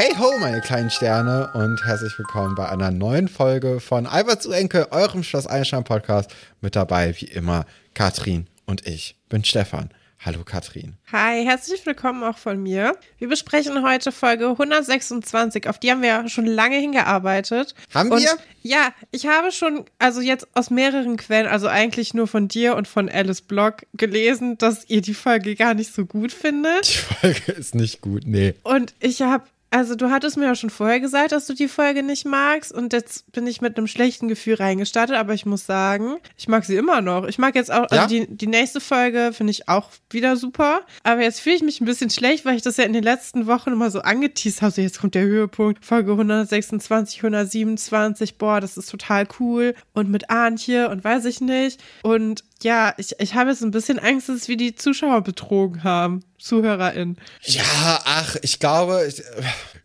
Hey 0.00 0.14
ho, 0.16 0.38
meine 0.38 0.60
kleinen 0.60 0.90
Sterne 0.90 1.50
und 1.54 1.84
herzlich 1.84 2.16
willkommen 2.16 2.54
bei 2.54 2.68
einer 2.68 2.92
neuen 2.92 3.26
Folge 3.26 3.80
von 3.80 4.06
Albert 4.06 4.42
zu 4.42 4.52
Enkel, 4.52 4.86
eurem 4.92 5.24
Schloss 5.24 5.48
Einstein 5.48 5.82
Podcast. 5.82 6.32
Mit 6.60 6.76
dabei, 6.76 7.14
wie 7.20 7.24
immer, 7.26 7.66
Katrin 7.94 8.46
und 8.64 8.86
ich 8.86 9.16
bin 9.28 9.44
Stefan. 9.44 9.90
Hallo 10.20 10.42
Katrin. 10.44 10.96
Hi, 11.12 11.44
herzlich 11.44 11.86
willkommen 11.86 12.24
auch 12.24 12.36
von 12.36 12.60
mir. 12.60 12.96
Wir 13.18 13.28
besprechen 13.28 13.86
heute 13.86 14.10
Folge 14.10 14.48
126, 14.48 15.68
auf 15.68 15.78
die 15.78 15.92
haben 15.92 16.02
wir 16.02 16.08
ja 16.08 16.28
schon 16.28 16.44
lange 16.44 16.76
hingearbeitet. 16.76 17.76
Haben 17.94 18.10
und 18.10 18.22
wir? 18.22 18.36
Ja, 18.62 18.92
ich 19.12 19.28
habe 19.28 19.52
schon, 19.52 19.84
also 20.00 20.20
jetzt 20.20 20.48
aus 20.54 20.70
mehreren 20.70 21.18
Quellen, 21.18 21.46
also 21.46 21.68
eigentlich 21.68 22.14
nur 22.14 22.26
von 22.26 22.48
dir 22.48 22.74
und 22.74 22.88
von 22.88 23.08
Alice 23.08 23.42
Block 23.42 23.86
gelesen, 23.94 24.58
dass 24.58 24.90
ihr 24.90 25.02
die 25.02 25.14
Folge 25.14 25.54
gar 25.54 25.74
nicht 25.74 25.94
so 25.94 26.04
gut 26.04 26.32
findet. 26.32 26.88
Die 26.88 26.98
Folge 26.98 27.52
ist 27.52 27.76
nicht 27.76 28.00
gut, 28.00 28.24
nee. 28.26 28.54
Und 28.64 28.94
ich 28.98 29.22
habe 29.22 29.44
also 29.70 29.94
du 29.94 30.10
hattest 30.10 30.36
mir 30.36 30.46
ja 30.46 30.54
schon 30.54 30.70
vorher 30.70 30.98
gesagt, 31.00 31.32
dass 31.32 31.46
du 31.46 31.54
die 31.54 31.68
Folge 31.68 32.02
nicht 32.02 32.24
magst 32.24 32.72
und 32.72 32.92
jetzt 32.92 33.30
bin 33.32 33.46
ich 33.46 33.60
mit 33.60 33.76
einem 33.76 33.86
schlechten 33.86 34.28
Gefühl 34.28 34.54
reingestartet, 34.54 35.16
aber 35.16 35.34
ich 35.34 35.44
muss 35.46 35.66
sagen, 35.66 36.16
ich 36.36 36.48
mag 36.48 36.64
sie 36.64 36.76
immer 36.76 37.00
noch. 37.02 37.26
Ich 37.26 37.38
mag 37.38 37.54
jetzt 37.54 37.70
auch, 37.70 37.82
also 37.90 37.94
Ja? 37.96 38.06
die, 38.06 38.26
die 38.28 38.46
nächste 38.46 38.80
Folge 38.80 39.30
finde 39.34 39.50
ich 39.50 39.68
auch 39.68 39.90
wieder 40.10 40.36
super, 40.36 40.80
aber 41.02 41.20
jetzt 41.22 41.40
fühle 41.40 41.56
ich 41.56 41.62
mich 41.62 41.80
ein 41.80 41.84
bisschen 41.84 42.08
schlecht, 42.10 42.44
weil 42.44 42.56
ich 42.56 42.62
das 42.62 42.76
ja 42.78 42.84
in 42.84 42.92
den 42.94 43.02
letzten 43.04 43.46
Wochen 43.46 43.72
immer 43.72 43.90
so 43.90 44.00
angeteased 44.00 44.62
habe, 44.62 44.72
so 44.72 44.80
jetzt 44.80 45.00
kommt 45.00 45.14
der 45.14 45.24
Höhepunkt, 45.24 45.84
Folge 45.84 46.12
126, 46.12 47.18
127, 47.22 48.38
boah, 48.38 48.60
das 48.60 48.76
ist 48.76 48.90
total 48.90 49.26
cool 49.40 49.74
und 49.92 50.08
mit 50.10 50.30
Arnche 50.30 50.88
und 50.88 51.04
weiß 51.04 51.24
ich 51.26 51.40
nicht 51.40 51.80
und 52.02 52.44
ja, 52.62 52.92
ich, 52.96 53.14
ich 53.20 53.34
habe 53.34 53.50
jetzt 53.50 53.62
ein 53.62 53.70
bisschen 53.70 53.98
Angst, 53.98 54.28
dass 54.28 54.48
wir 54.48 54.56
die 54.56 54.74
Zuschauer 54.74 55.22
betrogen 55.22 55.84
haben, 55.84 56.24
ZuhörerInnen. 56.38 57.16
Ja, 57.42 58.00
ach, 58.04 58.36
ich 58.42 58.58
glaube, 58.58 59.06
ich, 59.06 59.22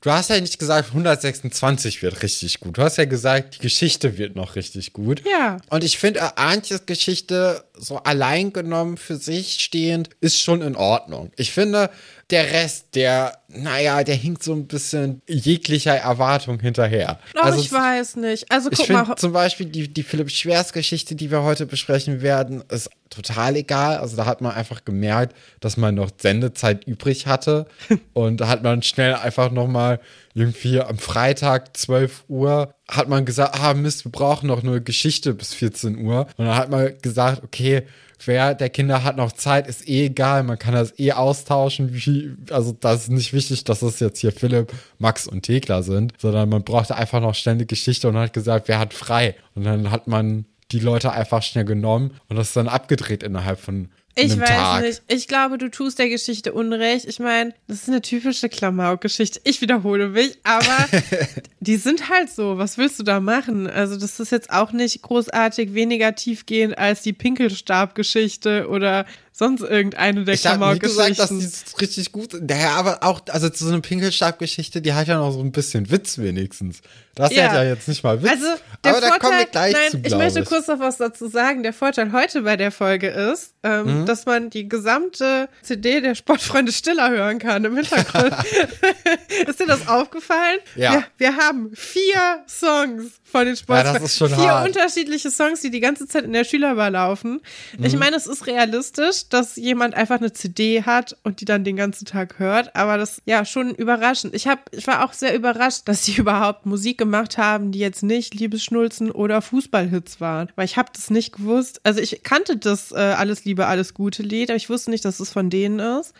du 0.02 0.12
hast 0.12 0.32
ja 0.32 0.40
nicht 0.42 0.58
gesagt, 0.58 0.90
126 0.90 2.02
wird 2.02 2.24
richtig 2.24 2.60
gut. 2.60 2.78
Du 2.78 2.82
hast 2.82 2.98
ja 2.98 3.06
gesagt, 3.06 3.56
die 3.56 3.60
Geschichte 3.60 4.18
wird 4.18 4.36
noch 4.36 4.56
richtig 4.56 4.94
gut. 4.94 5.22
Ja. 5.30 5.58
Und 5.70 5.84
ich 5.84 6.00
finde, 6.00 6.38
Antjes 6.38 6.86
Geschichte 6.88 7.64
so 7.78 7.98
allein 7.98 8.54
genommen 8.54 8.98
für 8.98 9.18
sich 9.18 9.60
stehend 9.60 10.10
ist 10.20 10.42
schon 10.42 10.62
in 10.62 10.76
Ordnung. 10.76 11.32
Ich 11.36 11.52
finde, 11.52 11.92
der 12.30 12.52
Rest, 12.52 12.96
der, 12.96 13.38
naja, 13.48 14.04
der 14.04 14.16
hinkt 14.16 14.44
so 14.44 14.54
ein 14.54 14.68
bisschen 14.68 15.22
jeglicher 15.28 15.96
Erwartung 15.96 16.60
hinterher. 16.60 17.20
Oh, 17.36 17.40
also 17.42 17.60
ich 17.60 17.72
weiß 17.72 18.16
nicht. 18.16 18.52
Also 18.52 18.72
ich 18.72 18.78
guck 18.78 18.88
finde 18.88 19.04
mal, 19.04 19.16
zum 19.18 19.34
Beispiel 19.34 19.68
die, 19.68 19.88
die 19.88 20.04
Philipp 20.04 20.32
Schwers 20.32 20.74
Geschichte, 20.74 21.16
die 21.16 21.32
wir 21.32 21.44
heute 21.44 21.66
besprechen 21.66 22.22
werden, 22.22 22.64
ist 22.70 22.90
total 23.10 23.56
egal. 23.58 23.98
Also 23.98 24.16
da 24.16 24.26
hat 24.26 24.42
man 24.42 24.54
einfach 24.54 24.86
gemerkt, 24.86 25.36
dass 25.60 25.78
man 25.78 25.96
noch 25.96 26.10
Sendezeit 26.18 26.86
übrig 26.86 27.28
hatte. 27.28 27.68
und 28.14 28.38
da 28.42 28.48
hat 28.48 28.64
man 28.64 28.82
schnell 28.82 29.16
einfach 29.16 29.52
nochmal 29.52 30.00
irgendwie 30.34 30.80
am 30.82 30.98
Freitag 30.98 31.78
12 31.78 32.24
Uhr 32.28 32.74
hat 32.88 33.10
man 33.10 33.26
gesagt, 33.26 33.60
ah 33.60 33.74
Mist, 33.74 34.06
wir 34.06 34.12
brauchen 34.12 34.48
noch 34.48 34.64
eine 34.64 34.82
Geschichte 34.82 35.34
bis 35.34 35.54
14 35.54 35.98
Uhr. 35.98 36.28
Und 36.38 36.46
dann 36.46 36.56
hat 36.56 36.70
man 36.70 36.94
gesagt, 37.02 37.44
okay, 37.44 37.84
wer 38.26 38.56
der 38.56 38.70
Kinder 38.70 39.04
hat 39.04 39.18
noch 39.18 39.32
Zeit, 39.32 39.68
ist 39.68 39.88
eh 39.88 40.06
egal, 40.06 40.44
man 40.44 40.60
kann 40.60 40.74
das 40.74 40.98
eh 41.00 41.12
austauschen. 41.12 41.94
Wie, 41.94 42.36
also 42.52 42.76
das 42.80 43.04
ist 43.04 43.12
nicht 43.12 43.34
wichtig, 43.34 43.64
dass 43.64 43.82
es 43.82 44.00
jetzt 44.00 44.20
hier 44.20 44.32
Philipp, 44.32 44.72
Max 45.00 45.28
und 45.28 45.44
Thekla 45.44 45.84
sind, 45.84 46.14
sondern 46.18 46.50
man 46.50 46.64
brauchte 46.64 46.96
einfach 46.96 47.22
noch 47.22 47.36
eine 47.46 47.66
Geschichte 47.66 48.08
und 48.08 48.18
hat 48.18 48.34
gesagt, 48.34 48.68
wer 48.68 48.80
hat 48.80 48.94
frei. 48.94 49.36
Und 49.56 49.64
dann 49.66 49.92
hat 49.92 50.08
man 50.08 50.46
die 50.72 50.80
Leute 50.80 51.12
einfach 51.12 51.44
schnell 51.44 51.66
genommen 51.66 52.12
und 52.30 52.36
das 52.36 52.54
dann 52.54 52.68
abgedreht 52.68 53.24
innerhalb 53.24 53.60
von 53.60 53.90
ich 54.16 54.40
weiß 54.40 54.48
Tag. 54.48 54.82
nicht. 54.84 55.02
Ich 55.08 55.28
glaube, 55.28 55.58
du 55.58 55.70
tust 55.70 55.98
der 56.00 56.10
Geschichte 56.10 56.54
Unrecht. 56.54 57.06
Ich 57.06 57.20
meine, 57.20 57.54
das 57.68 57.84
ist 57.84 57.90
eine 57.90 58.02
typische 58.02 58.50
Klamauk-Geschichte. 58.50 59.42
Ich 59.44 59.62
wiederhole 59.62 60.10
mich, 60.10 60.38
aber 60.44 60.88
die 61.60 61.78
sind 61.78 62.10
halt 62.10 62.30
so. 62.30 62.58
Was 62.58 62.78
willst 62.78 63.00
du 63.00 63.04
da 63.04 63.20
machen? 63.20 63.68
Also, 63.68 63.98
das 63.98 64.20
ist 64.20 64.32
jetzt 64.32 64.52
auch 64.52 64.72
nicht 64.72 65.02
großartig 65.02 65.74
weniger 65.74 66.16
tiefgehend 66.16 66.78
als 66.78 67.02
die 67.02 67.14
Pinkelstab-Geschichte 67.14 68.68
oder 68.70 69.06
sonst 69.36 69.62
irgendeine 69.62 70.24
der 70.26 70.36
Ich 70.36 70.46
habe 70.46 70.74
nie 70.74 70.80
gesagt, 70.80 71.18
dass 71.20 71.30
Klamauk-Geschichten. 71.30 71.72
die 71.76 71.82
richtig 71.82 72.12
gut 72.12 72.32
sind. 72.32 72.50
Ja, 72.52 72.76
aber 72.76 73.04
auch, 73.04 73.22
also 73.30 73.50
so 73.54 73.68
eine 73.68 73.82
Pinkelstab-Geschichte, 73.82 74.82
die 74.82 74.94
hat 74.94 75.08
ja 75.08 75.18
noch 75.18 75.32
so 75.32 75.40
ein 75.40 75.52
bisschen 75.52 75.90
Witz 75.92 76.20
wenigstens. 76.20 76.82
Das 77.16 77.32
Ja. 77.34 77.46
hat 77.50 77.54
ja 77.56 77.64
jetzt 77.64 77.88
nicht 77.88 78.04
mal 78.04 78.22
Witz. 78.24 78.32
Also, 78.32 78.46
der 78.84 78.92
aber 78.92 79.02
da 79.02 79.08
Vorteil, 79.10 79.20
kommen 79.20 79.40
wir 79.40 79.46
gleich 79.46 79.74
nein, 79.74 79.92
zu, 79.92 79.98
ich 80.04 80.16
möchte 80.16 80.40
ich. 80.40 80.46
kurz 80.46 80.68
noch 80.68 80.80
was 80.80 80.98
dazu 80.98 81.28
sagen. 81.28 81.62
Der 81.64 81.74
Vorteil 81.74 82.12
heute 82.12 82.42
bei 82.42 82.58
der 82.58 82.72
Folge 82.72 83.08
ist, 83.10 83.54
ähm, 83.64 84.02
Mhm. 84.02 84.06
dass 84.06 84.26
man 84.26 84.50
die 84.50 84.68
gesamte 84.70 85.48
CD 85.62 86.02
der 86.02 86.16
Sportfreunde 86.16 86.72
Stiller 86.72 87.10
hören 87.12 87.40
kann 87.40 87.66
im 87.66 87.76
Hintergrund. 87.76 88.34
ist 89.48 89.60
dir 89.60 89.68
das 89.68 89.88
aufgefallen? 89.88 90.60
Ja. 90.76 90.92
Wir, 90.94 91.04
wir 91.18 91.38
haben 91.38 91.72
vier 91.76 92.44
Songs 92.48 93.12
von 93.24 93.46
den 93.46 93.56
Sportfreunden. 93.56 94.02
das 94.04 94.12
ist 94.12 94.18
schon 94.18 94.30
vier 94.30 94.38
hart. 94.52 94.68
unterschiedliche 94.68 95.32
Songs, 95.32 95.62
die 95.62 95.72
die 95.72 95.80
ganze 95.80 96.08
Zeit 96.08 96.24
in 96.24 96.34
der 96.34 96.44
Schülerbar 96.44 96.90
laufen. 96.92 97.42
Mhm. 97.78 97.86
Ich 97.86 97.96
meine, 97.98 98.16
es 98.16 98.28
ist 98.28 98.46
realistisch, 98.48 99.23
dass 99.30 99.56
jemand 99.56 99.94
einfach 99.96 100.18
eine 100.18 100.34
CD 100.34 100.84
hat 100.84 101.16
und 101.24 101.40
die 101.42 101.46
dann 101.46 101.64
den 101.64 101.76
ganzen 101.76 102.06
Tag 102.06 102.40
hört, 102.40 102.76
aber 102.76 102.98
das 102.98 103.22
ja 103.26 103.46
schon 103.46 103.74
überraschend. 103.76 104.34
Ich 104.36 104.48
hab, 104.48 104.70
ich 104.74 104.86
war 104.88 105.06
auch 105.06 105.14
sehr 105.14 105.36
überrascht, 105.36 105.84
dass 105.86 106.06
sie 106.06 106.14
überhaupt 106.18 106.66
Musik 106.66 106.98
gemacht 106.98 107.38
haben, 107.38 107.72
die 107.72 107.80
jetzt 107.80 108.04
nicht 108.04 108.34
Liebesschnulzen 108.36 109.12
oder 109.12 109.42
Fußballhits 109.42 110.20
waren, 110.22 110.52
weil 110.56 110.66
ich 110.66 110.78
habe 110.78 110.92
das 110.94 111.10
nicht 111.10 111.34
gewusst. 111.34 111.80
Also 111.84 112.00
ich 112.02 112.24
kannte 112.24 112.58
das 112.58 112.92
äh, 112.92 112.96
alles 112.96 113.46
Liebe, 113.46 113.68
alles 113.68 113.94
Gute 113.94 114.24
Lied, 114.24 114.50
aber 114.50 114.58
ich 114.58 114.70
wusste 114.70 114.92
nicht, 114.92 115.06
dass 115.06 115.20
es 115.20 115.32
von 115.32 115.50
denen 115.50 115.80
ist. 115.80 116.14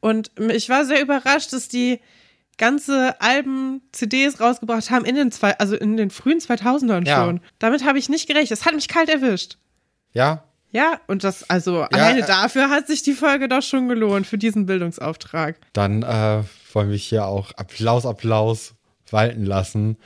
Und 0.00 0.30
ich 0.50 0.68
war 0.68 0.84
sehr 0.84 1.02
überrascht, 1.02 1.52
dass 1.52 1.68
die 1.68 2.00
ganze 2.56 3.20
Alben, 3.20 3.82
CDs 3.92 4.40
rausgebracht 4.40 4.90
haben 4.90 5.04
in 5.04 5.14
den 5.14 5.30
zwei, 5.30 5.56
also 5.58 5.76
in 5.76 5.96
den 5.96 6.10
frühen 6.10 6.38
2000ern 6.40 7.06
Ja. 7.06 7.24
schon. 7.24 7.40
Damit 7.58 7.84
habe 7.84 7.98
ich 7.98 8.08
nicht 8.08 8.26
gerechnet. 8.26 8.50
Das 8.50 8.66
hat 8.66 8.74
mich 8.74 8.88
kalt 8.88 9.08
erwischt. 9.08 9.58
Ja, 10.12 10.44
Ja, 10.70 11.00
und 11.06 11.24
das, 11.24 11.48
also 11.48 11.82
alleine 11.82 12.20
äh, 12.20 12.26
dafür 12.26 12.68
hat 12.70 12.86
sich 12.86 13.02
die 13.02 13.14
Folge 13.14 13.48
doch 13.48 13.62
schon 13.62 13.88
gelohnt 13.88 14.26
für 14.26 14.36
diesen 14.38 14.66
Bildungsauftrag. 14.66 15.56
dann 15.72 16.02
äh, 16.02 16.42
wollen 16.72 16.90
wir 16.90 16.96
hier 16.96 17.26
auch 17.26 17.52
Applaus, 17.56 18.04
Applaus 18.04 18.74
walten 19.10 19.44
lassen. 19.44 19.96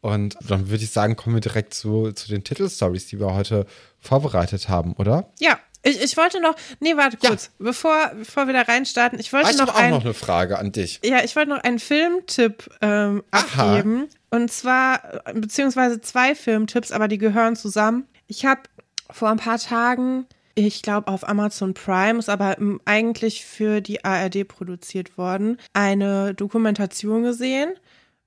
Und 0.00 0.36
dann 0.48 0.70
würde 0.70 0.82
ich 0.84 0.90
sagen, 0.90 1.16
kommen 1.16 1.36
wir 1.36 1.40
direkt 1.40 1.74
zu, 1.74 2.12
zu 2.12 2.28
den 2.28 2.44
Titelstories, 2.44 3.06
die 3.06 3.18
wir 3.20 3.34
heute 3.34 3.66
vorbereitet 3.98 4.68
haben, 4.68 4.92
oder? 4.94 5.30
Ja, 5.40 5.58
ich, 5.82 6.00
ich 6.02 6.16
wollte 6.16 6.40
noch, 6.40 6.54
nee, 6.80 6.96
warte 6.96 7.16
Ja. 7.20 7.30
kurz, 7.30 7.50
bevor, 7.58 8.12
bevor 8.16 8.46
wir 8.46 8.54
da 8.54 8.62
reinstarten, 8.62 9.18
ich 9.18 9.30
Ah, 9.30 9.38
wollte 9.38 9.50
ich 9.50 9.58
habe 9.60 9.70
noch 9.70 9.74
auch 9.76 9.80
ein, 9.80 9.90
noch 9.90 10.04
eine 10.04 10.14
Frage 10.14 10.58
an 10.58 10.72
dich. 10.72 11.00
ja, 11.04 11.22
ich 11.24 11.34
wollte 11.36 11.50
noch 11.50 11.62
einen 11.62 11.78
Filmtipp 11.80 12.68
ähm, 12.80 13.22
abgeben. 13.30 14.08
Und 14.30 14.52
zwar, 14.52 15.26
äh, 15.26 15.32
beziehungsweise 15.34 16.00
zwei 16.00 16.34
Filmtipps, 16.34 16.90
aber 16.92 17.06
die 17.08 17.18
gehören 17.18 17.54
zusammen. 17.56 18.06
Ich 18.26 18.44
habe 18.44 18.62
vor 19.10 19.28
ein 19.30 19.38
paar 19.38 19.58
Tagen, 19.58 20.26
ich 20.54 20.82
glaube 20.82 21.08
auf 21.08 21.28
Amazon 21.28 21.74
Prime, 21.74 22.18
ist 22.18 22.28
aber 22.28 22.58
ähm, 22.58 22.80
eigentlich 22.84 23.44
für 23.44 23.80
die 23.80 24.04
ARD 24.04 24.46
produziert 24.48 25.16
worden, 25.16 25.58
eine 25.72 26.34
Dokumentation 26.34 27.22
gesehen. 27.22 27.74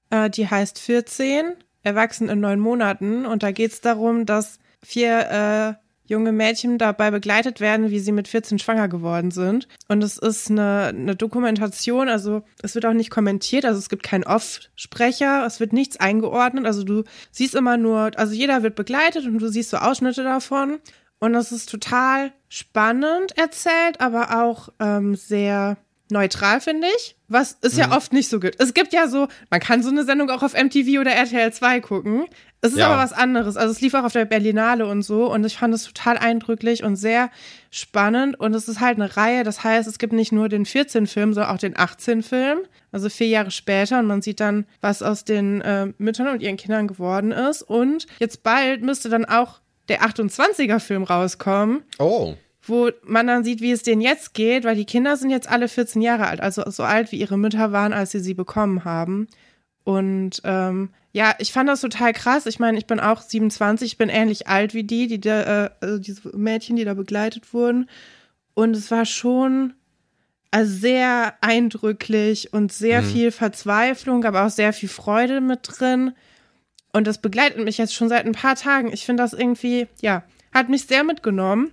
Äh, 0.10 0.30
die 0.30 0.48
heißt 0.48 0.80
14, 0.80 1.54
Erwachsen 1.84 2.30
in 2.30 2.40
neun 2.40 2.60
Monaten. 2.60 3.26
Und 3.26 3.44
da 3.44 3.52
geht 3.52 3.72
es 3.72 3.82
darum, 3.82 4.26
dass 4.26 4.60
vier 4.84 5.78
äh, 5.80 5.81
junge 6.12 6.32
Mädchen 6.32 6.78
dabei 6.78 7.10
begleitet 7.10 7.60
werden, 7.60 7.90
wie 7.90 8.00
sie 8.00 8.12
mit 8.12 8.28
14 8.28 8.60
schwanger 8.60 8.88
geworden 8.88 9.32
sind. 9.32 9.68
Und 9.88 10.04
es 10.04 10.18
ist 10.18 10.52
eine, 10.52 10.88
eine 10.88 11.16
Dokumentation, 11.16 12.10
also 12.10 12.44
es 12.62 12.76
wird 12.76 12.86
auch 12.86 12.94
nicht 12.94 13.10
kommentiert, 13.10 13.66
also 13.66 13.80
es 13.80 13.90
gibt 13.90 14.04
keinen 14.04 14.26
Off-Sprecher, 14.26 15.46
es 15.46 15.60
wird 15.60 15.74
nichts 15.74 16.00
eingeordnet, 16.00 16.66
also 16.66 16.84
du 16.84 17.04
siehst 17.32 17.56
immer 17.56 17.78
nur, 17.78 18.12
also 18.18 18.34
jeder 18.34 18.62
wird 18.62 18.76
begleitet 18.76 19.26
und 19.26 19.40
du 19.40 19.48
siehst 19.48 19.72
so 19.72 19.78
Ausschnitte 19.78 20.24
davon. 20.24 20.80
Und 21.20 21.34
das 21.34 21.52
ist 21.52 21.70
total 21.70 22.32
spannend 22.50 23.38
erzählt, 23.38 24.02
aber 24.02 24.44
auch 24.44 24.70
ähm, 24.80 25.16
sehr 25.16 25.78
neutral, 26.12 26.62
finde 26.62 26.88
ich. 26.98 27.16
Was 27.28 27.58
es 27.62 27.78
ja 27.78 27.96
oft 27.96 28.12
nicht 28.12 28.28
so 28.28 28.40
gibt. 28.40 28.60
Es 28.60 28.74
gibt 28.74 28.92
ja 28.92 29.08
so, 29.08 29.28
man 29.50 29.60
kann 29.60 29.82
so 29.82 29.90
eine 29.90 30.04
Sendung 30.04 30.30
auch 30.30 30.44
auf 30.44 30.54
MTV 30.54 31.00
oder 31.00 31.12
RTL 31.12 31.54
2 31.54 31.80
gucken. 31.80 32.26
Es 32.64 32.74
ist 32.74 32.78
Ja. 32.80 32.90
aber 32.90 33.02
was 33.02 33.12
anderes. 33.14 33.58
Also 33.58 33.72
es 33.72 33.82
lief 33.82 33.94
auch 33.96 34.04
auf 34.04 34.14
der 34.14 34.26
Berlinale 34.26 34.86
und 34.86 35.02
so. 35.02 35.32
Und 35.32 35.44
ich 35.46 35.58
fand 35.58 35.74
es 35.74 35.86
total 35.86 36.18
eindrücklich 36.18 36.84
und 36.84 36.96
sehr 36.96 37.32
spannend. 37.72 38.40
Und 38.40 38.54
es 38.54 38.68
ist 38.68 38.80
halt 38.80 38.98
eine 39.00 39.18
Reihe. 39.18 39.44
Das 39.44 39.64
heißt, 39.64 39.88
es 39.88 39.98
gibt 39.98 40.14
nicht 40.14 40.32
nur 40.32 40.48
den 40.48 40.66
14-Film, 40.66 41.34
sondern 41.34 41.52
auch 41.54 41.58
den 41.58 41.74
18-Film. 41.76 42.60
Also 42.92 43.10
vier 43.10 43.28
Jahre 43.28 43.50
später. 43.52 43.98
Und 44.00 44.06
man 44.08 44.22
sieht 44.22 44.40
dann, 44.40 44.66
was 44.80 45.02
aus 45.02 45.24
den 45.26 45.62
äh, 45.62 45.88
Müttern 45.98 46.28
und 46.28 46.42
ihren 46.42 46.58
Kindern 46.58 46.88
geworden 46.88 47.32
ist. 47.32 47.64
Und 47.64 48.06
jetzt 48.20 48.44
bald 48.44 48.84
müsste 48.84 49.10
dann 49.10 49.26
auch 49.26 49.60
der 49.90 50.02
28er-Film 50.04 51.04
rauskommen 51.04 51.82
Oh. 51.98 52.36
wo 52.68 52.92
man 53.04 53.26
dann 53.26 53.44
sieht, 53.44 53.62
wie 53.62 53.72
es 53.72 53.82
denen 53.82 54.02
jetzt 54.02 54.36
geht, 54.36 54.64
weil 54.66 54.76
die 54.76 54.86
Kinder 54.86 55.18
sind 55.18 55.32
jetzt 55.32 55.50
alle 55.50 55.68
14 55.68 56.00
Jahre 56.02 56.28
alt, 56.28 56.40
also 56.42 56.64
so 56.70 56.84
alt 56.84 57.12
wie 57.12 57.16
ihre 57.20 57.38
Mütter 57.38 57.72
waren, 57.72 57.92
als 57.92 58.12
sie 58.12 58.20
sie 58.20 58.36
bekommen 58.36 58.86
haben. 58.86 59.28
Und 59.84 60.42
ähm, 60.44 60.90
ja, 61.14 61.36
ich 61.40 61.52
fand 61.52 61.68
das 61.68 61.82
total 61.82 62.14
krass. 62.14 62.46
Ich 62.46 62.60
meine, 62.60 62.78
ich 62.78 62.88
bin 62.88 63.00
auch 63.00 63.22
27, 63.22 63.94
ich 63.94 63.98
bin 63.98 64.10
ähnlich 64.10 64.48
alt 64.48 64.74
wie 64.74 64.84
die, 64.84 65.08
die 65.08 65.20
da, 65.20 65.66
äh, 65.66 65.70
also 65.82 66.00
diese 66.00 66.36
Mädchen, 66.36 66.78
die 66.78 66.86
da 66.86 66.94
begleitet 66.94 67.54
wurden. 67.54 67.90
Und 68.54 68.76
es 68.76 68.92
war 68.92 69.06
schon 69.06 69.74
also 70.52 70.74
sehr 70.74 71.36
eindrücklich 71.42 72.54
und 72.54 72.72
sehr 72.72 73.02
mhm. 73.02 73.06
viel 73.08 73.32
Verzweiflung, 73.32 74.26
aber 74.26 74.46
auch 74.46 74.50
sehr 74.50 74.74
viel 74.74 74.90
Freude 74.90 75.42
mit 75.42 75.62
drin. 75.64 76.14
Und 76.94 77.08
das 77.08 77.20
begleitet 77.20 77.64
mich 77.64 77.78
jetzt 77.78 77.94
schon 77.94 78.10
seit 78.10 78.26
ein 78.26 78.34
paar 78.34 78.56
Tagen. 78.56 78.92
Ich 78.92 79.06
finde 79.06 79.24
das 79.24 79.34
irgendwie, 79.34 79.88
ja, 80.02 80.24
hat 80.54 80.70
mich 80.70 80.86
sehr 80.86 81.04
mitgenommen. 81.04 81.72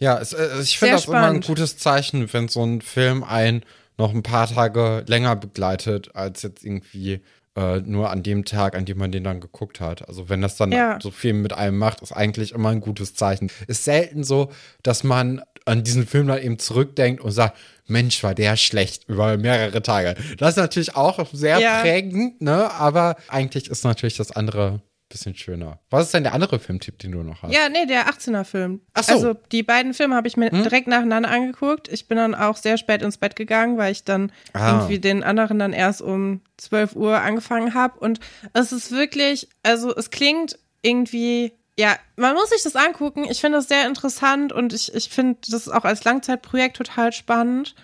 Ja, 0.00 0.18
es, 0.18 0.32
äh, 0.32 0.60
ich 0.60 0.78
finde 0.78 0.94
das 0.94 1.04
spannend. 1.04 1.24
immer 1.24 1.34
ein 1.34 1.40
gutes 1.40 1.78
Zeichen, 1.78 2.32
wenn 2.32 2.48
so 2.48 2.64
ein 2.64 2.80
Film 2.80 3.22
einen 3.22 3.64
noch 3.98 4.12
ein 4.12 4.22
paar 4.22 4.48
Tage 4.48 5.04
länger 5.06 5.36
begleitet, 5.36 6.14
als 6.14 6.42
jetzt 6.42 6.64
irgendwie 6.64 7.22
äh, 7.56 7.80
nur 7.80 8.10
an 8.10 8.22
dem 8.22 8.44
Tag, 8.44 8.74
an 8.76 8.84
dem 8.84 8.98
man 8.98 9.12
den 9.12 9.24
dann 9.24 9.40
geguckt 9.40 9.80
hat. 9.80 10.08
Also 10.08 10.28
wenn 10.28 10.40
das 10.40 10.56
dann 10.56 10.72
ja. 10.72 10.98
so 11.02 11.10
viel 11.10 11.34
mit 11.34 11.52
einem 11.52 11.78
macht, 11.78 12.00
ist 12.00 12.12
eigentlich 12.12 12.52
immer 12.52 12.70
ein 12.70 12.80
gutes 12.80 13.14
Zeichen. 13.14 13.50
Ist 13.66 13.84
selten 13.84 14.24
so, 14.24 14.50
dass 14.82 15.04
man 15.04 15.42
an 15.64 15.84
diesen 15.84 16.06
Film 16.06 16.26
dann 16.26 16.42
eben 16.42 16.58
zurückdenkt 16.58 17.22
und 17.22 17.30
sagt, 17.30 17.56
Mensch, 17.86 18.22
war 18.22 18.34
der 18.34 18.56
schlecht 18.56 19.08
über 19.08 19.36
mehrere 19.36 19.82
Tage. 19.82 20.14
Das 20.38 20.50
ist 20.50 20.56
natürlich 20.56 20.96
auch 20.96 21.24
sehr 21.32 21.58
ja. 21.58 21.80
prägend, 21.80 22.40
ne? 22.40 22.72
Aber 22.72 23.16
eigentlich 23.28 23.68
ist 23.68 23.84
natürlich 23.84 24.16
das 24.16 24.32
andere 24.32 24.80
bisschen 25.12 25.34
schöner. 25.34 25.78
Was 25.90 26.06
ist 26.06 26.14
denn 26.14 26.24
der 26.24 26.34
andere 26.34 26.58
Filmtipp, 26.58 26.98
den 26.98 27.12
du 27.12 27.22
noch 27.22 27.42
hast? 27.42 27.52
Ja, 27.52 27.68
nee, 27.68 27.86
der 27.86 28.08
18er-Film. 28.08 28.80
Ach 28.94 29.04
so. 29.04 29.12
Also 29.12 29.34
die 29.52 29.62
beiden 29.62 29.94
Filme 29.94 30.14
habe 30.14 30.26
ich 30.28 30.36
mir 30.36 30.50
hm? 30.50 30.62
direkt 30.62 30.88
nacheinander 30.88 31.30
angeguckt. 31.30 31.88
Ich 31.88 32.08
bin 32.08 32.16
dann 32.16 32.34
auch 32.34 32.56
sehr 32.56 32.78
spät 32.78 33.02
ins 33.02 33.18
Bett 33.18 33.36
gegangen, 33.36 33.78
weil 33.78 33.92
ich 33.92 34.04
dann 34.04 34.32
ah. 34.52 34.72
irgendwie 34.72 34.98
den 34.98 35.22
anderen 35.22 35.58
dann 35.58 35.72
erst 35.72 36.02
um 36.02 36.40
12 36.56 36.96
Uhr 36.96 37.20
angefangen 37.20 37.74
habe. 37.74 37.98
Und 38.00 38.20
es 38.52 38.72
ist 38.72 38.90
wirklich, 38.90 39.48
also 39.62 39.94
es 39.94 40.10
klingt 40.10 40.58
irgendwie 40.82 41.52
ja, 41.78 41.96
man 42.16 42.34
muss 42.34 42.50
sich 42.50 42.62
das 42.62 42.76
angucken. 42.76 43.24
Ich 43.30 43.40
finde 43.40 43.56
das 43.56 43.68
sehr 43.68 43.86
interessant 43.86 44.52
und 44.52 44.74
ich, 44.74 44.94
ich 44.94 45.08
finde 45.08 45.38
das 45.48 45.70
auch 45.70 45.84
als 45.84 46.04
Langzeitprojekt 46.04 46.76
total 46.76 47.12
spannend. 47.12 47.74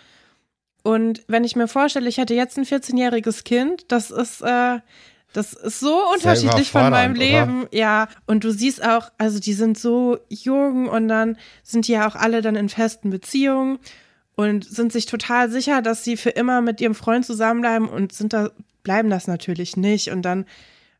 Und 0.82 1.22
wenn 1.26 1.44
ich 1.44 1.56
mir 1.56 1.69
vorstelle, 1.69 2.08
ich 2.08 2.19
hätte 2.19 2.34
jetzt 2.34 2.58
ein 2.58 2.64
14-jähriges 2.64 3.44
Kind, 3.44 3.90
das 3.90 4.10
ist, 4.10 4.42
äh, 4.42 4.78
das 5.32 5.52
ist 5.52 5.80
so 5.80 6.00
unterschiedlich 6.12 6.70
von 6.70 6.90
meinem 6.90 7.14
Leben. 7.14 7.62
Oder? 7.62 7.75
Ja, 7.75 8.08
und 8.26 8.44
du 8.44 8.50
siehst 8.50 8.82
auch, 8.82 9.10
also 9.19 9.38
die 9.38 9.52
sind 9.52 9.78
so 9.78 10.19
jung 10.28 10.88
und 10.88 11.08
dann 11.08 11.36
sind 11.62 11.86
die 11.86 11.92
ja 11.92 12.08
auch 12.08 12.14
alle 12.14 12.40
dann 12.40 12.56
in 12.56 12.69
festen 12.69 13.10
Beziehungen 13.10 13.78
und 14.36 14.64
sind 14.64 14.92
sich 14.92 15.06
total 15.06 15.50
sicher, 15.50 15.82
dass 15.82 16.04
sie 16.04 16.16
für 16.16 16.30
immer 16.30 16.60
mit 16.60 16.80
ihrem 16.80 16.94
Freund 16.94 17.26
zusammenbleiben 17.26 17.88
und 17.88 18.12
sind 18.12 18.32
da, 18.32 18.50
bleiben 18.82 19.10
das 19.10 19.26
natürlich 19.26 19.76
nicht. 19.76 20.10
Und 20.10 20.22
dann 20.22 20.46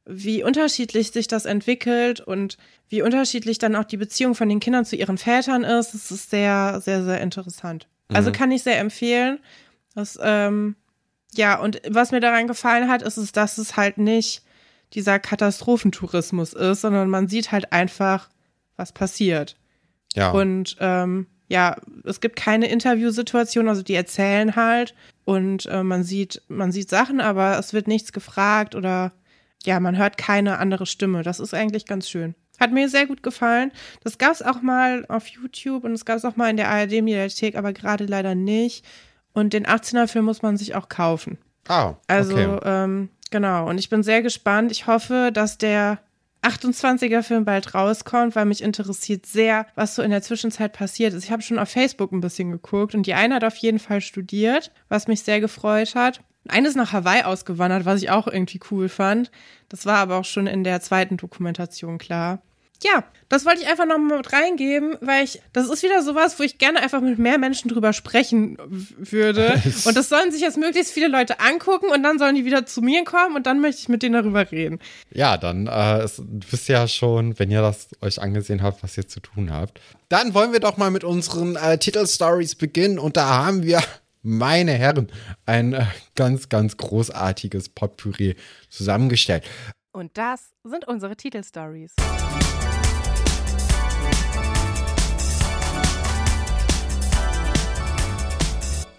wie 0.05 0.43
unterschiedlich 0.43 1.13
sich 1.13 1.29
das 1.29 1.45
entwickelt 1.45 2.21
und 2.21 2.57
wie 2.89 3.03
unterschiedlich 3.03 3.59
dann 3.59 3.77
auch 3.77 3.85
die 3.85 3.99
Beziehung 3.99 4.35
von 4.35 4.49
den 4.49 4.59
Kindern 4.61 4.85
zu 4.85 4.97
ihren 4.97 5.19
Vätern 5.19 5.65
ist. 5.65 5.93
Das 5.93 6.11
ist 6.11 6.31
sehr, 6.31 6.81
sehr, 6.83 7.05
sehr 7.05 7.21
interessant. 7.21 7.87
Also 8.09 8.31
mhm. 8.31 8.35
kann 8.35 8.51
ich 8.51 8.63
sehr 8.63 8.79
empfehlen. 8.79 9.39
Das, 9.95 10.19
ähm, 10.21 10.77
ja, 11.35 11.59
und 11.59 11.81
was 11.89 12.11
mir 12.11 12.21
daran 12.21 12.49
gefallen 12.49 12.89
hat, 12.89 13.03
ist 13.03 13.17
es, 13.17 13.33
dass 13.33 13.59
es 13.59 13.77
halt 13.77 13.99
nicht 13.99 14.43
dieser 14.95 15.19
Katastrophentourismus 15.19 16.55
ist, 16.55 16.81
sondern 16.81 17.11
man 17.11 17.29
sieht 17.29 17.53
halt 17.53 17.73
einfach, 17.73 18.29
was 18.77 18.93
passiert. 18.93 19.57
Ja. 20.15 20.31
Und 20.31 20.77
ähm, 20.81 21.27
ja, 21.49 21.77
es 22.05 22.21
gibt 22.21 22.37
keine 22.37 22.69
Interviewsituation, 22.69 23.69
also 23.69 23.83
die 23.83 23.95
erzählen 23.95 24.57
halt 24.57 24.95
und 25.25 25.67
äh, 25.67 25.83
man 25.83 26.05
sieht, 26.05 26.43
man 26.49 26.73
sieht 26.73 26.89
Sachen, 26.91 27.21
aber 27.21 27.59
es 27.59 27.73
wird 27.73 27.89
nichts 27.89 28.13
gefragt 28.13 28.75
oder 28.75 29.13
ja, 29.65 29.81
man 29.81 29.97
hört 29.97 30.19
keine 30.19 30.59
andere 30.59 30.87
Stimme. 30.87 31.23
Das 31.23 31.41
ist 31.41 31.53
eigentlich 31.53 31.87
ganz 31.87 32.09
schön. 32.09 32.35
Hat 32.61 32.73
mir 32.73 32.89
sehr 32.89 33.07
gut 33.07 33.23
gefallen. 33.23 33.73
Das 34.03 34.19
gab 34.19 34.33
es 34.33 34.43
auch 34.43 34.63
mal 34.63 35.05
auf 35.09 35.27
YouTube 35.27 35.85
und 35.85 35.93
es 35.93 36.05
gab 36.05 36.17
es 36.17 36.25
auch 36.25 36.37
mal 36.37 36.51
in 36.51 36.57
der 36.57 36.69
ARD-Mediathek, 36.69 37.57
aber 37.57 37.73
gerade 37.73 38.05
leider 38.07 38.35
nicht. 38.35 38.85
Und 39.33 39.53
den 39.53 39.67
18er-Film 39.67 40.25
muss 40.25 40.43
man 40.43 40.57
sich 40.57 40.75
auch 40.75 40.89
kaufen. 40.89 41.39
Ah, 41.69 41.91
okay. 41.91 41.99
Also, 42.09 42.61
ähm, 42.63 43.11
genau. 43.31 43.69
Und 43.69 43.79
ich 43.79 43.89
bin 43.89 44.03
sehr 44.03 44.23
gespannt. 44.23 44.73
Ich 44.73 44.87
hoffe, 44.87 45.31
dass 45.33 45.59
der 45.59 45.99
28er-Film 46.43 47.45
bald 47.45 47.75
rauskommt, 47.75 48.37
weil 48.37 48.45
mich 48.45 48.63
interessiert 48.63 49.27
sehr, 49.27 49.67
was 49.75 49.95
so 49.95 50.03
in 50.03 50.11
der 50.11 50.23
Zwischenzeit 50.23 50.73
passiert 50.73 51.15
ist. 51.15 51.25
Ich 51.25 51.33
habe 51.33 51.43
schon 51.43 51.59
auf 51.59 51.69
Facebook 51.69 52.13
ein 52.13 52.21
bisschen 52.21 52.51
geguckt 52.51 52.95
und 52.95 53.07
die 53.07 53.15
eine 53.15 53.35
hat 53.35 53.45
auf 53.45 53.57
jeden 53.57 53.79
Fall 53.79 54.01
studiert, 54.01 54.71
was 54.89 55.09
mich 55.09 55.23
sehr 55.23 55.41
gefreut 55.41 55.95
hat. 55.95 56.21
Eine 56.49 56.69
ist 56.69 56.77
nach 56.77 56.93
Hawaii 56.93 57.25
ausgewandert, 57.25 57.85
was 57.85 58.03
ich 58.03 58.11
auch 58.11 58.27
irgendwie 58.27 58.61
cool 58.71 58.89
fand. 58.89 59.31
Das 59.69 59.85
war 59.85 59.99
aber 59.99 60.17
auch 60.17 60.25
schon 60.25 60.47
in 60.47 60.65
der 60.65 60.81
zweiten 60.81 61.17
Dokumentation 61.17 61.99
klar. 61.99 62.41
Ja, 62.83 63.05
das 63.29 63.45
wollte 63.45 63.61
ich 63.61 63.69
einfach 63.69 63.87
noch 63.87 63.99
mal 63.99 64.19
mit 64.19 64.33
reingeben, 64.33 64.97
weil 65.01 65.25
ich, 65.25 65.43
das 65.53 65.69
ist 65.69 65.83
wieder 65.83 66.03
sowas, 66.03 66.39
wo 66.39 66.45
ich 66.45 66.59
gerne 66.59 66.81
einfach 66.81 67.01
mit 67.01 67.19
mehr 67.19 67.37
Menschen 67.37 67.69
drüber 67.69 67.93
sprechen 67.93 68.57
würde. 68.97 69.61
Und 69.85 69.97
das 69.97 70.09
sollen 70.09 70.31
sich 70.31 70.41
jetzt 70.41 70.57
möglichst 70.57 70.93
viele 70.93 71.09
Leute 71.09 71.41
angucken 71.41 71.91
und 71.91 72.03
dann 72.03 72.19
sollen 72.19 72.37
die 72.37 72.45
wieder 72.45 72.67
zu 72.67 72.81
mir 72.81 73.05
kommen 73.05 73.37
und 73.37 73.47
dann 73.47 73.61
möchte 73.61 73.81
ich 73.81 73.89
mit 73.89 74.03
denen 74.03 74.15
darüber 74.15 74.51
reden. 74.51 74.79
Ja, 75.11 75.37
dann 75.37 75.67
äh, 75.67 76.05
ist, 76.05 76.23
wisst 76.51 76.69
ihr 76.69 76.77
ja 76.77 76.89
schon, 76.89 77.39
wenn 77.39 77.51
ihr 77.51 77.63
das 77.63 77.89
euch 78.01 78.21
angesehen 78.21 78.63
habt, 78.63 78.83
was 78.83 78.97
ihr 78.97 79.07
zu 79.07 79.21
tun 79.21 79.53
habt. 79.53 79.81
Dann 80.09 80.35
wollen 80.35 80.53
wir 80.53 80.61
doch 80.61 80.77
mal 80.77 80.91
mit 80.91 81.05
unseren 81.05 81.57
äh, 81.57 81.79
Titelstories 81.79 82.55
beginnen 82.55 82.99
und 82.99 83.17
da 83.17 83.45
haben 83.45 83.63
wir 83.63 83.83
meine 84.23 84.73
Herren, 84.73 85.11
ein 85.47 85.73
äh, 85.73 85.85
ganz, 86.15 86.49
ganz 86.49 86.77
großartiges 86.77 87.71
Potpourri 87.71 88.37
zusammengestellt. 88.69 89.45
Und 89.93 90.17
das 90.17 90.53
sind 90.65 90.87
unsere 90.87 91.17
Titelstories. 91.17 91.95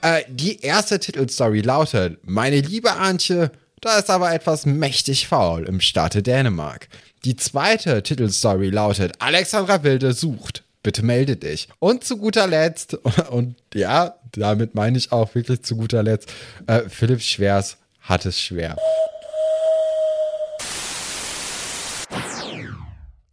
Äh, 0.02 0.24
die 0.30 0.60
erste 0.62 1.00
Titelstory 1.00 1.62
lautet: 1.62 2.20
Meine 2.24 2.62
liebe 2.62 2.94
Antje, 2.94 3.52
da 3.82 3.98
ist 4.00 4.10
aber 4.10 4.34
etwas 4.34 4.66
mächtig 4.66 5.28
faul 5.28 5.64
im 5.66 5.82
Staate 5.82 6.22
Dänemark. 6.24 6.88
Die 7.26 7.36
zweite 7.36 8.04
Titelstory 8.04 8.70
lautet: 8.70 9.14
Alexandra 9.20 9.84
Wilde 9.84 10.14
sucht 10.14 10.64
bitte 10.84 11.04
melde 11.04 11.36
dich. 11.36 11.68
Und 11.80 12.04
zu 12.04 12.18
guter 12.18 12.48
Letzt, 12.48 12.94
und 13.30 13.56
ja, 13.74 14.16
damit 14.32 14.76
meine 14.76 14.98
ich 14.98 15.12
auch 15.12 15.34
wirklich 15.36 15.64
zu 15.64 15.76
guter 15.76 16.04
Letzt, 16.04 16.32
äh, 16.68 16.82
Philipp 16.88 17.22
Schwers 17.22 17.78
hat 18.02 18.26
es 18.26 18.40
schwer. 18.40 18.78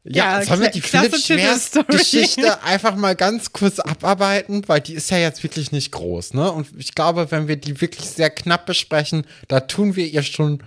Ja, 0.09 0.41
ja 0.41 0.45
sollen 0.45 0.61
wir 0.61 0.71
die 0.71 0.81
Philipp 0.81 1.17
Schwers 1.17 1.73
Geschichte 1.89 2.63
einfach 2.63 2.95
mal 2.97 3.17
ganz 3.17 3.53
kurz 3.53 3.81
abarbeiten, 3.81 4.63
weil 4.69 4.81
die 4.81 4.95
ist 4.95 5.11
ja 5.11 5.19
jetzt 5.19 5.43
wirklich 5.43 5.73
nicht 5.73 5.93
groß, 5.93 6.35
ne? 6.35 6.51
Und 6.53 6.69
ich 6.79 6.95
glaube, 6.95 7.31
wenn 7.31 7.49
wir 7.49 7.57
die 7.57 7.81
wirklich 7.81 8.07
sehr 8.07 8.31
knapp 8.31 8.67
besprechen, 8.67 9.27
da 9.49 9.61
tun 9.61 9.97
wir 9.97 10.07
ihr 10.07 10.23
schon, 10.23 10.63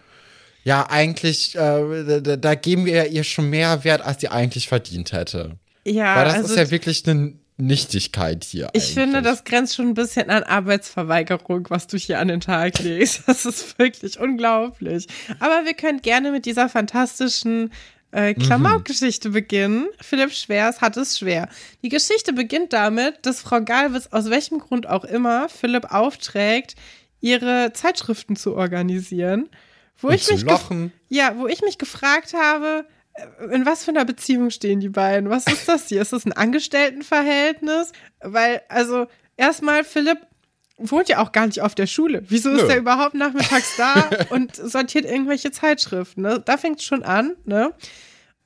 ja, 0.64 0.90
eigentlich, 0.90 1.56
äh, 1.56 2.22
da, 2.22 2.36
da 2.36 2.56
geben 2.56 2.86
wir 2.86 3.08
ihr 3.08 3.24
schon 3.24 3.50
mehr 3.50 3.84
Wert, 3.84 4.02
als 4.02 4.22
sie 4.22 4.28
eigentlich 4.28 4.68
verdient 4.68 5.14
hätte. 5.14 5.58
Ja, 5.86 6.18
Weil 6.18 6.26
das 6.26 6.34
also, 6.36 6.50
ist 6.50 6.58
ja 6.58 6.72
wirklich 6.72 7.08
eine 7.08 7.34
Nichtigkeit 7.58 8.44
hier. 8.44 8.70
Ich 8.74 8.84
eigentlich. 8.84 8.94
finde, 8.94 9.22
das 9.22 9.44
grenzt 9.44 9.76
schon 9.76 9.88
ein 9.88 9.94
bisschen 9.94 10.30
an 10.30 10.44
Arbeitsverweigerung, 10.44 11.68
was 11.70 11.88
du 11.88 11.98
hier 11.98 12.20
an 12.20 12.28
den 12.28 12.42
Tag 12.42 12.80
legst. 12.80 13.24
Das 13.28 13.46
ist 13.46 13.78
wirklich 13.80 14.20
unglaublich. 14.20 15.08
Aber 15.40 15.66
wir 15.66 15.74
können 15.74 16.02
gerne 16.02 16.32
mit 16.32 16.46
dieser 16.46 16.68
fantastischen 16.68 17.72
äh, 18.12 18.34
Klamauk-Geschichte 18.34 19.30
mhm. 19.30 19.34
beginnen. 19.34 19.88
Philipp 20.02 20.32
Schwers 20.34 20.82
hat 20.82 20.98
es 20.98 21.20
schwer. 21.20 21.50
Die 21.84 21.90
Geschichte 21.90 22.34
beginnt 22.34 22.74
damit, 22.74 23.26
dass 23.26 23.42
Frau 23.42 23.62
Galwitz 23.62 24.08
aus 24.08 24.30
welchem 24.30 24.60
Grund 24.60 24.88
auch 24.88 25.04
immer 25.04 25.50
Philipp 25.50 25.92
aufträgt, 25.92 26.76
ihre 27.22 27.72
Zeitschriften 27.74 28.36
zu 28.36 28.56
organisieren. 28.56 29.50
Wo 30.02 30.08
Und 30.08 30.16
ich 30.16 30.30
mich 30.30 30.44
lochen. 30.44 30.94
Ja, 31.10 31.38
wo 31.38 31.48
ich 31.48 31.62
mich 31.62 31.78
gefragt 31.78 32.34
habe, 32.34 32.86
in 33.52 33.66
was 33.66 33.84
für 33.84 33.92
einer 33.92 34.06
Beziehung 34.06 34.50
stehen 34.50 34.80
die 34.80 34.90
beiden? 34.90 35.30
Was 35.30 35.46
ist 35.48 35.68
das 35.68 35.90
hier? 35.90 36.02
Ist 36.02 36.14
das 36.14 36.26
ein 36.26 36.34
Angestelltenverhältnis? 36.34 37.92
Weil, 38.22 38.62
also, 38.70 39.08
erstmal, 39.36 39.84
Philipp 39.84 40.20
wohnt 40.80 41.10
ja 41.10 41.20
auch 41.20 41.32
gar 41.32 41.46
nicht 41.46 41.62
auf 41.62 41.76
der 41.76 41.88
Schule. 41.88 42.24
Wieso 42.28 42.50
Nö. 42.50 42.58
ist 42.58 42.70
er 42.70 42.78
überhaupt 42.78 43.16
nachmittags 43.16 43.76
da 43.78 44.10
und 44.30 44.56
sortiert 44.56 45.06
irgendwelche 45.06 45.52
Zeitschriften? 45.52 46.22
Ne? 46.22 46.42
Da 46.44 46.58
fängt 46.58 46.80
es 46.80 46.86
schon 46.86 47.04
an, 47.04 47.36
ne? 47.46 47.74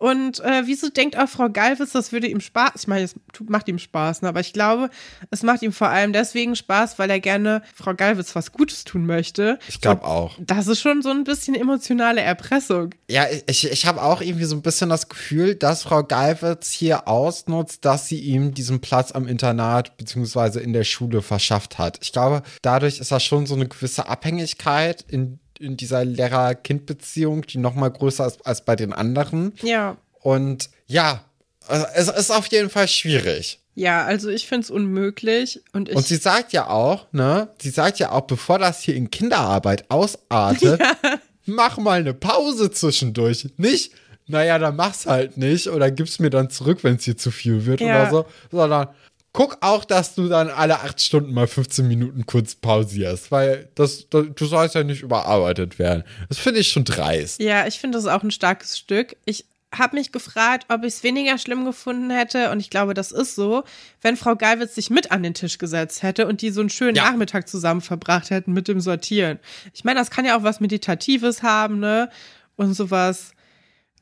Und 0.04 0.42
äh, 0.42 0.64
wieso 0.66 0.90
denkt 0.90 1.18
auch 1.18 1.30
Frau 1.30 1.48
Galvis, 1.48 1.94
das 1.94 2.12
würde 2.12 2.28
ihm 2.28 2.42
Spaß? 2.42 2.72
Ich 2.76 2.88
meine, 2.88 3.06
es 3.06 3.16
macht 3.48 3.70
ihm 3.70 3.80
Spaß, 3.80 4.22
ne? 4.22 4.28
aber 4.28 4.42
ich 4.42 4.52
glaube, 4.52 4.90
es 5.32 5.44
macht 5.44 5.62
ihm 5.62 5.72
vor 5.72 5.88
allem 5.88 6.12
deswegen 6.12 6.58
Spaß, 6.58 7.00
weil 7.00 7.10
er 7.10 7.22
gerne 7.22 7.62
Frau 7.74 7.94
Galvis 7.94 8.36
was 8.36 8.52
Gutes 8.52 8.84
tun 8.84 9.06
möchte. 9.06 9.60
Ich 9.70 9.80
glaube 9.80 10.04
auch. 10.04 10.36
Das 10.42 10.68
ist 10.68 10.82
schon 10.82 11.02
so 11.02 11.10
ein 11.10 11.24
bisschen 11.24 11.56
emotionale 11.56 12.20
Erpressung. 12.20 12.94
Ja, 13.10 13.28
ich, 13.48 13.72
ich 13.72 13.86
habe 13.86 14.04
auch 14.04 14.20
irgendwie 14.20 14.44
so 14.44 14.58
ein 14.58 14.62
bisschen 14.62 14.90
das 14.90 15.08
Gefühl, 15.08 15.56
dass 15.56 15.84
Frau 15.84 16.04
Galwitz 16.04 16.72
hier 16.72 17.08
ausnutzt, 17.08 17.86
dass 17.86 18.10
sie 18.10 18.20
ihm 18.20 18.54
diesen 18.54 18.82
Platz 18.82 19.14
am 19.14 19.26
Internat 19.26 19.96
beziehungsweise 19.96 20.60
in 20.60 20.74
der 20.74 20.84
Schule 20.84 21.22
verschafft 21.22 21.78
hat. 21.78 22.00
Ich 22.02 22.12
glaube, 22.12 22.44
dadurch 22.62 23.00
ist 23.00 23.14
da 23.14 23.22
schon 23.22 23.46
so 23.46 23.56
eine 23.56 23.70
gewisse 23.70 24.10
Abhängigkeit, 24.10 25.06
in 25.08 25.40
in 25.64 25.78
dieser 25.78 26.04
Lehrer-Kind-Beziehung, 26.06 27.44
die 27.48 27.58
noch 27.58 27.76
mal 27.76 27.90
größer 27.90 28.28
ist 28.28 28.46
als 28.46 28.66
bei 28.66 28.76
den 28.76 28.94
anderen. 28.94 29.54
Ja. 29.62 29.98
Und 30.20 30.70
ja, 30.88 31.24
also 31.68 31.86
es 31.96 32.08
ist 32.10 32.32
auf 32.32 32.48
jeden 32.48 32.70
Fall 32.70 32.88
schwierig. 32.88 33.60
Ja, 33.76 34.04
also 34.06 34.30
ich 34.30 34.48
finde 34.48 34.66
es 34.66 34.70
unmöglich. 34.72 35.62
Und, 35.74 35.90
ich 35.90 35.96
Und 35.96 36.06
sie 36.06 36.18
sagt 36.18 36.54
ja 36.54 36.68
auch, 36.70 37.08
ne, 37.12 37.50
sie 37.60 37.72
sagt 37.72 38.00
ja 38.00 38.12
auch, 38.12 38.22
bevor 38.22 38.60
das 38.60 38.82
hier 38.82 38.96
in 38.96 39.10
Kinderarbeit 39.10 39.90
ausartet, 39.90 40.80
mach 41.46 41.78
mal 41.78 42.00
eine 42.00 42.14
Pause 42.14 42.70
zwischendurch. 42.70 43.50
Nicht, 43.58 43.94
naja, 44.28 44.60
dann 44.60 44.76
mach's 44.76 45.06
halt 45.06 45.38
nicht 45.38 45.68
oder 45.68 45.90
gib's 45.90 46.20
mir 46.20 46.30
dann 46.30 46.50
zurück, 46.50 46.84
wenn 46.84 46.96
es 46.98 47.04
hier 47.06 47.18
zu 47.18 47.32
viel 47.32 47.66
wird 47.66 47.82
Ja. 47.82 48.02
oder 48.02 48.12
so, 48.12 48.26
sondern 48.52 48.88
guck 49.34 49.58
auch, 49.62 49.84
dass 49.84 50.16
du 50.16 50.30
dann 50.30 50.50
alle 50.50 50.80
acht 50.82 51.02
Stunden 51.02 51.34
mal 51.34 51.48
15 51.48 51.88
Minuten 51.88 52.26
kurz 52.26 52.56
pausierst, 52.56 53.32
weil 53.32 53.68
das, 53.76 54.08
das 54.10 54.28
du 54.36 54.46
sollst 54.46 54.76
ja 54.76 54.84
nicht 54.84 55.02
überarbeitet 55.02 55.80
werden. 55.80 56.04
Das 56.30 56.38
finde 56.38 56.60
ich 56.60 56.70
schon 56.70 56.86
dreist. 56.86 57.42
Ja, 57.42 57.68
ich 57.68 57.80
finde 57.80 57.98
das 57.98 58.06
auch 58.06 58.24
ein 58.24 58.32
starkes 58.32 58.78
Stück. 58.78 59.18
Ich 59.26 59.46
habe 59.74 59.96
mich 59.96 60.12
gefragt, 60.12 60.66
ob 60.70 60.84
ich 60.84 60.94
es 60.94 61.04
weniger 61.04 61.40
schlimm 61.40 61.66
gefunden 61.66 62.12
hätte, 62.12 62.52
und 62.52 62.60
ich 62.60 62.70
glaube, 62.70 62.94
das 62.94 63.12
ist 63.12 63.34
so, 63.34 63.64
wenn 64.04 64.18
Frau 64.18 64.36
Geiwitz 64.36 64.76
sich 64.76 64.92
mit 64.92 65.12
an 65.12 65.24
den 65.24 65.34
Tisch 65.34 65.58
gesetzt 65.58 66.04
hätte 66.04 66.28
und 66.28 66.44
die 66.44 66.52
so 66.52 66.60
einen 66.62 66.70
schönen 66.70 66.96
Ja. 66.96 67.06
Nachmittag 67.06 67.50
zusammen 67.50 67.82
verbracht 67.82 68.30
hätten 68.30 68.54
mit 68.54 68.68
dem 68.68 68.80
Sortieren. 68.80 69.40
Ich 69.74 69.84
meine, 69.84 70.00
das 70.00 70.12
kann 70.12 70.26
ja 70.26 70.38
auch 70.38 70.44
was 70.44 70.60
Meditatives 70.60 71.42
haben, 71.42 71.80
ne? 71.80 72.10
Und 72.56 72.76
sowas, 72.76 73.32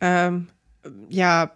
ähm, 0.02 0.50
ja, 1.08 1.52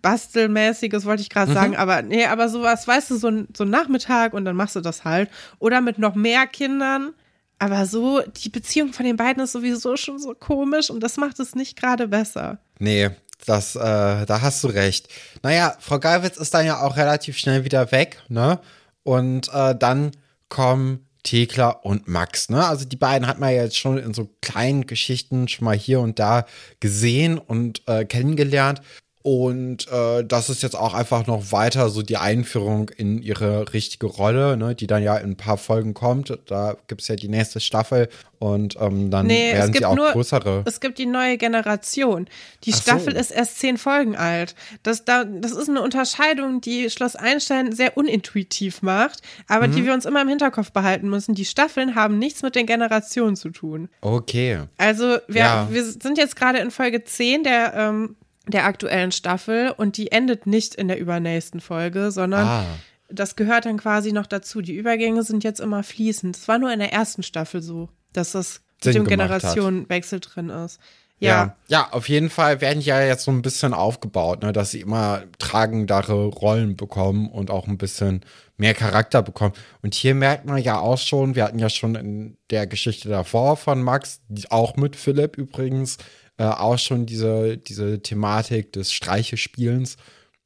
bastelmäßiges 0.00 1.04
wollte 1.04 1.22
ich 1.22 1.30
gerade 1.30 1.52
sagen, 1.52 1.76
aber 1.76 2.02
nee, 2.02 2.24
aber 2.26 2.48
sowas, 2.48 2.86
weißt 2.86 3.10
du, 3.10 3.16
so 3.16 3.28
ein, 3.28 3.48
so 3.56 3.64
ein 3.64 3.70
Nachmittag 3.70 4.32
und 4.34 4.44
dann 4.44 4.56
machst 4.56 4.76
du 4.76 4.80
das 4.80 5.04
halt. 5.04 5.30
Oder 5.58 5.80
mit 5.80 5.98
noch 5.98 6.14
mehr 6.14 6.46
Kindern. 6.46 7.12
Aber 7.58 7.86
so, 7.86 8.20
die 8.20 8.50
Beziehung 8.50 8.92
von 8.92 9.04
den 9.04 9.16
beiden 9.16 9.42
ist 9.42 9.52
sowieso 9.52 9.96
schon 9.96 10.18
so 10.18 10.34
komisch 10.34 10.90
und 10.90 11.00
das 11.00 11.16
macht 11.16 11.40
es 11.40 11.54
nicht 11.54 11.76
gerade 11.76 12.06
besser. 12.06 12.58
Nee, 12.78 13.10
das, 13.46 13.74
äh, 13.74 13.80
da 14.26 14.40
hast 14.40 14.62
du 14.62 14.68
recht. 14.68 15.08
Naja, 15.42 15.76
Frau 15.80 15.98
Geiwitz 15.98 16.36
ist 16.36 16.54
dann 16.54 16.66
ja 16.66 16.80
auch 16.82 16.96
relativ 16.96 17.36
schnell 17.38 17.64
wieder 17.64 17.90
weg, 17.90 18.22
ne? 18.28 18.60
Und 19.02 19.48
äh, 19.52 19.74
dann 19.76 20.12
kommen 20.48 21.08
Thekla 21.22 21.70
und 21.70 22.08
Max, 22.08 22.48
ne? 22.48 22.64
Also 22.64 22.84
die 22.84 22.96
beiden 22.96 23.26
hat 23.26 23.38
man 23.38 23.50
ja 23.50 23.62
jetzt 23.62 23.76
schon 23.76 23.98
in 23.98 24.14
so 24.14 24.30
kleinen 24.40 24.86
Geschichten 24.86 25.48
schon 25.48 25.64
mal 25.64 25.76
hier 25.76 26.00
und 26.00 26.18
da 26.18 26.46
gesehen 26.80 27.38
und 27.38 27.82
äh, 27.86 28.04
kennengelernt. 28.04 28.82
Und 29.30 29.88
äh, 29.92 30.24
das 30.24 30.48
ist 30.48 30.62
jetzt 30.62 30.74
auch 30.74 30.94
einfach 30.94 31.26
noch 31.26 31.52
weiter 31.52 31.90
so 31.90 32.00
die 32.00 32.16
Einführung 32.16 32.88
in 32.88 33.20
ihre 33.20 33.74
richtige 33.74 34.06
Rolle, 34.06 34.56
ne, 34.56 34.74
die 34.74 34.86
dann 34.86 35.02
ja 35.02 35.18
in 35.18 35.32
ein 35.32 35.36
paar 35.36 35.58
Folgen 35.58 35.92
kommt. 35.92 36.32
Da 36.46 36.78
gibt 36.86 37.02
es 37.02 37.08
ja 37.08 37.14
die 37.14 37.28
nächste 37.28 37.60
Staffel 37.60 38.08
und 38.38 38.76
ähm, 38.80 39.10
dann 39.10 39.26
Nee, 39.26 39.50
es 39.50 39.54
werden 39.58 39.72
gibt 39.72 39.82
sie 39.82 39.84
auch 39.84 39.96
nur, 39.96 40.12
größere. 40.12 40.62
es 40.64 40.80
gibt 40.80 40.96
die 40.98 41.04
neue 41.04 41.36
Generation. 41.36 42.26
Die 42.64 42.72
Ach 42.72 42.76
so. 42.76 42.82
Staffel 42.82 43.12
ist 43.16 43.30
erst 43.30 43.58
zehn 43.58 43.76
Folgen 43.76 44.16
alt. 44.16 44.54
Das, 44.82 45.04
da, 45.04 45.24
das 45.24 45.52
ist 45.52 45.68
eine 45.68 45.82
Unterscheidung, 45.82 46.62
die 46.62 46.88
Schloss 46.88 47.14
Einstein 47.14 47.72
sehr 47.72 47.98
unintuitiv 47.98 48.80
macht, 48.80 49.20
aber 49.46 49.68
Mhm. 49.68 49.72
die 49.72 49.84
wir 49.84 49.92
uns 49.92 50.06
immer 50.06 50.22
im 50.22 50.28
Hinterkopf 50.28 50.72
behalten 50.72 51.10
müssen. 51.10 51.34
Die 51.34 51.44
Staffeln 51.44 51.94
haben 51.96 52.18
nichts 52.18 52.40
mit 52.40 52.54
den 52.54 52.64
Generationen 52.64 53.36
zu 53.36 53.50
tun. 53.50 53.90
Okay. 54.00 54.60
Also 54.78 55.18
wir, 55.28 55.40
Ja. 55.42 55.68
wir 55.70 55.84
sind 55.84 56.16
jetzt 56.16 56.34
gerade 56.34 56.60
in 56.60 56.70
Folge 56.70 57.04
10 57.04 57.42
der, 57.44 57.74
ähm, 57.74 58.16
der 58.48 58.64
aktuellen 58.64 59.12
Staffel 59.12 59.70
und 59.76 59.96
die 59.96 60.10
endet 60.12 60.46
nicht 60.46 60.74
in 60.74 60.88
der 60.88 60.98
übernächsten 60.98 61.60
Folge, 61.60 62.10
sondern 62.10 62.46
Ah. 62.46 62.64
das 63.08 63.36
gehört 63.36 63.66
dann 63.66 63.78
quasi 63.78 64.12
noch 64.12 64.26
dazu. 64.26 64.60
Die 64.60 64.74
Übergänge 64.74 65.22
sind 65.22 65.44
jetzt 65.44 65.60
immer 65.60 65.82
fließend. 65.82 66.36
Es 66.36 66.48
war 66.48 66.58
nur 66.58 66.72
in 66.72 66.78
der 66.78 66.92
ersten 66.92 67.22
Staffel 67.22 67.62
so, 67.62 67.88
dass 68.12 68.32
das 68.32 68.60
mit 68.84 68.94
Sinn 68.94 69.04
dem. 69.04 69.06
Generationenwechsel 69.08 70.20
drin 70.20 70.50
ist. 70.50 70.78
Ja. 71.20 71.28
Ja, 71.30 71.56
ja, 71.66 71.88
auf 71.90 72.08
jeden 72.08 72.30
Fall 72.30 72.60
werden 72.60 72.78
die 72.78 72.86
ja 72.86 73.02
jetzt 73.02 73.24
so 73.24 73.32
ein 73.32 73.42
bisschen 73.42 73.74
aufgebaut, 73.74 74.42
ne, 74.44 74.52
dass 74.52 74.70
sie 74.70 74.80
immer 74.80 75.24
tragendere 75.40 76.26
Rollen 76.26 76.76
bekommen 76.76 77.28
und 77.28 77.50
auch 77.50 77.66
ein 77.66 77.76
bisschen 77.76 78.20
mehr 78.56 78.72
Charakter 78.74 79.20
bekommen. 79.22 79.52
Und 79.82 79.94
hier 79.94 80.14
merkt 80.14 80.46
man 80.46 80.58
ja 80.62 80.78
auch 80.78 80.96
schon, 80.98 81.34
wir 81.34 81.42
hatten 81.42 81.58
ja 81.58 81.70
schon 81.70 81.96
in 81.96 82.36
der 82.50 82.68
Geschichte 82.68 83.08
davor 83.08 83.56
von 83.56 83.82
Max, 83.82 84.20
auch 84.50 84.76
mit 84.76 84.94
Philipp 84.94 85.36
übrigens, 85.38 85.98
äh, 86.38 86.44
auch 86.44 86.78
schon 86.78 87.04
diese, 87.04 87.58
diese 87.58 88.00
Thematik 88.00 88.72
des 88.72 88.92
Streichespielens. 88.92 89.96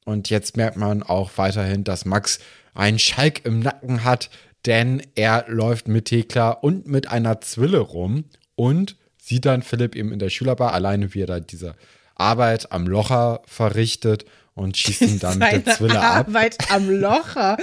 Und 0.05 0.29
jetzt 0.29 0.57
merkt 0.57 0.75
man 0.75 1.03
auch 1.03 1.31
weiterhin, 1.37 1.83
dass 1.83 2.05
Max 2.05 2.39
einen 2.73 2.99
Schalk 2.99 3.45
im 3.45 3.59
Nacken 3.59 4.03
hat, 4.03 4.29
denn 4.65 5.01
er 5.15 5.45
läuft 5.47 5.87
mit 5.87 6.05
Thekla 6.05 6.51
und 6.51 6.87
mit 6.87 7.09
einer 7.09 7.41
Zwille 7.41 7.79
rum 7.79 8.25
und 8.55 8.97
sieht 9.17 9.45
dann 9.45 9.61
Philipp 9.61 9.95
eben 9.95 10.11
in 10.11 10.19
der 10.19 10.29
Schülerbar 10.29 10.73
alleine, 10.73 11.13
wie 11.13 11.21
er 11.21 11.27
da 11.27 11.39
diese 11.39 11.75
Arbeit 12.15 12.71
am 12.71 12.87
Locher 12.87 13.41
verrichtet 13.45 14.25
und 14.55 14.77
schießt 14.77 15.01
ihn 15.01 15.19
dann 15.19 15.39
mit 15.39 15.51
der 15.51 15.61
Seine 15.61 15.77
Zwille 15.77 15.99
ab. 15.99 16.27
Arbeit 16.27 16.57
am 16.71 16.89
Locher. 16.89 17.57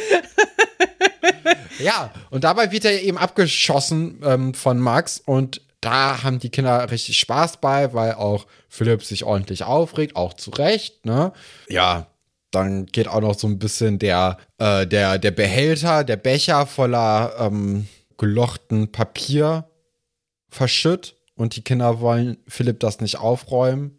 Ja, 1.79 2.13
und 2.31 2.45
dabei 2.45 2.73
wird 2.73 2.85
er 2.85 3.03
eben 3.03 3.19
abgeschossen 3.19 4.21
ähm, 4.25 4.55
von 4.55 4.79
Max 4.79 5.23
und 5.25 5.63
da 5.81 6.23
haben 6.23 6.39
die 6.39 6.51
Kinder 6.51 6.91
richtig 6.91 7.19
Spaß 7.19 7.59
bei, 7.59 7.93
weil 7.95 8.15
auch 8.15 8.47
Philipp 8.69 9.03
sich 9.03 9.25
ordentlich 9.25 9.65
aufregt, 9.65 10.17
auch 10.17 10.35
zu 10.35 10.51
Recht, 10.51 11.07
ne? 11.07 11.33
Ja, 11.69 12.07
dann 12.51 12.87
geht 12.87 13.09
auch 13.09 13.21
noch 13.21 13.39
so 13.39 13.47
ein 13.47 13.59
bisschen 13.59 13.99
der, 13.99 14.37
äh, 14.59 14.87
der, 14.87 15.19
der 15.19 15.31
Behälter, 15.31 16.05
der 16.05 16.17
Becher 16.17 16.67
voller 16.67 17.35
ähm, 17.39 17.87
gelochten 18.19 18.91
Papier 18.93 19.65
verschütt 20.49 21.15
und 21.37 21.57
die 21.57 21.63
Kinder 21.63 22.01
wollen 22.01 22.37
Philipp 22.49 22.81
das 22.81 23.01
nicht 23.01 23.19
aufräumen. 23.19 23.97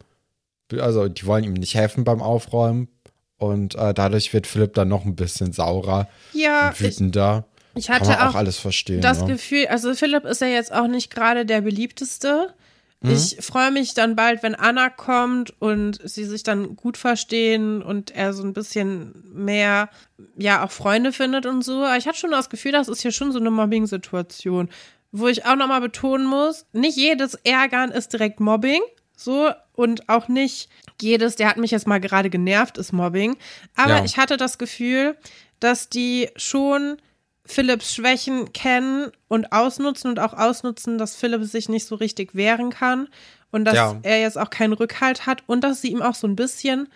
Also 0.78 1.08
die 1.08 1.26
wollen 1.26 1.44
ihm 1.44 1.54
nicht 1.54 1.74
helfen 1.74 2.04
beim 2.04 2.22
Aufräumen. 2.22 2.88
Und 3.36 3.74
äh, 3.74 3.92
dadurch 3.92 4.32
wird 4.32 4.46
Philipp 4.46 4.74
dann 4.74 4.88
noch 4.88 5.04
ein 5.04 5.16
bisschen 5.16 5.52
saurer 5.52 6.08
Ja, 6.32 6.68
und 6.68 6.80
wütender. 6.80 7.44
ich 7.48 7.51
Kann 7.74 8.00
hatte 8.00 8.20
auch, 8.22 8.30
auch 8.30 8.34
alles 8.34 8.58
verstehen. 8.58 9.00
das 9.00 9.20
ne? 9.20 9.28
Gefühl, 9.32 9.66
also 9.68 9.94
Philipp 9.94 10.24
ist 10.24 10.40
ja 10.40 10.48
jetzt 10.48 10.72
auch 10.72 10.86
nicht 10.86 11.10
gerade 11.12 11.46
der 11.46 11.60
beliebteste. 11.62 12.54
Mhm. 13.00 13.10
Ich 13.12 13.36
freue 13.40 13.70
mich 13.70 13.94
dann 13.94 14.14
bald, 14.14 14.42
wenn 14.42 14.54
Anna 14.54 14.88
kommt 14.90 15.54
und 15.60 15.98
sie 16.08 16.24
sich 16.24 16.42
dann 16.42 16.76
gut 16.76 16.96
verstehen 16.96 17.82
und 17.82 18.10
er 18.12 18.32
so 18.32 18.42
ein 18.44 18.52
bisschen 18.52 19.12
mehr, 19.34 19.88
ja, 20.36 20.64
auch 20.64 20.70
Freunde 20.70 21.12
findet 21.12 21.46
und 21.46 21.62
so. 21.64 21.82
Aber 21.84 21.96
ich 21.96 22.06
hatte 22.06 22.18
schon 22.18 22.30
das 22.30 22.50
Gefühl, 22.50 22.72
das 22.72 22.88
ist 22.88 23.02
hier 23.02 23.12
schon 23.12 23.32
so 23.32 23.40
eine 23.40 23.50
Mobbing-Situation, 23.50 24.68
wo 25.10 25.28
ich 25.28 25.44
auch 25.44 25.56
nochmal 25.56 25.80
betonen 25.80 26.26
muss, 26.26 26.64
nicht 26.72 26.96
jedes 26.96 27.34
Ärgern 27.34 27.90
ist 27.90 28.12
direkt 28.12 28.40
Mobbing, 28.40 28.80
so, 29.16 29.50
und 29.74 30.08
auch 30.08 30.28
nicht 30.28 30.68
jedes, 31.00 31.36
der 31.36 31.48
hat 31.48 31.56
mich 31.56 31.70
jetzt 31.70 31.86
mal 31.86 32.00
gerade 32.00 32.30
genervt, 32.30 32.78
ist 32.78 32.92
Mobbing. 32.92 33.36
Aber 33.76 33.98
Ja. 33.98 34.04
ich 34.04 34.16
hatte 34.16 34.36
das 34.36 34.58
Gefühl, 34.58 35.16
dass 35.60 35.88
die 35.88 36.28
schon 36.36 36.96
Philipps 37.44 37.94
Schwächen 37.94 38.52
kennen 38.52 39.10
und 39.28 39.52
ausnutzen 39.52 40.10
und 40.10 40.20
auch 40.20 40.32
ausnutzen, 40.34 40.96
dass 40.98 41.16
Philipp 41.16 41.44
sich 41.44 41.68
nicht 41.68 41.86
so 41.86 41.96
richtig 41.96 42.34
wehren 42.34 42.70
kann 42.70 43.08
und 43.50 43.64
dass 43.64 43.74
Ja. 43.74 43.98
er 44.02 44.20
jetzt 44.20 44.38
auch 44.38 44.50
keinen 44.50 44.72
Rückhalt 44.72 45.26
hat 45.26 45.42
und 45.46 45.62
dass 45.64 45.82
sie 45.82 45.90
ihm 45.90 46.02
auch 46.02 46.14
so 46.14 46.26
ein 46.28 46.36
bisschen 46.36 46.88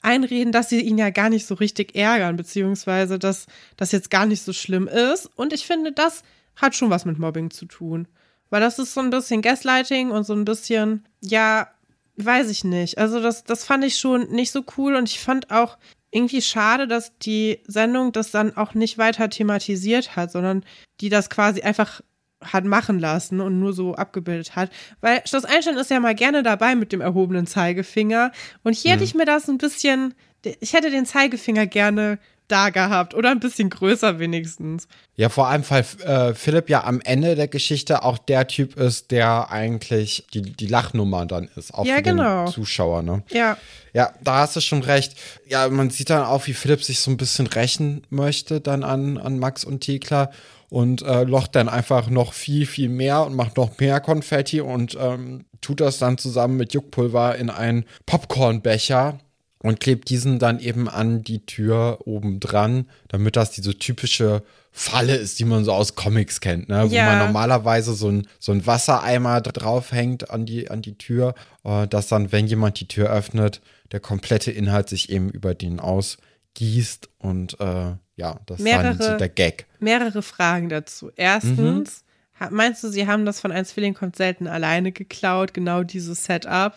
einreden, 0.00 0.52
dass 0.52 0.68
sie 0.68 0.80
ihn 0.80 0.96
ja 0.96 1.10
gar 1.10 1.28
nicht 1.28 1.46
so 1.46 1.54
richtig 1.54 1.94
ärgern, 1.94 2.36
beziehungsweise 2.36 3.18
dass 3.18 3.46
das 3.76 3.92
jetzt 3.92 4.10
gar 4.10 4.26
nicht 4.26 4.42
so 4.42 4.52
schlimm 4.52 4.86
ist. 4.88 5.28
Und 5.36 5.52
ich 5.52 5.66
finde, 5.66 5.92
das 5.92 6.22
hat 6.56 6.74
schon 6.74 6.90
was 6.90 7.04
mit 7.04 7.18
Mobbing 7.18 7.50
zu 7.50 7.66
tun. 7.66 8.06
Weil 8.48 8.60
das 8.60 8.78
ist 8.78 8.94
so 8.94 9.00
ein 9.00 9.10
bisschen 9.10 9.42
Gaslighting 9.42 10.10
und 10.10 10.24
so 10.24 10.32
ein 10.32 10.44
bisschen, 10.44 11.06
ja, 11.20 11.68
weiß 12.16 12.48
ich 12.50 12.64
nicht. 12.64 12.96
Also 12.98 13.20
das, 13.20 13.44
das 13.44 13.64
fand 13.64 13.84
ich 13.84 13.98
schon 13.98 14.30
nicht 14.30 14.50
so 14.52 14.64
cool 14.76 14.94
und 14.94 15.08
ich 15.08 15.20
fand 15.20 15.50
auch 15.50 15.76
irgendwie 16.10 16.42
schade, 16.42 16.86
dass 16.88 17.16
die 17.18 17.60
Sendung 17.66 18.12
das 18.12 18.30
dann 18.30 18.56
auch 18.56 18.74
nicht 18.74 18.98
weiter 18.98 19.30
thematisiert 19.30 20.16
hat, 20.16 20.32
sondern 20.32 20.64
die 21.00 21.08
das 21.08 21.30
quasi 21.30 21.62
einfach 21.62 22.00
hat 22.42 22.64
machen 22.64 22.98
lassen 22.98 23.40
und 23.40 23.60
nur 23.60 23.72
so 23.72 23.94
abgebildet 23.94 24.56
hat. 24.56 24.70
Weil 25.00 25.22
Schloss 25.26 25.44
Einstein 25.44 25.76
ist 25.76 25.90
ja 25.90 26.00
mal 26.00 26.14
gerne 26.14 26.42
dabei 26.42 26.74
mit 26.74 26.90
dem 26.92 27.00
erhobenen 27.00 27.46
Zeigefinger. 27.46 28.32
Und 28.62 28.74
hier 28.74 28.92
hätte 28.92 29.04
ich 29.04 29.14
mir 29.14 29.26
das 29.26 29.48
ein 29.48 29.58
bisschen, 29.58 30.14
ich 30.60 30.72
hätte 30.72 30.90
den 30.90 31.04
Zeigefinger 31.06 31.66
gerne 31.66 32.18
da 32.50 32.70
gehabt 32.70 33.14
oder 33.14 33.30
ein 33.30 33.40
bisschen 33.40 33.70
größer 33.70 34.18
wenigstens. 34.18 34.88
Ja, 35.16 35.28
vor 35.28 35.48
allem, 35.48 35.62
weil 35.68 35.84
äh, 36.04 36.34
Philipp 36.34 36.68
ja 36.70 36.84
am 36.84 37.00
Ende 37.00 37.34
der 37.34 37.48
Geschichte 37.48 38.02
auch 38.02 38.18
der 38.18 38.46
Typ 38.46 38.76
ist, 38.76 39.10
der 39.10 39.50
eigentlich 39.50 40.26
die, 40.34 40.42
die 40.42 40.66
Lachnummer 40.66 41.26
dann 41.26 41.48
ist, 41.56 41.74
auch 41.74 41.84
Ja, 41.86 41.96
für 41.96 42.02
genau. 42.02 42.44
den 42.46 42.52
Zuschauer, 42.52 43.02
ne? 43.02 43.22
Ja, 43.30 43.56
Ja, 43.92 44.12
da 44.22 44.38
hast 44.38 44.56
du 44.56 44.60
schon 44.60 44.82
recht. 44.82 45.14
Ja, 45.48 45.68
man 45.68 45.90
sieht 45.90 46.10
dann 46.10 46.24
auch, 46.24 46.46
wie 46.46 46.54
Philipp 46.54 46.82
sich 46.84 47.00
so 47.00 47.10
ein 47.10 47.16
bisschen 47.16 47.46
rächen 47.46 48.06
möchte 48.10 48.60
dann 48.60 48.84
an, 48.84 49.18
an 49.18 49.38
Max 49.38 49.64
und 49.64 49.80
Thekla 49.80 50.30
und 50.68 51.02
äh, 51.02 51.24
locht 51.24 51.56
dann 51.56 51.68
einfach 51.68 52.08
noch 52.08 52.32
viel, 52.32 52.64
viel 52.66 52.88
mehr 52.88 53.26
und 53.26 53.34
macht 53.34 53.56
noch 53.56 53.78
mehr 53.78 54.00
Konfetti 54.00 54.60
und 54.60 54.96
ähm, 55.00 55.44
tut 55.60 55.80
das 55.80 55.98
dann 55.98 56.16
zusammen 56.16 56.56
mit 56.56 56.72
Juckpulver 56.72 57.36
in 57.36 57.50
einen 57.50 57.84
Popcornbecher 58.06 59.18
und 59.62 59.78
klebt 59.80 60.08
diesen 60.10 60.38
dann 60.38 60.58
eben 60.60 60.88
an 60.88 61.22
die 61.22 61.44
Tür 61.46 61.98
oben 62.06 62.40
dran, 62.40 62.88
damit 63.08 63.36
das 63.36 63.50
diese 63.50 63.78
typische 63.78 64.42
Falle 64.72 65.16
ist, 65.16 65.38
die 65.38 65.44
man 65.44 65.64
so 65.64 65.72
aus 65.72 65.96
Comics 65.96 66.40
kennt, 66.40 66.68
ne? 66.68 66.90
wo 66.90 66.94
Ja. 66.94 67.06
man 67.06 67.18
normalerweise 67.18 67.94
so 67.94 68.08
ein, 68.10 68.26
so 68.38 68.52
ein 68.52 68.66
Wassereimer 68.66 69.40
draufhängt 69.40 70.30
an 70.30 70.46
die, 70.46 70.70
an 70.70 70.80
die 70.80 70.96
Tür, 70.96 71.34
äh, 71.64 71.86
dass 71.88 72.06
dann, 72.08 72.30
wenn 72.32 72.46
jemand 72.46 72.78
die 72.80 72.86
Tür 72.88 73.10
öffnet, 73.10 73.60
der 73.92 73.98
komplette 74.00 74.50
Inhalt 74.52 74.88
sich 74.88 75.10
eben 75.10 75.28
über 75.28 75.54
den 75.54 75.80
ausgießt 75.80 77.08
und 77.18 77.58
äh, 77.60 77.94
ja, 78.16 78.38
das 78.46 78.60
Mehrere- 78.60 79.02
so 79.02 79.16
der 79.16 79.28
Gag. 79.28 79.66
Mehrere 79.80 80.22
Fragen 80.22 80.68
dazu. 80.68 81.10
Erstens, 81.16 82.04
ha- 82.38 82.50
meinst 82.50 82.84
du, 82.84 82.88
sie 82.88 83.06
haben 83.06 83.24
das 83.26 83.40
von 83.40 83.50
Ein 83.52 83.64
Zwilling 83.64 83.94
kommt 83.94 84.14
selten 84.16 84.46
alleine 84.46 84.92
geklaut, 84.92 85.52
genau 85.54 85.82
dieses 85.82 86.24
Setup? 86.24 86.74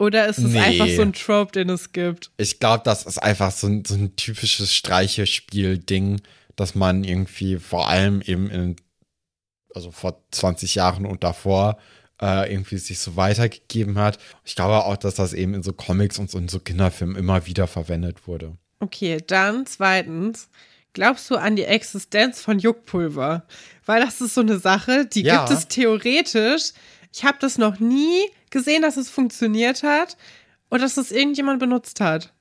Oder 0.00 0.26
ist 0.28 0.38
es 0.38 0.52
Nee. 0.54 0.58
einfach 0.58 0.88
so 0.88 1.02
ein 1.02 1.12
Trope, 1.12 1.52
den 1.52 1.68
es 1.68 1.92
gibt? 1.92 2.30
Ich 2.38 2.58
glaube, 2.58 2.82
das 2.84 3.04
ist 3.04 3.18
einfach 3.18 3.52
so 3.52 3.66
ein, 3.66 3.84
so 3.84 3.94
ein 3.94 4.16
typisches 4.16 4.74
Streichespiel-Ding, 4.74 6.22
dass 6.56 6.74
man 6.74 7.04
irgendwie 7.04 7.58
vor 7.58 7.88
allem 7.88 8.22
eben 8.22 8.50
in, 8.50 8.76
also 9.74 9.90
vor 9.90 10.22
20 10.30 10.74
Jahren 10.74 11.04
und 11.06 11.22
davor, 11.22 11.78
äh, 12.20 12.50
irgendwie 12.52 12.78
sich 12.78 12.98
so 12.98 13.16
weitergegeben 13.16 13.98
hat. 13.98 14.18
Ich 14.44 14.54
glaube 14.56 14.84
auch, 14.84 14.96
dass 14.96 15.14
das 15.16 15.32
eben 15.34 15.52
in 15.54 15.62
so 15.62 15.72
Comics 15.74 16.18
und 16.18 16.30
so 16.30 16.38
in 16.38 16.48
so 16.48 16.60
Kinderfilmen 16.60 17.16
immer 17.16 17.46
wieder 17.46 17.66
verwendet 17.66 18.26
wurde. 18.26 18.56
Okay, 18.80 19.18
dann 19.26 19.66
zweitens, 19.66 20.48
glaubst 20.94 21.28
du 21.30 21.36
an 21.36 21.56
die 21.56 21.64
Existenz 21.64 22.40
von 22.40 22.58
Juckpulver? 22.58 23.44
Weil 23.84 24.02
das 24.02 24.20
ist 24.22 24.34
so 24.34 24.40
eine 24.40 24.58
Sache, 24.58 25.04
die 25.06 25.22
Ja. 25.22 25.44
gibt 25.44 25.58
es 25.58 25.68
theoretisch. 25.68 26.72
Ich 27.12 27.24
habe 27.24 27.36
das 27.40 27.58
noch 27.58 27.80
nie 27.80 28.20
gesehen, 28.50 28.82
dass 28.82 28.96
es 28.96 29.08
funktioniert 29.10 29.82
hat 29.82 30.16
und 30.68 30.82
dass 30.82 30.96
es 30.96 31.10
irgendjemand 31.12 31.60
benutzt 31.60 32.00
hat. 32.00 32.32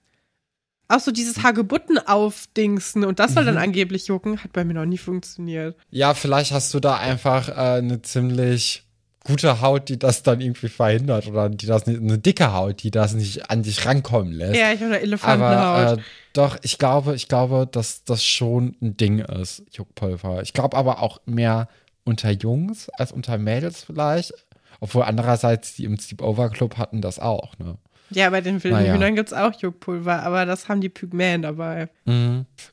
Auch 0.88 1.00
so 1.00 1.12
dieses 1.12 1.44
Hagebutten 1.44 2.00
aufdingsen 2.00 3.04
und 3.06 3.20
das 3.20 3.34
soll 3.34 3.44
Mhm. 3.44 3.48
dann 3.48 3.58
angeblich 3.58 4.08
jucken, 4.08 4.44
hat 4.44 4.54
bei 4.54 4.64
mir 4.66 4.74
noch 4.74 4.86
nie 4.86 4.98
funktioniert. 4.98 5.76
Ja, 5.92 6.14
vielleicht 6.16 6.52
hast 6.52 6.74
du 6.74 6.80
da 6.80 6.98
einfach 6.98 7.50
äh, 7.50 7.78
eine 7.78 8.02
ziemlich 8.02 8.84
gute 9.24 9.62
Haut, 9.62 9.90
die 9.90 10.00
das 10.00 10.24
dann 10.24 10.42
irgendwie 10.42 10.70
verhindert 10.70 11.28
oder 11.28 11.50
die 11.50 11.68
das 11.68 11.86
nicht, 11.86 12.00
eine 12.00 12.18
dicke 12.18 12.54
Haut, 12.54 12.82
die 12.82 12.90
das 12.90 13.14
nicht 13.14 13.52
an 13.52 13.62
dich 13.62 13.86
rankommen 13.86 14.32
lässt. 14.34 14.56
Ja, 14.56 14.72
ich 14.72 14.80
habe 14.80 14.94
eine 14.94 15.02
Elefantenhaut. 15.02 15.52
Aber 15.54 15.94
äh, 16.00 16.04
doch, 16.34 16.58
ich 16.64 16.80
glaube, 16.80 17.14
ich 17.16 17.28
glaube, 17.28 17.68
dass 17.72 18.04
das 18.06 18.24
schon 18.26 18.76
ein 18.82 18.98
Ding 18.98 19.20
ist, 19.20 19.62
Juckpulver. 19.72 20.42
Ich 20.42 20.54
glaube 20.54 20.76
aber 20.76 21.04
auch 21.04 21.20
mehr 21.26 21.68
unter 22.04 22.32
Jungs 22.32 22.90
als 22.90 23.12
unter 23.12 23.38
Mädels 23.38 23.84
vielleicht. 23.84 24.34
Obwohl 24.80 25.04
andererseits 25.04 25.76
die 25.76 25.86
im 25.86 25.98
Sleepover 26.00 26.50
Club 26.50 26.78
hatten 26.78 27.02
das 27.02 27.20
auch, 27.20 27.58
ne? 27.60 27.78
ja, 28.12 28.28
bei 28.32 28.42
den 28.42 28.64
wilden 28.64 28.78
Naja. 28.80 28.94
Hühnern 28.96 29.16
gibt 29.16 29.28
es 29.30 29.34
auch 29.38 29.54
Juckpulver, 29.62 30.24
aber 30.24 30.46
das 30.48 30.68
haben 30.68 30.82
die 30.82 30.90
Pygmäen 30.90 31.44
dabei. 31.44 31.90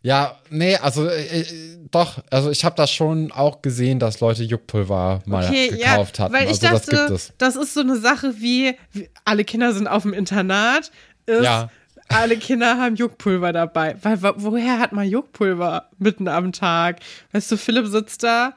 Ja, 0.03 0.37
nee, 0.51 0.77
also 0.77 1.07
äh, 1.07 1.41
äh, 1.41 1.47
doch, 1.91 2.23
also 2.31 2.51
ich 2.51 2.65
habe 2.65 2.75
das 2.77 2.91
schon 2.91 3.33
auch 3.33 3.61
gesehen, 3.61 3.99
dass 3.99 4.21
Leute 4.21 4.45
Juckpulver 4.45 5.21
mal 5.27 5.45
Okay, 5.45 5.69
gekauft 5.69 6.19
ja, 6.19 6.25
hatten. 6.25 6.35
weil 6.35 6.45
ich 6.45 6.49
also 6.51 6.69
das 6.69 6.87
gibt 6.87 6.99
dachte, 7.01 7.15
es. 7.15 7.33
das 7.39 7.57
ist 7.57 7.75
so 7.75 7.81
eine 7.81 7.97
Sache 7.97 8.35
wie, 8.39 8.77
wie 8.93 9.11
alle 9.25 9.45
Kinder 9.45 9.73
sind 9.75 9.89
auf 9.89 10.03
dem 10.05 10.15
Internat, 10.15 10.91
ist, 11.27 11.43
Ja. 11.45 11.69
alle 12.09 12.37
Kinder 12.39 12.79
haben 12.79 12.97
Juckpulver 12.97 13.53
dabei. 13.53 13.97
Weil 14.03 14.23
wo- 14.23 14.35
woher 14.37 14.79
hat 14.79 14.93
man 14.93 15.07
Juckpulver 15.09 15.91
mitten 15.99 16.29
am 16.29 16.53
Tag? 16.53 17.01
Weißt 17.33 17.51
du, 17.53 17.57
Philipp 17.59 17.87
sitzt 17.89 18.23
da 18.23 18.55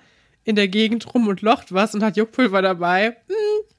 in 0.50 0.56
der 0.56 0.68
Gegend 0.68 1.14
rum 1.14 1.28
und 1.28 1.42
locht 1.42 1.72
was 1.74 1.94
und 1.94 2.04
hat 2.04 2.18
Juckpulver 2.18 2.62
dabei. 2.62 3.18
Hm, 3.28 3.36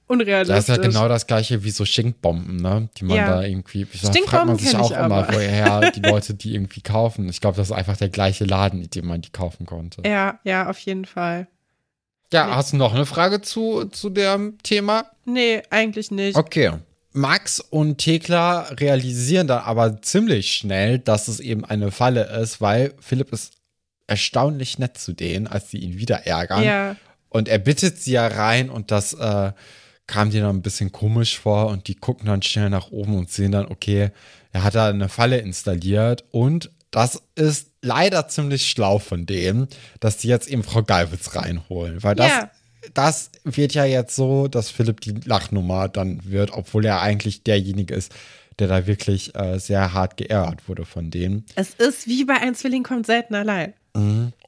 unrealistisch. 0.06 0.54
Das 0.56 0.68
ist 0.68 0.76
ja 0.76 0.82
genau 0.82 1.08
das 1.08 1.26
gleiche 1.26 1.64
wie 1.64 1.70
so 1.70 1.84
Stinkbomben, 1.84 2.56
ne? 2.56 2.88
Die 2.96 3.04
man 3.04 3.16
Ja. 3.16 3.26
da 3.28 3.42
irgendwie. 3.42 3.84
Da 3.84 3.98
fragt 3.98 4.14
Stinkbomben 4.16 4.46
man 4.48 4.58
sich 4.58 4.76
auch 4.76 4.90
ich 4.90 4.96
immer, 4.96 5.28
woher 5.32 5.90
die 5.94 6.00
Leute 6.00 6.34
die 6.34 6.54
irgendwie 6.54 6.80
kaufen. 6.80 7.28
Ich 7.28 7.40
glaube, 7.40 7.56
das 7.56 7.68
ist 7.70 7.76
einfach 7.76 7.96
der 7.96 8.08
gleiche 8.08 8.44
Laden, 8.44 8.82
in 8.82 8.90
dem 8.90 9.06
man 9.06 9.20
die 9.20 9.30
kaufen 9.30 9.66
konnte. 9.66 10.02
Ja, 10.06 10.38
ja, 10.44 10.70
auf 10.70 10.78
jeden 10.78 11.04
Fall. 11.04 11.48
Ja, 12.32 12.46
Nee. 12.46 12.52
hast 12.52 12.72
du 12.72 12.76
noch 12.76 12.94
eine 12.94 13.06
Frage 13.06 13.40
zu, 13.40 13.86
zu 13.86 14.08
dem 14.10 14.58
Thema? 14.62 15.06
Nee, 15.24 15.62
eigentlich 15.70 16.10
nicht. 16.12 16.36
Okay. 16.36 16.70
Max 17.12 17.58
und 17.58 17.98
Thekla 17.98 18.68
realisieren 18.78 19.48
dann 19.48 19.64
aber 19.64 20.00
ziemlich 20.00 20.52
schnell, 20.52 21.00
dass 21.00 21.26
es 21.26 21.40
eben 21.40 21.64
eine 21.64 21.90
Falle 21.90 22.22
ist, 22.40 22.60
weil 22.60 22.94
Philipp 23.00 23.32
ist 23.32 23.54
erstaunlich 24.10 24.78
nett 24.78 24.98
zu 24.98 25.12
denen, 25.12 25.46
als 25.46 25.70
sie 25.70 25.78
ihn 25.78 25.98
wieder 25.98 26.26
ärgern. 26.26 26.62
Ja. 26.64 26.96
Und 27.28 27.48
er 27.48 27.58
bittet 27.58 27.98
sie 27.98 28.12
ja 28.12 28.26
rein 28.26 28.68
und 28.70 28.90
das 28.90 29.14
äh, 29.14 29.52
kam 30.06 30.30
dir 30.30 30.42
dann 30.42 30.56
ein 30.56 30.62
bisschen 30.62 30.90
komisch 30.90 31.38
vor 31.38 31.68
und 31.68 31.86
die 31.86 31.94
gucken 31.94 32.26
dann 32.26 32.42
schnell 32.42 32.70
nach 32.70 32.90
oben 32.90 33.16
und 33.16 33.30
sehen 33.30 33.52
dann, 33.52 33.66
okay, 33.66 34.10
er 34.52 34.64
hat 34.64 34.74
da 34.74 34.88
eine 34.88 35.08
Falle 35.08 35.38
installiert 35.38 36.24
und 36.32 36.70
das 36.90 37.22
ist 37.36 37.68
leider 37.82 38.26
ziemlich 38.26 38.68
schlau 38.68 38.98
von 38.98 39.24
denen, 39.26 39.68
dass 40.00 40.16
die 40.16 40.26
jetzt 40.26 40.48
eben 40.48 40.64
Frau 40.64 40.82
Galwitz 40.82 41.36
reinholen, 41.36 42.02
weil 42.02 42.16
das, 42.16 42.28
Ja. 42.28 42.50
das 42.94 43.30
wird 43.44 43.74
ja 43.74 43.84
jetzt 43.84 44.16
so, 44.16 44.48
dass 44.48 44.70
Philipp 44.70 45.00
die 45.00 45.14
Lachnummer 45.24 45.88
dann 45.88 46.20
wird, 46.24 46.50
obwohl 46.50 46.84
er 46.84 47.00
eigentlich 47.00 47.44
derjenige 47.44 47.94
ist, 47.94 48.12
der 48.58 48.66
da 48.66 48.88
wirklich 48.88 49.36
äh, 49.36 49.58
sehr 49.58 49.94
hart 49.94 50.16
geärgert 50.16 50.68
wurde 50.68 50.84
von 50.84 51.12
denen. 51.12 51.46
Es 51.54 51.74
ist 51.74 52.08
wie 52.08 52.24
bei 52.24 52.34
ein 52.34 52.56
Zwilling 52.56 52.82
kommt 52.82 53.06
selten 53.06 53.36
allein. 53.36 53.72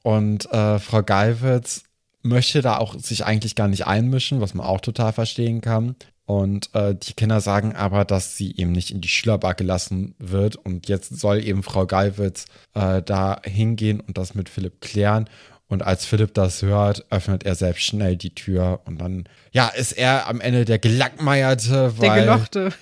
Und 0.02 0.50
äh, 0.52 0.78
Frau 0.78 1.02
Galwitz 1.02 1.84
möchte 2.22 2.62
da 2.62 2.78
auch 2.78 2.98
sich 2.98 3.24
eigentlich 3.24 3.54
gar 3.54 3.68
nicht 3.68 3.86
einmischen, 3.86 4.40
was 4.40 4.54
man 4.54 4.66
auch 4.66 4.80
total 4.80 5.12
verstehen 5.12 5.60
kann. 5.60 5.96
Und 6.24 6.74
äh, 6.74 6.94
die 6.94 7.14
Kinder 7.14 7.40
sagen 7.40 7.74
aber, 7.74 8.04
dass 8.04 8.36
sie 8.36 8.56
eben 8.56 8.72
nicht 8.72 8.90
in 8.90 9.00
die 9.00 9.08
Schülerbar 9.08 9.54
gelassen 9.54 10.14
wird. 10.18 10.56
Und 10.56 10.88
jetzt 10.88 11.18
soll 11.18 11.44
eben 11.44 11.62
Frau 11.62 11.86
Galwitz 11.86 12.46
äh, 12.74 13.02
da 13.02 13.40
hingehen 13.44 14.00
und 14.00 14.18
das 14.18 14.34
mit 14.34 14.48
Philipp 14.48 14.80
klären. 14.80 15.28
Und 15.66 15.82
als 15.82 16.04
Philipp 16.04 16.34
das 16.34 16.62
hört, 16.62 17.06
öffnet 17.10 17.44
er 17.44 17.54
selbst 17.54 17.82
schnell 17.82 18.16
die 18.16 18.34
Tür. 18.34 18.80
Und 18.84 18.98
dann, 18.98 19.24
ja, 19.52 19.68
ist 19.68 19.92
er 19.92 20.28
am 20.28 20.40
Ende 20.40 20.64
der 20.64 20.78
Gelackmeierte, 20.78 21.92
Der 22.00 22.10
weil, 22.10 22.20
Gelochte. 22.20 22.72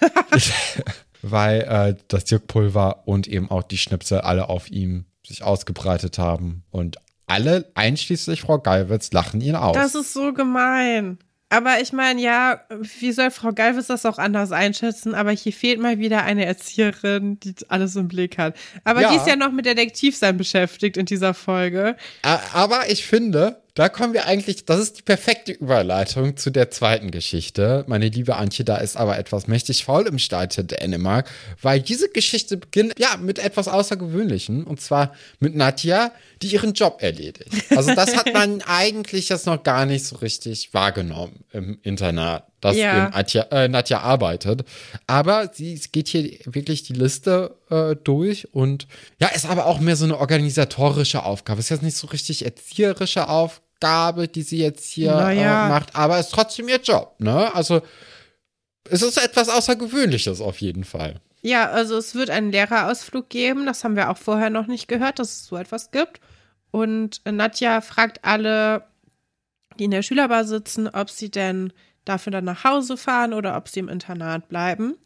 weil 1.22 1.60
äh, 1.62 1.94
das 2.08 2.28
Juckpulver 2.28 3.06
und 3.06 3.26
eben 3.26 3.50
auch 3.50 3.62
die 3.62 3.78
Schnipsel 3.78 4.20
alle 4.20 4.48
auf 4.48 4.70
ihm 4.70 5.06
sich 5.30 5.42
ausgebreitet 5.42 6.18
haben. 6.18 6.64
Und 6.70 6.96
alle, 7.26 7.70
einschließlich 7.74 8.42
Frau 8.42 8.58
Galwitz, 8.58 9.12
lachen 9.12 9.40
ihn 9.40 9.54
aus. 9.56 9.74
Das 9.76 9.94
ist 9.94 10.12
so 10.12 10.32
gemein. 10.32 11.18
Aber 11.52 11.80
ich 11.80 11.92
meine, 11.92 12.20
ja, 12.20 12.60
wie 13.00 13.10
soll 13.10 13.32
Frau 13.32 13.52
Galvis 13.52 13.88
das 13.88 14.06
auch 14.06 14.18
anders 14.18 14.52
einschätzen? 14.52 15.14
Aber 15.16 15.32
hier 15.32 15.52
fehlt 15.52 15.80
mal 15.80 15.98
wieder 15.98 16.22
eine 16.22 16.44
Erzieherin, 16.44 17.40
die 17.40 17.54
alles 17.68 17.96
im 17.96 18.06
Blick 18.06 18.38
hat. 18.38 18.56
Aber 18.84 19.00
Ja. 19.02 19.10
die 19.10 19.16
ist 19.16 19.26
ja 19.26 19.34
noch 19.34 19.50
mit 19.50 19.66
Detektivsein 19.66 20.36
beschäftigt 20.36 20.96
in 20.96 21.06
dieser 21.06 21.34
Folge. 21.34 21.96
Aber 22.52 22.88
ich 22.88 23.04
finde, 23.04 23.60
da 23.74 23.88
kommen 23.88 24.12
wir 24.12 24.26
eigentlich, 24.26 24.64
das 24.64 24.80
ist 24.80 24.98
die 24.98 25.02
perfekte 25.02 25.52
Überleitung 25.52 26.36
zu 26.36 26.50
der 26.50 26.70
zweiten 26.70 27.10
Geschichte. 27.10 27.84
Meine 27.86 28.08
liebe 28.08 28.36
Antje, 28.36 28.64
da 28.64 28.76
ist 28.76 28.96
aber 28.96 29.18
etwas 29.18 29.46
mächtig 29.46 29.84
faul 29.84 30.06
im 30.06 30.18
Staate 30.18 30.64
Dänemark, 30.64 31.30
weil 31.62 31.80
diese 31.80 32.08
Geschichte 32.08 32.56
beginnt, 32.56 32.98
ja, 32.98 33.16
mit 33.16 33.38
etwas 33.38 33.68
Außergewöhnlichem 33.68 34.64
und 34.64 34.80
zwar 34.80 35.14
mit 35.38 35.54
Nadja, 35.54 36.12
die 36.42 36.48
ihren 36.48 36.72
Job 36.72 36.98
erledigt. 37.00 37.50
Also 37.70 37.94
das 37.94 38.16
hat 38.16 38.32
man 38.32 38.62
eigentlich 38.66 39.28
jetzt 39.28 39.46
noch 39.46 39.62
gar 39.62 39.86
nicht 39.86 40.04
so 40.04 40.16
richtig 40.16 40.72
wahrgenommen 40.74 41.44
im 41.52 41.78
Internat, 41.82 42.49
dass 42.60 42.76
Ja. 42.76 43.04
eben 43.06 43.10
Nadja, 43.14 43.42
äh, 43.50 43.68
Nadja 43.68 44.00
arbeitet. 44.00 44.64
Aber 45.06 45.50
sie 45.52 45.80
geht 45.92 46.08
hier 46.08 46.30
wirklich 46.44 46.82
die 46.82 46.92
Liste 46.92 47.56
äh, 47.70 47.96
durch 47.96 48.52
und 48.54 48.86
ja, 49.18 49.28
ist 49.28 49.46
aber 49.46 49.66
auch 49.66 49.80
mehr 49.80 49.96
so 49.96 50.04
eine 50.04 50.18
organisatorische 50.18 51.22
Aufgabe. 51.24 51.60
Ist 51.60 51.68
jetzt 51.70 51.82
nicht 51.82 51.96
so 51.96 52.06
richtig 52.08 52.44
erzieherische 52.44 53.28
Aufgabe, 53.28 54.28
die 54.28 54.42
sie 54.42 54.58
jetzt 54.58 54.90
hier 54.90 55.12
Naja. 55.14 55.66
äh, 55.66 55.68
macht, 55.70 55.96
aber 55.96 56.18
ist 56.18 56.30
trotzdem 56.32 56.68
ihr 56.68 56.80
Job, 56.80 57.14
ne? 57.18 57.54
Also 57.54 57.80
es 58.88 59.02
ist 59.02 59.22
etwas 59.22 59.48
Außergewöhnliches 59.48 60.40
auf 60.40 60.60
jeden 60.60 60.84
Fall. 60.84 61.20
Ja, 61.42 61.70
also 61.70 61.96
es 61.96 62.14
wird 62.14 62.28
einen 62.28 62.52
Lehrerausflug 62.52 63.28
geben. 63.30 63.64
Das 63.64 63.82
haben 63.84 63.96
wir 63.96 64.10
auch 64.10 64.18
vorher 64.18 64.50
noch 64.50 64.66
nicht 64.66 64.88
gehört, 64.88 65.18
dass 65.18 65.30
es 65.30 65.46
so 65.46 65.56
etwas 65.56 65.90
gibt. 65.90 66.20
Und 66.70 67.22
Nadja 67.24 67.80
fragt 67.80 68.24
alle, 68.24 68.84
die 69.78 69.84
in 69.84 69.90
der 69.90 70.02
Schülerbar 70.02 70.44
sitzen, 70.44 70.86
ob 70.88 71.08
sie 71.08 71.30
denn 71.30 71.72
dafür 72.04 72.32
dann 72.32 72.44
nach 72.44 72.64
Hause 72.64 72.96
fahren 72.96 73.32
oder 73.32 73.56
ob 73.56 73.68
sie 73.68 73.80
im 73.80 73.88
Internat 73.88 74.48
bleiben. 74.48 74.96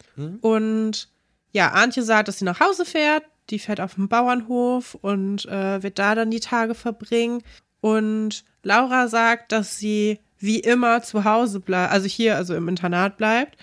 Und 0.41 1.09
ja, 1.53 1.71
Antje 1.73 2.03
sagt, 2.03 2.29
dass 2.29 2.39
sie 2.39 2.45
nach 2.45 2.61
Hause 2.61 2.85
fährt. 2.85 3.25
Die 3.51 3.59
fährt 3.59 3.81
auf 3.81 3.95
den 3.97 4.09
Bauernhof 4.09 4.95
und 4.95 5.45
äh, 5.47 5.83
wird 5.83 5.99
da 5.99 6.15
dann 6.15 6.31
die 6.31 6.41
Tage 6.41 6.75
verbringen. 6.75 7.43
Und 7.81 8.45
Laura 8.63 9.09
sagt, 9.09 9.53
dass 9.53 9.77
sie 9.77 10.19
wie 10.39 10.61
immer 10.61 11.03
zu 11.03 11.25
Hause 11.25 11.61
bleibt, 11.61 11.93
also 11.93 12.07
hier, 12.07 12.37
also 12.37 12.55
im 12.55 12.69
Internat 12.69 13.17
bleibt. 13.17 13.57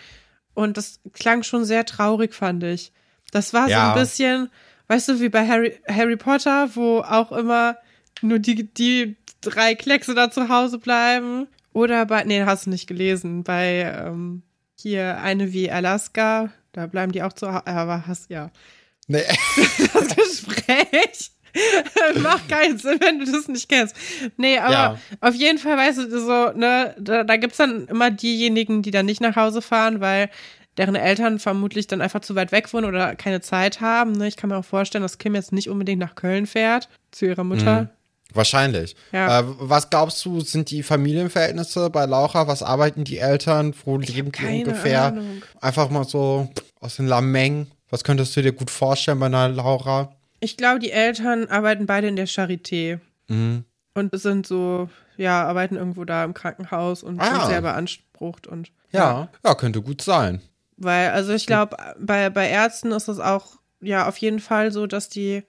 Und 0.54 0.78
das 0.78 1.00
klang 1.14 1.44
schon 1.44 1.66
sehr 1.66 1.86
traurig, 1.86 2.34
fand 2.34 2.64
ich. 2.64 2.92
Das 3.32 3.54
war 3.54 3.66
so 3.66 3.72
Ja. 3.72 3.94
ein 3.94 4.00
bisschen, 4.00 4.50
weißt 4.88 5.10
du, 5.10 5.20
wie 5.20 5.30
bei 5.30 5.48
Harry, 5.48 5.80
Harry 5.88 6.18
Potter, 6.18 6.76
wo 6.76 7.00
auch 7.00 7.32
immer 7.32 7.78
nur 8.22 8.40
die, 8.40 8.72
die 8.72 9.16
drei 9.42 9.74
Kleckse 9.76 10.14
da 10.14 10.30
zu 10.30 10.50
Hause 10.50 10.78
bleiben. 10.78 11.48
Oder 11.74 12.06
bei, 12.06 12.24
nee, 12.24 12.44
hast 12.44 12.66
du 12.66 12.70
nicht 12.70 12.88
gelesen, 12.88 13.44
bei 13.44 13.82
ähm, 14.06 14.44
hier 14.80 15.20
eine 15.22 15.54
wie 15.54 15.72
Alaska, 15.72 16.52
da 16.74 16.88
bleiben 16.88 17.12
die 17.12 17.24
auch 17.24 17.34
zu 17.34 17.48
Hause, 17.54 17.68
aber 17.68 18.08
hast, 18.08 18.30
ja. 18.30 18.52
Nee. 19.08 19.24
Das 19.94 20.16
Gespräch 20.16 21.32
Macht 22.22 22.48
keinen 22.50 22.78
Sinn, 22.78 22.98
wenn 23.02 23.20
du 23.20 23.30
das 23.30 23.48
nicht 23.48 23.68
kennst. 23.68 23.96
Nee, 24.38 24.58
aber 24.58 24.72
Ja. 24.72 24.98
auf 25.20 25.36
jeden 25.36 25.58
Fall, 25.58 25.78
weißt 25.78 25.98
du, 26.00 26.20
so, 26.20 26.58
ne, 26.58 26.96
da, 27.00 27.24
da 27.24 27.38
gibt's 27.38 27.58
dann 27.58 27.88
immer 27.88 28.10
diejenigen, 28.10 28.82
die 28.82 28.92
dann 28.92 29.06
nicht 29.06 29.20
nach 29.22 29.36
Hause 29.36 29.62
fahren, 29.62 30.00
weil 30.00 30.30
deren 30.78 30.96
Eltern 30.96 31.40
vermutlich 31.40 31.88
dann 31.88 32.02
einfach 32.02 32.22
zu 32.22 32.36
weit 32.36 32.54
weg 32.54 32.72
wohnen 32.74 32.86
oder 32.86 33.16
keine 33.16 33.42
Zeit 33.42 33.82
haben. 33.82 34.14
Ne? 34.14 34.28
Ich 34.30 34.38
kann 34.38 34.50
mir 34.50 34.58
auch 34.58 34.66
vorstellen, 34.66 35.02
dass 35.02 35.18
Kim 35.18 35.36
jetzt 35.36 35.52
nicht 35.52 35.70
unbedingt 35.70 36.00
nach 36.00 36.16
Köln 36.16 36.46
fährt 36.46 36.88
zu 37.12 37.26
ihrer 37.26 37.44
Mutter. 37.44 37.90
Wahrscheinlich. 38.34 38.96
Ja. 39.12 39.40
Äh, 39.40 39.44
was 39.60 39.90
glaubst 39.90 40.24
du, 40.26 40.42
sind 40.42 40.70
die 40.72 40.84
Familienverhältnisse 40.84 41.90
bei 41.90 42.06
Laura? 42.06 42.48
Was 42.48 42.64
arbeiten 42.64 43.04
die 43.04 43.18
Eltern? 43.18 43.74
Wo 43.86 43.98
leben 43.98 44.32
die 44.32 44.64
ungefähr? 44.64 45.04
Ahnung. 45.06 45.42
Einfach 45.60 45.90
mal 45.90 46.06
so 46.06 46.50
aus 46.80 46.96
den 46.96 47.08
Lameng. 47.08 47.68
Was 47.90 48.04
könntest 48.04 48.36
du 48.38 48.42
dir 48.42 48.54
gut 48.54 48.70
vorstellen 48.72 49.20
bei 49.20 49.26
einer 49.26 49.50
Laura? 49.50 50.16
Ich 50.40 50.58
glaube, 50.58 50.80
die 50.80 50.92
Eltern 50.92 51.48
arbeiten 51.48 51.86
beide 51.86 52.08
in 52.08 52.16
der 52.16 52.28
Charité 52.28 53.00
Mhm. 53.28 53.66
und 53.94 54.18
sind 54.20 54.48
so, 54.48 54.90
ja, 55.18 55.44
arbeiten 55.46 55.76
irgendwo 55.76 56.06
da 56.06 56.24
im 56.24 56.34
Krankenhaus 56.34 57.04
und 57.04 57.20
Ah. 57.20 57.26
sind 57.36 57.46
sehr 57.48 57.62
beansprucht 57.62 58.48
und 58.48 58.72
Ja. 58.92 59.28
ja, 59.46 59.56
könnte 59.56 59.82
gut 59.82 60.02
sein. 60.02 60.42
Weil, 60.78 61.10
also 61.12 61.34
ich 61.34 61.46
glaube, 61.46 61.78
bei, 62.00 62.30
bei 62.30 62.48
Ärzten 62.50 62.92
ist 62.92 63.08
es 63.08 63.20
auch 63.20 63.58
ja 63.82 64.08
auf 64.08 64.18
jeden 64.18 64.40
Fall 64.40 64.72
so, 64.72 64.88
dass 64.88 65.10
die 65.10 65.44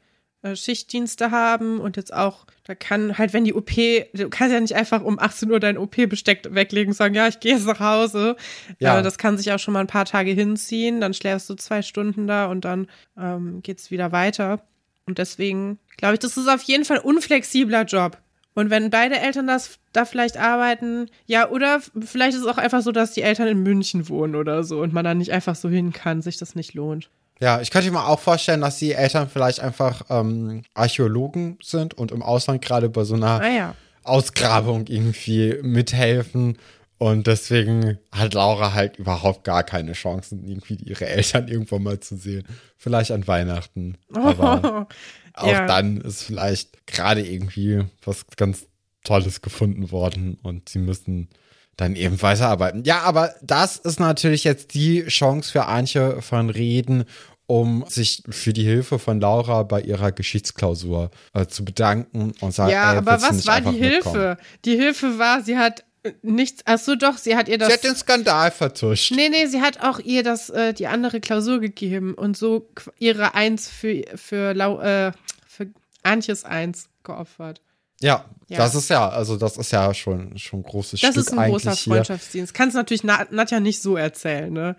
Schichtdienste 0.54 1.30
haben 1.30 1.80
und 1.80 1.96
jetzt 1.96 2.12
auch, 2.12 2.46
da 2.64 2.74
kann 2.74 3.16
halt, 3.16 3.32
wenn 3.32 3.44
die 3.44 3.54
OP, 3.54 3.70
du 4.12 4.28
kannst 4.28 4.52
ja 4.52 4.60
nicht 4.60 4.74
einfach 4.74 5.02
um 5.02 5.18
18 5.18 5.50
Uhr 5.50 5.60
dein 5.60 5.78
OP-Besteck 5.78 6.48
weglegen 6.50 6.90
und 6.90 6.96
sagen, 6.96 7.14
ja, 7.14 7.28
ich 7.28 7.40
gehe 7.40 7.54
jetzt 7.54 7.66
nach 7.66 7.80
Hause. 7.80 8.36
Ja. 8.78 8.98
Äh, 8.98 9.02
das 9.02 9.18
kann 9.18 9.38
sich 9.38 9.52
auch 9.52 9.58
schon 9.58 9.74
mal 9.74 9.80
ein 9.80 9.86
paar 9.86 10.04
Tage 10.04 10.32
hinziehen, 10.32 11.00
dann 11.00 11.14
schläfst 11.14 11.48
du 11.48 11.54
zwei 11.54 11.82
Stunden 11.82 12.26
da 12.26 12.46
und 12.46 12.64
dann 12.64 12.88
ähm, 13.16 13.62
geht's 13.62 13.90
wieder 13.90 14.10
weiter. 14.12 14.62
Und 15.06 15.18
deswegen 15.18 15.78
glaube 15.96 16.14
ich, 16.14 16.20
das 16.20 16.36
ist 16.36 16.48
auf 16.48 16.62
jeden 16.62 16.84
Fall 16.84 16.98
ein 16.98 17.04
unflexibler 17.04 17.84
Job. 17.84 18.18
Und 18.54 18.68
wenn 18.70 18.90
beide 18.90 19.18
Eltern 19.18 19.46
das 19.46 19.78
da 19.92 20.04
vielleicht 20.04 20.36
arbeiten, 20.36 21.08
ja, 21.26 21.48
oder 21.48 21.80
vielleicht 22.00 22.34
ist 22.34 22.42
es 22.42 22.46
auch 22.46 22.58
einfach 22.58 22.82
so, 22.82 22.92
dass 22.92 23.12
die 23.12 23.22
Eltern 23.22 23.48
in 23.48 23.62
München 23.62 24.08
wohnen 24.08 24.34
oder 24.34 24.62
so 24.62 24.80
und 24.80 24.92
man 24.92 25.04
da 25.04 25.14
nicht 25.14 25.32
einfach 25.32 25.54
so 25.54 25.68
hin 25.68 25.92
kann, 25.92 26.20
sich 26.20 26.36
das 26.36 26.54
nicht 26.54 26.74
lohnt. 26.74 27.08
Ja, 27.42 27.60
ich 27.60 27.70
könnte 27.70 27.90
mir 27.90 28.06
auch 28.06 28.20
vorstellen, 28.20 28.60
dass 28.60 28.78
die 28.78 28.92
Eltern 28.92 29.28
vielleicht 29.28 29.60
einfach 29.60 30.02
ähm, 30.10 30.62
Archäologen 30.74 31.58
sind 31.62 31.92
und 31.94 32.12
im 32.12 32.22
Ausland 32.22 32.62
gerade 32.64 32.88
bei 32.88 33.02
so 33.04 33.14
einer 33.14 33.40
Ah 33.40 33.48
ja. 33.48 33.74
Ausgrabung 34.04 34.86
irgendwie 34.86 35.58
mithelfen. 35.62 36.56
Und 36.98 37.26
deswegen 37.26 37.98
hat 38.12 38.34
Laura 38.34 38.74
halt 38.74 38.96
überhaupt 38.96 39.42
gar 39.42 39.64
keine 39.64 39.92
Chancen, 39.94 40.44
irgendwie 40.44 40.74
ihre 40.76 41.06
Eltern 41.08 41.48
irgendwann 41.48 41.82
mal 41.82 41.98
zu 41.98 42.16
sehen. 42.16 42.44
Vielleicht 42.76 43.10
an 43.10 43.26
Weihnachten. 43.26 43.98
Aber 44.14 44.86
auch 45.34 45.46
Ja. 45.50 45.66
dann 45.66 46.00
ist 46.00 46.22
vielleicht 46.22 46.86
gerade 46.86 47.26
irgendwie 47.26 47.82
was 48.04 48.24
ganz 48.36 48.66
Tolles 49.02 49.42
gefunden 49.42 49.90
worden 49.90 50.38
und 50.44 50.68
sie 50.68 50.78
müssen 50.78 51.28
dann 51.76 51.96
eben 51.96 52.20
weiterarbeiten. 52.22 52.84
Ja, 52.84 53.00
aber 53.00 53.34
das 53.42 53.78
ist 53.78 53.98
natürlich 53.98 54.44
jetzt 54.44 54.74
die 54.74 55.04
Chance 55.06 55.50
für 55.50 55.64
Antje 55.66 56.22
von 56.22 56.50
Reden, 56.50 57.04
um 57.46 57.84
sich 57.88 58.22
für 58.30 58.52
die 58.52 58.64
Hilfe 58.64 58.98
von 58.98 59.20
Laura 59.20 59.62
bei 59.64 59.80
ihrer 59.80 60.12
Geschichtsklausur 60.12 61.10
äh, 61.34 61.46
zu 61.46 61.64
bedanken 61.64 62.32
und 62.40 62.52
sagen, 62.54 62.70
Ja, 62.72 62.92
ey, 62.92 62.98
aber 62.98 63.20
was 63.20 63.46
war 63.46 63.60
die 63.60 63.70
mitkommen? 63.78 64.14
Hilfe? 64.14 64.36
Die 64.64 64.76
Hilfe 64.76 65.18
war, 65.18 65.42
sie 65.42 65.58
hat 65.58 65.84
äh, 66.02 66.12
nichts, 66.22 66.62
ach 66.64 66.78
so 66.78 66.94
doch, 66.94 67.18
sie 67.18 67.36
hat 67.36 67.48
ihr 67.48 67.58
das. 67.58 67.68
Sie 67.68 67.74
hat 67.74 67.84
den 67.84 67.96
Skandal 67.96 68.50
vertuscht. 68.50 69.12
Nee, 69.12 69.28
nee, 69.28 69.46
sie 69.46 69.60
hat 69.60 69.82
auch 69.82 69.98
ihr 69.98 70.22
das, 70.22 70.50
äh, 70.50 70.72
die 70.72 70.86
andere 70.86 71.20
Klausur 71.20 71.60
gegeben 71.60 72.14
und 72.14 72.36
so 72.36 72.68
ihre 72.98 73.34
Eins 73.34 73.68
für, 73.68 74.02
für, 74.14 74.54
Lau, 74.54 74.80
äh, 74.80 75.12
für 75.46 75.66
Antjes 76.02 76.44
Eins 76.44 76.88
geopfert. 77.04 77.60
Ja, 78.00 78.24
Ja. 78.48 78.58
das 78.58 78.74
ist 78.74 78.88
ja, 78.90 79.08
also 79.10 79.36
das 79.36 79.56
ist 79.56 79.70
ja 79.70 79.92
schon, 79.94 80.36
schon 80.36 80.60
ein 80.60 80.62
großes 80.64 81.00
Das 81.00 81.10
Stück 81.12 81.24
ist 81.26 81.32
ein 81.38 81.50
großer. 81.50 81.76
Freundschaftsdienst. 81.76 82.52
Kannst 82.54 82.74
natürlich 82.74 83.04
Na 83.04 83.26
Nadja 83.30 83.60
nicht 83.60 83.80
so 83.80 83.96
erzählen, 83.96 84.52
ne? 84.52 84.74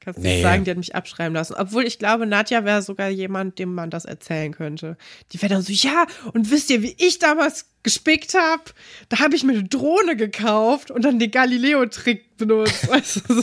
Kannst 0.00 0.20
nicht 0.20 0.36
Nee. 0.36 0.42
sagen, 0.42 0.62
die 0.64 0.70
hat 0.70 0.76
mich 0.78 0.94
abschreiben 0.94 1.34
lassen. 1.34 1.54
Obwohl 1.58 1.84
ich 1.84 1.98
glaube, 1.98 2.26
Nadja 2.26 2.64
wäre 2.64 2.80
sogar 2.82 3.08
jemand, 3.08 3.58
dem 3.58 3.74
man 3.74 3.90
das 3.90 4.04
erzählen 4.04 4.52
könnte. 4.52 4.96
Die 5.32 5.42
wäre 5.42 5.52
dann 5.54 5.62
so, 5.62 5.72
ja, 5.72 6.06
und 6.32 6.50
wisst 6.50 6.70
ihr, 6.70 6.82
wie 6.82 6.94
ich 6.98 7.18
damals 7.18 7.66
gespickt 7.82 8.34
habe? 8.34 8.62
Da 9.08 9.18
habe 9.18 9.34
ich 9.34 9.42
mir 9.42 9.52
eine 9.54 9.64
Drohne 9.64 10.14
gekauft 10.16 10.90
und 10.92 11.04
dann 11.04 11.18
den 11.18 11.30
Galileo-Trick 11.30 12.36
benutzt. 12.36 12.88
weißt 12.90 13.22
du, 13.28 13.34
so. 13.34 13.42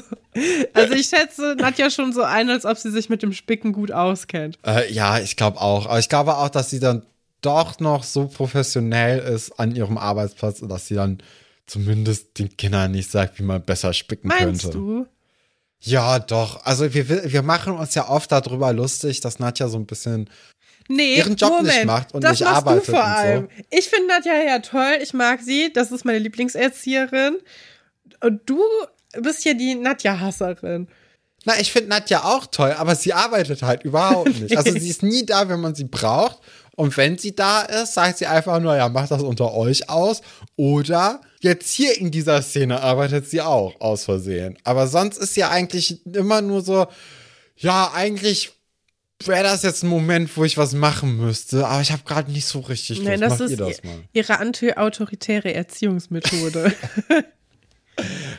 Also 0.74 0.94
ich 0.94 1.08
schätze 1.08 1.56
Nadja 1.58 1.90
schon 1.90 2.14
so 2.14 2.22
ein, 2.24 2.50
als 2.50 2.66
ob 2.66 2.78
sie 2.78 2.92
sich 2.92 3.10
mit 3.10 3.22
dem 3.24 3.34
Spicken 3.34 3.74
gut 3.74 3.92
auskennt. 3.92 4.58
Äh, 4.66 4.92
ja, 4.94 5.20
ich 5.20 5.36
glaube 5.36 5.60
auch. 5.60 5.86
Aber 5.88 6.00
ich 6.00 6.10
glaube 6.10 6.38
auch, 6.38 6.50
dass 6.50 6.70
sie 6.70 6.80
dann 6.80 7.06
doch 7.42 7.80
noch 7.82 8.04
so 8.04 8.28
professionell 8.28 9.20
ist 9.20 9.60
an 9.60 9.76
ihrem 9.76 9.98
Arbeitsplatz, 9.98 10.62
dass 10.62 10.88
sie 10.88 10.96
dann 10.96 11.18
zumindest 11.66 12.40
den 12.40 12.56
Kindern 12.56 12.92
nicht 12.92 13.12
sagt, 13.12 13.38
wie 13.40 13.44
man 13.44 13.62
besser 13.64 13.92
spicken 13.94 14.30
Meinst 14.30 14.64
könnte. 14.64 14.78
du? 14.78 15.08
Ja, 15.86 16.20
doch. 16.20 16.66
Also 16.66 16.94
wir, 16.94 17.32
wir 17.32 17.42
machen 17.42 17.74
uns 17.78 17.94
ja 17.96 18.10
oft 18.10 18.32
darüber 18.32 18.72
lustig, 18.74 19.20
dass 19.20 19.40
Nadja 19.40 19.68
so 19.68 19.78
ein 19.78 19.86
bisschen 19.86 20.30
Nee, 20.90 21.16
ihren 21.18 21.36
Job 21.36 21.50
Moment. 21.52 21.68
nicht 21.68 21.86
macht 21.86 22.14
und 22.14 22.24
das 22.24 22.40
nicht 22.40 22.48
arbeitet 22.50 22.88
du 22.88 22.92
vor 22.92 23.00
und 23.02 23.06
so. 23.10 23.12
allem. 23.18 23.50
Ich 23.70 23.90
finde 23.90 24.08
Nadja 24.08 24.34
ja 24.34 24.60
toll. 24.60 24.98
Ich 25.02 25.14
mag 25.14 25.42
sie. 25.42 25.72
Das 25.74 25.92
ist 25.92 26.04
meine 26.06 26.20
Lieblingserzieherin. 26.20 27.38
Und 28.22 28.42
du 28.50 28.62
bist 29.20 29.44
ja 29.46 29.54
die 29.54 29.76
Nadja-Hasserin. 29.76 30.88
Na, 31.46 31.60
ich 31.60 31.72
finde 31.74 31.90
Nadja 31.90 32.24
auch 32.24 32.46
toll, 32.48 32.74
aber 32.78 32.96
sie 32.96 33.14
arbeitet 33.14 33.64
halt 33.64 33.84
überhaupt 33.84 34.40
nicht. 34.42 34.56
Also 34.58 34.72
sie 34.72 34.90
ist 34.90 35.04
nie 35.04 35.26
da, 35.26 35.50
wenn 35.50 35.60
man 35.60 35.76
sie 35.76 35.84
braucht. 35.84 36.40
Und 36.76 36.98
wenn 36.98 37.18
sie 37.18 37.36
da 37.36 37.62
ist, 37.62 37.94
sagt 37.94 38.18
sie 38.18 38.26
einfach 38.26 38.60
nur, 38.60 38.76
ja, 38.76 38.90
macht 38.90 39.12
das 39.12 39.22
unter 39.22 39.54
euch 39.54 39.90
aus. 39.90 40.22
Oder 40.56 41.22
jetzt 41.42 41.72
hier 41.72 41.98
in 42.00 42.10
dieser 42.10 42.42
Szene 42.42 42.82
arbeitet 42.82 43.30
sie 43.30 43.42
auch 43.42 43.80
aus 43.80 44.06
Versehen. 44.06 44.58
Aber 44.64 44.88
sonst 44.88 45.18
ist 45.18 45.36
sie 45.36 45.44
eigentlich 45.44 46.06
immer 46.06 46.42
nur 46.42 46.62
so, 46.62 46.88
ja, 47.58 47.92
eigentlich 47.94 48.54
wäre 49.24 49.44
das 49.44 49.64
jetzt 49.64 49.84
ein 49.84 49.88
Moment, 49.88 50.36
wo 50.36 50.44
ich 50.44 50.58
was 50.58 50.74
machen 50.74 51.18
müsste, 51.18 51.68
aber 51.68 51.82
ich 51.82 51.92
habe 51.92 52.04
gerade 52.04 52.32
nicht 52.32 52.46
so 52.46 52.60
richtig 52.60 52.98
Lust. 52.98 53.08
Nein, 53.08 53.22
das 53.22 53.30
Macht 53.30 53.42
ist 53.42 53.52
ihr 53.52 53.58
das 53.58 53.84
mal? 53.84 54.04
ihre 54.12 54.40
anti-autoritäre 54.40 55.54
Erziehungsmethode. 55.54 56.74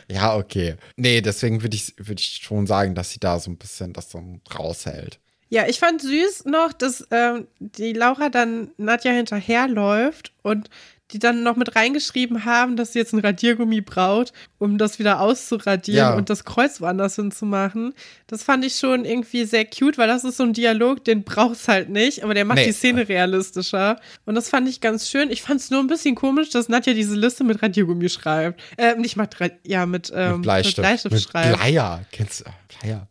Ja, 0.09 0.35
okay. 0.35 0.75
Nee, 0.97 1.21
deswegen 1.21 1.61
würde 1.61 1.75
ich, 1.75 1.93
würd 1.97 2.19
ich 2.19 2.41
schon 2.43 2.67
sagen, 2.67 2.95
dass 2.95 3.11
sie 3.11 3.19
da 3.19 3.39
so 3.39 3.49
ein 3.49 3.57
bisschen 3.57 3.93
das 3.93 4.09
dann 4.09 4.41
raushält. 4.53 5.19
Ja, 5.49 5.67
ich 5.67 5.79
fand 5.79 6.01
süß 6.01 6.45
noch, 6.45 6.73
dass 6.73 7.07
ähm, 7.11 7.47
die 7.59 7.93
Laura 7.93 8.29
dann 8.29 8.71
Nadja 8.77 9.11
hinterherläuft 9.11 10.34
und 10.45 10.69
die 11.11 11.19
dann 11.19 11.43
noch 11.43 11.55
mit 11.55 11.75
reingeschrieben 11.75 12.45
haben, 12.45 12.75
dass 12.77 12.93
sie 12.93 12.97
jetzt 12.99 13.13
ein 13.13 13.19
Radiergummi 13.19 13.81
braucht, 13.81 14.33
um 14.57 14.79
das 14.79 14.97
wieder 14.97 15.19
auszuradieren 15.21 15.97
Ja. 15.97 16.15
und 16.15 16.31
das 16.31 16.45
Kreuz 16.45 16.81
woanders 16.81 17.15
hinzumachen. 17.17 17.93
Das 18.25 18.41
fand 18.41 18.65
ich 18.65 18.77
schon 18.77 19.05
irgendwie 19.05 19.45
sehr 19.45 19.65
cute, 19.65 19.99
weil 19.99 20.07
das 20.07 20.23
ist 20.23 20.37
so 20.37 20.43
ein 20.43 20.53
Dialog, 20.53 21.03
den 21.05 21.23
braucht's 21.23 21.67
halt 21.67 21.89
nicht, 21.89 22.23
aber 22.23 22.33
der 22.33 22.43
macht 22.45 22.57
Nee. 22.57 22.65
die 22.65 22.71
Szene 22.71 23.07
realistischer. 23.07 23.99
Und 24.25 24.33
das 24.33 24.49
fand 24.49 24.67
ich 24.67 24.81
ganz 24.81 25.07
schön. 25.07 25.29
Ich 25.29 25.43
fand 25.43 25.61
es 25.61 25.69
nur 25.69 25.79
ein 25.79 25.85
bisschen 25.85 26.15
komisch, 26.15 26.49
dass 26.49 26.69
Nadja 26.69 26.93
diese 26.95 27.15
Liste 27.15 27.43
mit 27.43 27.61
Radiergummi 27.61 28.09
schreibt. 28.09 28.59
Äh, 28.77 28.95
nicht 28.95 29.15
mit, 29.15 29.39
Ra- 29.39 29.49
ja, 29.63 29.85
mit, 29.85 30.11
ähm, 30.15 30.33
mit 30.33 30.41
Bleistift. 30.41 30.77
mit 30.79 30.83
Bleistift 30.87 31.13
mit 31.13 31.21
schreibt. 31.21 31.55
Bleier. 31.59 32.01
Kennst 32.11 32.39
du? 32.39 32.45
Bleier. 32.81 33.07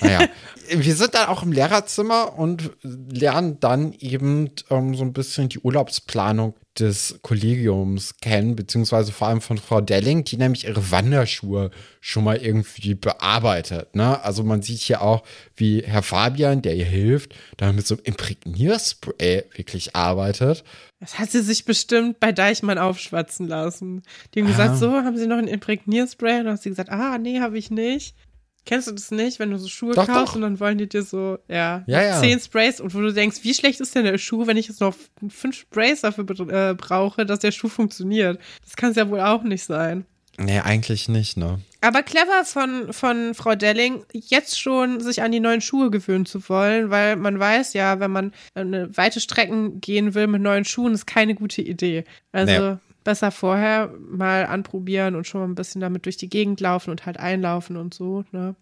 Naja. 0.00 0.28
Wir 0.68 0.96
sind 0.96 1.14
dann 1.14 1.28
auch 1.28 1.44
im 1.44 1.52
Lehrerzimmer 1.52 2.36
und 2.36 2.72
lernen 2.82 3.60
dann 3.60 3.92
eben 4.00 4.50
ähm, 4.68 4.96
so 4.96 5.04
ein 5.04 5.12
bisschen 5.12 5.48
die 5.48 5.60
Urlaubsplanung 5.60 6.54
des 6.80 7.18
Kollegiums 7.22 8.16
kennen, 8.20 8.56
beziehungsweise 8.56 9.12
vor 9.12 9.28
allem 9.28 9.40
von 9.40 9.58
Frau 9.58 9.80
Delling, 9.80 10.24
die 10.24 10.36
nämlich 10.36 10.64
ihre 10.64 10.90
Wanderschuhe 10.90 11.70
schon 12.00 12.24
mal 12.24 12.36
irgendwie 12.36 12.94
bearbeitet. 12.94 13.94
Ne? 13.94 14.22
Also 14.22 14.42
man 14.44 14.62
sieht 14.62 14.80
hier 14.80 15.02
auch, 15.02 15.22
wie 15.56 15.82
Herr 15.84 16.02
Fabian, 16.02 16.62
der 16.62 16.76
ihr 16.76 16.84
hilft, 16.84 17.34
da 17.56 17.72
mit 17.72 17.86
so 17.86 17.94
einem 17.96 18.04
Imprägnierspray 18.04 19.44
wirklich 19.54 19.94
arbeitet. 19.96 20.64
Das 21.00 21.18
hat 21.18 21.30
sie 21.30 21.42
sich 21.42 21.64
bestimmt 21.64 22.20
bei 22.20 22.32
Deichmann 22.32 22.78
aufschwatzen 22.78 23.46
lassen. 23.46 24.02
Die 24.34 24.40
haben 24.40 24.48
Ah. 24.48 24.50
gesagt, 24.52 24.76
so, 24.78 24.90
haben 24.92 25.16
sie 25.16 25.26
noch 25.26 25.36
ein 25.38 25.48
Imprägnierspray? 25.48 26.38
Und 26.38 26.44
dann 26.46 26.54
hat 26.54 26.62
sie 26.62 26.70
gesagt, 26.70 26.90
ah, 26.90 27.18
nee, 27.18 27.40
habe 27.40 27.58
ich 27.58 27.70
nicht. 27.70 28.14
Kennst 28.66 28.88
du 28.88 28.92
das 28.92 29.10
nicht, 29.10 29.38
wenn 29.38 29.50
du 29.50 29.56
so 29.58 29.68
Schuhe 29.68 29.94
Doch, 29.94 30.06
kaufst 30.06 30.28
doch. 30.32 30.34
und 30.36 30.42
dann 30.42 30.60
wollen 30.60 30.76
die 30.76 30.88
dir 30.88 31.02
so, 31.02 31.38
ja, 31.48 31.82
Ja, 31.86 32.02
ja. 32.02 32.20
zehn 32.20 32.38
Sprays 32.40 32.80
und 32.80 32.94
wo 32.94 33.00
du 33.00 33.12
denkst, 33.14 33.38
wie 33.42 33.54
schlecht 33.54 33.80
ist 33.80 33.94
denn 33.94 34.04
der 34.04 34.18
Schuh, 34.18 34.46
wenn 34.46 34.56
ich 34.58 34.68
jetzt 34.68 34.80
noch 34.80 34.94
fünf 35.28 35.56
Sprays 35.56 36.02
dafür 36.02 36.24
äh, 36.50 36.74
brauche, 36.74 37.24
dass 37.24 37.38
der 37.38 37.52
Schuh 37.52 37.68
funktioniert? 37.68 38.38
Das 38.64 38.76
kann 38.76 38.90
es 38.90 38.96
ja 38.96 39.08
wohl 39.08 39.20
auch 39.20 39.42
nicht 39.44 39.64
sein. 39.64 40.04
Nee, 40.38 40.58
eigentlich 40.60 41.08
nicht, 41.08 41.38
ne? 41.38 41.60
Aber 41.80 42.02
clever 42.02 42.44
von, 42.44 42.92
von 42.92 43.32
Frau 43.34 43.54
Delling, 43.54 44.04
jetzt 44.12 44.60
schon 44.60 45.00
sich 45.00 45.22
an 45.22 45.32
die 45.32 45.40
neuen 45.40 45.62
Schuhe 45.62 45.90
gewöhnen 45.90 46.26
zu 46.26 46.46
wollen, 46.50 46.90
weil 46.90 47.16
man 47.16 47.38
weiß 47.38 47.72
ja, 47.72 48.00
wenn 48.00 48.10
man 48.10 48.32
eine 48.54 48.94
weite 48.98 49.20
Strecken 49.20 49.80
gehen 49.80 50.14
will 50.14 50.26
mit 50.26 50.42
neuen 50.42 50.64
Schuhen, 50.66 50.92
ist 50.92 51.06
keine 51.06 51.34
gute 51.34 51.62
Idee. 51.62 52.04
Also 52.32 52.70
Nee. 52.72 52.76
Besser 53.06 53.30
vorher 53.30 53.90
mal 54.10 54.44
anprobieren 54.44 55.14
und 55.16 55.26
schon 55.26 55.40
mal 55.40 55.46
ein 55.48 55.54
bisschen 55.54 55.80
damit 55.80 56.04
durch 56.04 56.18
die 56.18 56.28
Gegend 56.28 56.60
laufen 56.60 56.90
und 56.90 57.06
halt 57.06 57.18
einlaufen 57.18 57.76
und 57.78 57.94
so, 57.94 58.24
ne? 58.32 58.54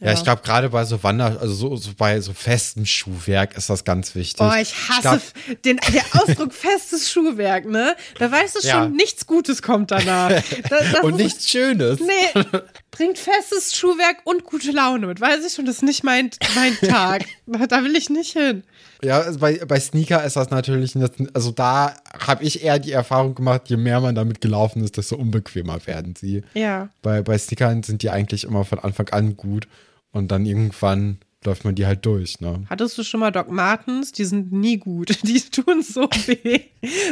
Ja, 0.00 0.12
ich 0.12 0.22
glaube, 0.22 0.42
gerade 0.42 0.68
bei 0.68 0.84
so 0.84 1.02
Wander, 1.02 1.38
also 1.40 1.52
so, 1.54 1.74
so 1.74 1.90
bei 1.98 2.20
so 2.20 2.32
festem 2.32 2.86
Schuhwerk 2.86 3.56
ist 3.56 3.68
das 3.68 3.82
ganz 3.82 4.14
wichtig. 4.14 4.40
Oh, 4.40 4.52
ich 4.56 4.72
hasse 4.88 5.00
glaub- 5.02 5.62
den, 5.64 5.80
der 5.92 6.04
Ausdruck 6.22 6.52
festes 6.54 7.10
Schuhwerk, 7.10 7.66
ne? 7.66 7.96
Da 8.16 8.30
weißt 8.30 8.54
du 8.54 8.60
schon, 8.60 8.68
Ja. 8.70 8.88
nichts 8.88 9.26
Gutes 9.26 9.60
kommt 9.60 9.90
danach. 9.90 10.30
Das, 10.70 10.92
das 10.92 11.02
Und 11.02 11.14
ist- 11.14 11.18
nichts 11.24 11.50
Schönes. 11.50 11.98
Nee, 11.98 12.42
bringt 12.92 13.18
festes 13.18 13.74
Schuhwerk 13.76 14.18
und 14.22 14.44
gute 14.44 14.70
Laune 14.70 15.08
mit. 15.08 15.20
Weiß 15.20 15.44
ich 15.44 15.52
schon, 15.54 15.66
das 15.66 15.76
ist 15.78 15.82
nicht 15.82 16.04
mein, 16.04 16.30
mein 16.54 16.76
Tag. 16.88 17.24
Da 17.46 17.82
will 17.82 17.96
ich 17.96 18.08
nicht 18.08 18.34
hin. 18.34 18.62
Ja, 19.02 19.20
also 19.20 19.38
bei, 19.38 19.58
bei 19.66 19.78
Sneaker 19.78 20.24
ist 20.24 20.36
das 20.36 20.50
natürlich, 20.50 20.94
also 21.34 21.50
da 21.52 21.94
habe 22.26 22.42
ich 22.44 22.62
eher 22.64 22.78
die 22.78 22.92
Erfahrung 22.92 23.34
gemacht, 23.34 23.62
je 23.66 23.76
mehr 23.76 24.00
man 24.00 24.14
damit 24.14 24.40
gelaufen 24.40 24.82
ist, 24.82 24.96
desto 24.96 25.16
unbequemer 25.16 25.86
werden 25.86 26.14
sie. 26.16 26.42
Ja. 26.54 26.88
Bei, 27.02 27.22
bei 27.22 27.38
Sneakern 27.38 27.82
sind 27.82 28.02
die 28.02 28.10
eigentlich 28.10 28.44
immer 28.44 28.64
von 28.64 28.78
Anfang 28.80 29.08
an 29.10 29.36
gut 29.36 29.68
und 30.10 30.32
dann 30.32 30.46
irgendwann 30.46 31.18
läuft 31.44 31.64
man 31.64 31.76
die 31.76 31.86
halt 31.86 32.04
durch, 32.04 32.40
ne? 32.40 32.64
Hattest 32.68 32.98
du 32.98 33.04
schon 33.04 33.20
mal 33.20 33.30
Doc 33.30 33.48
Martens? 33.48 34.10
Die 34.10 34.24
sind 34.24 34.50
nie 34.50 34.76
gut. 34.76 35.16
Die 35.22 35.40
tun 35.40 35.82
so 35.82 36.08
weh. 36.26 36.62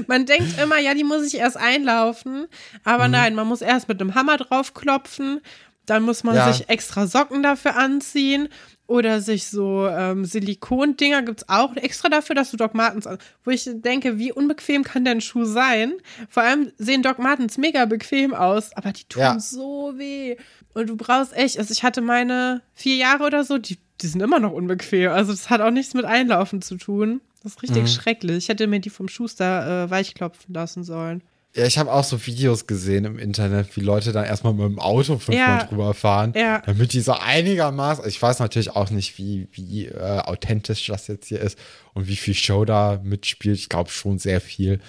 Man 0.09 0.27
denkt 0.27 0.59
immer, 0.61 0.81
ja, 0.81 0.95
die 0.95 1.05
muss 1.05 1.25
ich 1.25 1.39
erst 1.39 1.57
einlaufen. 1.57 2.49
Aber 2.83 3.07
nein, 3.07 3.37
man 3.37 3.47
muss 3.47 3.61
erst 3.63 3.87
mit 3.89 4.01
einem 4.01 4.17
Hammer 4.17 4.37
draufklopfen. 4.37 5.41
Dann 5.87 6.03
muss 6.03 6.25
man 6.25 6.35
Ja. 6.35 6.53
sich 6.53 6.69
extra 6.69 7.07
Socken 7.07 7.45
dafür 7.45 7.77
anziehen. 7.77 8.49
Oder 8.89 9.21
sich 9.21 9.49
so 9.49 9.89
ähm, 9.89 10.25
Silikondinger 10.25 11.23
gibt 11.23 11.41
es 11.43 11.49
auch 11.49 11.75
extra 11.77 12.09
dafür, 12.09 12.37
dass 12.37 12.53
du 12.53 12.57
Doc 12.57 12.73
Martens 12.75 13.07
an. 13.07 13.19
Wo 13.45 13.51
ich 13.51 13.69
denke, 13.69 14.19
wie 14.19 14.33
unbequem 14.33 14.85
kann 14.85 15.05
denn 15.05 15.19
ein 15.19 15.21
Schuh 15.21 15.45
sein? 15.45 15.95
Vor 16.29 16.45
allem 16.45 16.71
sehen 16.79 17.03
Doc 17.03 17.19
Martens 17.19 17.59
mega 17.59 17.85
bequem 17.87 18.33
aus, 18.33 18.73
aber 18.77 18.93
die 18.93 19.05
tun 19.09 19.23
Ja. 19.23 19.41
so 19.41 19.93
weh. 19.97 20.37
Und 20.75 20.89
du 20.89 20.97
brauchst 20.97 21.33
echt, 21.37 21.59
also 21.59 21.73
ich 21.73 21.83
hatte 21.83 22.01
meine 22.01 22.63
vier 22.75 22.95
Jahre 22.97 23.25
oder 23.25 23.43
so, 23.43 23.59
die, 23.59 23.79
die 24.01 24.07
sind 24.07 24.23
immer 24.23 24.39
noch 24.39 24.53
unbequem. 24.53 25.11
Also 25.11 25.33
das 25.33 25.51
hat 25.51 25.61
auch 25.61 25.71
nichts 25.73 25.95
mit 25.95 26.05
Einlaufen 26.05 26.63
zu 26.63 26.77
tun. 26.77 27.21
Das 27.43 27.53
ist 27.55 27.63
richtig 27.63 27.93
schrecklich. 27.93 28.37
Ich 28.39 28.49
hätte 28.49 28.67
mir 28.67 28.81
die 28.81 28.91
vom 28.91 29.09
Schuster 29.09 29.85
äh, 29.85 29.91
weichklopfen 29.91 30.55
lassen 30.55 30.85
sollen. 30.85 31.23
Ja, 31.57 31.65
ich 31.65 31.79
habe 31.79 31.91
auch 31.93 32.05
so 32.05 32.25
Videos 32.27 32.67
gesehen 32.67 33.05
im 33.07 33.19
Internet, 33.19 33.75
wie 33.77 33.81
Leute 33.81 34.13
dann 34.13 34.25
erstmal 34.27 34.53
mit 34.53 34.65
dem 34.67 34.79
Auto 34.79 35.19
fünfmal 35.19 35.59
Ja. 35.61 35.65
drüber 35.65 35.95
fahren, 35.95 36.33
Ja. 36.37 36.63
damit 36.67 36.93
die 36.93 37.01
so 37.01 37.13
einigermaßen, 37.13 38.07
ich 38.07 38.21
weiß 38.21 38.41
natürlich 38.41 38.71
auch 38.77 38.91
nicht, 38.91 39.17
wie, 39.17 39.49
wie 39.53 39.87
äh, 39.87 40.19
authentisch 40.21 40.87
das 40.87 41.07
jetzt 41.09 41.29
hier 41.29 41.41
ist 41.41 41.59
und 41.95 42.09
wie 42.09 42.17
viel 42.17 42.35
Show 42.35 42.65
da 42.67 43.01
mitspielt. 43.03 43.57
Ich 43.59 43.69
glaube 43.71 43.89
schon 43.91 44.19
sehr 44.19 44.41
viel. 44.43 44.81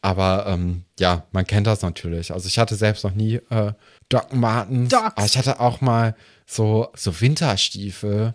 Aber 0.00 0.46
ähm, 0.48 0.84
ja, 0.98 1.24
man 1.32 1.46
kennt 1.46 1.66
das 1.66 1.80
natürlich. 1.82 2.32
Also 2.32 2.46
ich 2.46 2.58
hatte 2.58 2.74
selbst 2.74 3.04
noch 3.04 3.14
nie 3.14 3.36
äh, 3.50 3.72
Doc 4.10 4.34
Martens. 4.34 4.90
Docs. 4.90 5.16
Aber 5.16 5.26
ich 5.26 5.36
hatte 5.38 5.60
auch 5.60 5.80
mal 5.80 6.14
so, 6.46 6.88
so 6.94 7.20
Winterstiefel, 7.22 8.34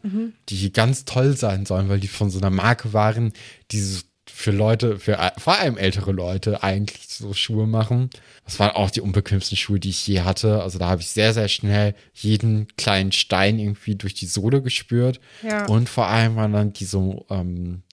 die 0.49 0.73
ganz 0.73 1.05
toll 1.05 1.37
sein 1.37 1.67
sollen, 1.67 1.87
weil 1.89 1.99
die 1.99 2.07
von 2.07 2.31
so 2.31 2.39
einer 2.39 2.49
Marke 2.49 2.91
waren, 2.93 3.33
die 3.71 3.81
so 3.81 4.01
für 4.39 4.51
Leute, 4.51 4.99
für 4.99 5.33
vor 5.37 5.59
allem 5.59 5.75
ältere 5.75 6.13
Leute 6.13 6.63
eigentlich 6.63 7.09
so 7.09 7.33
Schuhe 7.33 7.67
machen. 7.67 8.09
Das 8.45 8.57
waren 8.57 8.71
auch 8.71 8.89
die 8.89 9.01
unbequemsten 9.01 9.57
Schuhe, 9.57 9.81
die 9.81 9.89
ich 9.89 10.07
je 10.07 10.21
hatte. 10.21 10.63
Also 10.63 10.79
da 10.79 10.87
habe 10.87 11.01
ich 11.01 11.09
sehr, 11.09 11.33
sehr 11.33 11.49
schnell 11.49 11.93
jeden 12.13 12.67
kleinen 12.77 13.11
Stein 13.11 13.59
irgendwie 13.59 13.95
durch 13.95 14.13
die 14.13 14.27
Sohle 14.27 14.61
gespürt. 14.61 15.19
Ja. 15.43 15.65
Und 15.65 15.89
vor 15.89 16.07
allem 16.07 16.37
waren 16.37 16.53
dann 16.53 16.71
die 16.71 16.85
so, 16.85 17.25
ähm, 17.29 17.83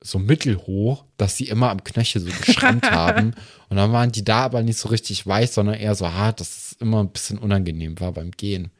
so 0.00 0.20
mittelhoch, 0.20 1.04
dass 1.16 1.36
sie 1.36 1.48
immer 1.48 1.68
am 1.68 1.82
Knöchel 1.82 2.22
so 2.22 2.30
geschrammt 2.30 2.88
haben. 2.92 3.34
Und 3.68 3.76
dann 3.76 3.90
waren 3.90 4.12
die 4.12 4.24
da 4.24 4.42
aber 4.44 4.62
nicht 4.62 4.78
so 4.78 4.90
richtig 4.90 5.26
weich, 5.26 5.50
sondern 5.50 5.74
eher 5.74 5.96
so 5.96 6.12
hart, 6.12 6.38
dass 6.38 6.48
es 6.56 6.72
immer 6.74 7.00
ein 7.00 7.10
bisschen 7.10 7.38
unangenehm 7.38 7.98
war 7.98 8.12
beim 8.12 8.30
Gehen. 8.30 8.70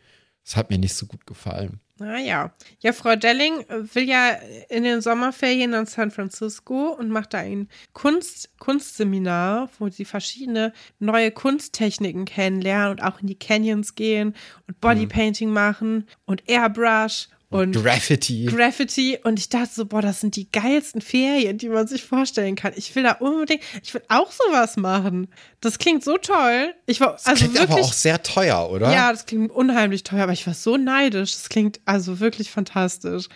Das 0.44 0.54
hat 0.54 0.70
mir 0.70 0.78
nicht 0.78 0.94
so 0.94 1.06
gut 1.06 1.26
gefallen. 1.26 1.80
Naja. 1.98 2.52
Ja, 2.80 2.92
Frau 2.92 3.16
Delling 3.16 3.64
will 3.68 4.08
ja 4.08 4.30
in 4.68 4.84
den 4.84 5.00
Sommerferien 5.00 5.70
nach 5.70 5.86
San 5.86 6.12
Francisco 6.12 6.90
und 6.90 7.10
macht 7.10 7.34
da 7.34 7.38
ein 7.38 7.68
Kunst, 7.92 8.50
Kunstseminar, 8.58 9.68
wo 9.78 9.88
sie 9.88 10.04
verschiedene 10.04 10.72
neue 11.00 11.32
Kunsttechniken 11.32 12.24
kennenlernen 12.24 12.92
und 12.92 13.02
auch 13.02 13.20
in 13.20 13.26
die 13.26 13.38
Canyons 13.38 13.96
gehen 13.96 14.34
und 14.68 14.80
Bodypainting 14.80 15.50
machen 15.50 16.06
und 16.24 16.48
Airbrush 16.48 17.28
und 17.50 17.72
Graffiti. 17.72 18.44
Graffiti 18.44 19.18
und 19.24 19.38
ich 19.38 19.48
dachte 19.48 19.70
so, 19.74 19.86
boah, 19.86 20.02
das 20.02 20.20
sind 20.20 20.36
die 20.36 20.50
geilsten 20.52 21.00
Ferien, 21.00 21.56
die 21.56 21.68
man 21.70 21.86
sich 21.86 22.04
vorstellen 22.04 22.56
kann. 22.56 22.72
Ich 22.76 22.94
will 22.94 23.04
da 23.04 23.12
unbedingt, 23.12 23.62
ich 23.82 23.94
will 23.94 24.02
auch 24.08 24.30
sowas 24.30 24.76
machen. 24.76 25.28
Das 25.60 25.78
klingt 25.78 26.04
so 26.04 26.18
toll. 26.18 26.74
Ich 26.86 27.00
war 27.00 27.12
Das 27.12 27.26
also 27.26 27.44
klingt 27.44 27.54
wirklich 27.58 27.78
aber 27.78 27.86
auch 27.86 27.92
sehr 27.94 28.22
teuer, 28.22 28.70
oder? 28.70 28.92
ja, 28.92 29.10
das 29.10 29.24
klingt 29.24 29.50
unheimlich 29.50 30.02
teuer, 30.04 30.24
aber 30.24 30.32
ich 30.32 30.46
war 30.46 30.52
so 30.54 30.76
neidisch. 30.76 31.32
Das 31.32 31.48
klingt 31.48 31.80
also 31.86 32.20
wirklich 32.20 32.50
fantastisch. 32.50 33.28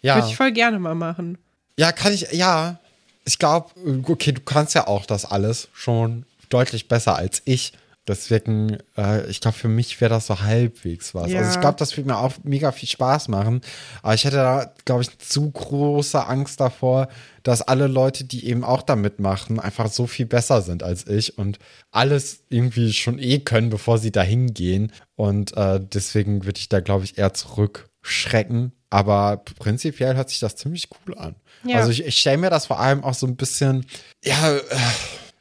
ja. 0.00 0.16
Würde 0.16 0.28
ich 0.28 0.36
voll 0.36 0.52
gerne 0.52 0.78
mal 0.78 0.94
machen. 0.94 1.36
Ja, 1.78 1.92
kann 1.92 2.12
ich, 2.14 2.32
ja. 2.32 2.78
Ich 3.26 3.38
glaube, 3.38 3.70
okay, 4.08 4.32
du 4.32 4.40
kannst 4.40 4.74
ja 4.74 4.86
auch 4.86 5.04
das 5.04 5.26
alles 5.26 5.68
schon 5.74 6.24
deutlich 6.48 6.88
besser 6.88 7.16
als 7.16 7.42
ich. 7.44 7.72
Deswegen, 8.10 8.78
äh, 8.96 9.24
ich 9.30 9.40
glaube, 9.40 9.56
für 9.56 9.68
mich 9.68 10.00
wäre 10.00 10.08
das 10.08 10.26
so 10.26 10.40
halbwegs 10.40 11.14
was. 11.14 11.30
Ja. 11.30 11.38
Also 11.38 11.54
ich 11.54 11.60
glaube, 11.60 11.78
das 11.78 11.96
würde 11.96 12.10
mir 12.10 12.18
auch 12.18 12.32
mega 12.42 12.72
viel 12.72 12.88
Spaß 12.88 13.28
machen. 13.28 13.60
Aber 14.02 14.14
ich 14.14 14.24
hätte 14.24 14.36
da, 14.36 14.74
glaube 14.84 15.02
ich, 15.02 15.16
zu 15.18 15.48
große 15.48 16.26
Angst 16.26 16.58
davor, 16.58 17.08
dass 17.44 17.62
alle 17.62 17.86
Leute, 17.86 18.24
die 18.24 18.46
eben 18.46 18.64
auch 18.64 18.82
da 18.82 18.96
mitmachen, 18.96 19.60
einfach 19.60 19.92
so 19.92 20.08
viel 20.08 20.26
besser 20.26 20.60
sind 20.60 20.82
als 20.82 21.06
ich 21.06 21.38
und 21.38 21.60
alles 21.92 22.40
irgendwie 22.48 22.92
schon 22.92 23.20
eh 23.20 23.38
können, 23.38 23.70
bevor 23.70 23.98
sie 23.98 24.10
da 24.10 24.22
hingehen. 24.22 24.90
Und 25.14 25.56
äh, 25.56 25.78
deswegen 25.80 26.44
würde 26.44 26.58
ich 26.58 26.68
da, 26.68 26.80
glaube 26.80 27.04
ich, 27.04 27.16
eher 27.16 27.32
zurückschrecken. 27.32 28.72
Aber 28.90 29.44
prinzipiell 29.60 30.16
hört 30.16 30.30
sich 30.30 30.40
das 30.40 30.56
ziemlich 30.56 30.88
cool 31.06 31.16
an. 31.16 31.36
Ja. 31.64 31.76
Also 31.76 31.92
ich, 31.92 32.04
ich 32.04 32.18
stelle 32.18 32.38
mir 32.38 32.50
das 32.50 32.66
vor 32.66 32.80
allem 32.80 33.04
auch 33.04 33.14
so 33.14 33.28
ein 33.28 33.36
bisschen, 33.36 33.86
ja, 34.24 34.56
äh, 34.56 34.60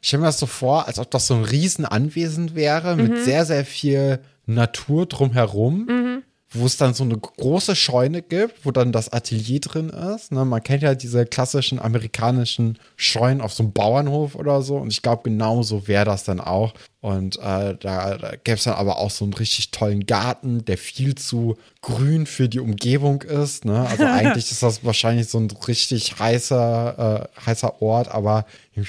ich 0.01 0.07
stelle 0.07 0.21
mir 0.21 0.27
das 0.27 0.39
so 0.39 0.45
vor, 0.45 0.87
als 0.87 0.99
ob 0.99 1.11
das 1.11 1.27
so 1.27 1.33
ein 1.35 1.43
Riesenanwesen 1.43 2.55
wäre 2.55 2.95
Mhm. 2.95 3.03
mit 3.03 3.17
sehr, 3.23 3.45
sehr 3.45 3.65
viel 3.65 4.19
Natur 4.45 5.05
drumherum, 5.05 6.23
wo 6.51 6.65
es 6.65 6.77
dann 6.77 6.95
so 6.95 7.03
eine 7.03 7.15
große 7.17 7.75
Scheune 7.75 8.23
gibt, 8.23 8.65
wo 8.65 8.71
dann 8.71 8.91
das 8.91 9.09
Atelier 9.09 9.59
drin 9.59 9.89
ist. 9.89 10.31
Ne? 10.31 10.45
Man 10.45 10.63
kennt 10.63 10.81
ja 10.81 10.95
diese 10.95 11.25
klassischen 11.25 11.79
amerikanischen 11.79 12.79
Scheunen 12.95 13.41
auf 13.41 13.53
so 13.53 13.61
einem 13.61 13.71
Bauernhof 13.71 14.33
oder 14.33 14.63
so. 14.63 14.77
Und 14.77 14.91
ich 14.91 15.03
glaube, 15.03 15.29
genau 15.29 15.61
so 15.61 15.87
wäre 15.87 16.05
das 16.05 16.23
dann 16.23 16.39
auch. 16.39 16.73
Und 17.01 17.37
äh, 17.37 17.75
da, 17.79 18.17
da 18.17 18.31
gäbe 18.43 18.57
es 18.57 18.63
dann 18.63 18.73
aber 18.73 18.97
auch 18.97 19.11
so 19.11 19.25
einen 19.25 19.33
richtig 19.35 19.69
tollen 19.69 20.07
Garten, 20.07 20.65
der 20.65 20.79
viel 20.79 21.13
zu 21.13 21.55
grün 21.81 22.25
für 22.25 22.49
die 22.49 22.59
Umgebung 22.59 23.21
ist. 23.21 23.65
Ne? 23.65 23.87
Also 23.87 24.03
eigentlich 24.05 24.49
ist 24.51 24.63
das 24.63 24.83
wahrscheinlich 24.83 25.27
so 25.29 25.37
ein 25.37 25.51
richtig 25.67 26.17
heißer, 26.17 27.29
äh, 27.37 27.41
heißer 27.45 27.79
Ort, 27.81 28.09
aber 28.09 28.45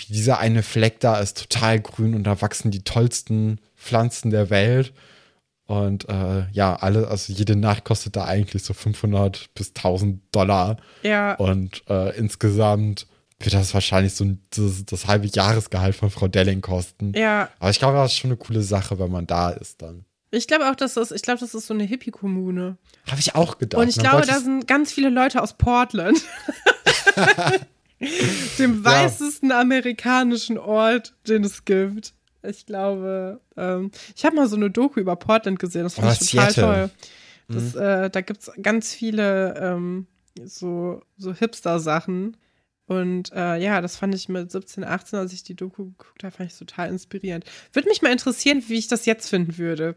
dieser 0.08 0.38
eine 0.38 0.62
Fleck 0.62 0.98
da 1.00 1.18
ist 1.18 1.36
total 1.36 1.78
grün 1.78 2.14
und 2.14 2.24
da 2.24 2.40
wachsen 2.40 2.70
die 2.70 2.82
tollsten 2.84 3.58
Pflanzen 3.76 4.30
der 4.30 4.48
Welt. 4.48 4.92
Und 5.70 6.08
äh, 6.08 6.46
ja, 6.50 6.74
alle, 6.74 7.06
also 7.06 7.32
jede 7.32 7.54
Nacht 7.54 7.84
kostet 7.84 8.16
da 8.16 8.24
eigentlich 8.24 8.64
so 8.64 8.74
500 8.74 9.54
bis 9.54 9.68
1000 9.68 10.20
Dollar. 10.32 10.78
Ja. 11.04 11.34
Und 11.36 11.84
äh, 11.88 12.16
insgesamt 12.18 13.06
wird 13.38 13.54
das 13.54 13.72
wahrscheinlich 13.72 14.14
so 14.16 14.24
ein, 14.24 14.42
das, 14.50 14.84
das 14.84 15.06
halbe 15.06 15.28
Jahresgehalt 15.28 15.94
von 15.94 16.10
Frau 16.10 16.26
Delling 16.26 16.60
kosten. 16.60 17.12
Ja. 17.14 17.48
Aber 17.60 17.70
ich 17.70 17.78
glaube, 17.78 17.98
das 17.98 18.10
ist 18.12 18.18
schon 18.18 18.30
eine 18.30 18.36
coole 18.36 18.62
Sache, 18.62 18.98
wenn 18.98 19.12
man 19.12 19.28
da 19.28 19.50
ist 19.50 19.80
dann. 19.80 20.04
Ich 20.32 20.48
glaube 20.48 20.68
auch, 20.68 20.74
dass 20.74 20.94
das, 20.94 21.12
ich 21.12 21.22
glaube, 21.22 21.38
das 21.38 21.54
ist 21.54 21.68
so 21.68 21.74
eine 21.74 21.84
Hippie-Kommune. 21.84 22.76
Habe 23.08 23.20
ich 23.20 23.36
auch 23.36 23.58
gedacht. 23.58 23.80
Und 23.80 23.88
ich 23.88 23.96
Ne? 23.96 24.02
glaube, 24.02 24.26
da 24.26 24.40
sind 24.40 24.66
ganz 24.66 24.92
viele 24.92 25.08
Leute 25.10 25.40
aus 25.40 25.54
Portland. 25.54 26.20
Dem 28.58 28.82
Ja. 28.82 28.84
weißesten 28.84 29.52
amerikanischen 29.52 30.58
Ort, 30.58 31.14
den 31.28 31.44
es 31.44 31.64
gibt. 31.64 32.14
Ich 32.42 32.66
glaube, 32.66 33.40
ähm, 33.56 33.90
ich 34.16 34.24
habe 34.24 34.36
mal 34.36 34.48
so 34.48 34.56
eine 34.56 34.70
Doku 34.70 35.00
über 35.00 35.16
Portland 35.16 35.58
gesehen, 35.58 35.82
das 35.84 35.94
fand 35.94 36.08
Ah, 36.08 36.12
ich 36.12 36.30
total 36.30 36.52
Seattle. 36.52 36.88
toll. 36.88 36.90
Das, 37.48 37.74
äh, 37.74 38.10
da 38.10 38.20
gibt 38.20 38.40
es 38.42 38.52
ganz 38.62 38.94
viele 38.94 39.54
ähm, 39.60 40.06
so, 40.44 41.02
so 41.16 41.32
Hipster-Sachen. 41.34 42.36
Und 42.86 43.32
äh, 43.32 43.56
ja, 43.58 43.80
das 43.80 43.96
fand 43.96 44.14
ich 44.14 44.28
mit 44.28 44.50
17, 44.50 44.84
18, 44.84 45.18
als 45.18 45.32
ich 45.32 45.42
die 45.44 45.54
Doku 45.54 45.86
geguckt 45.86 46.24
habe, 46.24 46.34
fand 46.34 46.50
ich 46.52 46.58
total 46.58 46.88
inspirierend. 46.90 47.44
Würde 47.72 47.88
mich 47.88 48.02
mal 48.02 48.10
interessieren, 48.12 48.62
wie 48.68 48.78
ich 48.78 48.88
das 48.88 49.06
jetzt 49.06 49.28
finden 49.28 49.58
würde. 49.58 49.94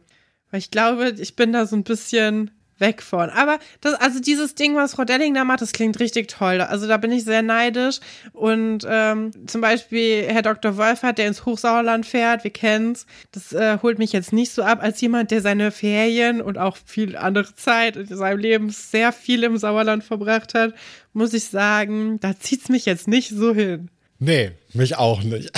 Weil 0.51 0.60
ich 0.60 0.69
glaube, 0.71 1.10
ich 1.17 1.36
bin 1.36 1.53
da 1.53 1.65
so 1.65 1.75
ein 1.75 1.84
bisschen 1.84 2.51
weg 2.84 3.02
von. 3.02 3.30
Aber 3.30 3.58
das, 3.82 3.93
also 3.96 4.19
dieses 4.19 4.56
Ding, 4.56 4.76
was 4.76 4.93
Frau 4.93 5.06
Delling 5.06 5.34
da 5.34 5.46
macht, 5.46 5.62
das 5.62 5.72
klingt 5.72 6.00
richtig 6.00 6.28
toll. 6.28 6.62
Also 6.62 6.88
da 6.88 6.98
bin 6.98 7.12
ich 7.12 7.24
sehr 7.24 7.41
neidisch. 7.41 8.00
Und 8.34 8.86
ähm, 8.88 9.32
zum 9.48 9.62
Beispiel 9.62 10.26
Herr 10.28 10.41
Dr. 10.41 10.78
Wolfert, 10.78 11.17
der 11.17 11.28
ins 11.28 11.46
Hochsauerland 11.46 12.06
fährt, 12.06 12.43
wir 12.43 12.52
kennen's. 12.52 13.06
Das 13.32 13.54
äh, 13.54 13.80
holt 13.82 13.98
mich 13.98 14.12
jetzt 14.12 14.34
nicht 14.34 14.52
so 14.52 14.62
ab 14.63 14.80
als 14.82 15.00
jemand, 15.00 15.32
der 15.32 15.41
seine 15.41 15.72
Ferien 15.72 16.41
und 16.41 16.58
auch 16.58 16.78
viel 16.86 17.15
andere 17.15 17.56
Zeit 17.56 17.96
in 17.96 18.08
seinem 18.08 18.39
Leben 18.39 18.69
sehr 18.69 19.13
viel 19.13 19.43
im 19.43 19.58
Sauerland 19.58 20.04
verbracht 20.04 20.54
hat, 20.54 20.74
muss 21.13 21.34
ich 21.34 21.46
sagen, 21.46 22.19
da 22.19 22.38
zieht's 22.38 22.69
mich 22.69 22.86
jetzt 22.86 23.08
nicht 23.08 23.30
so 23.30 23.54
hin. 23.54 23.89
Nee, 24.19 24.52
mich 24.74 24.98
auch 24.98 25.24
nicht. 25.24 25.52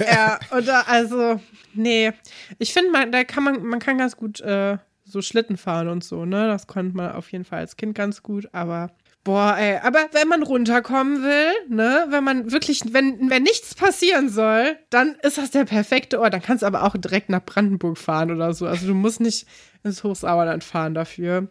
Ja, 0.00 0.38
oder 0.56 0.88
also, 0.88 1.40
nee. 1.74 2.12
Ich 2.58 2.72
finde, 2.72 2.90
man, 2.90 3.12
da 3.12 3.24
kann 3.24 3.44
man, 3.44 3.62
man 3.64 3.78
kann 3.78 3.98
ganz 3.98 4.16
gut 4.16 4.40
äh, 4.40 4.78
so 5.08 5.22
Schlitten 5.22 5.56
fahren 5.56 5.88
und 5.88 6.04
so, 6.04 6.24
ne? 6.24 6.46
Das 6.48 6.66
konnte 6.66 6.96
man 6.96 7.12
auf 7.12 7.30
jeden 7.32 7.44
Fall 7.44 7.60
als 7.60 7.76
Kind 7.76 7.94
ganz 7.94 8.22
gut, 8.22 8.48
aber 8.52 8.90
boah, 9.24 9.56
ey, 9.58 9.78
aber 9.82 10.06
wenn 10.12 10.26
man 10.28 10.42
runterkommen 10.42 11.22
will, 11.22 11.52
ne, 11.68 12.06
wenn 12.08 12.24
man 12.24 12.50
wirklich, 12.50 12.80
wenn, 12.92 13.28
wenn 13.28 13.42
nichts 13.42 13.74
passieren 13.74 14.30
soll, 14.30 14.76
dann 14.88 15.16
ist 15.22 15.36
das 15.36 15.50
der 15.50 15.66
perfekte 15.66 16.18
Ort. 16.18 16.32
Dann 16.32 16.40
kannst 16.40 16.62
du 16.62 16.66
aber 16.66 16.84
auch 16.84 16.96
direkt 16.96 17.28
nach 17.28 17.44
Brandenburg 17.44 17.98
fahren 17.98 18.30
oder 18.30 18.54
so. 18.54 18.66
Also 18.66 18.86
du 18.86 18.94
musst 18.94 19.20
nicht 19.20 19.46
ins 19.84 20.02
Hochsauerland 20.02 20.64
fahren 20.64 20.94
dafür. 20.94 21.48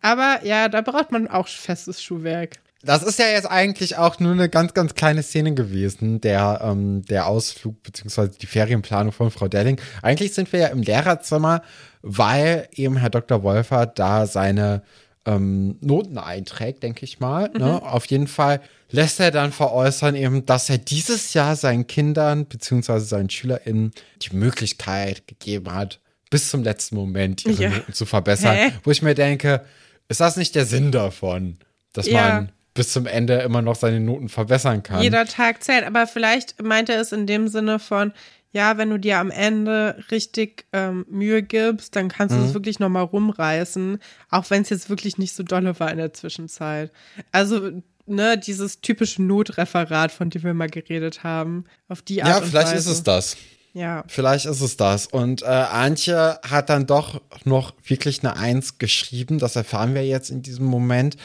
Aber 0.00 0.40
ja, 0.42 0.68
da 0.68 0.80
braucht 0.80 1.12
man 1.12 1.28
auch 1.28 1.46
festes 1.46 2.02
Schuhwerk. 2.02 2.58
Das 2.82 3.02
ist 3.02 3.18
ja 3.18 3.26
jetzt 3.26 3.48
eigentlich 3.48 3.98
auch 3.98 4.18
nur 4.20 4.32
eine 4.32 4.48
ganz, 4.48 4.72
ganz 4.72 4.94
kleine 4.94 5.22
Szene 5.22 5.52
gewesen, 5.52 6.22
der, 6.22 6.62
ähm, 6.64 7.02
der 7.02 7.26
Ausflug 7.26 7.82
beziehungsweise 7.82 8.30
die 8.30 8.46
Ferienplanung 8.46 9.12
von 9.12 9.30
Frau 9.30 9.48
Delling. 9.48 9.78
Eigentlich 10.02 10.32
sind 10.32 10.50
wir 10.52 10.60
ja 10.60 10.66
im 10.68 10.80
Lehrerzimmer, 10.82 11.62
weil 12.02 12.68
eben 12.72 12.96
Herr 12.96 13.10
Dr. 13.10 13.42
Wolfert 13.42 13.98
da 13.98 14.26
seine 14.26 14.82
ähm, 15.26 15.76
Noten 15.80 16.18
einträgt, 16.18 16.82
denke 16.82 17.04
ich 17.04 17.20
mal. 17.20 17.50
Ne? 17.50 17.58
Mhm. 17.58 17.64
Ne? 17.64 17.82
Auf 17.82 18.06
jeden 18.06 18.26
Fall 18.26 18.60
lässt 18.90 19.20
er 19.20 19.30
dann 19.30 19.52
veräußern, 19.52 20.14
eben, 20.14 20.46
dass 20.46 20.70
er 20.70 20.78
dieses 20.78 21.34
Jahr 21.34 21.56
seinen 21.56 21.86
Kindern 21.86 22.46
beziehungsweise 22.46 23.04
seinen 23.04 23.30
SchülerInnen 23.30 23.92
die 24.22 24.34
Möglichkeit 24.34 25.26
gegeben 25.26 25.72
hat, 25.72 26.00
bis 26.30 26.50
zum 26.50 26.62
letzten 26.62 26.96
Moment 26.96 27.44
ihre 27.44 27.62
ja. 27.62 27.70
Noten 27.70 27.92
zu 27.92 28.06
verbessern. 28.06 28.56
Hä? 28.56 28.72
Wo 28.82 28.90
ich 28.90 29.02
mir 29.02 29.14
denke, 29.14 29.64
ist 30.08 30.20
das 30.20 30.36
nicht 30.36 30.54
der 30.54 30.64
Sinn 30.64 30.90
davon, 30.90 31.58
dass 31.92 32.06
ja. 32.06 32.28
man 32.28 32.52
bis 32.74 32.92
zum 32.92 33.06
Ende 33.06 33.34
immer 33.40 33.62
noch 33.62 33.74
seine 33.74 34.00
Noten 34.00 34.28
verbessern 34.28 34.82
kann. 34.82 35.02
Jeder 35.02 35.26
Tag 35.26 35.62
zählt, 35.62 35.84
aber 35.84 36.06
vielleicht 36.06 36.62
meint 36.62 36.88
er 36.88 37.00
es 37.00 37.12
in 37.12 37.26
dem 37.26 37.48
Sinne 37.48 37.78
von, 37.78 38.12
ja, 38.52 38.78
wenn 38.78 38.90
du 38.90 38.98
dir 38.98 39.18
am 39.18 39.30
Ende 39.30 40.02
richtig 40.10 40.66
ähm, 40.72 41.06
Mühe 41.08 41.42
gibst, 41.42 41.94
dann 41.94 42.08
kannst 42.08 42.34
du 42.34 42.40
es 42.40 42.48
mhm. 42.48 42.54
wirklich 42.54 42.80
nochmal 42.80 43.04
rumreißen, 43.04 43.98
auch 44.30 44.50
wenn 44.50 44.62
es 44.62 44.70
jetzt 44.70 44.90
wirklich 44.90 45.18
nicht 45.18 45.34
so 45.34 45.42
dolle 45.42 45.78
war 45.78 45.90
in 45.90 45.98
der 45.98 46.12
Zwischenzeit. 46.12 46.90
Also, 47.30 47.70
ne, 48.06 48.38
dieses 48.38 48.80
typische 48.80 49.22
Notreferat, 49.22 50.10
von 50.10 50.30
dem 50.30 50.42
wir 50.42 50.54
mal 50.54 50.68
geredet 50.68 51.22
haben, 51.22 51.64
auf 51.88 52.02
die 52.02 52.22
Art 52.22 52.42
Ja, 52.42 52.46
vielleicht 52.46 52.74
ist 52.74 52.86
es 52.86 53.02
das. 53.02 53.36
Ja. 53.72 54.04
Vielleicht 54.08 54.46
ist 54.46 54.60
es 54.60 54.76
das. 54.76 55.06
Und 55.06 55.42
äh, 55.42 55.46
Antje 55.46 56.40
hat 56.42 56.70
dann 56.70 56.86
doch 56.86 57.20
noch 57.44 57.72
wirklich 57.84 58.20
eine 58.20 58.36
Eins 58.36 58.78
geschrieben. 58.78 59.38
Das 59.38 59.56
erfahren 59.56 59.94
wir 59.94 60.04
jetzt 60.04 60.30
in 60.30 60.42
diesem 60.42 60.66
Moment. 60.66 61.16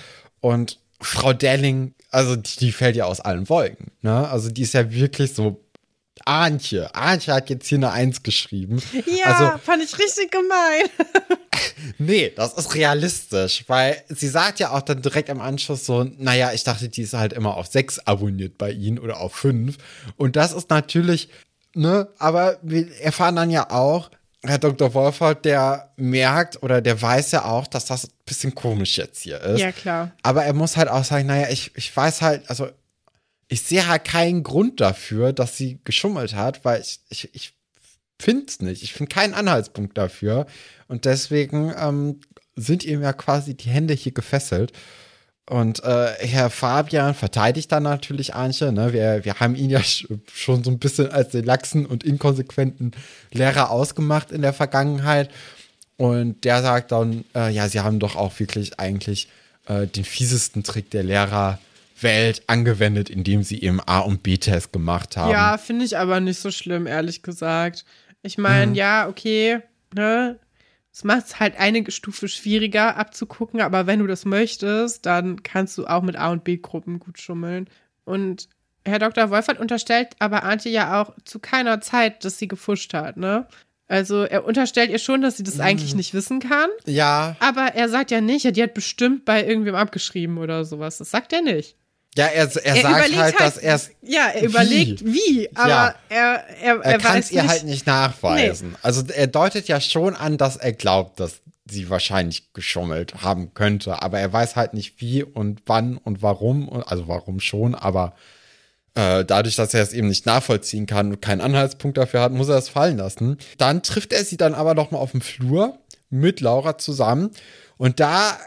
Und 0.42 0.80
Frau 1.02 1.34
Delling, 1.34 1.96
also 2.12 2.36
die, 2.36 2.58
die, 2.58 2.72
fällt 2.72 2.96
ja 2.96 3.06
aus 3.06 3.20
allen 3.20 3.50
Wolken. 3.50 3.92
Ne? 4.02 4.28
Also 4.30 4.50
die 4.50 4.62
ist 4.62 4.74
ja 4.74 4.92
wirklich 4.92 5.34
so. 5.34 5.62
Antje. 6.24 6.94
Antje 6.96 7.34
hat 7.34 7.50
jetzt 7.50 7.68
hier 7.68 7.78
eine 7.78 7.92
Eins 7.92 8.24
geschrieben. 8.24 8.82
Ja, 9.06 9.26
also, 9.26 9.58
fand 9.60 9.84
ich 9.84 9.98
richtig 10.00 10.32
gemein. 10.32 10.90
nee, 11.98 12.32
das 12.36 12.54
ist 12.54 12.74
realistisch, 12.76 13.66
weil 13.68 14.02
sie 14.10 14.30
sagt 14.30 14.60
ja 14.60 14.72
auch 14.72 14.82
dann 14.82 15.02
direkt 15.02 15.30
im 15.30 15.42
Anschluss 15.42 15.86
so, 15.86 16.04
naja, 16.04 16.52
ich 16.54 16.64
dachte, 16.64 16.90
die 16.90 17.02
ist 17.02 17.14
halt 17.14 17.34
immer 17.34 17.58
auf 17.58 17.68
sechs 17.68 18.00
abonniert 18.00 18.58
bei 18.58 18.72
ihnen 18.72 19.00
oder 19.00 19.20
auf 19.20 19.36
fünf. 19.36 19.78
Und 20.16 20.36
das 20.36 20.54
ist 20.54 20.70
natürlich, 20.70 21.30
ne, 21.74 22.08
aber 22.18 22.60
wir 22.62 22.90
erfahren 23.02 23.36
dann 23.36 23.52
ja 23.52 23.70
auch, 23.70 24.10
Herr 24.44 24.60
Dr. 24.60 24.94
Wolfert, 24.94 25.44
der 25.44 25.92
merkt 25.98 26.62
oder 26.62 26.82
der 26.82 27.02
weiß 27.02 27.32
ja 27.32 27.46
auch, 27.46 27.68
dass 27.68 27.86
das 27.86 28.06
ein 28.06 28.12
bisschen 28.26 28.54
komisch 28.54 28.98
jetzt 28.98 29.22
hier 29.22 29.42
ist. 29.42 29.60
Ja, 29.60 29.72
klar. 29.72 30.12
Aber 30.24 30.46
er 30.46 30.54
muss 30.54 30.78
halt 30.78 30.88
auch 30.88 31.04
sagen, 31.04 31.26
naja, 31.26 31.48
ich, 31.50 31.72
ich 31.76 31.96
weiß 31.96 32.22
halt, 32.22 32.50
also 32.50 32.70
ich 33.48 33.62
sehe 33.62 33.88
halt 33.88 34.06
keinen 34.06 34.44
Grund 34.44 34.82
dafür, 34.82 35.34
dass 35.34 35.58
sie 35.58 35.80
geschummelt 35.84 36.36
hat, 36.36 36.66
weil 36.66 36.82
ich, 36.82 37.00
ich, 37.10 37.30
ich 37.34 37.54
finde 38.20 38.46
es 38.48 38.62
nicht. 38.62 38.84
Ich 38.84 38.94
finde 38.94 39.14
keinen 39.14 39.34
Anhaltspunkt 39.34 39.98
dafür. 39.98 40.48
Und 40.88 41.06
deswegen 41.06 41.74
ähm, 41.78 42.22
sind 42.56 42.84
ihm 42.84 43.02
ja 43.02 43.14
quasi 43.14 43.56
die 43.56 43.70
Hände 43.70 43.94
hier 43.94 44.14
gefesselt. 44.14 44.72
Und 45.48 45.84
äh, 45.84 46.14
Herr 46.26 46.50
Fabian 46.50 47.14
verteidigt 47.14 47.72
dann 47.72 47.84
natürlich 47.84 48.34
Anche. 48.34 48.72
Ne? 48.72 48.94
Wir, 48.94 49.26
wir 49.26 49.40
haben 49.40 49.56
ihn 49.56 49.70
ja 49.70 49.82
schon 49.84 50.64
so 50.64 50.72
ein 50.72 50.80
bisschen 50.80 51.12
als 51.12 51.30
den 51.30 51.46
laxen 51.46 51.86
und 51.86 52.04
inkonsequenten 52.04 52.92
Lehrer 53.32 53.70
ausgemacht 53.70 54.32
in 54.32 54.42
der 54.42 54.54
Vergangenheit. 54.54 55.30
Und 55.98 56.44
der 56.46 56.64
sagt 56.64 56.92
dann, 56.92 57.26
äh, 57.36 57.52
ja, 57.52 57.70
sie 57.70 57.80
haben 57.80 58.00
doch 58.00 58.16
auch 58.16 58.40
wirklich 58.40 58.80
eigentlich 58.80 59.30
äh, 59.68 59.86
den 59.86 60.04
fiesesten 60.04 60.64
Trick 60.64 60.90
der 60.90 61.04
Lehrerwelt 61.96 62.44
angewendet, 62.48 63.10
indem 63.10 63.44
sie 63.44 63.62
eben 63.62 63.80
A- 63.80 64.00
und 64.00 64.24
B-Test 64.24 64.74
gemacht 64.74 65.18
haben. 65.18 65.32
Ja, 65.32 65.58
finde 65.58 65.86
ich 65.86 65.98
aber 65.98 66.20
nicht 66.20 66.40
so 66.40 66.52
schlimm, 66.52 66.88
ehrlich 66.88 67.24
gesagt. 67.24 67.86
Ich 68.22 68.38
meine, 68.38 68.68
mhm. 68.68 68.76
ja, 68.76 69.08
okay, 69.08 69.60
ne? 69.94 70.40
Es 70.92 71.04
macht 71.04 71.26
es 71.26 71.40
halt 71.42 71.60
eine 71.60 71.92
Stufe 71.92 72.30
schwieriger 72.30 72.96
abzugucken, 72.96 73.60
aber 73.60 73.86
wenn 73.86 74.00
du 74.00 74.08
das 74.08 74.24
möchtest, 74.24 75.06
dann 75.06 75.44
kannst 75.44 75.78
du 75.78 75.86
auch 75.88 76.02
mit 76.02 76.16
A- 76.16 76.32
und 76.32 76.46
B-Gruppen 76.46 77.00
gut 77.00 77.20
schummeln. 77.20 77.70
Und 78.06 78.48
Herr 78.86 79.00
Dr. 79.00 79.30
Wolfert 79.30 79.60
unterstellt 79.60 80.16
aber 80.20 80.44
Antje 80.44 80.72
ja 80.72 81.02
auch 81.02 81.14
zu 81.26 81.40
keiner 81.40 81.82
Zeit, 81.82 82.24
dass 82.24 82.38
sie 82.38 82.48
gefuscht 82.48 82.94
hat, 82.94 83.18
ne? 83.18 83.48
Also 83.88 84.24
er 84.24 84.46
unterstellt 84.46 84.90
ihr 84.90 84.98
schon, 84.98 85.22
dass 85.22 85.38
sie 85.38 85.44
das 85.44 85.60
eigentlich 85.60 85.92
mhm. 85.92 85.98
nicht 85.98 86.14
wissen 86.14 86.40
kann. 86.40 86.70
Ja. 86.86 87.36
Aber 87.40 87.76
er 87.76 87.88
sagt 87.88 88.10
ja 88.10 88.20
nicht, 88.20 88.44
ja, 88.44 88.52
die 88.52 88.64
hat 88.64 88.74
bestimmt 88.74 89.26
bei 89.26 89.46
irgendwem 89.46 89.76
abgeschrieben 89.76 90.40
oder 90.40 90.66
sowas. 90.66 90.98
Das 90.98 91.12
sagt 91.12 91.34
er 91.34 91.42
nicht. 91.42 91.76
Ja, 92.18 92.28
er, 92.28 92.44
er, 92.56 92.66
er 92.66 92.82
sagt 92.82 92.96
halt, 92.96 93.18
halt, 93.18 93.40
dass 93.40 93.58
er 93.58 93.80
Ja, 94.02 94.28
er 94.34 94.44
überlegt 94.44 95.06
wie, 95.06 95.50
aber 95.54 95.70
ja. 95.70 95.96
er, 96.10 96.44
er, 96.62 96.76
er, 96.76 96.80
er 96.82 96.98
kann 96.98 97.20
es 97.20 97.32
ihr 97.32 97.46
halt 97.46 97.64
nicht 97.64 97.86
nachweisen. 97.86 98.70
Nee. 98.72 98.78
Also 98.82 99.04
er 99.14 99.28
deutet 99.28 99.68
ja 99.68 99.82
schon 99.82 100.16
an, 100.16 100.38
dass 100.38 100.56
er 100.56 100.72
glaubt, 100.72 101.20
dass 101.20 101.42
sie 101.70 101.90
wahrscheinlich 101.90 102.54
geschummelt 102.54 103.24
haben 103.24 103.54
könnte, 103.54 104.02
aber 104.02 104.20
er 104.20 104.32
weiß 104.32 104.56
halt 104.56 104.74
nicht 104.74 105.02
wie 105.02 105.24
und 105.24 105.64
wann 105.66 105.98
und 105.98 106.22
warum. 106.22 106.70
Also 106.86 107.08
warum 107.08 107.40
schon, 107.42 107.76
aber 107.76 108.14
äh, 108.94 109.26
dadurch, 109.26 109.56
dass 109.58 109.74
er 109.74 109.84
es 109.84 109.92
eben 109.92 110.08
nicht 110.08 110.26
nachvollziehen 110.26 110.86
kann 110.86 111.12
und 111.12 111.22
keinen 111.22 111.42
Anhaltspunkt 111.42 111.98
dafür 111.98 112.22
hat, 112.22 112.32
muss 112.32 112.48
er 112.48 112.58
es 112.58 112.70
fallen 112.70 112.98
lassen. 112.98 113.38
Dann 113.58 113.84
trifft 113.84 114.14
er 114.14 114.24
sie 114.24 114.38
dann 114.38 114.54
aber 114.54 114.74
noch 114.74 114.92
mal 114.92 115.00
auf 115.00 115.12
dem 115.12 115.22
Flur 115.22 115.78
mit 116.10 116.40
Laura 116.40 116.78
zusammen 116.78 117.32
und 117.78 118.00
da 118.00 118.38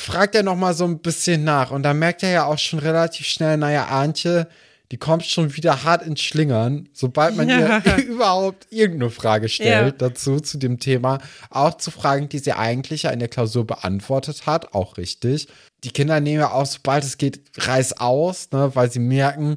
fragt 0.00 0.34
er 0.34 0.42
noch 0.42 0.56
mal 0.56 0.74
so 0.74 0.84
ein 0.84 0.98
bisschen 0.98 1.44
nach 1.44 1.70
und 1.70 1.82
da 1.82 1.94
merkt 1.94 2.22
er 2.22 2.30
ja 2.30 2.44
auch 2.44 2.58
schon 2.58 2.78
relativ 2.78 3.26
schnell, 3.26 3.56
naja, 3.56 3.86
Antje, 3.86 4.48
die 4.90 4.96
kommt 4.96 5.24
schon 5.24 5.54
wieder 5.54 5.84
hart 5.84 6.02
ins 6.02 6.22
Schlingern, 6.22 6.88
sobald 6.94 7.36
man 7.36 7.48
ja. 7.48 7.82
ihr 7.84 7.96
überhaupt 8.06 8.66
irgendeine 8.70 9.10
Frage 9.10 9.48
stellt 9.48 10.00
ja. 10.00 10.08
dazu, 10.08 10.40
zu 10.40 10.56
dem 10.56 10.78
Thema. 10.78 11.18
Auch 11.50 11.76
zu 11.76 11.90
Fragen, 11.90 12.28
die 12.28 12.38
sie 12.38 12.52
eigentlich 12.52 13.02
ja 13.02 13.10
in 13.10 13.18
der 13.18 13.28
Klausur 13.28 13.66
beantwortet 13.66 14.46
hat, 14.46 14.72
auch 14.74 14.96
richtig. 14.96 15.48
Die 15.84 15.90
Kinder 15.90 16.20
nehmen 16.20 16.40
ja 16.40 16.52
auch, 16.52 16.66
sobald 16.66 17.04
es 17.04 17.18
geht, 17.18 17.40
reiß 17.58 18.00
aus, 18.00 18.50
ne, 18.50 18.70
weil 18.74 18.90
sie 18.90 18.98
merken, 18.98 19.56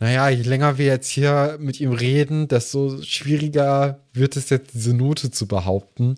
naja, 0.00 0.28
je 0.30 0.42
länger 0.42 0.78
wir 0.78 0.86
jetzt 0.86 1.10
hier 1.10 1.58
mit 1.60 1.78
ihm 1.78 1.92
reden, 1.92 2.48
desto 2.48 3.00
schwieriger 3.02 4.00
wird 4.12 4.36
es 4.36 4.50
jetzt, 4.50 4.74
diese 4.74 4.94
Note 4.94 5.30
zu 5.30 5.46
behaupten. 5.46 6.16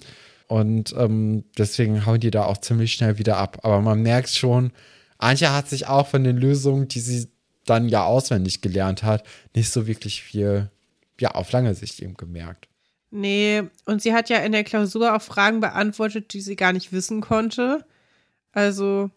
Und 0.48 0.94
ähm, 0.96 1.44
deswegen 1.57 2.07
hauen 2.07 2.20
die 2.20 2.30
da 2.30 2.44
auch 2.44 2.59
ziemlich 2.59 2.92
schnell 2.92 3.18
wieder 3.18 3.38
ab. 3.38 3.61
Aber 3.62 3.80
man 3.80 4.02
merkt 4.02 4.30
schon, 4.30 4.72
Anja 5.18 5.54
hat 5.54 5.68
sich 5.68 5.87
auch 5.87 6.07
von 6.07 6.24
den 6.24 6.37
Lösungen, 6.37 6.88
die 6.88 7.00
sie 7.00 7.28
dann 7.64 7.88
ja 7.88 8.04
auswendig 8.04 8.61
gelernt 8.61 9.02
hat, 9.02 9.24
nicht 9.54 9.70
so 9.70 9.87
wirklich 9.87 10.22
viel, 10.22 10.70
ja, 11.20 11.30
auf 11.30 11.50
lange 11.52 11.74
Sicht 11.74 12.00
eben 12.00 12.16
gemerkt. 12.16 12.68
Nee, 13.11 13.62
und 13.87 14.02
sie 14.02 14.12
hat 14.12 14.28
ja 14.28 14.38
in 14.38 14.52
der 14.52 14.64
Klausur 14.64 15.14
auch 15.14 15.22
Fragen 15.22 15.61
beantwortet, 15.61 16.33
die 16.33 16.40
sie 16.40 16.57
gar 16.57 16.72
nicht 16.72 16.92
wissen 16.92 17.20
konnte. 17.20 17.87
Also, 18.52 19.11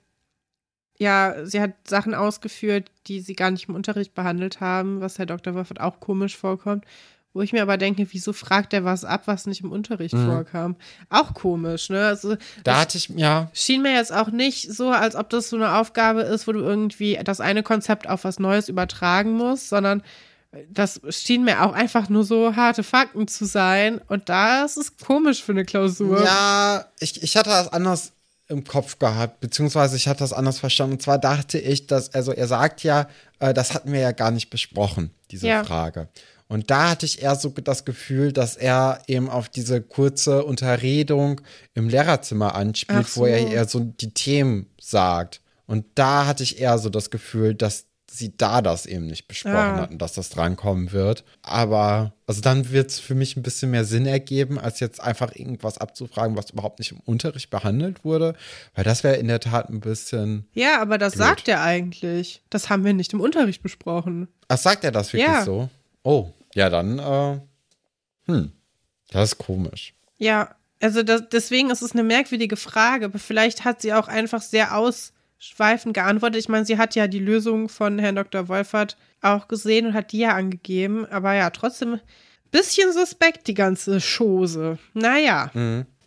ja, 1.00 1.46
sie 1.46 1.60
hat 1.60 1.74
Sachen 1.88 2.14
ausgeführt, 2.14 2.92
die 3.08 3.22
sie 3.22 3.36
gar 3.36 3.52
nicht 3.52 3.68
im 3.68 3.76
Unterricht 3.76 4.14
behandelt 4.14 4.62
haben, 4.62 5.02
was 5.02 5.18
Herr 5.18 5.26
Dr. 5.26 5.56
Waffert 5.56 5.82
auch 5.82 6.00
komisch 6.00 6.38
vorkommt. 6.38 6.86
Wo 7.38 7.42
ich 7.44 7.54
mir 7.54 7.62
aber 7.62 7.78
denke, 7.78 8.08
wieso 8.10 8.34
fragt 8.34 8.74
er 8.74 8.84
was 8.84 9.06
ab, 9.06 9.24
was 9.26 9.46
nicht 9.46 9.62
im 9.62 9.72
Unterricht 9.72 10.16
mhm. 10.16 10.26
vorkam? 10.26 10.76
Auch 11.10 11.36
komisch, 11.36 11.92
ne? 11.92 12.08
Also, 12.08 12.36
da 12.64 12.80
hatte 12.80 12.98
ich, 12.98 13.10
ja. 13.10 13.52
Schien 13.54 13.84
mir 13.84 13.94
jetzt 13.94 14.12
auch 14.12 14.32
nicht 14.32 14.74
so, 14.74 14.90
als 14.90 15.16
ob 15.16 15.30
das 15.30 15.50
so 15.50 15.56
eine 15.56 15.76
Aufgabe 15.76 16.22
ist, 16.22 16.48
wo 16.48 16.52
du 16.52 16.62
irgendwie 16.62 17.20
das 17.24 17.40
eine 17.40 17.62
Konzept 17.62 18.10
auf 18.10 18.24
was 18.24 18.40
Neues 18.40 18.70
übertragen 18.70 19.34
musst, 19.34 19.70
sondern 19.70 20.02
das 20.68 21.00
schien 21.10 21.44
mir 21.44 21.64
auch 21.64 21.74
einfach 21.74 22.10
nur 22.10 22.24
so 22.24 22.56
harte 22.56 22.82
Fakten 22.82 23.28
zu 23.28 23.46
sein. 23.46 24.02
Und 24.08 24.30
da 24.30 24.66
ist 24.66 25.00
komisch 25.06 25.44
für 25.44 25.52
eine 25.52 25.64
Klausur. 25.64 26.24
Ja, 26.24 26.86
ich, 27.00 27.22
ich 27.22 27.38
hatte 27.38 27.52
das 27.52 27.72
anders 27.72 28.14
im 28.48 28.64
Kopf 28.64 28.98
gehabt, 28.98 29.42
beziehungsweise 29.42 29.96
ich 29.96 30.08
hatte 30.08 30.20
das 30.20 30.34
anders 30.34 30.60
verstanden. 30.60 30.94
Und 30.94 31.02
zwar 31.02 31.20
dachte 31.20 31.60
ich, 31.60 31.88
dass, 31.88 32.14
also 32.14 32.32
er 32.32 32.48
sagt 32.48 32.82
ja, 32.84 33.08
äh, 33.40 33.54
das 33.54 33.74
hatten 33.74 33.92
wir 33.92 34.00
ja 34.00 34.12
gar 34.12 34.32
nicht 34.32 34.50
besprochen, 34.50 35.12
diese 35.32 35.48
ja. 35.48 35.64
Frage. 35.64 36.08
Und 36.50 36.70
da 36.72 36.90
hatte 36.92 37.06
ich 37.06 37.22
eher 37.22 37.36
so 37.36 37.50
das 37.50 37.84
Gefühl, 37.86 38.32
dass 38.32 38.56
er 38.56 39.02
eben 39.08 39.30
auf 39.30 39.50
diese 39.50 39.82
kurze 39.82 40.46
Unterredung 40.46 41.42
im 41.74 41.90
Lehrerzimmer 41.90 42.56
anspielt, 42.56 43.08
so. 43.08 43.22
wo 43.22 43.26
er 43.26 43.48
eher 43.48 43.68
so 43.68 43.80
die 43.82 44.14
Themen 44.14 44.68
sagt. 44.80 45.42
Und 45.66 45.86
da 45.96 46.26
hatte 46.26 46.44
ich 46.44 46.60
eher 46.62 46.78
so 46.78 46.90
das 46.90 47.10
Gefühl, 47.10 47.54
dass 47.54 47.86
sie 48.10 48.36
da 48.38 48.62
das 48.62 48.86
eben 48.86 49.06
nicht 49.08 49.28
besprochen 49.28 49.56
Ja. 49.76 49.82
hatten, 49.82 49.98
dass 49.98 50.14
das 50.14 50.30
drankommen 50.30 50.94
wird. 50.94 51.26
Aber 51.42 52.14
also 52.26 52.40
dann 52.42 52.72
wird 52.72 52.90
es 52.90 53.00
für 53.00 53.14
mich 53.16 53.36
ein 53.36 53.44
bisschen 53.44 53.70
mehr 53.72 53.84
Sinn 53.84 54.06
ergeben, 54.06 54.58
als 54.58 54.80
jetzt 54.80 55.02
einfach 55.02 55.36
irgendwas 55.36 55.78
abzufragen, 55.78 56.38
was 56.38 56.50
überhaupt 56.52 56.80
nicht 56.80 56.94
im 56.94 57.02
Unterricht 57.02 57.50
behandelt 57.50 58.06
wurde. 58.06 58.34
Weil 58.74 58.86
das 58.86 59.04
wäre 59.04 59.18
in 59.18 59.28
der 59.28 59.42
Tat 59.42 59.70
ein 59.70 59.82
bisschen. 59.82 60.48
Ja, 60.54 60.82
aber 60.82 60.98
das 60.98 61.14
Blöd. 61.16 61.28
sagt 61.28 61.48
er 61.50 61.62
eigentlich. 61.62 62.42
Das 62.50 62.70
haben 62.70 62.86
wir 62.86 62.94
nicht 62.94 63.12
im 63.12 63.20
Unterricht 63.20 63.62
besprochen. 63.62 64.30
Ach, 64.48 64.58
sagt 64.58 64.86
er 64.86 64.92
das 64.92 65.12
wirklich 65.12 65.28
Ja. 65.30 65.44
so? 65.44 65.70
Oh, 66.04 66.32
ja, 66.58 66.72
dann, 66.72 66.98
äh, 66.98 67.40
hm, 68.26 68.52
das 69.12 69.34
ist 69.34 69.38
komisch. 69.38 69.94
Ja, 70.18 70.56
also 70.82 71.04
das, 71.04 71.30
deswegen 71.32 71.70
ist 71.70 71.84
es 71.84 71.92
eine 71.92 72.04
merkwürdige 72.04 72.58
Frage, 72.58 73.06
aber 73.06 73.20
vielleicht 73.20 73.64
hat 73.64 73.82
sie 73.82 73.94
auch 73.94 74.08
einfach 74.08 74.42
sehr 74.42 74.76
ausschweifend 74.76 75.94
geantwortet. 75.94 76.40
Ich 76.40 76.50
meine, 76.50 76.66
sie 76.66 76.80
hat 76.80 76.96
ja 76.96 77.08
die 77.08 77.20
Lösung 77.20 77.70
von 77.70 78.00
Herrn 78.00 78.16
Dr. 78.16 78.48
Wolfert 78.48 78.98
auch 79.22 79.48
gesehen 79.48 79.86
und 79.86 79.94
hat 79.94 80.12
die 80.12 80.20
ja 80.20 80.34
angegeben, 80.34 81.06
aber 81.06 81.36
ja, 81.36 81.52
trotzdem 81.52 82.00
bisschen 82.50 82.92
suspekt, 82.92 83.46
die 83.46 83.54
ganze 83.54 84.00
Chose. 84.00 84.80
Naja, 84.96 85.52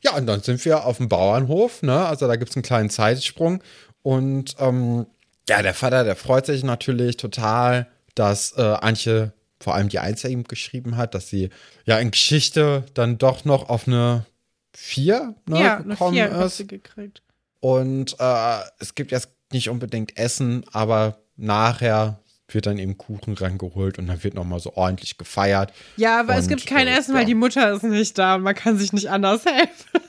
Ja, 0.03 0.17
und 0.17 0.27
dann 0.27 0.41
sind 0.41 0.65
wir 0.65 0.85
auf 0.85 0.97
dem 0.97 1.09
Bauernhof, 1.09 1.83
ne? 1.83 2.07
Also 2.07 2.27
da 2.27 2.35
gibt 2.35 2.51
es 2.51 2.57
einen 2.57 2.65
kleinen 2.65 2.91
Zeitsprung. 2.91 3.63
Und 4.03 4.57
ähm, 4.59 5.07
ja, 5.49 5.63
der 5.63 5.75
Vater, 5.75 6.03
der 6.03 6.17
freut 6.17 6.47
sich 6.47 6.65
natürlich 6.65 7.19
total, 7.19 7.87
dass 8.15 8.57
äh, 8.57 8.63
Antje, 8.63 9.33
vor 9.61 9.75
allem 9.75 9.89
die 9.89 9.99
Eins 9.99 10.25
ihm 10.25 10.45
geschrieben 10.45 10.97
hat, 10.97 11.15
dass 11.15 11.29
sie 11.29 11.51
ja 11.85 11.99
in 11.99 12.11
Geschichte 12.11 12.85
dann 12.95 13.19
doch 13.19 13.45
noch 13.45 13.69
auf 13.69 13.87
eine 13.87 14.27
Vier 14.73 15.35
ne, 15.49 15.63
ja, 15.63 15.77
eine 15.79 15.89
gekommen 15.89 16.15
vier 16.15 16.33
hat 16.33 16.47
ist. 16.47 16.59
sie 16.59 16.67
gekriegt. 16.67 17.23
Und 17.59 18.17
äh, 18.19 18.61
es 18.79 18.95
gibt 18.95 19.11
jetzt 19.11 19.31
nicht 19.53 19.69
unbedingt 19.69 20.17
Essen, 20.17 20.65
aber 20.73 21.19
nachher 21.37 22.21
wird 22.49 22.67
dann 22.67 22.79
eben 22.79 22.97
Kuchen 22.97 23.35
rangeholt 23.35 23.99
und 23.99 24.07
dann 24.07 24.23
wird 24.23 24.35
nochmal 24.35 24.61
so 24.61 24.75
ordentlich 24.77 25.19
gefeiert. 25.19 25.73
Ja, 25.97 26.21
aber 26.21 26.37
es 26.37 26.45
Und, 26.45 26.51
gibt 26.51 26.67
kein 26.67 26.87
äh, 26.87 26.99
Essen, 26.99 27.15
weil 27.15 27.23
ja. 27.23 27.27
die 27.27 27.35
Mutter 27.35 27.73
ist 27.73 27.83
nicht 27.83 28.17
da 28.17 28.37
und 28.37 28.43
man 28.43 28.55
kann 28.55 28.79
sich 28.79 28.93
nicht 28.93 29.11
anders 29.11 29.45
helfen. 29.45 30.01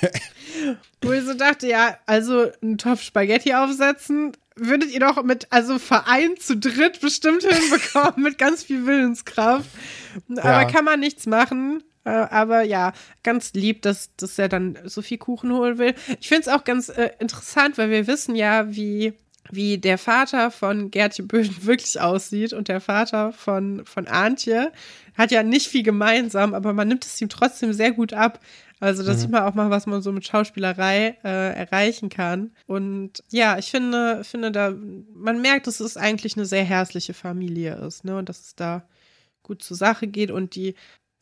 Wo 1.02 1.12
ich 1.12 1.24
so 1.24 1.34
dachte, 1.34 1.68
ja, 1.68 1.96
also 2.06 2.50
einen 2.60 2.76
Topf 2.78 3.02
Spaghetti 3.02 3.54
aufsetzen, 3.54 4.32
würdet 4.60 4.90
ihr 4.90 5.00
doch 5.00 5.22
mit, 5.22 5.46
also 5.50 5.78
vereint 5.78 6.42
zu 6.42 6.56
dritt 6.56 7.00
bestimmt 7.00 7.42
hinbekommen, 7.44 8.22
mit 8.22 8.38
ganz 8.38 8.64
viel 8.64 8.86
Willenskraft. 8.86 9.68
Aber 10.36 10.62
Ja. 10.62 10.64
kann 10.64 10.84
man 10.84 11.00
nichts 11.00 11.26
machen. 11.26 11.82
Äh, 12.04 12.10
Aber 12.10 12.62
ja, 12.62 12.92
ganz 13.22 13.52
lieb, 13.54 13.82
dass, 13.82 14.14
dass 14.16 14.38
er 14.38 14.48
dann 14.48 14.78
so 14.84 15.02
viel 15.02 15.18
Kuchen 15.18 15.52
holen 15.52 15.78
will. 15.78 15.94
Ich 16.20 16.28
finde 16.28 16.42
es 16.42 16.48
auch 16.48 16.64
ganz 16.64 16.88
äh, 16.88 17.10
interessant, 17.18 17.76
weil 17.76 17.90
wir 17.90 18.06
wissen 18.06 18.34
ja, 18.34 18.74
wie, 18.74 19.12
wie 19.50 19.78
der 19.78 19.98
Vater 19.98 20.50
von 20.50 20.90
Gertje 20.90 21.24
Böden 21.24 21.56
wirklich 21.66 22.00
aussieht 22.00 22.52
und 22.52 22.68
der 22.68 22.80
Vater 22.80 23.32
von, 23.32 23.84
von 23.84 24.06
Antje 24.06 24.72
hat 25.16 25.32
ja 25.32 25.42
nicht 25.42 25.66
viel 25.68 25.82
gemeinsam, 25.82 26.54
aber 26.54 26.72
man 26.72 26.86
nimmt 26.88 27.04
es 27.04 27.20
ihm 27.20 27.28
trotzdem 27.28 27.72
sehr 27.72 27.90
gut 27.92 28.12
ab. 28.12 28.40
Also 28.80 29.02
das 29.02 29.20
sieht 29.20 29.30
man 29.30 29.42
auch 29.42 29.54
mal, 29.54 29.70
was 29.70 29.86
man 29.86 30.02
so 30.02 30.12
mit 30.12 30.26
Schauspielerei 30.26 31.16
äh, 31.24 31.54
erreichen 31.54 32.08
kann. 32.08 32.52
Und 32.66 33.24
ja, 33.30 33.58
ich 33.58 33.70
finde, 33.70 34.22
finde 34.24 34.52
da, 34.52 34.72
man 35.14 35.40
merkt, 35.40 35.66
dass 35.66 35.80
es 35.80 35.96
eigentlich 35.96 36.36
eine 36.36 36.46
sehr 36.46 36.64
herzliche 36.64 37.14
Familie 37.14 37.74
ist, 37.76 38.04
ne? 38.04 38.16
Und 38.16 38.28
dass 38.28 38.40
es 38.40 38.54
da 38.54 38.84
gut 39.42 39.62
zur 39.62 39.76
Sache 39.76 40.06
geht 40.06 40.30
und 40.30 40.54
die 40.54 40.74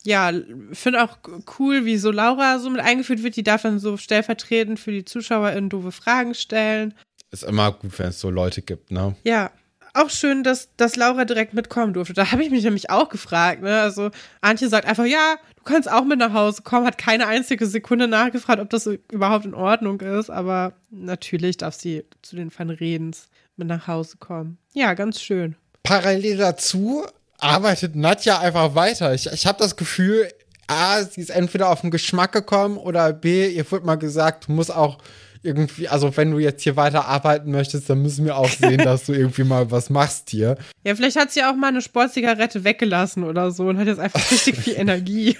ja, 0.03 0.31
finde 0.71 1.03
auch 1.03 1.17
cool, 1.59 1.85
wie 1.85 1.97
so 1.97 2.11
Laura 2.11 2.59
so 2.59 2.69
mit 2.69 2.79
eingeführt 2.79 3.23
wird. 3.23 3.35
Die 3.35 3.43
darf 3.43 3.63
dann 3.63 3.79
so 3.79 3.97
stellvertretend 3.97 4.79
für 4.79 4.91
die 4.91 5.03
ZuschauerInnen 5.03 5.69
doofe 5.69 5.91
Fragen 5.91 6.33
stellen. 6.33 6.93
Ist 7.31 7.43
immer 7.43 7.73
gut, 7.73 7.97
wenn 7.99 8.09
es 8.09 8.19
so 8.19 8.29
Leute 8.29 8.61
gibt, 8.61 8.91
ne? 8.91 9.15
Ja, 9.23 9.51
auch 9.93 10.09
schön, 10.09 10.43
dass, 10.43 10.69
dass 10.77 10.95
Laura 10.95 11.25
direkt 11.25 11.53
mitkommen 11.53 11.93
durfte. 11.93 12.13
Da 12.13 12.31
habe 12.31 12.43
ich 12.43 12.49
mich 12.49 12.63
nämlich 12.63 12.89
auch 12.89 13.09
gefragt. 13.09 13.61
Ne? 13.61 13.81
Also 13.81 14.11
Antje 14.41 14.69
sagt 14.69 14.87
einfach, 14.87 15.05
ja, 15.05 15.35
du 15.55 15.63
kannst 15.63 15.89
auch 15.91 16.03
mit 16.03 16.19
nach 16.19 16.33
Hause 16.33 16.61
kommen, 16.61 16.85
hat 16.85 16.97
keine 16.97 17.27
einzige 17.27 17.65
Sekunde 17.65 18.07
nachgefragt, 18.07 18.61
ob 18.61 18.69
das 18.69 18.87
überhaupt 19.11 19.45
in 19.45 19.53
Ordnung 19.53 19.99
ist. 20.01 20.29
Aber 20.29 20.73
natürlich 20.89 21.57
darf 21.57 21.75
sie 21.75 22.05
zu 22.21 22.35
den 22.35 22.51
Van 22.55 22.69
Redens 22.69 23.29
mit 23.55 23.67
nach 23.67 23.87
Hause 23.87 24.17
kommen. 24.17 24.57
Ja, 24.73 24.93
ganz 24.93 25.21
schön. 25.21 25.55
Parallel 25.83 26.37
dazu 26.37 27.05
arbeitet 27.39 27.95
Nadja 27.95 28.39
einfach 28.39 28.75
weiter. 28.75 29.13
Ich, 29.13 29.27
ich 29.27 29.45
habe 29.47 29.59
das 29.59 29.75
Gefühl, 29.75 30.27
A, 30.67 31.03
sie 31.03 31.21
ist 31.21 31.29
entweder 31.29 31.69
auf 31.69 31.81
den 31.81 31.91
Geschmack 31.91 32.33
gekommen 32.33 32.77
oder 32.77 33.13
B, 33.13 33.47
ihr 33.49 33.69
wurde 33.71 33.85
mal 33.85 33.95
gesagt, 33.95 34.47
du 34.47 34.51
musst 34.51 34.73
auch 34.73 34.97
irgendwie, 35.43 35.87
also 35.87 36.15
wenn 36.17 36.31
du 36.31 36.39
jetzt 36.39 36.63
hier 36.63 36.75
weiter 36.75 37.05
arbeiten 37.05 37.51
möchtest, 37.51 37.89
dann 37.89 38.01
müssen 38.01 38.25
wir 38.25 38.37
auch 38.37 38.49
sehen, 38.49 38.79
dass 38.79 39.05
du 39.05 39.13
irgendwie 39.13 39.43
mal 39.43 39.71
was 39.71 39.89
machst 39.89 40.29
hier. 40.29 40.57
Ja, 40.83 40.95
vielleicht 40.95 41.17
hat 41.17 41.31
sie 41.31 41.43
auch 41.43 41.55
mal 41.55 41.67
eine 41.67 41.81
Sportzigarette 41.81 42.63
weggelassen 42.63 43.25
oder 43.25 43.51
so 43.51 43.67
und 43.67 43.77
hat 43.77 43.87
jetzt 43.87 43.99
einfach 43.99 44.31
richtig 44.31 44.55
viel 44.55 44.73
Energie. 44.77 45.37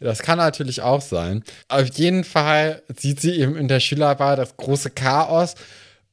Das 0.00 0.20
kann 0.20 0.38
natürlich 0.38 0.80
auch 0.80 1.02
sein. 1.02 1.44
Auf 1.68 1.86
jeden 1.98 2.24
Fall 2.24 2.82
sieht 2.96 3.20
sie 3.20 3.32
eben 3.32 3.54
in 3.54 3.68
der 3.68 3.80
Schülerbar 3.80 4.36
das 4.36 4.56
große 4.56 4.90
Chaos. 4.90 5.56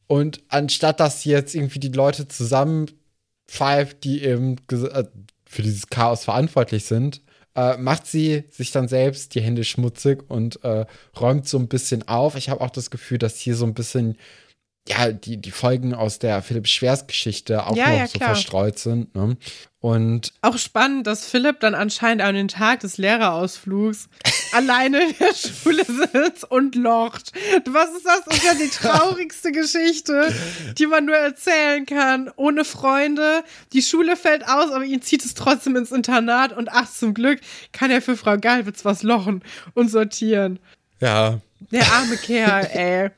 Und 0.08 0.42
anstatt 0.50 1.00
dass 1.00 1.22
sie 1.22 1.30
jetzt 1.30 1.56
irgendwie 1.56 1.80
die 1.80 1.88
Leute 1.88 2.28
zusammenpfeift, 2.28 4.04
die 4.04 4.24
eben 4.24 4.58
äh, 4.70 5.06
für 5.46 5.62
dieses 5.62 5.88
Chaos 5.88 6.26
verantwortlich 6.26 6.84
sind, 6.84 7.22
äh, 7.56 7.78
macht 7.78 8.08
sie 8.08 8.44
sich 8.50 8.72
dann 8.72 8.88
selbst 8.88 9.36
die 9.36 9.42
Hände 9.42 9.64
schmutzig 9.64 10.24
und 10.30 10.64
äh, 10.64 10.86
räumt 11.20 11.48
so 11.48 11.58
ein 11.58 11.68
bisschen 11.68 12.08
auf. 12.08 12.36
Ich 12.36 12.50
habe 12.50 12.62
auch 12.62 12.72
das 12.72 12.90
Gefühl, 12.90 13.18
dass 13.18 13.38
hier 13.38 13.56
so 13.56 13.66
ein 13.66 13.74
bisschen 13.74 14.18
ja, 14.88 15.12
die, 15.12 15.38
die 15.38 15.52
Folgen 15.52 15.94
aus 15.94 16.20
der 16.20 16.42
Philipp 16.42 16.68
Schwers 16.68 17.08
Geschichte 17.08 17.66
auch 17.66 17.76
Ja, 17.76 17.90
noch 17.90 17.98
ja, 18.00 18.08
so 18.08 18.18
klar. 18.18 18.30
verstreut 18.36 18.78
sind. 18.80 19.16
Ne? 19.16 19.38
Und 19.80 20.34
Auch 20.42 20.58
spannend, 20.58 21.08
dass 21.08 21.26
Philipp 21.26 21.60
dann 21.62 21.74
anscheinend 21.76 22.22
an 22.22 22.36
den 22.36 22.48
Tag 22.50 22.82
des 22.82 22.98
Lehrerausflugs 22.98 24.08
alleine 24.54 25.10
in 25.10 25.16
der 25.20 25.34
Schule 25.34 25.84
sitzt 25.86 26.50
und 26.50 26.76
locht. 26.76 27.32
Was 27.70 27.92
ist 27.96 28.06
das? 28.06 28.22
Das 28.26 28.38
ist 28.38 28.44
ja 28.46 28.54
die 28.56 28.70
traurigste 28.70 29.52
Geschichte, 29.54 30.34
die 30.78 30.88
man 30.88 31.06
nur 31.06 31.16
erzählen 31.18 31.86
kann. 31.86 32.30
Ohne 32.36 32.64
Freunde. 32.66 33.44
Die 33.74 33.82
Schule 33.82 34.16
fällt 34.18 34.48
aus, 34.48 34.72
aber 34.72 34.84
ihn 34.86 35.02
zieht 35.02 35.24
es 35.26 35.34
trotzdem 35.34 35.76
ins 35.78 35.92
Internat 35.92 36.52
und 36.56 36.70
ach, 36.72 36.90
zum 36.92 37.14
Glück 37.14 37.40
kann 37.72 37.90
er 37.92 38.02
für 38.02 38.16
Frau 38.18 38.38
Galwitz 38.38 38.84
was 38.86 39.04
lochen 39.04 39.44
und 39.76 39.90
sortieren. 39.90 40.60
ja, 41.00 41.40
Der 41.72 41.86
arme 41.94 42.18
Kerl, 42.18 42.66
ey. 42.74 43.10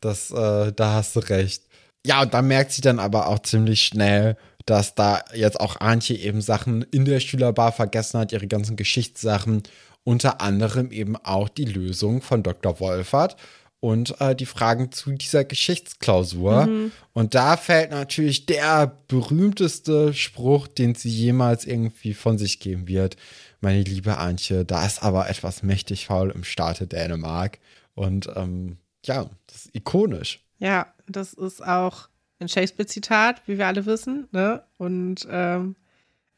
Das, 0.00 0.30
äh, 0.30 0.72
da 0.72 0.94
hast 0.94 1.16
du 1.16 1.20
recht. 1.20 1.64
Ja, 2.04 2.22
und 2.22 2.34
da 2.34 2.42
merkt 2.42 2.72
sie 2.72 2.82
dann 2.82 2.98
aber 2.98 3.28
auch 3.28 3.40
ziemlich 3.40 3.82
schnell, 3.82 4.36
dass 4.64 4.94
da 4.94 5.24
jetzt 5.34 5.60
auch 5.60 5.80
Antje 5.80 6.16
eben 6.16 6.40
Sachen 6.40 6.82
in 6.90 7.04
der 7.04 7.20
Schülerbar 7.20 7.72
vergessen 7.72 8.20
hat, 8.20 8.32
ihre 8.32 8.46
ganzen 8.48 8.76
Geschichtssachen, 8.76 9.62
unter 10.04 10.40
anderem 10.40 10.92
eben 10.92 11.16
auch 11.16 11.48
die 11.48 11.64
Lösung 11.64 12.22
von 12.22 12.42
Dr. 12.42 12.78
Wolfert 12.78 13.36
und 13.80 14.20
äh, 14.20 14.34
die 14.34 14.46
Fragen 14.46 14.90
zu 14.92 15.12
dieser 15.12 15.44
Geschichtsklausur. 15.44 16.68
Und 17.12 17.34
da 17.34 17.56
fällt 17.56 17.90
natürlich 17.90 18.46
der 18.46 18.98
berühmteste 19.08 20.14
Spruch, 20.14 20.66
den 20.66 20.94
sie 20.94 21.10
jemals 21.10 21.64
irgendwie 21.64 22.14
von 22.14 22.38
sich 22.38 22.58
geben 22.60 22.88
wird. 22.88 23.16
Meine 23.60 23.82
liebe 23.82 24.18
Antje, 24.18 24.64
da 24.64 24.84
ist 24.86 25.02
aber 25.02 25.28
etwas 25.28 25.62
mächtig 25.62 26.06
faul 26.06 26.30
im 26.30 26.44
Staate 26.44 26.86
Dänemark. 26.86 27.58
Und 27.94 28.28
ähm, 28.34 28.78
ja, 29.06 29.26
das 29.46 29.66
ist 29.66 29.74
ikonisch. 29.74 30.40
Ja, 30.58 30.92
das 31.06 31.32
ist 31.32 31.64
auch 31.64 32.08
ein 32.38 32.48
Shakespeare-Zitat, 32.48 33.42
wie 33.46 33.58
wir 33.58 33.66
alle 33.66 33.86
wissen. 33.86 34.28
Ne? 34.32 34.62
Und 34.78 35.26
ähm, 35.30 35.76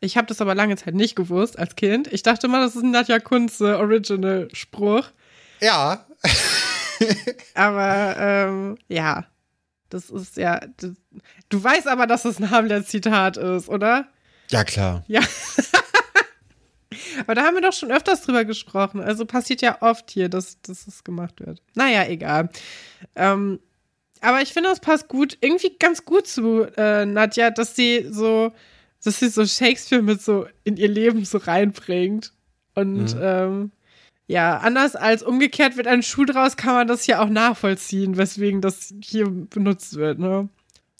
ich 0.00 0.16
habe 0.16 0.26
das 0.26 0.40
aber 0.40 0.54
lange 0.54 0.76
Zeit 0.76 0.94
nicht 0.94 1.16
gewusst 1.16 1.58
als 1.58 1.74
Kind. 1.76 2.12
Ich 2.12 2.22
dachte 2.22 2.46
immer, 2.46 2.60
das 2.60 2.76
ist 2.76 2.82
ein 2.82 2.92
Nadja 2.92 3.18
Kunze 3.18 3.78
Original-Spruch. 3.78 5.08
Ja, 5.60 6.06
Aber 7.54 8.16
ähm, 8.18 8.78
ja, 8.88 9.24
das 9.88 10.10
ist 10.10 10.36
ja. 10.36 10.60
Das, 10.76 10.92
du 11.48 11.62
weißt 11.62 11.86
aber, 11.88 12.06
dass 12.06 12.22
das 12.22 12.38
ein 12.38 12.50
Hamlet-Zitat 12.50 13.36
ist, 13.36 13.68
oder? 13.68 14.06
ja 14.50 14.64
klar. 14.64 15.04
Ja. 15.08 15.20
Aber 17.20 17.34
da 17.34 17.42
haben 17.44 17.54
wir 17.54 17.62
doch 17.62 17.72
schon 17.72 17.90
öfters 17.90 18.22
drüber 18.22 18.44
gesprochen. 18.44 19.00
Also 19.00 19.26
passiert 19.26 19.62
ja 19.62 19.78
oft 19.80 20.10
hier, 20.10 20.28
dass, 20.28 20.60
dass 20.62 20.84
das 20.84 21.04
gemacht 21.04 21.40
wird. 21.40 21.62
Naja, 21.74 22.06
egal. 22.08 22.50
Ähm, 23.16 23.60
aber 24.20 24.42
ich 24.42 24.52
finde, 24.52 24.70
es 24.70 24.80
passt 24.80 25.08
gut, 25.08 25.38
irgendwie 25.40 25.76
ganz 25.78 26.04
gut 26.04 26.26
zu 26.26 26.64
äh, 26.76 27.06
Nadja, 27.06 27.50
dass 27.50 27.76
sie 27.76 28.06
so, 28.10 28.52
dass 29.02 29.20
sie 29.20 29.28
so 29.28 29.46
Shakespeare 29.46 30.02
mit 30.02 30.22
so 30.22 30.46
in 30.64 30.76
ihr 30.76 30.88
Leben 30.88 31.24
so 31.24 31.38
reinbringt. 31.38 32.32
Und 32.74 33.16
ähm, 33.20 33.72
ja, 34.26 34.58
anders 34.58 34.94
als 34.94 35.22
umgekehrt 35.22 35.76
wird 35.76 35.86
ein 35.86 36.02
Schuh 36.02 36.24
draus, 36.24 36.56
kann 36.56 36.74
man 36.74 36.86
das 36.86 37.04
hier 37.04 37.22
auch 37.22 37.28
nachvollziehen, 37.28 38.16
weswegen 38.16 38.60
das 38.60 38.92
hier 39.02 39.28
benutzt 39.28 39.96
wird, 39.96 40.18
ne? 40.18 40.48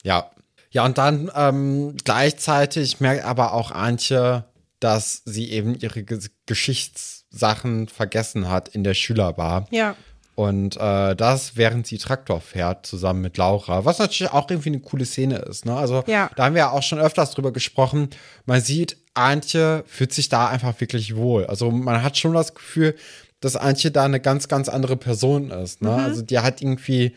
Ja. 0.02 0.30
Ja, 0.70 0.84
und 0.84 0.98
dann 0.98 1.30
ähm, 1.34 1.96
gleichzeitig 2.04 3.00
merkt 3.00 3.24
aber 3.24 3.54
auch 3.54 3.70
Antje, 3.70 4.44
dass 4.80 5.22
sie 5.24 5.50
eben 5.50 5.74
ihre 5.74 6.02
Ge 6.02 6.18
Geschichtssachen 6.46 7.88
vergessen 7.88 8.48
hat 8.48 8.68
in 8.68 8.84
der 8.84 8.94
Schülerbar. 8.94 9.66
Ja. 9.70 9.96
Und 10.34 10.76
äh, 10.76 11.16
das, 11.16 11.56
während 11.56 11.88
sie 11.88 11.98
Traktor 11.98 12.40
fährt, 12.40 12.86
zusammen 12.86 13.22
mit 13.22 13.36
Laura, 13.38 13.84
was 13.84 13.98
natürlich 13.98 14.32
auch 14.32 14.48
irgendwie 14.48 14.68
eine 14.68 14.78
coole 14.80 15.04
Szene 15.04 15.38
ist. 15.38 15.66
Ne? 15.66 15.76
Also 15.76 16.04
Ja. 16.06 16.30
da 16.36 16.44
haben 16.44 16.54
wir 16.54 16.60
ja 16.60 16.70
auch 16.70 16.84
schon 16.84 17.00
öfters 17.00 17.32
drüber 17.32 17.52
gesprochen. 17.52 18.10
Man 18.46 18.60
sieht, 18.60 18.96
Antje 19.14 19.82
fühlt 19.88 20.12
sich 20.12 20.28
da 20.28 20.46
einfach 20.48 20.80
wirklich 20.80 21.16
wohl. 21.16 21.46
Also 21.46 21.72
man 21.72 22.04
hat 22.04 22.16
schon 22.16 22.34
das 22.34 22.54
Gefühl, 22.54 22.94
dass 23.40 23.56
Antje 23.56 23.90
da 23.90 24.04
eine 24.04 24.20
ganz, 24.20 24.46
ganz 24.46 24.68
andere 24.68 24.96
Person 24.96 25.50
ist. 25.50 25.82
Ne? 25.82 25.92
Also 25.92 26.22
die 26.22 26.38
hat 26.38 26.62
irgendwie 26.62 27.16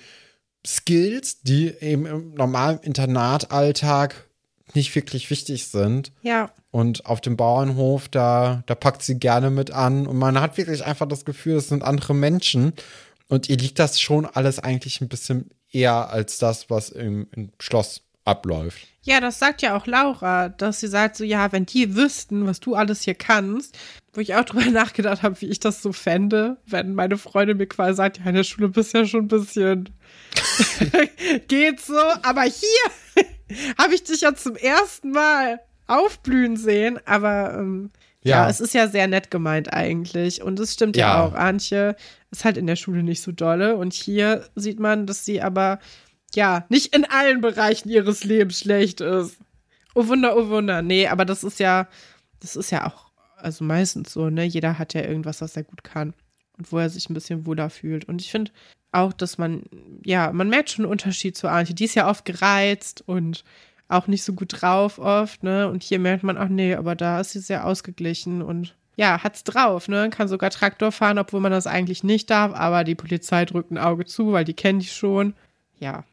Skills, 0.66 1.42
die 1.42 1.68
eben 1.80 2.08
im 2.08 2.34
normalen 2.34 2.80
Internatalltag 2.80 4.28
nicht 4.74 4.96
wirklich 4.96 5.30
wichtig 5.30 5.68
sind. 5.68 6.12
Ja. 6.24 6.52
Und 6.72 7.06
auf 7.06 7.20
dem 7.20 7.36
Bauernhof, 7.36 8.08
da, 8.08 8.64
da 8.66 8.76
packt 8.76 9.04
sie 9.04 9.20
gerne 9.20 9.50
mit 9.50 9.72
an. 9.72 10.08
Und 10.08 10.18
man 10.18 10.40
hat 10.40 10.58
wirklich 10.58 10.86
einfach 10.86 11.08
das 11.08 11.26
Gefühl, 11.26 11.58
es 11.58 11.68
sind 11.68 11.84
andere 11.84 12.16
Menschen. 12.16 12.74
Und 13.28 13.50
ihr 13.50 13.58
liegt 13.58 13.78
das 13.78 14.00
schon 14.00 14.26
alles 14.26 14.60
eigentlich 14.60 15.02
ein 15.02 15.10
bisschen 15.10 15.52
eher 15.70 16.10
als 16.10 16.38
das, 16.38 16.70
was 16.70 16.90
im, 16.90 17.28
im 17.32 17.52
Schloss 17.60 18.02
abläuft. 18.26 18.88
Ja, 19.04 19.20
das 19.20 19.40
sagt 19.40 19.62
ja 19.64 19.76
auch 19.76 19.88
Laura, 19.88 20.50
dass 20.50 20.80
sie 20.80 20.88
sagt 20.88 21.16
so, 21.16 21.24
ja, 21.24 21.52
wenn 21.52 21.66
die 21.66 21.96
wüssten, 21.96 22.46
was 22.46 22.60
du 22.60 22.76
alles 22.76 23.02
hier 23.02 23.16
kannst, 23.16 23.78
wo 24.14 24.22
ich 24.22 24.36
auch 24.36 24.46
drüber 24.46 24.66
nachgedacht 24.72 25.24
habe, 25.24 25.42
wie 25.42 25.48
ich 25.48 25.60
das 25.60 25.82
so 25.82 25.92
fände, 25.92 26.58
wenn 26.68 26.94
meine 26.94 27.18
Freundin 27.18 27.58
mir 27.58 27.68
quasi 27.68 27.96
sagt, 27.96 28.20
ja, 28.20 28.26
in 28.26 28.36
der 28.36 28.44
Schule 28.44 28.70
bist 28.70 28.94
ja 28.94 29.06
schon 29.06 29.26
ein 29.26 29.28
bisschen 29.28 29.90
geht 31.48 31.80
so, 31.80 31.98
aber 32.22 32.44
hier 32.44 33.26
habe 33.78 33.96
ich 33.96 34.04
dich 34.04 34.22
ja 34.22 34.36
zum 34.36 34.56
ersten 34.56 35.12
Mal 35.12 35.60
aufblühen 35.92 36.58
sehen, 36.58 37.00
aber 37.06 37.56
ähm, 37.58 37.92
ja. 38.24 38.44
Ja. 38.44 38.50
es 38.50 38.60
ist 38.60 38.74
ja 38.74 38.88
sehr 38.88 39.08
nett 39.08 39.32
gemeint 39.32 39.74
eigentlich 39.74 40.42
und 40.42 40.60
es 40.60 40.74
stimmt 40.74 40.96
ja. 40.96 41.08
Ja. 41.08 41.24
auch, 41.24 41.34
Antje 41.34 41.96
ist 42.30 42.46
halt 42.46 42.58
in 42.58 42.68
der 42.68 42.76
Schule 42.76 43.04
nicht 43.04 43.22
so 43.22 43.32
dolle 43.32 43.76
und 43.78 43.94
hier 43.94 44.46
sieht 44.56 44.80
man, 44.80 45.08
dass 45.08 45.26
sie 45.26 45.42
aber 45.42 45.80
ja, 46.36 46.66
nicht 46.70 46.96
in 46.96 47.06
allen 47.06 47.42
Bereichen 47.42 47.90
ihres 47.90 48.24
Lebens 48.24 48.60
schlecht 48.60 49.02
ist. 49.02 49.38
Oh 49.96 50.08
Wunder, 50.08 50.38
oh 50.38 50.48
Wunder. 50.48 50.82
Nee, 50.82 51.08
aber 51.08 51.26
das 51.26 51.44
ist 51.44 51.60
ja, 51.60 51.88
das 52.40 52.56
ist 52.56 52.72
ja 52.72 52.88
auch, 52.88 53.12
also 53.36 53.64
meistens 53.64 54.14
so, 54.14 54.30
ne? 54.30 54.46
Jeder 54.46 54.80
hat 54.80 54.94
ja 54.94 55.02
irgendwas, 55.02 55.42
was 55.42 55.58
er 55.58 55.64
gut 55.64 55.84
kann 55.84 56.14
und 56.58 56.72
wo 56.72 56.78
er 56.78 56.90
sich 56.90 57.10
ein 57.10 57.14
bisschen 57.14 57.46
wohler 57.46 57.70
fühlt. 57.70 58.06
Und 58.06 58.22
ich 58.22 58.32
finde 58.32 58.52
auch, 58.92 59.14
dass 59.14 59.38
man, 59.38 59.64
ja, 60.06 60.32
man 60.32 60.50
merkt 60.50 60.70
schon 60.70 60.86
einen 60.86 60.92
Unterschied 60.92 61.36
zu 61.36 61.50
Antje. 61.50 61.76
Die 61.76 61.86
ist 61.86 61.96
ja 61.96 62.10
oft 62.10 62.24
gereizt 62.24 63.04
und 63.06 63.44
auch 63.92 64.08
nicht 64.08 64.24
so 64.24 64.34
gut 64.34 64.62
drauf 64.62 65.00
oft, 65.00 65.44
ne? 65.44 65.68
Und 65.68 65.84
hier 65.84 66.00
merkt 66.00 66.24
man, 66.24 66.38
ach 66.38 66.50
nee, 66.50 66.76
aber 66.76 66.96
da 66.96 67.20
ist 67.20 67.32
sie 67.32 67.40
sehr 67.40 67.66
ausgeglichen 67.66 68.42
und 68.42 68.76
ja, 68.96 69.24
hat's 69.24 69.44
drauf, 69.44 69.88
ne? 69.88 70.10
Kann 70.10 70.28
sogar 70.28 70.50
Traktor 70.50 70.92
fahren, 70.92 71.20
obwohl 71.20 71.40
man 71.40 71.52
das 71.52 71.68
eigentlich 71.68 72.04
nicht 72.04 72.30
darf, 72.30 72.54
aber 72.54 72.84
die 72.84 72.96
Polizei 72.96 73.46
drückt 73.46 73.72
ein 73.72 73.78
Auge 73.78 74.06
zu, 74.06 74.32
weil 74.32 74.46
die 74.46 74.54
kennen 74.54 74.80
die 74.80 74.88
schon. 74.88 75.34
Ja. 75.80 76.04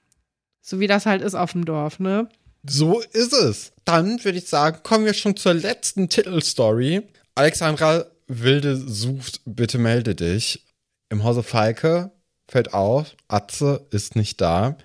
So 0.61 0.81
wie 0.81 0.87
das 0.87 1.07
halt 1.07 1.22
ist 1.22 1.35
auf 1.35 1.53
dem 1.53 1.64
Dorf, 1.64 1.99
ne? 1.99 2.29
So 2.66 3.01
ist 3.01 3.33
es. 3.33 3.72
Dann 3.85 4.22
würde 4.24 4.39
ich 4.39 4.49
sagen, 4.49 4.81
kommen 4.83 5.05
wir 5.05 5.14
schon 5.14 5.37
zur 5.37 5.55
letzten 5.55 6.09
Titelstory. 6.09 7.03
Alexandra 7.35 8.07
Wilde 8.26 8.76
sucht, 8.76 9.41
bitte 9.45 9.79
melde 9.79 10.14
dich. 10.14 10.66
Im 11.09 11.24
Hause 11.24 11.43
Falke 11.43 12.11
fällt 12.49 12.74
auf, 12.74 13.14
Atze 13.29 13.87
ist 13.91 14.16
nicht 14.16 14.41
da. 14.41 14.76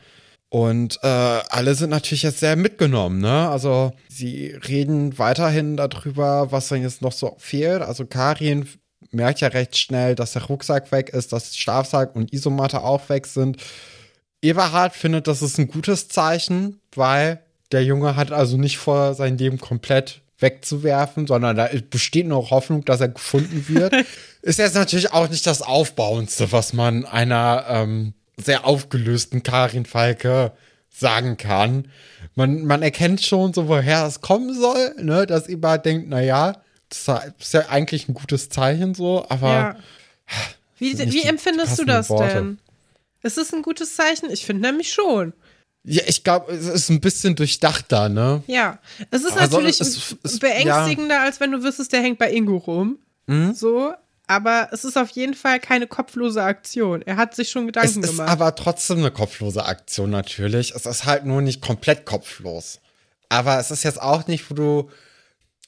Und 0.54 1.00
äh, 1.02 1.08
alle 1.08 1.74
sind 1.74 1.90
natürlich 1.90 2.22
jetzt 2.22 2.40
sehr 2.40 2.56
mitgenommen, 2.56 3.20
ne? 3.20 3.50
Also 3.50 3.92
sie 4.08 4.56
reden 4.70 5.18
weiterhin 5.18 5.78
darüber, 5.78 6.52
was 6.52 6.68
denn 6.68 6.84
jetzt 6.84 7.02
noch 7.02 7.12
so 7.12 7.36
fehlt. 7.40 7.82
Also 7.82 8.06
Karin 8.06 8.70
merkt 9.10 9.42
ja 9.42 9.48
recht 9.48 9.76
schnell, 9.76 10.14
dass 10.14 10.34
der 10.34 10.44
Rucksack 10.44 10.92
weg 10.92 11.10
ist, 11.10 11.34
dass 11.34 11.58
Schlafsack 11.58 12.16
und 12.16 12.32
Isomatte 12.32 12.84
auch 12.84 13.10
weg 13.10 13.26
sind. 13.26 13.58
Eberhard 14.44 14.94
findet, 14.94 15.26
das 15.26 15.42
ist 15.42 15.58
ein 15.58 15.70
gutes 15.70 16.08
Zeichen, 16.08 16.80
weil 16.94 17.40
der 17.72 17.84
Junge 17.84 18.16
hat 18.16 18.32
also 18.32 18.56
nicht 18.56 18.78
vor, 18.78 19.16
sein 19.16 19.40
Leben 19.40 19.58
komplett 19.58 20.22
wegzuwerfen, 20.38 21.26
sondern 21.26 21.56
da 21.56 21.68
besteht 21.90 22.28
noch 22.28 22.52
Hoffnung, 22.52 22.86
dass 22.86 23.02
er 23.02 23.10
gefunden 23.10 23.66
wird. 23.70 23.96
ist 24.44 24.60
jetzt 24.60 24.76
natürlich 24.76 25.14
auch 25.14 25.32
nicht 25.32 25.48
das 25.48 25.64
Aufbauendste, 25.64 26.52
was 26.52 26.74
man 26.74 27.06
einer 27.06 27.66
ähm, 27.70 28.14
sehr 28.38 28.66
aufgelösten 28.66 29.44
Karin 29.44 29.86
Falke 29.86 30.52
sagen 30.90 31.38
kann. 31.38 31.88
Man, 32.36 32.66
man 32.66 32.82
erkennt 32.82 33.22
schon 33.26 33.54
so, 33.54 33.68
woher 33.68 34.06
es 34.06 34.22
kommen 34.22 34.54
soll, 34.54 34.96
ne? 35.00 35.26
dass 35.26 35.48
Eberhard 35.48 35.86
denkt, 35.86 36.08
na 36.10 36.22
ja, 36.22 36.62
das 36.90 37.08
ist 37.40 37.54
ja 37.54 37.68
eigentlich 37.70 38.08
ein 38.08 38.14
gutes 38.14 38.50
Zeichen 38.50 38.94
so, 38.96 39.26
aber 39.30 39.48
Ja. 39.50 39.76
Wie, 40.80 40.98
wie 41.14 41.24
empfindest 41.24 41.80
du 41.80 41.86
das 41.86 42.10
Worte. 42.10 42.34
denn? 42.34 42.58
Ist 43.22 43.38
es 43.38 43.54
ein 43.54 43.62
gutes 43.62 43.96
Zeichen? 43.96 44.30
Ich 44.32 44.46
finde 44.46 44.64
nämlich 44.64 44.92
schon. 44.92 45.32
ja, 45.86 46.02
ich 46.08 46.24
glaube, 46.26 46.52
es 46.52 46.66
ist 46.68 46.90
ein 46.90 47.00
bisschen 47.00 47.36
durchdachter, 47.36 48.10
ne? 48.10 48.44
Ja. 48.48 48.80
Es 49.10 49.24
ist 49.24 49.38
Also, 49.38 49.58
natürlich 49.58 49.80
es- 49.80 50.16
es- 50.24 50.40
beängstigender, 50.40 51.22
als 51.22 51.40
wenn 51.40 51.52
du 51.52 51.64
wüsstest, 51.64 51.94
der 51.94 52.02
hängt 52.02 52.20
bei 52.20 52.32
Ingo 52.34 52.58
rum. 52.58 52.98
Mhm. 53.28 53.54
So. 53.54 53.94
Aber 54.28 54.70
es 54.72 54.86
ist 54.86 54.98
auf 54.98 55.10
jeden 55.10 55.34
Fall 55.34 55.60
keine 55.60 55.86
kopflose 55.86 56.42
Aktion. 56.42 57.02
Er 57.02 57.18
hat 57.18 57.36
sich 57.36 57.50
schon 57.50 57.64
Es 57.64 57.68
Gedanken 57.68 58.04
ist 58.04 58.12
gemacht. 58.12 58.30
aber 58.30 58.56
trotzdem 58.56 59.00
eine 59.00 59.12
kopflose 59.12 59.66
Aktion 59.66 60.10
natürlich. 60.10 60.74
Es 60.76 60.86
ist 60.86 61.06
halt 61.06 61.26
nur 61.26 61.42
nicht 61.42 61.62
komplett 61.62 62.06
kopflos. 62.06 62.80
Aber 63.30 63.60
es 63.60 63.70
ist 63.72 63.84
jetzt 63.84 64.02
auch 64.02 64.28
nicht, 64.28 64.50
wo 64.50 64.56
du. 64.56 64.90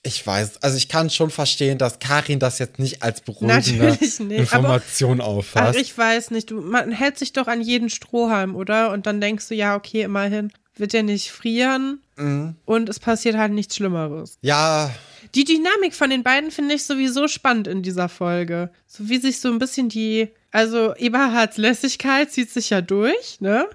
Ich 0.04 0.26
weiß, 0.26 0.62
also 0.62 0.78
ich 0.78 0.88
kann 0.88 1.10
schon 1.10 1.32
verstehen, 1.32 1.80
dass 1.80 1.98
Karin 1.98 2.38
das 2.38 2.60
jetzt 2.60 2.78
nicht 2.78 3.02
als 3.02 3.22
beruhigende 3.22 3.98
nicht, 4.00 4.20
Information 4.20 5.20
Ach, 5.20 5.26
auffasst. 5.26 5.80
ich 5.80 5.98
weiß 5.98 6.30
nicht. 6.30 6.52
Du, 6.52 6.62
man 6.62 6.92
hält 6.92 7.18
sich 7.18 7.34
doch 7.34 7.48
an 7.48 7.60
jeden 7.60 7.90
Strohhalm, 7.90 8.56
oder? 8.56 8.92
Und 8.92 9.08
dann 9.08 9.20
denkst 9.20 9.48
du, 9.48 9.56
ja, 9.56 9.76
okay, 9.76 10.04
immerhin 10.04 10.54
wird 10.78 10.94
er 10.94 11.04
nicht 11.04 11.32
frieren 11.32 12.00
Mhm. 12.18 12.56
und 12.66 12.88
es 12.88 13.00
passiert 13.00 13.36
halt 13.36 13.52
nichts 13.52 13.76
Schlimmeres. 13.76 14.38
ja, 14.42 14.90
Die 15.34 15.44
Dynamik 15.44 15.94
von 15.94 16.10
den 16.10 16.24
beiden 16.24 16.50
finde 16.50 16.76
ich 16.76 16.86
sowieso 16.86 17.28
spannend 17.28 17.68
in 17.68 17.82
dieser 17.84 18.08
Folge. 18.08 18.70
So 18.88 19.10
wie 19.10 19.18
sich 19.18 19.42
so 19.42 19.50
ein 19.50 19.60
bisschen 19.60 19.90
die, 19.90 20.30
also 20.52 20.96
Eberhards 20.96 21.58
Lässigkeit 21.58 22.32
zieht 22.32 22.50
sich 22.52 22.70
ja 22.70 22.80
durch, 22.82 23.42
ne? 23.42 23.68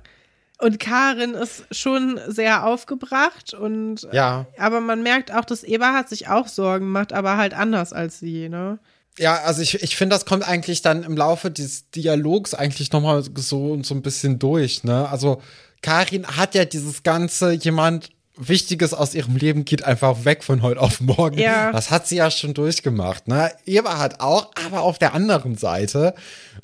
Und 0.59 0.78
Karin 0.78 1.32
ist 1.34 1.64
schon 1.70 2.18
sehr 2.28 2.66
aufgebracht 2.66 3.53
und 3.55 4.07
ja. 4.12 4.46
aber 4.59 4.80
man 4.80 5.03
merkt 5.03 5.32
auch, 5.34 5.44
dass 5.44 5.62
Eberhard 5.64 6.09
sich 6.09 6.28
auch 6.28 6.48
Sorgen 6.48 6.88
macht, 6.90 7.12
aber 7.12 7.36
halt 7.36 7.53
anders 7.55 7.92
als 7.92 8.18
sie, 8.20 8.48
ne? 8.48 8.78
Ja, 9.18 9.42
also 9.42 9.61
ich, 9.61 9.82
ich 9.82 9.96
finde, 9.96 10.14
das 10.16 10.24
kommt 10.24 10.46
eigentlich 10.48 10.80
dann 10.82 11.03
im 11.03 11.16
Laufe 11.16 11.51
des 11.51 11.90
Dialogs 11.90 12.55
eigentlich 12.55 12.90
nochmal 12.92 13.22
so, 13.36 13.82
so 13.82 13.94
ein 13.94 14.03
bisschen 14.03 14.38
durch, 14.38 14.82
ne? 14.84 15.09
Also 15.11 15.42
Karin 15.82 16.26
hat 16.26 16.54
ja 16.54 16.64
dieses 16.64 17.02
ganze, 17.02 17.52
jemand 17.52 18.10
Wichtiges 18.40 18.94
aus 18.94 19.14
ihrem 19.14 19.36
Leben 19.36 19.64
geht 19.66 19.84
einfach 19.84 20.24
weg 20.24 20.42
von 20.42 20.62
heute 20.62 20.80
auf 20.80 21.00
morgen. 21.00 21.38
Ja. 21.38 21.72
Das 21.72 21.90
hat 21.90 22.06
sie 22.08 22.16
ja 22.16 22.30
schon 22.30 22.54
durchgemacht, 22.54 23.28
ne? 23.28 23.52
Eberhard 23.66 24.20
auch, 24.20 24.50
aber 24.66 24.80
auf 24.80 24.98
der 24.98 25.12
anderen 25.12 25.56
Seite. 25.56 26.14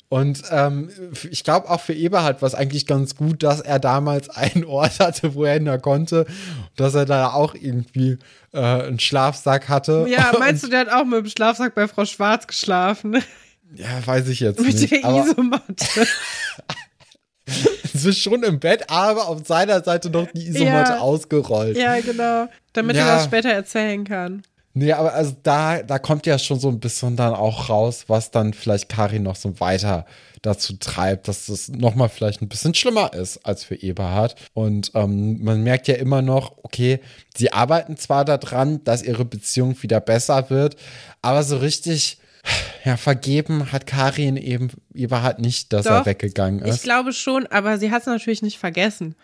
Und 0.09 0.41
ähm, 0.49 0.89
ich 1.29 1.43
glaube 1.43 1.69
auch 1.69 1.81
für 1.81 1.93
Eberhard 1.93 2.41
war 2.41 2.47
es 2.47 2.55
eigentlich 2.55 2.87
ganz 2.87 3.15
gut, 3.15 3.43
dass 3.43 3.61
er 3.61 3.77
damals 3.77 4.29
einen 4.29 4.65
Ort 4.65 4.99
hatte, 4.99 5.35
wo 5.35 5.43
er 5.43 5.53
hin 5.53 5.81
konnte, 5.81 6.25
dass 6.75 6.95
er 6.95 7.05
da 7.05 7.33
auch 7.33 7.53
irgendwie 7.53 8.17
äh, 8.53 8.59
einen 8.59 8.99
Schlafsack 8.99 9.69
hatte. 9.69 10.07
Ja, 10.09 10.33
meinst 10.39 10.63
du, 10.63 10.69
der 10.69 10.79
hat 10.79 10.89
auch 10.89 11.05
mit 11.05 11.25
dem 11.25 11.29
Schlafsack 11.29 11.75
bei 11.75 11.87
Frau 11.87 12.05
Schwarz 12.05 12.47
geschlafen? 12.47 13.21
Ja, 13.75 14.05
weiß 14.05 14.29
ich 14.29 14.39
jetzt 14.39 14.59
mit 14.59 14.73
nicht. 14.73 14.91
der 14.91 15.05
aber 15.05 15.25
Isomatte. 15.25 16.07
es 17.93 18.05
ist 18.05 18.19
schon 18.19 18.43
im 18.43 18.59
Bett, 18.59 18.89
aber 18.89 19.27
auf 19.27 19.45
seiner 19.47 19.83
Seite 19.83 20.09
noch 20.09 20.27
die 20.33 20.47
Isomatte 20.47 20.93
Ja. 20.93 20.99
ausgerollt. 20.99 21.77
ja, 21.77 21.99
genau. 22.01 22.47
Damit 22.73 22.95
Ja. 22.95 23.07
er 23.07 23.15
das 23.15 23.25
später 23.25 23.49
erzählen 23.49 24.03
kann. 24.03 24.43
Nee, 24.73 24.91
aber 24.93 25.13
also 25.13 25.35
da, 25.41 25.81
da 25.81 25.97
kommt 25.97 26.27
ja 26.27 26.37
schon 26.37 26.59
so 26.59 26.67
ein 26.69 26.79
bisschen 26.79 27.15
dann 27.15 27.33
auch 27.33 27.67
raus, 27.69 28.03
was 28.07 28.29
dann 28.29 28.53
vielleicht 28.53 28.89
Karin 28.89 29.23
noch 29.23 29.35
so 29.35 29.59
weiter 29.59 30.05
dazu 30.43 30.73
treibt, 30.77 31.27
dass 31.27 31.49
es 31.49 31.69
nochmal 31.69 32.09
vielleicht 32.09 32.43
ein 32.43 32.47
bisschen 32.47 32.75
schlimmer 32.75 33.11
ist 33.15 33.43
als 33.43 33.63
für 33.63 33.73
Eberhard. 33.81 34.35
Und 34.53 34.91
ähm, 34.93 35.43
man 35.43 35.63
merkt 35.63 35.87
ja 35.87 35.95
immer 35.95 36.21
noch, 36.21 36.53
okay, 36.61 36.99
sie 37.35 37.51
arbeiten 37.53 37.97
zwar 37.97 38.23
daran, 38.23 38.83
dass 38.83 39.01
ihre 39.01 39.25
Beziehung 39.25 39.81
wieder 39.81 39.99
besser 39.99 40.51
wird, 40.51 40.75
aber 41.23 41.41
so 41.41 41.57
richtig, 41.57 42.19
ja, 42.83 42.97
vergeben 42.97 43.71
hat 43.71 43.85
Karin 43.87 44.37
eben 44.37 44.69
Eberhard 44.93 45.39
nicht, 45.39 45.73
dass 45.73 45.85
er 45.85 45.99
Doch, 45.99 46.05
weggegangen 46.05 46.63
Ich 46.63 46.75
ist. 46.75 46.83
glaube 46.83 47.13
schon, 47.13 47.47
aber 47.47 47.77
sie 47.77 47.91
hat 47.91 48.01
es 48.01 48.07
natürlich 48.07 48.41
nicht 48.41 48.57
vergessen. 48.57 49.15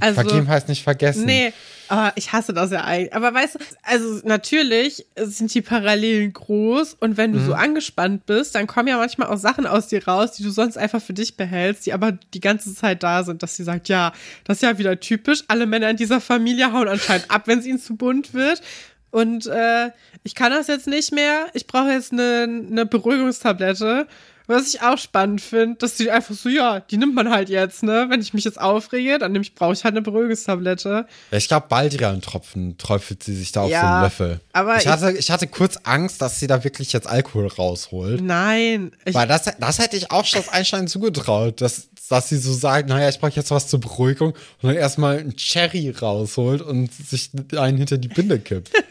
Also, 0.00 0.14
vergeben 0.14 0.48
heißt 0.48 0.68
nicht 0.68 0.82
vergessen. 0.82 1.24
Nee, 1.24 1.52
aber 1.88 2.12
ich 2.16 2.32
hasse 2.32 2.52
das 2.52 2.72
ja 2.72 2.82
eigentlich. 2.84 3.14
Aber 3.14 3.32
weißt 3.32 3.56
du, 3.56 3.58
also 3.82 4.20
natürlich 4.26 5.06
sind 5.16 5.54
die 5.54 5.62
Parallelen 5.62 6.32
groß 6.32 6.94
und 6.94 7.16
wenn 7.16 7.32
du 7.32 7.38
so 7.38 7.54
angespannt 7.54 8.26
bist, 8.26 8.56
dann 8.56 8.66
kommen 8.66 8.88
ja 8.88 8.96
manchmal 8.96 9.28
auch 9.28 9.36
Sachen 9.36 9.66
aus 9.66 9.86
dir 9.86 10.04
raus, 10.04 10.32
die 10.32 10.42
du 10.42 10.50
sonst 10.50 10.76
einfach 10.78 11.00
für 11.00 11.12
dich 11.12 11.36
behältst, 11.36 11.86
die 11.86 11.92
aber 11.92 12.12
die 12.12 12.40
ganze 12.40 12.74
Zeit 12.74 13.02
da 13.04 13.22
sind, 13.22 13.42
dass 13.42 13.54
sie 13.56 13.62
sagt, 13.62 13.88
ja, 13.88 14.12
das 14.44 14.56
ist 14.56 14.62
ja 14.62 14.78
wieder 14.78 14.98
typisch. 14.98 15.44
Alle 15.46 15.66
Männer 15.66 15.90
in 15.90 15.96
dieser 15.96 16.20
Familie 16.20 16.72
hauen 16.72 16.88
anscheinend 16.88 17.30
ab, 17.30 17.42
wenn 17.46 17.60
es 17.60 17.66
ihnen 17.66 17.78
zu 17.78 17.94
bunt 17.94 18.34
wird. 18.34 18.62
Und 19.10 19.46
äh, 19.46 19.90
ich 20.22 20.34
kann 20.34 20.52
das 20.52 20.66
jetzt 20.66 20.86
nicht 20.86 21.12
mehr. 21.12 21.46
Ich 21.54 21.66
brauche 21.66 21.90
jetzt 21.90 22.12
eine, 22.12 22.42
eine 22.44 22.86
Beruhigungstablette. 22.86 24.06
Was 24.48 24.74
ich 24.74 24.80
auch 24.80 24.96
spannend 24.96 25.42
finde, 25.42 25.76
dass 25.76 25.96
die 25.96 26.10
einfach 26.10 26.34
so, 26.34 26.48
ja, 26.48 26.80
die 26.80 26.96
nimmt 26.96 27.14
man 27.14 27.30
halt 27.30 27.50
jetzt, 27.50 27.82
ne? 27.82 28.06
Wenn 28.08 28.22
ich 28.22 28.32
mich 28.32 28.44
jetzt 28.44 28.58
aufrege, 28.58 29.18
dann 29.18 29.34
brauche 29.54 29.74
ich 29.74 29.84
halt 29.84 29.92
eine 29.92 30.00
Beruhigungstablette. 30.00 31.06
Ich 31.32 31.48
glaube, 31.48 31.66
Baldrian-Tropfen 31.68 32.78
träufelt 32.78 33.22
sie 33.22 33.36
sich 33.36 33.52
da 33.52 33.60
auf 33.64 33.70
Ja, 33.70 33.82
so 33.82 33.86
einen 33.86 34.02
Löffel. 34.04 34.40
aber 34.54 34.78
ich 34.78 34.86
hatte, 34.86 35.12
ich 35.12 35.30
hatte 35.30 35.48
kurz 35.48 35.78
Angst, 35.84 36.22
dass 36.22 36.40
sie 36.40 36.46
da 36.46 36.64
wirklich 36.64 36.94
jetzt 36.94 37.06
Alkohol 37.06 37.46
rausholt. 37.48 38.22
Nein. 38.22 38.92
Ich, 39.04 39.14
Weil 39.14 39.28
das, 39.28 39.44
das 39.60 39.78
hätte 39.78 39.98
ich 39.98 40.10
auch 40.10 40.24
Schloss 40.24 40.48
Einstein 40.48 40.88
zugetraut, 40.88 41.60
dass, 41.60 41.90
dass 42.08 42.30
sie 42.30 42.38
so 42.38 42.54
sagt, 42.54 42.88
naja, 42.88 43.10
ich 43.10 43.20
brauche 43.20 43.32
jetzt 43.32 43.50
was 43.50 43.68
zur 43.68 43.80
Beruhigung 43.80 44.30
und 44.30 44.38
dann 44.62 44.76
erstmal 44.76 45.18
einen 45.18 45.36
Cherry 45.36 45.90
rausholt 45.90 46.62
und 46.62 46.90
sich 46.94 47.32
einen 47.54 47.76
hinter 47.76 47.98
die 47.98 48.08
Binde 48.08 48.38
kippt. 48.38 48.72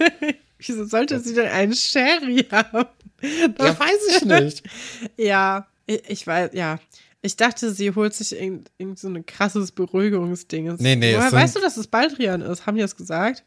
wieso 0.59 0.85
sollte 0.85 1.19
sie 1.19 1.33
denn 1.33 1.47
einen 1.47 1.73
Sherry 1.73 2.45
haben? 2.51 2.85
ja, 3.59 3.79
weiß 3.79 4.17
ich 4.17 4.25
nicht. 4.25 4.63
Ja, 5.17 5.67
ich, 5.85 6.01
ich 6.07 6.27
weiß, 6.27 6.51
ja. 6.53 6.79
Ich 7.21 7.35
dachte, 7.35 7.71
sie 7.73 7.93
holt 7.95 8.13
sich 8.13 8.39
irgend, 8.39 8.69
irgend 8.77 8.99
so 8.99 9.07
ein 9.07 9.25
krasses 9.25 9.71
Beruhigungsding. 9.71 10.75
Nee, 10.79 10.95
nee, 10.95 11.15
Woher 11.15 11.31
weißt 11.31 11.55
du, 11.55 11.59
dass 11.59 11.77
es 11.77 11.87
Baldrian 11.87 12.41
ist? 12.41 12.65
Haben 12.65 12.75
die 12.75 12.81
das 12.81 12.95
gesagt? 12.95 13.43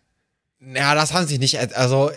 Ja, 0.60 0.94
das 0.94 1.14
haben 1.14 1.26
sie 1.26 1.38
nicht. 1.38 1.58
Also, 1.76 2.10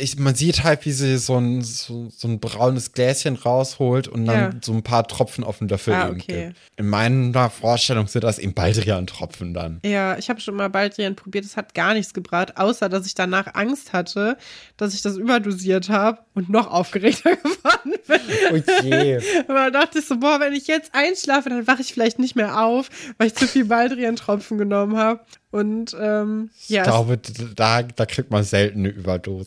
ich, 0.00 0.18
man 0.18 0.34
sieht 0.34 0.64
halt, 0.64 0.84
wie 0.86 0.92
sie 0.92 1.18
so 1.18 1.36
ein, 1.38 1.62
so, 1.62 2.08
so 2.10 2.28
ein 2.28 2.40
braunes 2.40 2.92
Gläschen 2.92 3.36
rausholt 3.36 4.08
und 4.08 4.26
dann 4.26 4.36
Ja. 4.38 4.50
so 4.62 4.72
ein 4.72 4.82
paar 4.82 5.06
Tropfen 5.06 5.44
auf 5.44 5.58
den 5.58 5.68
Löffel 5.68 5.94
Ah, 5.94 6.08
okay. 6.10 6.46
gibt. 6.46 6.56
In 6.76 6.88
meiner 6.88 7.50
Vorstellung 7.50 8.06
sind 8.08 8.24
das 8.24 8.38
eben 8.38 8.54
Baldrian-Tropfen 8.54 9.54
dann. 9.54 9.80
Ja, 9.84 10.16
ich 10.18 10.28
habe 10.30 10.40
schon 10.40 10.54
mal 10.56 10.68
Baldrian 10.68 11.14
probiert, 11.16 11.44
es 11.44 11.56
hat 11.56 11.74
gar 11.74 11.94
nichts 11.94 12.12
gebracht, 12.14 12.56
außer 12.56 12.88
dass 12.88 13.06
ich 13.06 13.14
danach 13.14 13.54
Angst 13.54 13.92
hatte, 13.92 14.36
dass 14.76 14.94
ich 14.94 15.02
das 15.02 15.16
überdosiert 15.16 15.88
habe 15.88 16.18
und 16.34 16.48
noch 16.50 16.70
aufgeregter 16.70 17.36
geworden 17.36 17.92
bin. 18.06 18.60
Okay. 18.60 19.20
Aber 19.48 19.70
da 19.70 19.82
dachte 19.82 19.98
ich 20.00 20.06
so, 20.06 20.18
boah, 20.18 20.40
wenn 20.40 20.52
ich 20.52 20.66
jetzt 20.66 20.90
einschlafe, 20.94 21.48
dann 21.50 21.66
wache 21.66 21.82
ich 21.82 21.92
vielleicht 21.92 22.18
nicht 22.18 22.36
mehr 22.36 22.62
auf, 22.64 22.88
weil 23.18 23.28
ich 23.28 23.34
zu 23.34 23.46
viel 23.46 23.66
Baldrian-Tropfen 23.66 24.58
genommen 24.58 24.96
habe. 24.96 25.20
Und 25.50 25.94
ähm, 26.00 26.48
ja, 26.68 26.80
Ich 26.80 26.88
glaube, 26.88 27.18
da, 27.54 27.82
da 27.82 28.06
kriegt 28.06 28.30
man 28.30 28.42
selten 28.42 28.78
eine 28.80 28.88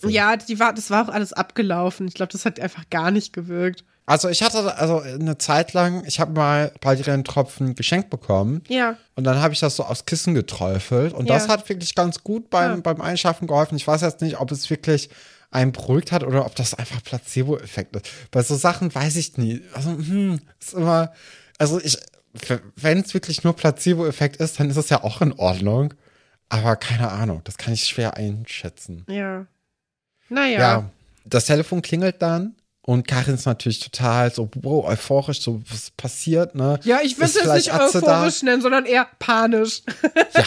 Überdose. 0.05 0.15
ja, 0.15 0.37
die 0.37 0.59
war, 0.59 0.73
das 0.73 0.89
war 0.89 1.05
auch 1.07 1.13
alles 1.13 1.33
abgelaufen. 1.33 2.07
Ich 2.07 2.13
glaube, 2.13 2.31
das 2.31 2.45
hat 2.45 2.59
einfach 2.59 2.89
gar 2.89 3.11
nicht 3.11 3.33
gewirkt. 3.33 3.83
Also 4.07 4.29
ich 4.29 4.43
hatte 4.43 4.77
also 4.77 4.99
eine 4.99 5.37
Zeit 5.39 5.73
lang, 5.73 6.03
ich 6.05 6.19
habe 6.19 6.31
mal 6.33 6.71
Baldrian-Tropfen 6.79 7.73
geschenkt 7.75 8.09
bekommen. 8.11 8.61
Ja. 8.67 8.97
Und 9.15 9.23
dann 9.23 9.39
habe 9.41 9.53
ich 9.55 9.59
das 9.59 9.75
so 9.77 9.83
aufs 9.83 10.05
Kissen 10.05 10.35
geträufelt. 10.35 11.13
Und 11.13 11.27
Ja. 11.27 11.33
das 11.35 11.47
hat 11.47 11.67
wirklich 11.69 11.95
ganz 11.95 12.23
gut 12.23 12.49
beim, 12.51 12.71
Ja. 12.75 12.81
beim 12.81 13.01
Einschlafen 13.01 13.47
geholfen. 13.47 13.75
Ich 13.77 13.87
weiß 13.87 14.01
jetzt 14.01 14.21
nicht, 14.21 14.39
ob 14.39 14.51
es 14.51 14.69
wirklich 14.69 15.09
einen 15.49 15.71
beruhigt 15.71 16.11
hat 16.11 16.23
oder 16.23 16.45
ob 16.45 16.55
das 16.55 16.73
einfach 16.75 17.01
Placebo-Effekt 17.03 17.95
ist. 17.95 18.05
Bei 18.29 18.43
so 18.43 18.55
Sachen 18.55 18.93
weiß 18.93 19.15
ich 19.15 19.37
nie. 19.37 19.61
Also, 19.73 19.91
hm, 19.91 20.39
ist 20.59 20.73
immer, 20.73 21.11
also 21.57 21.79
ich, 21.81 21.97
wenn 22.75 22.99
es 22.99 23.13
wirklich 23.13 23.43
nur 23.43 23.55
Placebo-Effekt 23.55 24.37
ist, 24.37 24.59
dann 24.59 24.69
ist 24.69 24.77
es 24.77 24.89
ja 24.89 25.03
auch 25.03 25.21
in 25.21 25.33
Ordnung. 25.33 25.93
Aber 26.49 26.75
keine 26.75 27.09
Ahnung, 27.09 27.41
das 27.43 27.57
kann 27.57 27.73
ich 27.73 27.85
schwer 27.85 28.17
einschätzen. 28.17 29.03
Ja. 29.09 29.47
Naja. 30.29 30.59
Ja, 30.59 30.89
das 31.25 31.45
Telefon 31.45 31.81
klingelt 31.81 32.21
dann 32.21 32.55
und 32.81 33.07
Karin 33.07 33.33
ist 33.35 33.45
natürlich 33.45 33.79
total 33.79 34.31
so, 34.33 34.49
wow, 34.61 34.85
euphorisch, 34.85 35.41
so, 35.41 35.61
was 35.69 35.89
passiert, 35.91 36.53
ne? 36.55 36.79
Ja, 36.83 36.99
ich 37.03 37.17
würde 37.17 37.25
Ist 37.25 37.37
es 37.43 37.51
nicht 37.53 37.73
Atze 37.73 37.99
da? 38.01 38.17
euphorisch 38.17 38.43
nennen, 38.43 38.61
sondern 38.61 38.85
eher 38.85 39.07
panisch. 39.19 39.81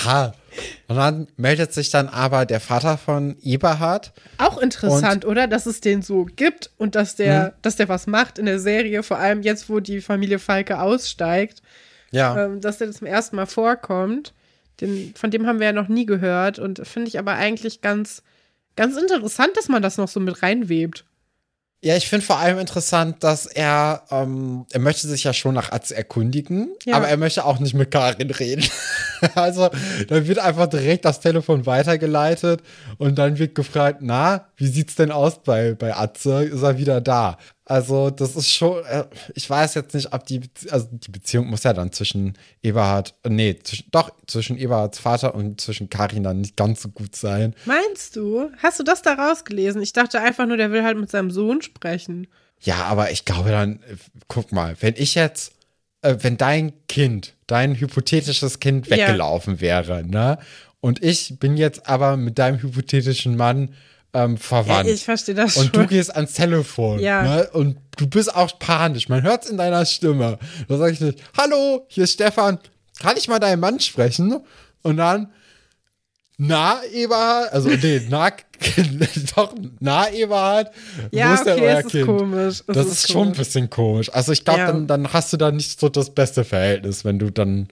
Ja. 0.05 0.33
Und 0.89 0.97
dann 0.97 1.29
meldet 1.37 1.72
sich 1.72 1.91
dann 1.91 2.09
aber 2.09 2.45
der 2.45 2.59
Vater 2.59 2.99
von 2.99 3.37
Eberhard. 3.43 4.12
Auch 4.39 4.59
interessant, 4.59 5.24
oder? 5.24 5.47
Dass 5.47 5.66
es 5.66 5.81
den 5.81 6.03
so 6.03 6.24
gibt 6.24 6.70
und 6.79 6.97
dass 6.97 7.14
der, 7.14 7.55
dass 7.62 7.76
der 7.76 7.89
was 7.89 8.09
macht 8.09 8.39
in 8.41 8.47
der 8.47 8.59
Serie, 8.59 9.05
vor 9.05 9.18
allem 9.18 9.43
jetzt, 9.43 9.68
wo 9.68 9.79
die 9.79 10.01
Familie 10.01 10.41
Falke 10.41 10.81
aussteigt, 10.81 11.62
Ja. 12.11 12.45
ähm, 12.47 12.61
dass 12.61 12.79
der 12.79 12.91
zum 12.91 13.07
ersten 13.07 13.37
Mal 13.37 13.47
vorkommt. 13.47 14.33
Den, 14.81 15.12
von 15.14 15.31
dem 15.31 15.47
haben 15.47 15.61
wir 15.61 15.66
ja 15.66 15.72
noch 15.72 15.87
nie 15.87 16.07
gehört 16.07 16.59
und 16.59 16.85
finde 16.89 17.07
ich 17.09 17.20
aber 17.20 17.35
eigentlich 17.35 17.81
ganz, 17.81 18.24
ganz 18.79 18.97
interessant, 18.97 19.51
dass 19.57 19.68
man 19.68 19.83
das 19.83 19.99
noch 19.99 20.09
so 20.09 20.20
mit 20.20 20.43
reinwebt. 20.43 21.05
Ja, 21.81 21.95
ich 21.97 22.09
finde 22.09 22.26
vor 22.26 22.39
allem 22.39 22.59
interessant, 22.59 23.22
dass 23.22 23.47
er, 23.47 24.03
ähm, 24.11 24.66
er 24.72 24.81
möchte 24.81 25.07
sich 25.07 25.22
ja 25.22 25.33
schon 25.33 25.55
nach 25.55 25.70
Atze 25.70 25.95
erkundigen, 25.97 26.70
Ja. 26.85 26.97
aber 26.97 27.07
er 27.07 27.16
möchte 27.16 27.45
auch 27.45 27.61
nicht 27.61 27.74
mit 27.74 27.93
Karin 27.93 28.31
reden. 28.33 28.64
also, 29.37 29.68
dann 30.09 30.26
wird 30.26 30.41
einfach 30.41 30.66
direkt 30.66 31.05
das 31.05 31.20
Telefon 31.20 31.66
weitergeleitet 31.66 32.62
und 32.99 33.16
dann 33.16 33.39
wird 33.39 33.55
gefragt, 33.55 33.99
na, 34.01 34.49
wie 34.57 34.66
sieht's 34.66 34.97
denn 34.97 35.12
aus 35.12 35.41
bei, 35.45 35.74
bei 35.74 35.95
Atze? 35.95 36.43
Ist 36.43 36.62
er 36.62 36.79
wieder 36.79 37.01
da? 37.01 37.39
Also, 37.69 38.09
das 38.09 38.35
ist 38.35 38.49
schon, 38.51 38.83
äh, 38.87 39.05
ich 39.35 39.49
weiß 39.49 39.75
jetzt 39.75 39.93
nicht, 39.95 40.12
ob 40.14 40.25
die, 40.25 40.41
Bezie- 40.41 40.71
also 40.71 40.89
die 40.91 41.11
Beziehung 41.11 41.49
muss 41.49 41.64
ja 41.64 41.75
dann 41.75 41.93
zwischen 41.93 42.33
Eberhard, 42.62 43.14
nee, 43.29 43.59
zwischen, 43.62 43.91
doch, 43.91 44.11
zwischen 44.27 44.57
Eberhards 44.57 44.99
Vater 44.99 45.35
und 45.35 45.61
zwischen 45.61 45.91
Karin 45.91 46.23
dann 46.23 46.41
nicht 46.41 46.57
ganz 46.57 46.81
so 46.81 46.89
gut 46.89 47.14
sein. 47.14 47.55
Meinst 47.66 48.16
du? 48.16 48.51
Hast 48.62 48.79
du 48.81 48.85
das 48.85 49.03
da 49.03 49.12
rausgelesen? 49.12 49.83
Ich 49.83 49.93
dachte 49.93 50.19
einfach 50.23 50.47
nur, 50.47 50.57
der 50.57 50.73
will 50.73 50.83
halt 50.83 50.99
mit 50.99 51.11
seinem 51.11 51.31
Sohn 51.31 51.61
sprechen. 51.61 52.27
Ja, 52.61 52.85
aber 52.87 53.11
ich 53.11 53.27
glaube 53.27 53.51
dann, 53.51 53.75
äh, 53.83 53.97
guck 54.29 54.51
mal, 54.51 54.75
wenn 54.81 54.95
ich 54.97 55.14
jetzt, 55.14 55.53
äh, 56.01 56.16
wenn 56.21 56.39
dein 56.39 56.73
Kind, 56.89 57.35
dein 57.47 57.75
hypothetisches 57.79 58.61
Kind 58.61 58.87
Ja. 58.87 58.97
weggelaufen 58.97 59.61
wäre, 59.61 60.05
ne? 60.07 60.39
Und 60.81 61.05
ich 61.05 61.39
bin 61.39 61.57
jetzt 61.59 61.87
aber 61.87 62.16
mit 62.16 62.39
deinem 62.39 62.62
hypothetischen 62.62 63.37
Mann 63.37 63.75
ähm, 64.15 64.33
Ja, 64.33 64.37
verwandt. 64.39 64.89
ich 64.89 65.05
verstehe 65.05 65.35
das 65.35 65.57
und 65.57 65.75
du 65.75 65.81
schon. 65.81 65.89
gehst 65.89 66.15
ans 66.15 66.33
Telefon, 66.33 66.99
Ja. 67.01 67.23
ne? 67.23 67.51
Und 67.53 67.77
du 67.97 68.07
bist 68.07 68.35
auch 68.35 68.59
panisch. 68.59 69.09
Man 69.09 69.23
hört 69.23 69.45
es 69.45 69.51
in 69.51 69.57
deiner 69.59 69.85
Stimme. 69.87 70.39
Da 70.69 70.77
sage 70.79 70.93
ich 70.93 71.01
nicht, 71.01 71.19
hallo, 71.37 71.85
hier 71.89 72.05
ist 72.05 72.13
Stefan. 72.15 72.59
Kann 73.01 73.17
ich 73.17 73.29
mal 73.29 73.39
deinen 73.39 73.61
Mann 73.61 73.79
sprechen? 73.81 74.41
Und 74.83 74.97
dann, 74.97 75.31
na, 76.37 76.81
Eberhard, 76.93 77.53
also 77.53 77.69
nee, 77.69 78.01
na, 78.09 78.31
doch, 79.37 79.55
na, 79.81 80.09
Eberhard, 80.11 80.73
wo 81.11 81.17
Ja, 81.19 81.35
ist 81.35 81.45
denn 81.45 81.55
okay, 81.59 81.63
euer 81.67 81.79
es 81.81 81.85
ist 81.87 81.91
Kind? 81.93 82.07
komisch. 82.07 82.63
Es 82.67 82.75
Das 82.75 82.87
ist, 82.87 83.11
schon 83.13 83.29
ein 83.29 83.33
bisschen 83.35 83.69
komisch. 83.71 84.09
Also 84.13 84.33
ich 84.33 84.45
glaube, 84.45 84.61
Ja. 84.61 84.67
dann, 84.69 84.87
dann 84.87 85.13
hast 85.13 85.33
du 85.33 85.37
da 85.37 85.51
nicht 85.51 85.79
so 85.81 85.89
das 85.89 86.11
beste 86.11 86.45
Verhältnis, 86.45 87.05
wenn 87.05 87.19
du 87.19 87.31
dann. 87.31 87.69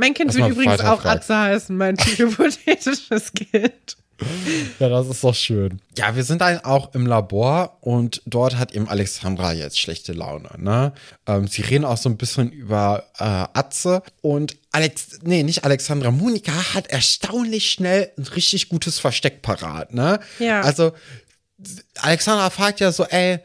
Mein 0.00 0.14
Kind 0.14 0.36
mal 0.36 0.50
übrigens 0.50 0.80
auch. 0.80 1.04
Atze 1.04 1.36
heißen, 1.36 1.76
mein 1.76 1.96
hypothetisches 2.16 3.32
Kind. 3.32 3.96
Ja, 4.78 4.88
das 4.88 5.08
ist 5.08 5.22
doch 5.22 5.34
schön. 5.34 5.80
Ja, 5.96 6.16
wir 6.16 6.24
sind 6.24 6.40
dann 6.40 6.58
auch 6.58 6.94
im 6.94 7.06
Labor 7.06 7.78
und 7.80 8.22
dort 8.26 8.56
hat 8.56 8.72
eben 8.72 8.88
Alexandra 8.88 9.52
jetzt 9.52 9.78
schlechte 9.78 10.12
Laune. 10.12 10.50
Ne? 10.56 10.92
Ähm, 11.26 11.46
sie 11.46 11.62
reden 11.62 11.84
auch 11.84 11.96
so 11.96 12.08
ein 12.08 12.16
bisschen 12.16 12.50
über 12.50 13.04
äh, 13.18 13.24
Atze 13.24 14.02
und 14.22 14.56
Alex, 14.72 15.20
nee, 15.22 15.42
nicht 15.42 15.64
Alexandra, 15.64 16.10
Monika 16.10 16.74
hat 16.74 16.86
erstaunlich 16.88 17.70
schnell 17.70 18.10
ein 18.16 18.24
richtig 18.24 18.68
gutes 18.68 18.98
Versteck 18.98 19.42
parat. 19.42 19.92
Ne? 19.92 20.20
Ja. 20.38 20.62
Also 20.62 20.92
Alexandra 22.00 22.48
fragt 22.50 22.80
ja 22.80 22.92
so, 22.92 23.04
ey, 23.04 23.40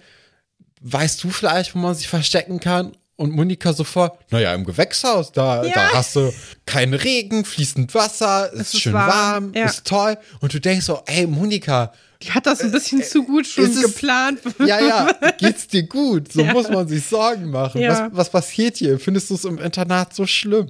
weißt 0.82 1.24
du 1.24 1.30
vielleicht, 1.32 1.76
wo 1.76 1.80
man 1.80 1.96
sich 1.96 2.08
verstecken 2.08 2.60
kann? 2.60 2.96
Und 3.18 3.32
Monika 3.32 3.72
sofort, 3.72 4.20
naja, 4.32 4.54
im 4.54 4.66
Gewächshaus, 4.66 5.32
da, 5.32 5.64
Ja. 5.64 5.74
da 5.74 5.94
hast 5.94 6.16
du 6.18 6.34
keinen 6.66 6.94
Regen, 6.94 7.46
fließend 7.46 7.94
Wasser, 7.96 8.52
ist, 8.52 8.74
ist 8.74 8.82
schön 8.82 8.94
warm, 8.94 9.08
warm, 9.10 9.52
ja. 9.56 9.66
ist 9.66 9.86
toll. 9.86 10.18
Und 10.42 10.54
du 10.54 10.60
denkst 10.60 10.86
so, 10.86 11.02
ey, 11.06 11.26
Monika, 11.26 11.94
Die 12.22 12.32
hat 12.32 12.46
das 12.46 12.62
ein 12.62 12.72
bisschen 12.72 13.04
zu 13.04 13.24
gut 13.24 13.46
schon 13.48 13.66
Äh, 13.66 13.68
es- 13.70 13.82
geplant. 13.84 14.40
ja, 14.60 14.80
ja, 14.80 15.12
geht's 15.40 15.68
dir 15.68 15.84
gut? 15.84 16.32
So 16.34 16.42
Ja. 16.42 16.52
muss 16.54 16.68
man 16.70 16.88
sich 16.88 17.06
Sorgen 17.06 17.52
machen. 17.52 17.82
Was, 17.88 18.02
was 18.12 18.30
passiert 18.30 18.78
hier? 18.78 19.00
Findest 19.00 19.30
du 19.30 19.36
es 19.36 19.46
im 19.46 19.60
Internat 19.60 20.14
so 20.14 20.26
schlimm? 20.26 20.70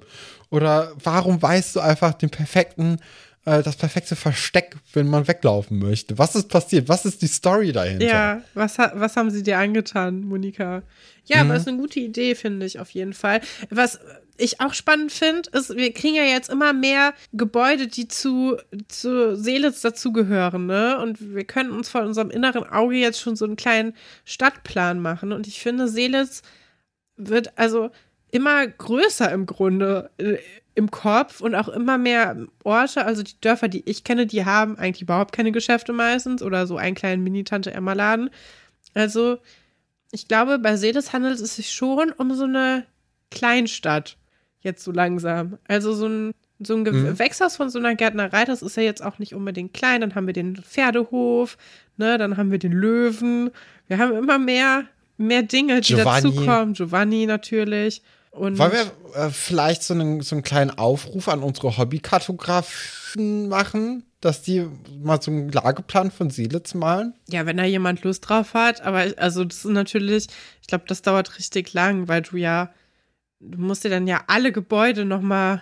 Oder 0.51 0.91
warum 1.03 1.41
weißt 1.41 1.75
du 1.75 1.79
einfach 1.79 2.13
den 2.13 2.29
perfekten, 2.29 2.97
äh, 3.45 3.63
das 3.63 3.75
perfekte 3.75 4.15
Versteck, 4.15 4.75
wenn 4.93 5.07
man 5.07 5.27
weglaufen 5.27 5.79
möchte? 5.79 6.17
Was 6.17 6.35
ist 6.35 6.49
passiert? 6.49 6.89
Was 6.89 7.05
ist 7.05 7.21
die 7.21 7.27
Story 7.27 7.71
dahinter? 7.71 8.05
Ja, 8.05 8.41
was, 8.53 8.77
was 8.77 9.15
haben 9.15 9.29
sie 9.31 9.43
dir 9.43 9.57
angetan, 9.59 10.21
Monika? 10.21 10.83
Ja, 11.25 11.43
Mhm. 11.43 11.49
aber 11.51 11.59
ist 11.59 11.67
eine 11.67 11.77
gute 11.77 11.99
Idee, 11.99 12.35
finde 12.35 12.65
ich 12.65 12.79
auf 12.79 12.89
jeden 12.91 13.13
Fall. 13.13 13.41
Was 13.69 13.99
ich 14.37 14.59
auch 14.59 14.73
spannend 14.73 15.11
finde, 15.13 15.49
ist, 15.53 15.75
wir 15.77 15.93
kriegen 15.93 16.15
ja 16.15 16.23
jetzt 16.23 16.49
immer 16.49 16.73
mehr 16.73 17.13
Gebäude, 17.31 17.87
die 17.87 18.07
zu, 18.09 18.57
zu 18.89 19.35
Seelitz 19.37 19.79
dazugehören, 19.81 20.65
ne? 20.65 20.99
Und 21.01 21.33
wir 21.33 21.45
können 21.45 21.71
uns 21.71 21.87
vor 21.87 22.01
unserem 22.01 22.29
inneren 22.31 22.63
Auge 22.65 22.95
jetzt 22.95 23.21
schon 23.21 23.35
so 23.37 23.45
einen 23.45 23.55
kleinen 23.55 23.93
Stadtplan 24.25 24.99
machen. 24.99 25.31
Und 25.31 25.47
ich 25.47 25.61
finde, 25.61 25.87
Seelitz 25.87 26.41
wird 27.15 27.57
also 27.57 27.91
immer 28.31 28.67
größer 28.67 29.31
im 29.31 29.45
Grunde 29.45 30.09
äh, 30.17 30.35
im 30.75 30.91
Kopf 30.91 31.41
und 31.41 31.55
auch 31.55 31.69
immer 31.69 31.97
mehr 31.97 32.35
Orte, 32.63 33.05
also 33.05 33.23
die 33.23 33.39
Dörfer, 33.41 33.69
die 33.69 33.89
ich 33.89 34.03
kenne, 34.03 34.27
die 34.27 34.45
haben 34.45 34.77
eigentlich 34.77 35.01
überhaupt 35.01 35.33
keine 35.33 35.51
Geschäfte 35.51 35.93
meistens 35.93 36.43
oder 36.43 36.67
so 36.67 36.77
einen 36.77 36.95
kleinen 36.95 37.23
Mini-Tante-Emma-Laden. 37.23 38.29
Also 38.93 39.37
ich 40.11 40.27
glaube, 40.27 40.59
bei 40.59 40.75
Seeles 40.75 41.13
handelt 41.13 41.39
es 41.39 41.55
sich 41.55 41.71
schon 41.71 42.11
um 42.11 42.33
so 42.33 42.43
eine 42.43 42.85
Kleinstadt, 43.31 44.17
jetzt 44.59 44.83
so 44.83 44.91
langsam. 44.91 45.57
Also 45.67 45.93
so 45.93 46.07
ein, 46.07 46.33
so 46.59 46.75
ein 46.75 46.83
Gewächshaus 46.83 47.55
von 47.55 47.69
so 47.69 47.79
einer 47.79 47.95
Gärtnerei, 47.95 48.43
das 48.43 48.61
ist 48.61 48.75
ja 48.75 48.83
jetzt 48.83 49.03
auch 49.03 49.17
nicht 49.17 49.33
unbedingt 49.33 49.73
klein. 49.73 50.01
Dann 50.01 50.15
haben 50.15 50.27
wir 50.27 50.33
den 50.33 50.57
Pferdehof, 50.57 51.57
ne, 51.97 52.17
dann 52.17 52.35
haben 52.35 52.51
wir 52.51 52.59
den 52.59 52.73
Löwen. 52.73 53.49
Wir 53.87 53.97
haben 53.97 54.15
immer 54.15 54.39
mehr 54.39 54.85
mehr 55.17 55.43
Dinge, 55.43 55.81
die 55.81 55.95
Giovanni. 55.95 56.29
dazukommen. 56.29 56.73
Giovanni 56.73 57.25
natürlich. 57.25 58.01
Und 58.35 58.57
Wollen 58.57 58.71
wir 58.73 58.91
äh, 59.21 59.29
vielleicht 59.29 59.81
so 59.83 59.93
einen, 59.93 60.19
so 60.21 60.35
einen 60.35 60.43
kleinen 60.43 60.71
Aufruf 60.71 61.29
an 61.29 61.41
unsere 61.41 61.77
Hobbykartografen 61.77 63.47
machen, 63.47 64.03
dass 64.21 64.41
die 64.41 64.67
mal 65.01 65.21
so 65.21 65.31
einen 65.31 65.49
Lageplan 65.51 66.11
von 66.11 66.29
Seelitz 66.29 66.73
malen? 66.73 67.13
ja, 67.29 67.45
wenn 67.45 67.57
da 67.57 67.63
jemand 67.63 68.03
Lust 68.03 68.27
drauf 68.27 68.53
hat, 68.53 68.81
aber 68.81 69.05
also 69.17 69.45
das 69.45 69.59
ist 69.59 69.65
natürlich, 69.65 70.27
ich 70.61 70.67
glaube, 70.67 70.83
das 70.87 71.01
dauert 71.01 71.37
richtig 71.37 71.73
lang, 71.73 72.07
weil 72.07 72.21
du 72.23 72.37
ja, 72.37 72.71
du 73.39 73.57
musst 73.59 73.83
dir 73.83 73.89
dann 73.89 74.07
ja 74.07 74.21
alle 74.27 74.51
Gebäude 74.51 75.05
nochmal, 75.05 75.61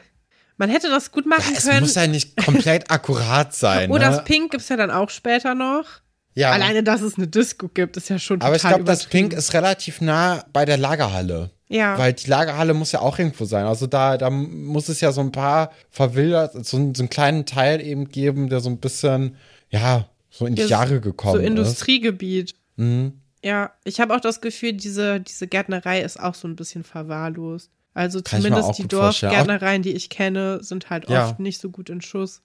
man 0.57 0.69
hätte 0.69 0.89
das 0.89 1.11
gut 1.11 1.25
Ja, 1.25 1.29
machen 1.37 1.53
es 1.55 1.65
können. 1.65 1.81
muss 1.81 1.95
ja 1.95 2.07
nicht 2.07 2.35
komplett 2.43 2.89
akkurat 2.89 3.53
sein. 3.55 3.91
oh, 3.91 3.95
ne? 3.95 3.99
das 3.99 4.23
Pink 4.23 4.51
gibt's 4.51 4.69
ja 4.69 4.77
dann 4.77 4.91
auch 4.91 5.09
später 5.09 5.53
noch. 5.55 5.85
ja. 6.33 6.51
Alleine, 6.51 6.81
dass 6.83 7.01
es 7.01 7.17
eine 7.17 7.27
Disco 7.27 7.67
gibt, 7.67 7.97
ist 7.97 8.09
ja 8.09 8.17
schon 8.17 8.39
total 8.39 8.47
Aber 8.47 8.55
ich 8.55 8.63
glaube, 8.63 8.83
das. 8.83 9.05
Pink 9.05 9.33
ist 9.33 9.53
relativ 9.53 10.01
nah 10.01 10.43
bei 10.53 10.65
der 10.65 10.77
Lagerhalle. 10.77 11.51
Ja. 11.69 11.97
Weil 11.97 12.13
die 12.13 12.29
Lagerhalle 12.29 12.73
muss 12.73 12.91
ja 12.91 12.99
auch 13.01 13.17
irgendwo 13.17 13.45
sein. 13.45 13.65
Also 13.65 13.87
da, 13.87 14.17
da 14.17 14.29
muss 14.29 14.89
es 14.89 15.01
ja 15.01 15.11
so 15.11 15.21
ein 15.21 15.31
paar 15.31 15.71
verwildert, 15.89 16.65
so, 16.65 16.77
einen- 16.77 16.93
so 16.93 17.01
einen 17.03 17.09
kleinen 17.09 17.45
Teil 17.45 17.81
eben 17.81 18.09
geben, 18.09 18.49
der 18.49 18.59
so 18.59 18.69
ein 18.69 18.77
bisschen, 18.77 19.37
ja, 19.69 20.07
so 20.29 20.45
in 20.45 20.55
die 20.55 20.61
Ja, 20.63 20.67
Jahre 20.67 20.99
gekommen 21.01 21.33
so 21.35 21.39
ist. 21.39 21.47
Industriegebiet. 21.47 22.55
Mhm. 22.75 23.19
Ja, 23.43 23.71
ich 23.83 23.99
habe 23.99 24.15
auch 24.15 24.21
das 24.21 24.39
Gefühl, 24.41 24.73
diese, 24.73 25.19
diese 25.19 25.47
Gärtnerei 25.47 26.01
ist 26.01 26.19
auch 26.19 26.35
so 26.35 26.47
ein 26.47 26.55
bisschen 26.55 26.83
verwahrlost. 26.83 27.69
Also 27.93 28.21
Kann 28.21 28.39
ich 28.39 28.45
zumindest 28.45 28.77
die. 28.79 28.87
Dorfgärtnereien, 28.87 29.81
die 29.83 29.91
ich 29.93 30.09
kenne, 30.09 30.63
sind 30.63 30.89
halt 30.89 31.09
Ja. 31.09 31.25
oft 31.27 31.39
nicht 31.39 31.59
so 31.61 31.69
gut 31.69 31.89
in 31.89 32.01
Schuss. 32.01 32.41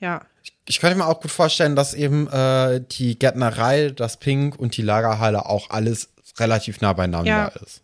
Ja, 0.00 0.22
Ich 0.66 0.80
könnte 0.80 0.96
mir 0.98 1.06
auch 1.06 1.20
gut 1.20 1.30
vorstellen, 1.30 1.76
dass 1.76 1.94
eben 1.94 2.28
äh, 2.28 2.80
die 2.90 3.18
Gärtnerei, 3.18 3.90
das 3.90 4.18
Pink 4.18 4.58
und 4.58 4.76
die 4.76 4.82
Lagerhalle 4.82 5.46
auch 5.46 5.70
alles 5.70 6.10
relativ 6.38 6.80
nah 6.80 6.92
beieinander 6.92 7.30
Ja. 7.30 7.46
ist. 7.48 7.82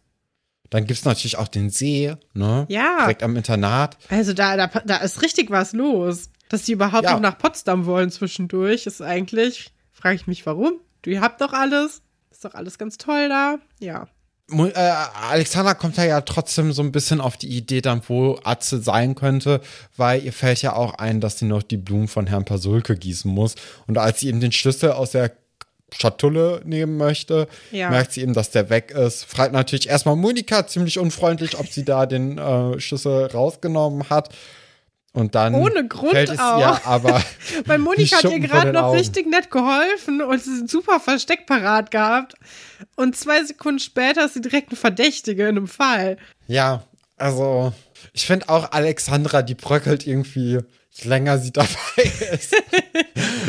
Dann 0.70 0.86
gibt 0.86 0.98
es 1.00 1.04
natürlich 1.04 1.36
auch 1.36 1.48
den 1.48 1.68
See, 1.70 2.14
ne? 2.32 2.64
Ja. 2.68 2.98
Direkt 3.00 3.22
am 3.22 3.36
Internat. 3.36 3.98
also 4.08 4.32
da, 4.32 4.56
da, 4.56 4.68
da 4.84 4.96
ist 4.98 5.20
richtig 5.22 5.50
was 5.50 5.72
los. 5.72 6.30
Dass 6.48 6.62
die 6.62 6.72
überhaupt 6.72 7.04
Ja. 7.04 7.12
noch 7.12 7.20
nach 7.20 7.38
Potsdam 7.38 7.86
wollen 7.86 8.10
zwischendurch, 8.10 8.86
ist 8.86 9.02
eigentlich, 9.02 9.72
frage 9.92 10.16
ich 10.16 10.26
mich, 10.26 10.46
warum? 10.46 10.74
Du 11.02 11.18
habt 11.20 11.40
doch 11.40 11.52
alles. 11.52 12.02
Ist 12.30 12.44
doch 12.44 12.54
alles 12.54 12.78
ganz 12.78 12.98
toll 12.98 13.28
da. 13.28 13.58
Ja. 13.78 14.08
Äh, 14.52 14.72
Alexander 15.30 15.76
kommt 15.76 15.96
da 15.96 16.04
ja 16.04 16.22
trotzdem 16.22 16.72
so 16.72 16.82
ein 16.82 16.90
bisschen 16.90 17.20
auf 17.20 17.36
die 17.36 17.48
Idee 17.56 17.80
dann, 17.82 18.02
wo 18.08 18.40
Atze 18.42 18.80
sein 18.82 19.14
könnte, 19.14 19.60
weil 19.96 20.24
ihr 20.24 20.32
fällt 20.32 20.60
ja 20.62 20.72
auch 20.74 20.94
ein, 20.94 21.20
dass 21.20 21.38
sie 21.38 21.44
noch 21.44 21.62
die 21.62 21.76
Blumen 21.76 22.08
von 22.08 22.26
Herrn 22.26 22.44
Pasulke 22.44 22.96
gießen 22.96 23.30
muss. 23.32 23.54
Und 23.86 23.96
als 23.98 24.18
sie 24.20 24.28
eben 24.28 24.40
den 24.40 24.50
Schlüssel 24.50 24.90
aus 24.90 25.12
der 25.12 25.30
Schatulle 25.98 26.60
nehmen 26.64 26.96
möchte, 26.96 27.48
Ja. 27.70 27.90
merkt 27.90 28.12
sie 28.12 28.22
eben, 28.22 28.34
dass 28.34 28.50
der 28.50 28.70
weg 28.70 28.90
ist. 28.90 29.24
Fragt 29.24 29.52
natürlich 29.52 29.88
erstmal 29.88 30.16
Monika 30.16 30.66
ziemlich 30.66 30.98
unfreundlich, 30.98 31.58
ob 31.58 31.66
sie 31.68 31.84
da 31.84 32.06
den 32.06 32.38
äh, 32.38 32.80
Schlüssel 32.80 33.26
rausgenommen 33.26 34.08
hat. 34.10 34.30
Und 35.12 35.34
dann 35.34 35.54
Ohne 35.56 35.88
Grund 35.88 36.12
fällt 36.12 36.30
es 36.30 36.38
auch. 36.38 36.60
ihr 36.60 36.86
aber 36.86 37.20
Weil 37.66 37.78
Monika 37.78 38.18
hat 38.18 38.30
ihr 38.30 38.38
gerade 38.38 38.72
noch 38.72 38.84
Augen. 38.84 38.96
richtig 38.98 39.26
nett 39.28 39.50
geholfen 39.50 40.22
und 40.22 40.40
sie 40.40 40.68
super 40.68 41.00
Versteck 41.00 41.46
parat 41.46 41.90
gehabt. 41.90 42.34
Und 42.94 43.16
zwei 43.16 43.42
Sekunden 43.44 43.80
später 43.80 44.26
ist 44.26 44.34
sie 44.34 44.40
direkt 44.40 44.68
eine 44.68 44.76
Verdächtige 44.76 45.42
in 45.48 45.56
einem 45.56 45.66
Fall. 45.66 46.16
Ja, 46.46 46.84
also 47.16 47.72
ich 48.12 48.24
finde 48.24 48.48
auch 48.48 48.70
Alexandra, 48.70 49.42
die 49.42 49.56
bröckelt 49.56 50.06
irgendwie, 50.06 50.60
je 50.92 51.08
länger 51.08 51.38
sie 51.38 51.50
dabei 51.52 51.68
ist. 52.32 52.54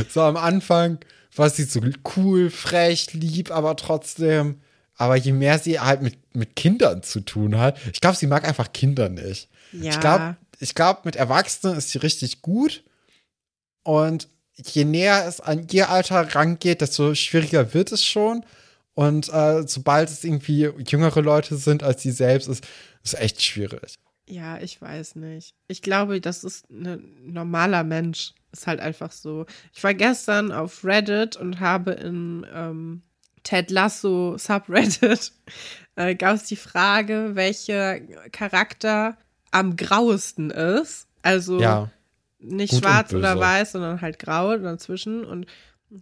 so 0.10 0.22
am 0.22 0.38
Anfang 0.38 0.98
war 1.36 1.50
sie 1.50 1.64
so 1.64 1.82
cool, 2.16 2.50
frech, 2.50 3.14
lieb, 3.14 3.52
aber 3.52 3.76
trotzdem. 3.76 4.62
Aber 4.96 5.16
je 5.16 5.32
mehr 5.32 5.58
sie 5.58 5.80
halt 5.80 6.02
mit, 6.02 6.36
mit 6.36 6.56
Kindern 6.56 7.02
zu 7.04 7.22
tun 7.22 7.58
hat, 7.58 7.78
ich 7.92 8.02
glaube, 8.02 8.18
sie 8.18 8.28
mag 8.28 8.48
einfach 8.48 8.72
Kinder 8.72 9.10
nicht. 9.10 9.50
Ja. 9.72 9.92
Ich 9.92 10.00
glaube, 10.00 10.38
ich 10.60 10.76
glaub, 10.76 11.06
mit 11.06 11.16
Erwachsenen 11.16 11.78
ist 11.78 11.90
sie 11.90 11.98
richtig 11.98 12.42
gut. 12.42 12.84
Und 13.84 14.28
je 14.56 14.86
näher 14.86 15.26
es 15.28 15.42
an 15.42 15.68
ihr 15.72 15.90
Alter 15.90 16.36
rangeht, 16.36 16.82
desto 16.82 17.16
schwieriger 17.16 17.74
wird 17.74 17.92
es 17.92 18.06
schon. 18.06 18.46
Und 18.94 19.30
äh, 19.30 19.68
sobald 19.68 20.10
es 20.10 20.24
irgendwie 20.24 20.70
jüngere 20.88 21.22
Leute 21.22 21.56
sind 21.56 21.82
als 21.82 22.04
sie 22.04 22.12
selbst, 22.12 22.48
ist 22.48 22.64
es 23.04 23.14
echt 23.14 23.42
schwierig. 23.42 23.96
Ja, 24.28 24.60
ich 24.60 24.82
weiß 24.82 25.16
nicht. 25.16 25.56
Ich 25.68 25.82
glaube, 25.82 26.22
das 26.22 26.44
ist 26.44 26.70
ein 26.70 27.12
normaler 27.26 27.84
Mensch. 27.84 28.34
Ist 28.52 28.68
halt 28.68 28.80
einfach 28.80 29.12
so. 29.12 29.45
Ich 29.74 29.84
war 29.84 29.93
gestern 29.93 30.52
auf 30.52 30.84
Reddit 30.84 31.38
und 31.38 31.60
habe 31.60 31.91
in 31.91 32.45
ähm, 32.54 33.02
Ted 33.43 33.72
Lasso 33.72 34.38
Subreddit 34.38 35.32
äh, 35.95 36.16
gab 36.16 36.36
es 36.36 36.43
die 36.45 36.56
Frage, 36.58 37.32
welcher 37.34 37.99
Charakter 38.32 39.18
am 39.52 39.76
grauesten 39.76 40.49
ist. 40.52 41.08
Also 41.22 41.60
Ja. 41.60 41.89
nicht 42.39 42.72
Gut 42.72 42.80
schwarz 42.82 43.14
oder 43.14 43.39
weiß, 43.39 43.74
sondern 43.74 44.02
halt 44.02 44.20
grau 44.20 44.58
dazwischen. 44.58 45.24
Und 45.26 45.45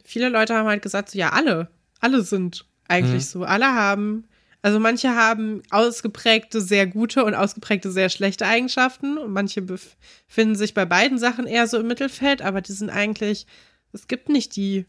viele 0.04 0.30
Leute 0.30 0.56
haben 0.56 0.68
halt 0.68 0.82
gesagt, 0.82 1.10
so, 1.12 1.18
ja, 1.20 1.30
alle, 1.30 1.70
alle 2.00 2.22
sind 2.24 2.66
eigentlich 2.88 3.24
Mhm. 3.26 3.28
so. 3.28 3.44
Alle 3.44 3.68
haben, 3.74 4.28
also 4.62 4.80
manche 4.80 5.16
haben 5.16 5.64
ausgeprägte 5.70 6.60
sehr 6.62 6.86
gute 6.86 7.24
und 7.24 7.34
ausgeprägte 7.34 7.92
sehr 7.92 8.10
schlechte 8.10 8.46
Eigenschaften 8.46 9.18
und 9.18 9.32
manche 9.32 9.62
befinden 9.62 10.56
sich 10.56 10.74
bei 10.74 10.86
beiden 10.86 11.18
Sachen 11.18 11.48
eher 11.48 11.68
so 11.68 11.80
im 11.80 11.88
Mittelfeld, 11.88 12.42
aber 12.42 12.62
die 12.62 12.74
sind 12.74 12.90
eigentlich, 12.90 13.48
es 13.94 14.08
gibt 14.08 14.28
nicht 14.28 14.58
die, 14.58 14.86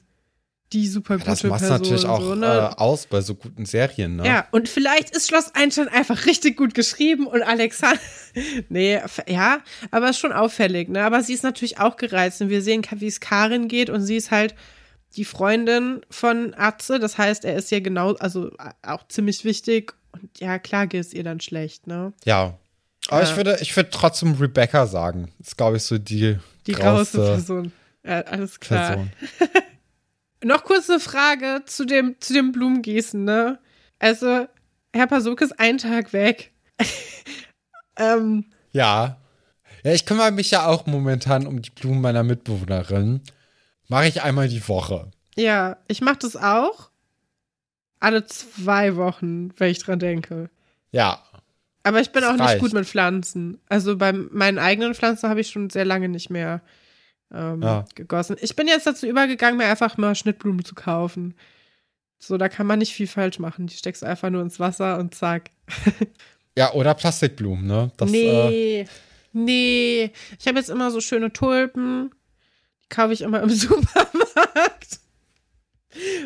die 0.72 0.88
super 0.88 1.18
gute 1.18 1.26
Das 1.26 1.44
macht 1.44 1.62
natürlich 1.62 2.04
auch 2.04 2.20
so, 2.20 2.32
äh, 2.32 2.36
ne? 2.36 2.78
aus 2.78 3.06
bei 3.06 3.20
so 3.20 3.36
guten 3.36 3.64
Serien, 3.64 4.16
ne? 4.16 4.26
Ja, 4.26 4.48
und 4.50 4.68
vielleicht 4.68 5.10
ist 5.10 5.28
Schloss 5.28 5.54
Einstein 5.54 5.88
einfach 5.88 6.26
richtig 6.26 6.56
gut 6.56 6.74
geschrieben 6.74 7.26
und 7.26 7.42
Alexander. 7.42 8.00
nee, 8.68 9.00
ja, 9.28 9.60
aber 9.92 10.10
ist 10.10 10.18
schon 10.18 10.32
auffällig, 10.32 10.88
ne? 10.88 11.04
Aber 11.04 11.22
sie 11.22 11.34
ist 11.34 11.44
natürlich 11.44 11.78
auch 11.78 11.96
gereizt 11.96 12.40
und 12.40 12.50
wir 12.50 12.62
sehen, 12.62 12.82
wie 12.96 13.06
es 13.06 13.20
Karin 13.20 13.68
geht 13.68 13.88
und 13.88 14.02
sie 14.02 14.16
ist 14.16 14.32
halt 14.32 14.54
die 15.16 15.24
Freundin 15.24 16.00
von 16.11 16.54
Atze. 16.56 16.98
Das 16.98 17.18
heißt, 17.18 17.44
er 17.44 17.56
ist 17.56 17.70
ja 17.70 17.80
genau, 17.80 18.14
also 18.14 18.50
auch 18.82 19.06
ziemlich 19.08 19.44
wichtig 19.44 19.94
und 20.12 20.40
ja, 20.40 20.58
klar 20.58 20.86
geht 20.86 21.00
es 21.00 21.12
ihr 21.14 21.24
dann 21.24 21.40
schlecht, 21.40 21.86
ne? 21.86 22.12
Ja. 22.24 22.58
Aber 23.08 23.22
Ja. 23.22 23.28
ich 23.30 23.36
würde, 23.36 23.58
ich 23.61 23.74
würde 23.76 23.90
trotzdem 23.90 24.34
Rebecca 24.34 24.86
sagen. 24.86 25.32
Das 25.38 25.48
ist, 25.48 25.56
glaube 25.56 25.76
ich, 25.78 25.82
so 25.84 25.98
die, 25.98 26.38
Die 26.66 26.72
grauste 26.72 27.18
Person. 27.18 27.72
Ja, 28.04 28.20
alles 28.22 28.61
klar. 28.61 29.06
Noch 30.44 30.64
kurze 30.64 31.00
Frage 31.00 31.62
zu 31.66 31.84
dem, 31.84 32.16
zu 32.20 32.32
dem 32.32 32.52
Blumengießen, 32.52 33.24
ne? 33.24 33.58
Also, 33.98 34.46
Herr 34.94 35.06
Pasuk 35.06 35.40
ist 35.42 35.58
einen 35.61 35.78
Tag 35.78 36.12
weg. 36.12 36.52
ähm, 37.96 38.44
Ja. 38.72 39.16
Ja, 39.82 39.92
ich 39.92 40.04
kümmere 40.04 40.30
mich 40.30 40.50
ja 40.50 40.66
auch 40.66 40.86
momentan 40.86 41.46
um 41.46 41.62
die 41.62 41.70
Blumen 41.70 42.00
meiner 42.02 42.22
Mitbewohnerin. 42.22 43.22
Mache 43.91 44.07
ich 44.09 44.22
einmal 44.22 44.49
die 44.49 44.66
Woche. 44.68 45.11
Ja, 45.36 45.76
ich 45.88 46.01
mache 46.01 46.18
das 46.20 46.36
auch. 46.36 46.91
Alle 47.99 48.24
zwei 48.24 48.97
Wochen, 48.97 49.51
wenn 49.59 49.70
ich 49.70 49.78
dran 49.80 49.99
denke. 49.99 50.49
Ja. 50.93 51.22
Aber 51.82 52.01
ich 52.01 52.12
bin 52.12 52.24
auch 52.24 52.32
nicht 52.32 52.41
reicht. 52.41 52.61
gut 52.61 52.72
mit 52.72 52.86
Pflanzen. 52.86 53.59
Also 53.68 53.97
bei 53.97 54.12
meinen 54.12 54.59
eigenen 54.59 54.95
Pflanzen 54.95 55.28
habe 55.28 55.41
ich 55.41 55.51
schon 55.51 55.70
sehr 55.70 55.84
lange 55.84 56.09
nicht 56.09 56.30
mehr 56.30 56.62
ähm, 57.32 57.62
Ja. 57.62 57.84
gegossen. 57.95 58.36
Ich 58.41 58.57
bin 58.57 58.68
jetzt 58.68 58.86
dazu 58.86 59.07
übergegangen, 59.07 59.59
mir 59.59 59.66
einfach 59.66 59.97
mal 59.99 60.14
Schnittblumen 60.14 60.64
zu 60.64 60.74
kaufen. 60.74 61.34
So, 62.18 62.36
da 62.36 62.49
kann 62.49 62.66
man 62.66 62.78
nicht 62.80 62.93
viel 62.95 63.07
falsch 63.07 63.38
machen. 63.38 63.66
Die 63.66 63.74
steckst 63.76 64.03
du 64.03 64.07
einfach 64.07 64.30
nur 64.30 64.43
ins 64.43 64.61
Wasser 64.61 64.99
und 64.99 65.14
zack. 65.14 65.51
Ja, 66.59 66.72
oder 66.72 66.95
Plastikblumen, 66.95 67.64
ne? 67.64 67.93
Das, 67.97 68.11
Äh, 68.11 68.12
nee, 68.12 68.84
nee. 69.32 70.11
Ich 70.38 70.47
habe 70.49 70.59
jetzt 70.59 70.68
immer 70.68 70.91
so 70.91 71.01
schöne 71.01 71.32
Tulpen. 71.32 72.11
Kaufe 72.91 73.14
ich 73.14 73.22
immer 73.22 73.43
im 73.43 73.49
Supermarkt. 73.51 75.01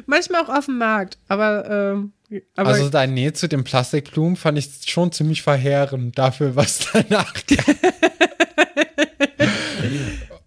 Manchmal 0.07 0.45
auch 0.45 0.49
auf 0.49 0.67
dem 0.67 0.79
Markt, 0.79 1.19
aber, 1.29 1.71
ähm, 1.71 2.13
aber 2.55 2.71
also 2.71 2.91
dein 2.91 3.15
Nähe 3.15 3.33
zu 3.33 3.49
den 3.49 3.65
Plastikblumen 3.65 4.37
fand 4.37 4.59
ich 4.59 4.69
schon 4.87 5.13
ziemlich 5.13 5.43
verheerend 5.43 6.19
dafür, 6.19 6.57
was 6.57 6.81
danach 6.93 7.33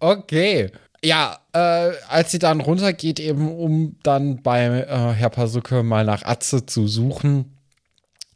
okay. 0.00 0.70
Ja, 1.04 1.38
äh, 1.52 1.92
als 2.08 2.32
sie 2.32 2.38
dann 2.38 2.60
runtergeht, 2.60 3.20
eben 3.20 3.52
um 3.56 3.96
dann 4.02 4.42
bei 4.42 4.64
äh, 4.64 5.14
Herr 5.14 5.30
Pasuke 5.30 5.82
mal 5.82 6.04
nach 6.04 6.24
Atze 6.24 6.66
zu 6.66 6.88
suchen, 6.88 7.56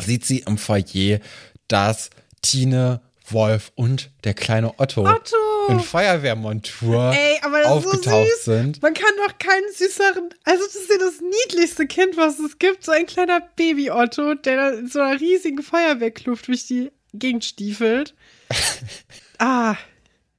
sieht 0.01 0.25
sie 0.25 0.41
im 0.41 0.59
Foyer, 0.59 1.19
dass 1.67 2.11
Tine, 2.41 3.01
Wolf 3.29 3.73
und 3.75 4.11
der 4.25 4.35
kleine 4.35 4.79
Otto, 4.79 5.03
Otto! 5.03 5.52
In 5.69 5.81
Feuerwehrmontur 5.81 7.13
Ey, 7.15 7.39
aber 7.43 7.61
das 7.63 7.77
ist 7.77 7.83
so 7.83 7.89
aufgetaucht 7.91 8.29
süß. 8.37 8.45
sind. 8.45 8.83
Man 8.83 8.95
kann 8.95 9.11
doch 9.27 9.39
keinen 9.39 9.73
süßeren. 9.75 10.31
Also, 10.45 10.65
das 10.65 10.75
ist 10.75 10.91
ja 10.91 10.99
das 10.99 11.21
niedlichste 11.21 11.87
Kind, 11.87 12.17
was 12.17 12.39
es 12.39 12.59
gibt. 12.59 12.85
So 12.85 12.93
ein 12.93 13.07
kleiner 13.07 13.41
Baby-Otto, 13.57 14.35
der 14.35 14.57
da 14.57 14.71
in 14.79 14.89
so 14.89 15.01
einer 15.01 15.21
riesigen 15.21 15.63
Feuerwehrkluft 15.63 16.49
durch 16.49 16.67
die 16.67 16.91
Gegend 17.15 17.45
stiefelt. 17.45 18.15
ah. 19.39 19.77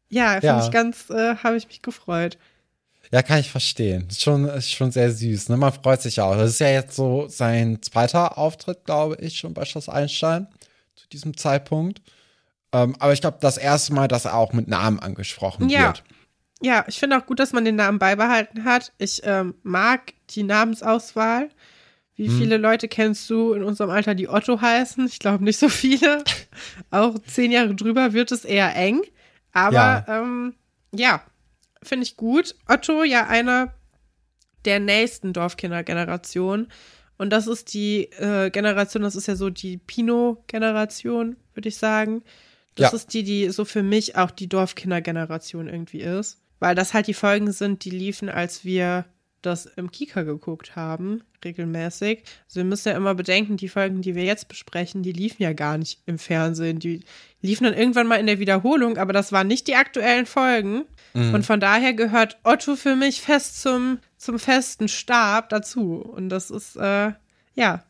Ja, 0.10 0.32
finde 0.34 0.48
Ja. 0.48 0.66
ich 0.66 0.72
ganz, 0.72 1.10
äh, 1.10 1.36
habe 1.38 1.58
ich 1.58 1.68
mich 1.68 1.82
gefreut. 1.82 2.38
Ja, 3.12 3.22
kann 3.22 3.40
ich 3.40 3.50
verstehen. 3.50 4.08
Ist 4.10 4.22
schon, 4.22 4.46
ist 4.48 4.72
schon 4.72 4.92
sehr 4.92 5.12
süß. 5.12 5.50
Ne? 5.50 5.58
Man 5.58 5.74
freut 5.74 6.02
sich 6.02 6.20
auch. 6.22 6.36
Das 6.36 6.50
ist 6.52 6.60
ja 6.60 6.70
jetzt 6.70 6.96
so 6.96 7.28
sein 7.28 7.80
zweiter 7.82 8.38
Auftritt, 8.38 8.86
glaube 8.86 9.18
ich, 9.20 9.38
schon 9.38 9.54
bei 9.54 9.66
Schloss 9.66 9.90
Einstein 9.90 10.48
zu 10.96 11.08
diesem 11.10 11.36
Zeitpunkt. 11.38 12.02
Ähm, 12.74 12.96
aber 13.00 13.14
ich 13.14 13.22
glaube, 13.22 13.38
das 13.40 13.58
erste 13.58 13.94
Mal, 13.94 14.08
dass 14.08 14.26
er 14.26 14.36
auch 14.36 14.52
mit 14.54 14.68
Namen 14.68 15.00
angesprochen 15.00 15.70
Ja. 15.70 15.88
wird. 15.88 16.04
Ja, 16.62 16.86
ich 16.88 16.98
finde 16.98 17.18
auch 17.18 17.26
gut, 17.26 17.40
dass 17.40 17.52
man 17.54 17.66
den 17.66 17.76
Namen 17.76 18.00
beibehalten 18.00 18.64
hat. 18.64 18.94
Ich 18.98 19.22
ähm, 19.26 19.56
mag 19.64 20.14
die 20.30 20.44
Namensauswahl. 20.44 21.50
Wie 22.16 22.28
Hm. 22.28 22.38
viele 22.38 22.58
Leute 22.58 22.88
kennst 22.88 23.30
du 23.30 23.54
in 23.54 23.64
unserem 23.64 23.90
Alter, 23.90 24.16
die 24.16 24.30
Otto 24.30 24.62
heißen? 24.62 25.06
Ich 25.08 25.20
glaube 25.20 25.44
nicht 25.44 25.60
so 25.60 25.68
viele. 25.68 26.24
auch 26.92 27.16
zehn 27.28 27.52
Jahre 27.52 27.76
drüber 27.76 28.14
wird 28.14 28.32
es 28.32 28.46
eher 28.46 28.76
eng. 28.76 29.02
Aber 29.52 30.06
Ja. 30.08 30.22
ähm, 30.22 30.56
ja 30.96 31.22
finde 31.82 32.04
ich 32.06 32.16
gut. 32.16 32.56
Otto, 32.68 33.04
ja, 33.04 33.28
einer 33.28 33.74
der 34.64 34.80
nächsten 34.80 35.34
Dorfkindergeneration. 35.34 36.68
Und 37.18 37.30
das 37.32 37.48
ist 37.48 37.74
die 37.74 38.06
äh, 38.14 38.50
Generation, 38.52 39.04
das 39.04 39.16
ist 39.16 39.28
ja 39.28 39.36
so 39.36 39.50
die 39.50 39.78
Pino-Generation, 39.78 41.36
würde 41.54 41.70
ich 41.70 41.78
sagen. 41.78 42.24
Das 42.76 42.92
Ja. 42.92 42.96
ist 42.98 43.14
die, 43.14 43.24
die 43.24 43.50
so 43.50 43.66
für 43.66 43.84
mich 43.84 44.16
auch 44.16 44.32
die 44.32 44.48
Dorfkindergeneration 44.48 45.68
irgendwie 45.68 46.02
ist. 46.02 46.40
Weil 46.60 46.76
das 46.76 46.94
halt 46.94 47.08
die 47.08 47.14
Folgen 47.14 47.52
sind, 47.52 47.84
die 47.84 47.90
liefen, 47.90 48.30
als 48.30 48.64
wir 48.64 49.06
das 49.42 49.66
im 49.66 49.92
Kika 49.92 50.22
geguckt 50.24 50.78
haben, 50.78 51.22
regelmäßig. 51.44 52.24
Also 52.46 52.62
wir 52.62 52.64
müssen 52.64 52.88
ja 52.88 52.96
immer 52.96 53.14
bedenken, 53.14 53.58
die 53.58 53.68
Folgen, 53.68 54.02
die 54.02 54.16
wir 54.16 54.24
jetzt 54.24 54.48
besprechen, 54.48 55.04
die 55.04 55.12
liefen 55.12 55.44
ja 55.44 55.52
gar 55.52 55.78
nicht 55.78 56.00
im 56.06 56.18
Fernsehen. 56.18 56.80
Die 56.80 57.02
liefen 57.42 57.66
dann 57.66 57.74
irgendwann 57.74 58.08
mal 58.08 58.16
in 58.22 58.28
der 58.28 58.40
Wiederholung, 58.40 58.98
aber 58.98 59.12
das 59.12 59.34
waren 59.34 59.48
nicht 59.48 59.68
die 59.68 59.76
aktuellen 59.76 60.26
Folgen. 60.26 60.86
Und 61.14 61.46
von 61.46 61.60
daher 61.60 61.94
gehört 61.94 62.38
Otto 62.44 62.76
für 62.78 62.96
mich 62.96 63.22
fest 63.22 63.62
zum, 63.62 64.00
zum 64.18 64.40
festen 64.40 64.88
Stab 64.88 65.50
dazu. 65.50 65.98
Und 65.98 66.30
das 66.30 66.50
ist, 66.50 66.76
äh, 66.78 67.12
ja, 67.54 67.84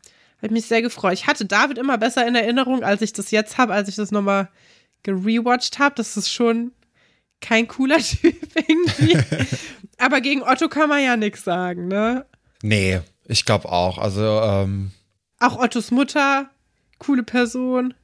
hat 0.44 0.50
mich 0.50 0.66
sehr 0.66 0.82
gefreut. 0.82 1.14
Ich 1.14 1.26
hatte 1.26 1.46
David 1.46 1.78
immer 1.78 1.98
besser 1.98 2.26
in 2.26 2.34
Erinnerung, 2.34 2.84
als 2.84 3.02
ich 3.02 3.12
das 3.12 3.30
jetzt 3.30 3.58
habe, 3.58 3.72
als 3.72 3.88
ich 3.88 3.96
das 3.96 4.10
nochmal 4.10 4.48
gerewatcht 5.02 5.78
habe. 5.78 5.94
Das 5.96 6.16
ist 6.16 6.30
schon 6.30 6.72
kein 7.40 7.66
cooler 7.66 7.98
Typ 7.98 8.36
irgendwie. 8.54 9.18
Aber 9.98 10.20
gegen 10.20 10.42
Otto 10.42 10.68
kann 10.68 10.88
man 10.88 11.02
ja 11.02 11.16
nichts 11.16 11.44
sagen, 11.44 11.88
ne? 11.88 12.26
Nee, 12.62 13.00
ich 13.26 13.44
glaube 13.44 13.70
auch. 13.70 13.98
Also, 13.98 14.22
ähm, 14.42 14.90
Auch 15.40 15.58
Ottos 15.58 15.90
Mutter, 15.90 16.50
coole 16.98 17.22
Person. 17.22 17.94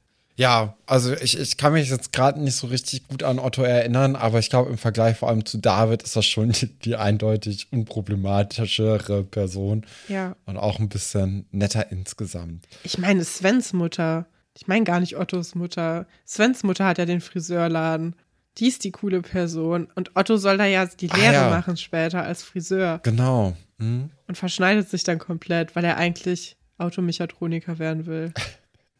Ja, 0.41 0.75
also 0.87 1.13
ich, 1.13 1.37
ich 1.39 1.55
kann 1.57 1.73
mich 1.73 1.89
jetzt 1.91 2.11
gerade 2.13 2.41
nicht 2.41 2.55
so 2.55 2.65
richtig 2.65 3.07
gut 3.07 3.21
an 3.21 3.37
Otto 3.37 3.61
erinnern, 3.61 4.15
aber 4.15 4.39
ich 4.39 4.49
glaube, 4.49 4.71
im 4.71 4.79
Vergleich 4.79 5.17
vor 5.17 5.29
allem 5.29 5.45
zu 5.45 5.59
David 5.59 6.01
ist 6.01 6.15
das 6.15 6.25
schon 6.25 6.49
die, 6.49 6.65
die 6.65 6.95
eindeutig 6.95 7.67
unproblematischere 7.71 9.23
Person 9.23 9.85
Ja. 10.07 10.35
und 10.45 10.57
auch 10.57 10.79
ein 10.79 10.89
bisschen 10.89 11.45
netter 11.51 11.91
insgesamt. 11.91 12.67
Ich 12.83 12.97
meine, 12.97 13.23
Svens 13.23 13.73
Mutter. 13.73 14.25
Ich 14.57 14.67
meine 14.67 14.83
gar 14.83 14.99
nicht 14.99 15.15
Ottos 15.17 15.53
Mutter. 15.55 16.07
Svens 16.27 16.63
Mutter 16.63 16.85
hat 16.85 16.97
ja 16.97 17.05
den 17.05 17.21
Friseurladen. 17.21 18.15
Die 18.57 18.67
ist 18.67 18.83
die 18.83 18.91
coole 18.91 19.21
Person. 19.21 19.87
Und 19.95 20.11
Otto 20.15 20.37
soll 20.37 20.57
da 20.57 20.65
ja 20.65 20.85
die 20.87 21.09
Ah, 21.11 21.15
Lehre 21.17 21.33
ja. 21.33 21.49
machen 21.49 21.77
später 21.77 22.23
als 22.23 22.43
Friseur. 22.43 22.99
Genau. 23.03 23.55
Hm? 23.79 24.09
Und 24.27 24.37
verschneidet 24.37 24.89
sich 24.89 25.03
dann 25.03 25.19
komplett, 25.19 25.75
weil 25.75 25.85
er 25.85 25.97
eigentlich 25.97 26.57
Automechatroniker 26.77 27.77
werden 27.79 28.05
will. 28.07 28.33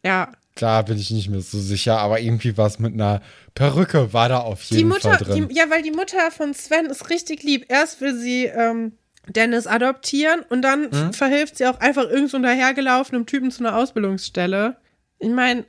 Ja, 0.04 0.32
Klar 0.54 0.84
bin 0.84 0.98
ich 0.98 1.10
nicht 1.10 1.28
mehr 1.30 1.40
so 1.40 1.58
sicher, 1.58 1.98
aber 1.98 2.20
irgendwie 2.20 2.56
was 2.58 2.78
mit 2.78 2.92
einer 2.94 3.22
Perücke 3.54 4.12
war 4.12 4.28
da 4.28 4.38
auf 4.40 4.62
jeden 4.64 4.78
die 4.78 4.84
Mutter, 4.84 5.10
Fall 5.14 5.18
drin. 5.18 5.48
die, 5.48 5.54
ja, 5.54 5.64
weil 5.70 5.82
die 5.82 5.90
Mutter 5.90 6.30
von 6.30 6.52
Sven 6.54 6.86
ist 6.86 7.08
richtig 7.10 7.42
lieb. 7.42 7.66
Erst 7.68 8.00
will 8.00 8.14
sie 8.14 8.44
ähm, 8.44 8.92
Dennis 9.28 9.66
adoptieren 9.66 10.40
und 10.50 10.62
dann 10.62 10.90
f- 10.90 11.16
verhilft 11.16 11.56
sie 11.56 11.66
auch 11.66 11.80
einfach 11.80 12.04
irgend 12.08 12.30
so 12.30 12.38
dahergelaufenem 12.38 13.24
Typen 13.26 13.50
zu 13.50 13.64
einer 13.64 13.76
Ausbildungsstelle. 13.76 14.76
Ich 15.18 15.30
meine, 15.30 15.64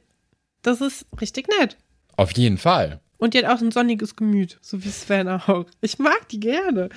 das 0.64 0.82
ist 0.82 1.06
richtig 1.22 1.48
nett. 1.60 1.78
auf 2.18 2.32
jeden 2.34 2.58
Fall. 2.58 3.00
Und 3.18 3.34
die 3.34 3.38
hat 3.46 3.46
auch 3.46 3.62
ein 3.62 3.72
sonniges 3.72 4.18
Gemüt, 4.18 4.58
so 4.62 4.84
wie 4.84 4.90
Sven 4.90 5.30
auch. 5.30 5.66
Ich 5.80 5.98
mag 5.98 6.28
die 6.28 6.42
gerne. 6.42 6.90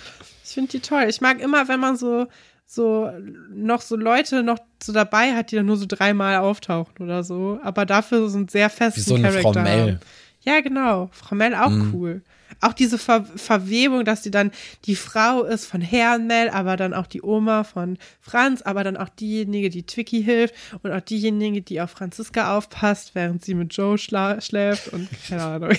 Ich 0.44 0.50
finde 0.54 0.72
die 0.72 0.80
toll. 0.80 1.04
Ich 1.08 1.20
mag 1.20 1.40
immer, 1.40 1.68
wenn 1.68 1.78
man 1.78 1.96
so, 1.96 2.26
so 2.66 3.10
noch 3.50 3.80
so 3.80 3.96
Leute 3.96 4.42
noch 4.42 4.58
so 4.82 4.92
dabei 4.92 5.34
hat, 5.34 5.50
die 5.50 5.56
dann 5.56 5.66
nur 5.66 5.76
so 5.76 5.86
dreimal 5.88 6.36
auftauchen 6.36 6.96
oder 7.00 7.22
so. 7.22 7.60
Aber 7.62 7.86
dafür 7.86 8.28
so 8.28 8.36
einen 8.36 8.48
sehr 8.48 8.68
festen 8.68 9.00
Wie 9.00 9.04
so 9.04 9.14
eine 9.14 9.30
Frau 9.30 9.52
Charakter 9.52 9.62
Mel. 9.62 9.80
haben. 9.80 10.00
Ja, 10.42 10.60
genau. 10.60 11.08
Frau 11.12 11.34
Mel 11.36 11.54
auch 11.54 11.72
cool. 11.92 12.22
Auch 12.60 12.72
diese 12.72 12.98
Ver 12.98 13.24
Verwebung, 13.36 14.04
dass 14.04 14.22
die 14.22 14.30
dann 14.30 14.50
die 14.84 14.94
Frau 14.94 15.42
ist 15.42 15.66
von 15.66 15.80
Herrn 15.80 16.26
Mel, 16.26 16.48
aber 16.48 16.76
dann 16.76 16.94
auch 16.94 17.06
die 17.06 17.22
Oma 17.22 17.64
von 17.64 17.98
Franz, 18.20 18.62
aber 18.62 18.84
dann 18.84 18.96
auch 18.96 19.08
diejenige, 19.08 19.68
die 19.68 19.84
Twiki 19.84 20.22
hilft 20.22 20.54
und 20.82 20.92
auch 20.92 21.00
diejenige, 21.00 21.62
die 21.62 21.80
auf 21.80 21.90
Franziska 21.90 22.56
aufpasst, 22.56 23.14
während 23.14 23.44
sie 23.44 23.54
mit 23.54 23.76
Joe 23.76 23.98
schläft 23.98 24.88
und 24.92 25.08
keine 25.28 25.42
Ahnung. 25.42 25.72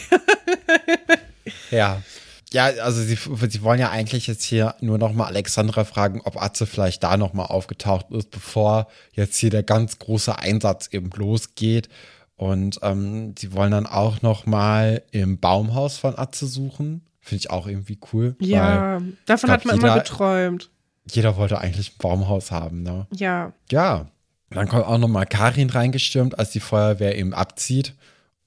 Ja. 1.72 2.02
Ja, 2.54 2.66
also 2.82 3.02
sie, 3.02 3.16
sie 3.50 3.62
wollen 3.62 3.80
ja 3.80 3.90
eigentlich 3.90 4.26
jetzt 4.28 4.44
hier 4.44 4.76
nur 4.80 4.98
noch 4.98 5.12
mal 5.14 5.26
Alexandra 5.26 5.84
fragen, 5.84 6.22
ob 6.24 6.42
Atze 6.42 6.66
vielleicht 6.66 7.04
da 7.04 7.18
noch 7.18 7.34
mal 7.34 7.46
aufgetaucht 7.46 8.06
ist, 8.12 8.32
bevor 8.32 8.88
jetzt 9.12 9.36
hier 9.38 9.50
der 9.50 9.64
ganz 9.64 10.00
große 10.00 10.38
Einsatz 10.40 10.88
eben 10.92 11.10
losgeht. 11.16 11.90
Und 12.38 12.80
ähm, 12.84 13.34
sie 13.38 13.52
wollen 13.54 13.72
dann 13.72 13.86
auch 13.86 14.22
noch 14.22 14.46
mal 14.46 15.02
im 15.12 15.40
Baumhaus 15.40 15.98
von 15.98 16.18
Atze 16.18 16.46
suchen. 16.48 17.02
Finde 17.20 17.40
ich 17.42 17.50
auch 17.50 17.68
irgendwie 17.68 17.98
cool. 18.14 18.36
Ja, 18.40 19.02
davon 19.26 19.48
glaub, 19.48 19.50
hat 19.60 19.66
man 19.66 19.76
immer 19.80 19.88
jeder- 19.90 20.00
geträumt. 20.04 20.70
Jeder 21.10 21.36
wollte 21.38 21.60
eigentlich 21.60 21.92
ein 21.94 21.98
Baumhaus 22.00 22.52
haben, 22.52 22.84
ne? 22.84 23.08
Ja. 23.14 23.54
Ja. 23.72 24.08
Dann 24.50 24.68
kommt 24.70 24.86
auch 24.86 24.98
noch 24.98 25.08
mal 25.10 25.26
Karin 25.26 25.70
reingestürmt, 25.70 26.38
als 26.40 26.52
die 26.52 26.60
Feuerwehr 26.62 27.18
eben 27.18 27.34
abzieht. 27.34 27.94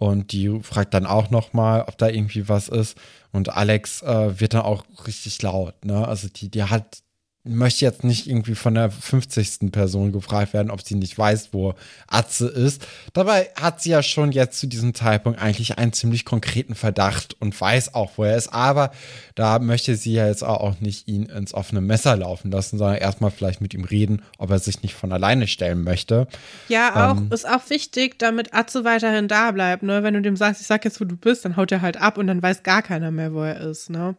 Und 0.01 0.33
die 0.33 0.61
fragt 0.63 0.95
dann 0.95 1.05
auch 1.05 1.29
noch 1.29 1.53
mal, 1.53 1.83
ob 1.83 1.99
da 1.99 2.09
irgendwie 2.09 2.49
was 2.49 2.69
ist. 2.69 2.97
Und 3.33 3.55
Alex 3.55 4.01
äh, 4.01 4.41
wird 4.41 4.55
dann 4.55 4.63
auch 4.63 4.83
richtig 5.07 5.43
laut. 5.43 5.85
Ne? 5.85 6.09
Also 6.09 6.29
die, 6.35 6.51
die 6.51 6.65
hat, 6.65 7.03
möchte 7.43 7.87
jetzt 7.87 8.05
nicht 8.05 8.27
irgendwie 8.27 8.55
von 8.55 8.75
der 8.75 8.91
50. 8.91 9.73
Person 9.73 10.13
gefragt 10.13 10.53
werden, 10.53 10.71
ob 10.71 10.83
sie 10.83 10.95
nicht 10.95 11.17
weiß, 11.17 11.49
wo 11.53 11.75
Atze 12.07 12.47
ist. 12.49 12.87
Dabei 13.15 13.49
hat 13.59 13.81
sie 13.81 13.91
ja 13.91 14.03
schon 14.03 14.31
jetzt 14.33 14.61
zu 14.61 14.67
diesem 14.67 14.95
Zeitpunkt 14.95 15.41
eigentlich 15.41 15.79
einen 15.79 15.95
ziemlich 15.95 16.27
konkreten 16.27 16.75
Verdacht 16.75 17.37
und 17.41 17.59
weiß 17.59 17.95
auch, 17.95 18.13
wo 18.17 18.25
er 18.25 18.37
ist. 18.37 18.53
Aber 18.53 18.91
da 19.37 19.59
möchte 19.59 19.97
sie 19.97 20.13
ja 20.13 20.27
jetzt 20.27 20.45
auch 20.45 20.81
nicht 20.81 21.09
ihn 21.09 21.25
ins 21.25 21.55
offene 21.55 21.81
Messer 21.81 22.15
laufen 22.15 22.51
lassen, 22.51 22.77
sondern 22.77 22.99
erstmal 22.99 23.31
vielleicht 23.31 23.63
mit 23.63 23.73
ihm 23.73 23.85
reden, 23.85 24.23
ob 24.37 24.51
er 24.51 24.59
sich 24.59 24.83
nicht 24.83 24.95
von 24.95 25.11
alleine 25.11 25.47
stellen 25.47 25.83
möchte. 25.83 26.27
Ja, 26.69 27.11
auch, 27.11 27.17
Ähm. 27.17 27.31
ist 27.33 27.49
auch 27.49 27.71
wichtig, 27.71 28.19
damit 28.19 28.53
Atze 28.53 28.85
weiterhin 28.85 29.29
da 29.29 29.51
bleibt, 29.53 29.83
ne? 29.83 30.03
Wenn 30.03 30.13
du 30.13 30.21
dem 30.21 30.37
sagst, 30.37 30.61
ich 30.61 30.67
sag 30.67 30.85
jetzt, 30.85 31.01
wo 31.01 31.07
du 31.07 31.17
bist, 31.17 31.47
dann 31.47 31.57
haut 31.57 31.73
er 31.73 31.81
halt 31.81 31.97
ab 31.97 32.19
und 32.19 32.27
dann 32.27 32.43
weiß 32.43 32.65
gar 32.65 32.83
keiner 32.83 33.11
mehr, 33.11 33.33
wo 33.33 33.43
er 33.43 33.61
ist, 33.61 33.89
ne? 33.89 34.15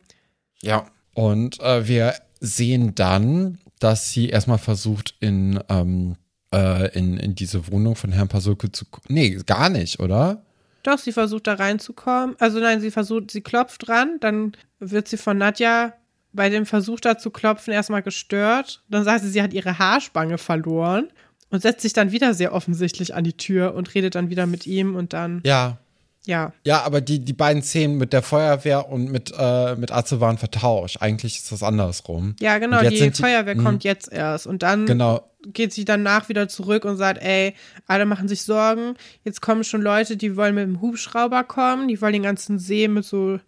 Ja. 0.63 0.87
Und 1.13 1.59
äh, 1.59 1.87
wir 1.87 2.15
sehen 2.41 2.93
dann, 2.95 3.59
dass 3.79 4.11
sie 4.11 4.27
erstmal 4.29 4.57
versucht, 4.57 5.15
in, 5.21 5.59
ähm, 5.69 6.15
äh, 6.53 6.91
in, 6.97 7.15
in 7.17 7.35
diese 7.35 7.71
Wohnung 7.71 7.95
von 7.95 8.11
Herrn 8.11 8.27
Pasulke 8.27 8.71
zu. 8.71 8.85
Nee, 9.07 9.39
gar 9.45 9.69
nicht, 9.69 9.99
oder? 9.99 10.43
Doch, 10.83 10.97
sie 10.97 11.11
versucht 11.11 11.47
da 11.47 11.53
reinzukommen. 11.53 12.35
Also 12.39 12.59
nein, 12.59 12.81
sie 12.81 12.91
versucht, 12.91 13.31
sie 13.31 13.41
klopft 13.41 13.87
dran, 13.87 14.17
dann 14.19 14.53
wird 14.79 15.07
sie 15.07 15.17
von 15.17 15.37
Nadja 15.37 15.93
bei 16.33 16.49
dem 16.49 16.65
Versuch 16.65 16.99
da 16.99 17.17
zu 17.17 17.29
klopfen 17.29 17.71
erstmal 17.73 18.01
gestört. 18.01 18.83
Dann 18.89 19.03
sagt 19.03 19.21
sie, 19.23 19.29
sie 19.29 19.41
hat 19.43 19.53
ihre 19.53 19.77
Haarspange 19.77 20.37
verloren 20.39 21.09
und 21.51 21.61
setzt 21.61 21.81
sich 21.81 21.93
dann 21.93 22.11
wieder 22.11 22.33
sehr 22.33 22.53
offensichtlich 22.53 23.13
an 23.13 23.23
die 23.23 23.37
Tür 23.37 23.75
und 23.75 23.93
redet 23.93 24.15
dann 24.15 24.29
wieder 24.29 24.47
mit 24.47 24.65
ihm 24.65 24.95
und 24.95 25.13
dann, 25.13 25.41
Ja. 25.45 25.77
Ja. 26.25 26.53
Ja, 26.65 26.83
aber 26.83 27.01
die, 27.01 27.19
die 27.19 27.33
beiden 27.33 27.61
Szenen 27.63 27.97
mit 27.97 28.13
der 28.13 28.21
Feuerwehr 28.21 28.89
und 28.89 29.11
mit, 29.11 29.33
äh, 29.37 29.75
mit 29.75 29.91
Atze 29.91 30.19
waren 30.21 30.37
vertauscht. 30.37 30.97
Eigentlich 31.01 31.37
ist 31.37 31.51
das 31.51 31.63
andersrum. 31.63 32.35
Ja, 32.39 32.57
genau, 32.59 32.81
die 32.81 32.89
die- 32.89 33.11
Feuerwehr 33.11 33.55
Mhm. 33.55 33.63
kommt 33.63 33.83
jetzt 33.83 34.11
erst. 34.11 34.45
Und 34.47 34.61
dann 34.63 34.85
Genau. 34.85 35.27
geht 35.47 35.73
sie 35.73 35.85
danach 35.85 36.29
wieder 36.29 36.47
zurück 36.47 36.85
und 36.85 36.97
sagt, 36.97 37.21
ey, 37.23 37.55
alle 37.87 38.05
machen 38.05 38.27
sich 38.27 38.43
Sorgen. 38.43 38.93
Jetzt 39.23 39.41
kommen 39.41 39.63
schon 39.63 39.81
Leute, 39.81 40.15
die 40.17 40.37
wollen 40.37 40.53
mit 40.55 40.65
dem 40.65 40.81
Hubschrauber 40.81 41.43
kommen, 41.43 41.87
die 41.87 41.99
wollen 42.01 42.13
den 42.13 42.23
ganzen 42.23 42.59
See 42.59 42.87
mit 42.87 43.03
so 43.05 43.39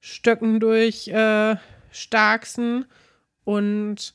Stöcken 0.00 0.58
durch 0.60 1.08
äh, 1.08 1.56
starksen. 1.92 2.86
Und 3.44 4.14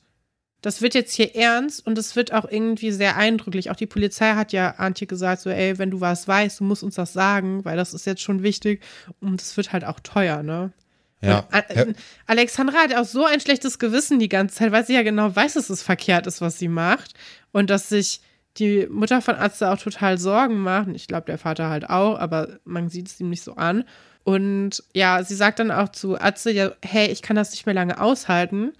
das 0.62 0.80
wird 0.80 0.94
jetzt 0.94 1.14
hier 1.14 1.34
ernst 1.34 1.84
und 1.86 1.98
es 1.98 2.16
wird 2.16 2.32
auch 2.32 2.46
irgendwie 2.48 2.92
sehr 2.92 3.16
eindrücklich. 3.16 3.70
Auch 3.70 3.76
die 3.76 3.86
Polizei 3.86 4.32
hat 4.32 4.52
ja 4.52 4.76
Antje 4.78 5.06
gesagt, 5.06 5.42
so, 5.42 5.50
ey, 5.50 5.78
wenn 5.78 5.90
du 5.90 6.00
was 6.00 6.26
weißt, 6.26 6.60
du 6.60 6.64
musst 6.64 6.82
uns 6.82 6.94
das 6.94 7.12
sagen, 7.12 7.64
weil 7.64 7.76
das 7.76 7.92
ist 7.92 8.06
jetzt 8.06 8.22
schon 8.22 8.42
wichtig 8.42 8.82
und 9.20 9.42
es 9.42 9.56
wird 9.56 9.72
halt 9.72 9.84
auch 9.84 10.00
teuer, 10.00 10.42
ne? 10.42 10.72
Ja. 11.20 11.46
Und, 11.74 11.96
Alexandra 12.26 12.78
hat 12.78 12.94
auch 12.94 13.04
so 13.04 13.24
ein 13.24 13.40
schlechtes 13.40 13.78
Gewissen 13.78 14.18
die 14.18 14.28
ganze 14.28 14.56
Zeit, 14.56 14.72
weil 14.72 14.84
sie 14.84 14.94
ja 14.94 15.02
genau 15.02 15.34
weiß, 15.34 15.54
dass 15.54 15.70
es 15.70 15.82
verkehrt 15.82 16.26
ist, 16.26 16.40
was 16.40 16.58
sie 16.58 16.68
macht. 16.68 17.14
Und 17.52 17.70
dass 17.70 17.88
sich 17.88 18.22
die 18.58 18.86
Mutter 18.90 19.22
von 19.22 19.36
Atze 19.36 19.70
auch 19.70 19.78
total 19.78 20.18
Sorgen 20.18 20.58
macht. 20.58 20.88
Und 20.88 20.94
Ich 20.94 21.06
glaube, 21.06 21.26
der 21.26 21.38
Vater 21.38 21.70
halt 21.70 21.88
auch, 21.88 22.18
aber 22.18 22.58
man 22.64 22.88
sieht 22.88 23.06
es 23.06 23.20
ihm 23.20 23.30
nicht 23.30 23.44
so 23.44 23.54
an. 23.54 23.84
Und 24.24 24.82
ja, 24.94 25.22
sie 25.22 25.34
sagt 25.34 25.58
dann 25.58 25.70
auch 25.70 25.90
zu 25.90 26.20
Atze, 26.20 26.50
ja, 26.50 26.72
hey, 26.84 27.08
ich 27.08 27.22
kann 27.22 27.36
das 27.36 27.52
nicht 27.52 27.66
mehr 27.66 27.74
lange 27.74 28.00
aushalten. 28.00 28.72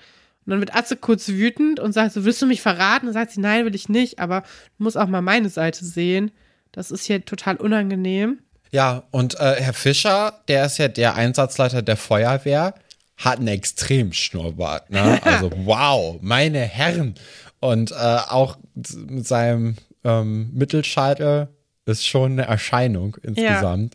Und 0.44 0.50
dann 0.50 0.60
wird 0.60 0.74
Atze 0.74 0.96
kurz 0.96 1.28
wütend 1.28 1.78
und 1.78 1.92
sagt 1.92 2.12
so, 2.12 2.24
willst 2.24 2.42
du 2.42 2.46
mich 2.46 2.62
verraten? 2.62 3.06
Und 3.06 3.12
sagt 3.12 3.30
sie, 3.30 3.40
nein, 3.40 3.64
will 3.64 3.74
ich 3.74 3.88
nicht, 3.88 4.18
aber 4.18 4.42
du 4.78 4.84
musst 4.84 4.98
auch 4.98 5.06
mal 5.06 5.22
meine 5.22 5.48
Seite 5.48 5.84
sehen. 5.84 6.32
Das 6.72 6.90
ist 6.90 7.04
hier 7.04 7.24
total 7.24 7.56
unangenehm. 7.56 8.40
Ja, 8.72 9.04
und 9.10 9.38
äh, 9.38 9.56
Herr 9.60 9.74
Fischer, 9.74 10.40
der 10.48 10.66
ist 10.66 10.78
ja 10.78 10.88
der 10.88 11.14
Einsatzleiter 11.14 11.82
der 11.82 11.96
Feuerwehr, 11.96 12.74
hat 13.18 13.38
einen 13.38 13.48
extrem 13.48 14.12
Schnurrbart. 14.12 14.90
Ne? 14.90 15.20
Also 15.24 15.50
wow, 15.64 16.18
meine 16.22 16.60
Herren. 16.60 17.14
Und 17.60 17.92
äh, 17.92 17.94
auch 17.94 18.56
mit 18.74 19.26
seinem 19.26 19.76
ähm, 20.02 20.50
Mittelscheitel 20.52 21.48
ist 21.84 22.06
schon 22.06 22.32
eine 22.32 22.46
Erscheinung 22.46 23.16
insgesamt. 23.22 23.94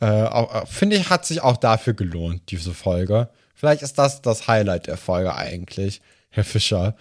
Ja. 0.00 0.62
Äh, 0.62 0.66
Finde 0.66 0.96
ich, 0.96 1.10
hat 1.10 1.26
sich 1.26 1.42
auch 1.42 1.56
dafür 1.56 1.94
gelohnt, 1.94 2.50
diese 2.50 2.72
Folge. 2.72 3.28
Vielleicht 3.62 3.82
ist 3.82 3.96
das 3.96 4.22
das 4.22 4.48
Highlight 4.48 4.88
der 4.88 4.96
Folge 4.96 5.36
eigentlich. 5.36 6.00
Herr 6.30 6.42
Fischer, 6.42 6.96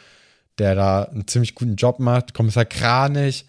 der 0.60 0.76
da 0.76 1.06
einen 1.06 1.28
ziemlich 1.28 1.56
guten 1.56 1.76
Job 1.76 1.98
macht. 1.98 2.36
Kommissar 2.36 2.66
Kranich 2.66 3.46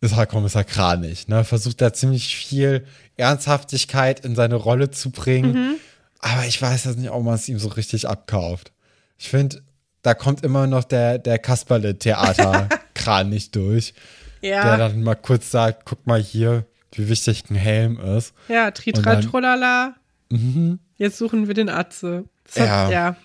ist 0.00 0.14
halt 0.14 0.28
Kommissar 0.28 0.62
Kranich. 0.62 1.26
Ne? 1.26 1.42
Versucht 1.42 1.80
da 1.80 1.92
ziemlich 1.92 2.36
viel 2.36 2.86
Ernsthaftigkeit 3.16 4.24
in 4.24 4.36
seine 4.36 4.54
Rolle 4.54 4.92
zu 4.92 5.10
bringen. 5.10 5.52
Mhm. 5.52 5.74
Aber 6.20 6.46
ich 6.46 6.62
weiß 6.62 6.84
jetzt 6.84 6.98
nicht, 7.00 7.10
ob 7.10 7.24
man 7.24 7.34
es 7.34 7.48
ihm 7.48 7.58
so 7.58 7.70
richtig 7.70 8.06
abkauft. 8.08 8.70
Ich 9.18 9.30
finde, 9.30 9.60
da 10.02 10.14
kommt 10.14 10.44
immer 10.44 10.68
noch 10.68 10.84
der, 10.84 11.18
der 11.18 11.40
Kasperle-Theater-Kran 11.40 13.28
nicht 13.30 13.56
durch. 13.56 13.94
Ja. 14.42 14.62
Der 14.62 14.76
dann 14.76 15.02
mal 15.02 15.16
kurz 15.16 15.50
sagt, 15.50 15.86
guck 15.86 16.06
mal 16.06 16.22
hier, 16.22 16.66
wie 16.92 17.08
wichtig 17.08 17.50
ein 17.50 17.56
Helm 17.56 17.98
ist. 17.98 18.32
Ja, 18.46 18.70
Tritra 18.70 19.16
Trollala. 19.22 19.96
Mhm. 20.30 20.78
Jetzt 20.96 21.18
suchen 21.18 21.48
wir 21.48 21.54
den 21.54 21.68
Atze. 21.68 22.26
Ja. 22.54 22.90
ja. 22.90 23.16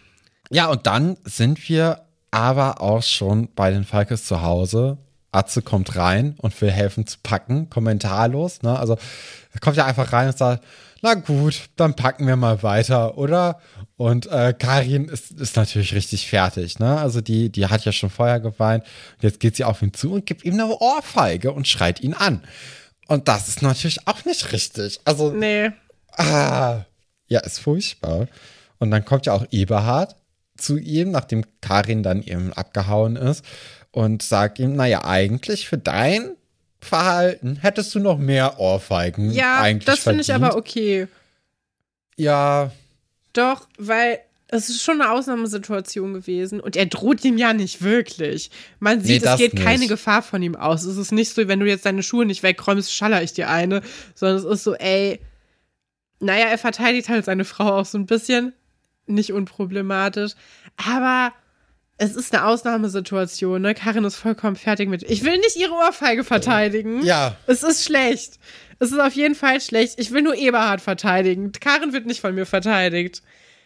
Ja, 0.52 0.68
und 0.68 0.88
dann 0.88 1.18
sind 1.24 1.70
wir 1.70 2.06
aber 2.32 2.82
auch 2.82 3.04
schon 3.04 3.50
bei 3.54 3.72
den 3.72 3.86
Falkes 3.86 4.26
zu 4.26 4.42
Hause. 4.42 4.98
Atze 5.32 5.62
kommt 5.62 5.96
rein 5.96 6.36
und 6.38 6.60
will 6.60 6.72
helfen 6.72 7.06
zu 7.06 7.18
packen, 7.22 7.70
kommentarlos. 7.70 8.64
Ne? 8.64 8.78
Also 8.78 8.98
er 9.54 9.60
kommt 9.60 9.78
ja 9.78 9.86
einfach 9.86 10.12
rein 10.12 10.28
und 10.28 10.38
sagt, 10.38 10.64
na 11.02 11.14
gut, 11.14 11.70
dann 11.76 11.96
packen 11.96 12.28
wir 12.28 12.36
mal 12.36 12.62
weiter, 12.62 13.18
oder? 13.18 13.60
Und 13.96 14.28
äh, 14.28 14.54
Karin 14.58 15.08
ist, 15.08 15.32
ist 15.32 15.56
natürlich 15.56 15.94
richtig 15.94 16.28
fertig, 16.28 16.80
ne? 16.80 17.00
Also 17.00 17.22
die, 17.22 17.50
die 17.50 17.68
hat 17.68 17.86
ja 17.86 17.94
schon 17.94 18.10
vorher 18.10 18.40
geweint. 18.40 18.84
Jetzt 19.22 19.40
geht 19.40 19.56
sie 19.56 19.64
auf 19.64 19.82
ihn 19.82 19.94
zu 19.94 20.14
und 20.14 20.26
gibt 20.26 20.44
ihm 20.44 20.56
eine 20.56 20.68
Ohrfeige 20.68 21.54
und 21.54 21.68
schreit 21.68 22.02
ihn 22.02 22.14
an. 22.14 22.44
Und 23.08 23.28
das 23.28 23.48
ist 23.48 23.62
natürlich 23.62 24.08
auch 24.08 24.26
nicht 24.26 24.52
richtig. 24.52 25.00
Also. 25.06 25.32
Nee. 25.32 25.72
Ah, 26.18 26.82
ja, 27.28 27.40
ist 27.40 27.60
furchtbar. 27.60 28.28
Und 28.80 28.92
dann 28.92 29.06
kommt 29.06 29.26
ja 29.26 29.34
auch 29.34 29.46
Eberhard 29.52 30.16
zu 30.58 30.78
ihm, 30.78 31.12
nachdem 31.12 31.46
Karin 31.62 32.04
dann 32.04 32.24
eben 32.24 32.54
abgehauen 32.54 33.16
ist 33.16 33.46
und 33.92 34.22
sagt 34.22 34.60
ihm, 34.60 34.76
naja, 34.76 35.06
eigentlich 35.06 35.68
für 35.68 35.78
dein 35.78 36.32
Verhalten 36.82 37.58
hättest 37.58 37.94
du 37.96 38.00
noch 38.00 38.18
mehr 38.18 38.60
Ohrfeigen. 38.60 39.32
Ja, 39.32 39.60
eigentlich 39.60 39.86
das 39.86 40.00
finde 40.00 40.22
ich 40.22 40.34
aber 40.34 40.56
okay. 40.56 41.08
Ja. 42.16 42.72
Doch, 43.34 43.68
weil 43.78 44.20
es 44.48 44.70
ist 44.70 44.82
schon 44.82 45.02
eine 45.02 45.12
Ausnahmesituation 45.12 46.14
gewesen 46.14 46.60
und 46.60 46.76
er 46.76 46.88
droht 46.88 47.24
ihm 47.24 47.38
ja 47.38 47.54
nicht 47.54 47.84
wirklich. 47.84 48.50
Man 48.80 49.02
sieht, 49.02 49.24
nee, 49.24 49.30
es 49.30 49.38
geht 49.38 49.54
nicht. 49.54 49.64
keine 49.64 49.88
Gefahr 49.88 50.24
von 50.24 50.42
ihm 50.42 50.56
aus. 50.56 50.84
Es 50.84 50.98
ist 50.98 51.12
nicht 51.12 51.34
so, 51.34 51.48
wenn 51.48 51.60
du 51.60 51.68
jetzt 51.68 51.86
deine 51.86 52.02
Schuhe 52.02 52.26
nicht 52.26 52.42
wegräumst, 52.42 52.94
schaller 52.94 53.22
ich 53.22 53.34
dir 53.34 53.50
eine, 53.50 53.82
sondern 54.16 54.38
es 54.38 54.46
ist 54.46 54.64
so, 54.64 54.74
ey, 54.74 55.20
naja, 56.20 56.46
er 56.46 56.58
verteidigt 56.58 57.10
halt 57.10 57.26
seine 57.26 57.46
Frau 57.46 57.80
auch 57.80 57.86
so 57.86 57.98
ein 57.98 58.08
bisschen. 58.08 58.54
Nicht 59.10 59.34
unproblematisch. 59.34 60.34
Aber 60.78 61.34
es 61.98 62.16
ist 62.16 62.34
eine 62.34 62.46
Ausnahmesituation, 62.46 63.62
ne? 63.62 63.74
Karin 63.74 64.06
ist 64.06 64.16
vollkommen 64.16 64.56
fertig 64.56 64.88
mit. 64.88 65.04
Ich 65.04 65.24
will 65.24 65.38
nicht 65.38 65.58
ihre 65.58 65.74
Ohrfeige 65.74 66.24
verteidigen. 66.24 67.04
Ja. 67.04 67.36
Es 67.46 67.62
ist 67.62 67.84
schlecht. 67.84 68.40
Es 68.80 68.92
ist 68.92 69.00
auf 69.00 69.14
jeden 69.14 69.36
Fall 69.36 69.60
schlecht. 69.60 70.00
Ich 70.00 70.12
will 70.12 70.22
nur 70.22 70.36
Eberhard 70.36 70.80
verteidigen. 70.80 71.52
Karin 71.52 71.92
wird 71.92 72.06
nicht 72.06 72.22
von 72.22 72.34
mir 72.34 72.46
verteidigt. 72.46 73.22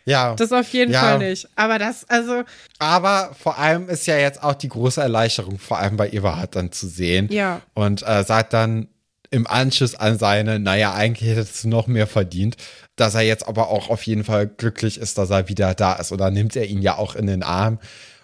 Ja. 0.06 0.34
Das 0.36 0.52
auf 0.52 0.68
jeden 0.74 0.91
ja. 0.91 1.02
Fall 1.02 1.20
nicht. 1.20 1.48
Aber 1.56 1.78
das, 1.78 2.10
also. 2.10 2.44
Aber 2.80 3.36
vor 3.39 3.60
allem 3.60 3.88
ist 3.88 4.08
ja 4.08 4.18
jetzt 4.18 4.41
auch 4.41 4.56
die 4.56 4.70
große 4.70 5.00
Erleichterung, 5.00 5.60
vor 5.60 5.78
allem 5.78 5.98
bei 5.98 6.10
Eberhard 6.10 6.56
dann 6.56 6.72
zu 6.72 6.88
sehen. 6.88 7.28
Ja. 7.32 7.62
Und 7.74 8.02
äh, 8.02 8.24
sagt 8.24 8.54
dann 8.54 8.88
im 9.34 9.47
Anschluss 9.47 9.95
an 9.95 10.19
seine, 10.19 10.59
naja, 10.59 10.93
eigentlich 10.93 11.27
hättest 11.27 11.63
du 11.63 11.67
noch 11.67 11.88
mehr 11.88 12.05
verdient, 12.05 12.55
dass 12.95 13.15
er 13.15 13.21
jetzt 13.21 13.47
aber 13.47 13.69
auch 13.69 13.89
auf 13.89 14.03
jeden 14.03 14.23
Fall 14.23 14.45
glücklich 14.47 14.99
ist, 14.99 15.17
dass 15.17 15.31
er 15.31 15.49
wieder 15.49 15.73
da 15.73 15.93
ist. 15.95 16.11
Oder 16.11 16.29
nimmt 16.29 16.55
er 16.55 16.67
ihn 16.67 16.84
ja 16.84 16.97
auch 16.97 17.15
in 17.15 17.25
den 17.25 17.41
Arm. 17.41 17.79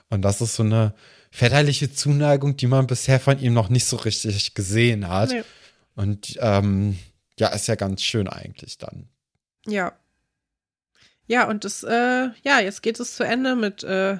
Und 0.09 0.21
das 0.21 0.39
ist 0.39 0.55
so 0.55 0.61
eine 0.61 0.93
väterliche 1.31 1.91
Zuneigung, 1.91 2.57
die 2.57 2.67
man 2.67 2.85
bisher 2.85 3.19
von 3.19 3.39
ihm 3.39 3.53
noch 3.53 3.69
nicht 3.69 3.85
so 3.85 3.97
richtig 3.97 4.53
gesehen 4.53 5.09
hat. 5.09 5.31
Nee. 5.31 5.41
Und 5.95 6.37
ähm, 6.41 6.99
ja, 7.39 7.47
ist 7.47 7.67
ja 7.67 7.73
ganz 7.73 8.03
schön 8.03 8.27
eigentlich 8.27 8.77
dann. 8.77 9.09
Ja. 9.65 9.93
Ja, 11.25 11.47
und 11.47 11.65
das, 11.65 11.81
äh, 11.81 12.29
ja, 12.43 12.59
jetzt 12.59 12.83
geht 12.83 12.99
es 12.99 13.15
zu 13.15 13.23
Ende 13.23 13.55
mit, 13.55 13.83
äh, 13.83 14.19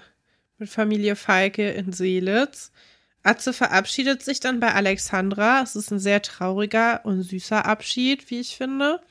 mit 0.57 0.69
Familie 0.69 1.15
Falke 1.15 1.69
in 1.69 1.93
Seelitz. 1.93 2.71
Atze 3.23 3.53
verabschiedet 3.53 4.23
sich 4.23 4.39
dann 4.39 4.59
bei 4.59 4.73
Alexandra. 4.73 5.61
Es 5.61 5.75
ist 5.75 5.91
ein 5.91 5.99
sehr 5.99 6.21
trauriger 6.21 7.01
und 7.03 7.21
süßer 7.23 7.65
Abschied, 7.65 8.29
wie 8.29 8.39
ich 8.39 8.55
finde. 8.55 9.01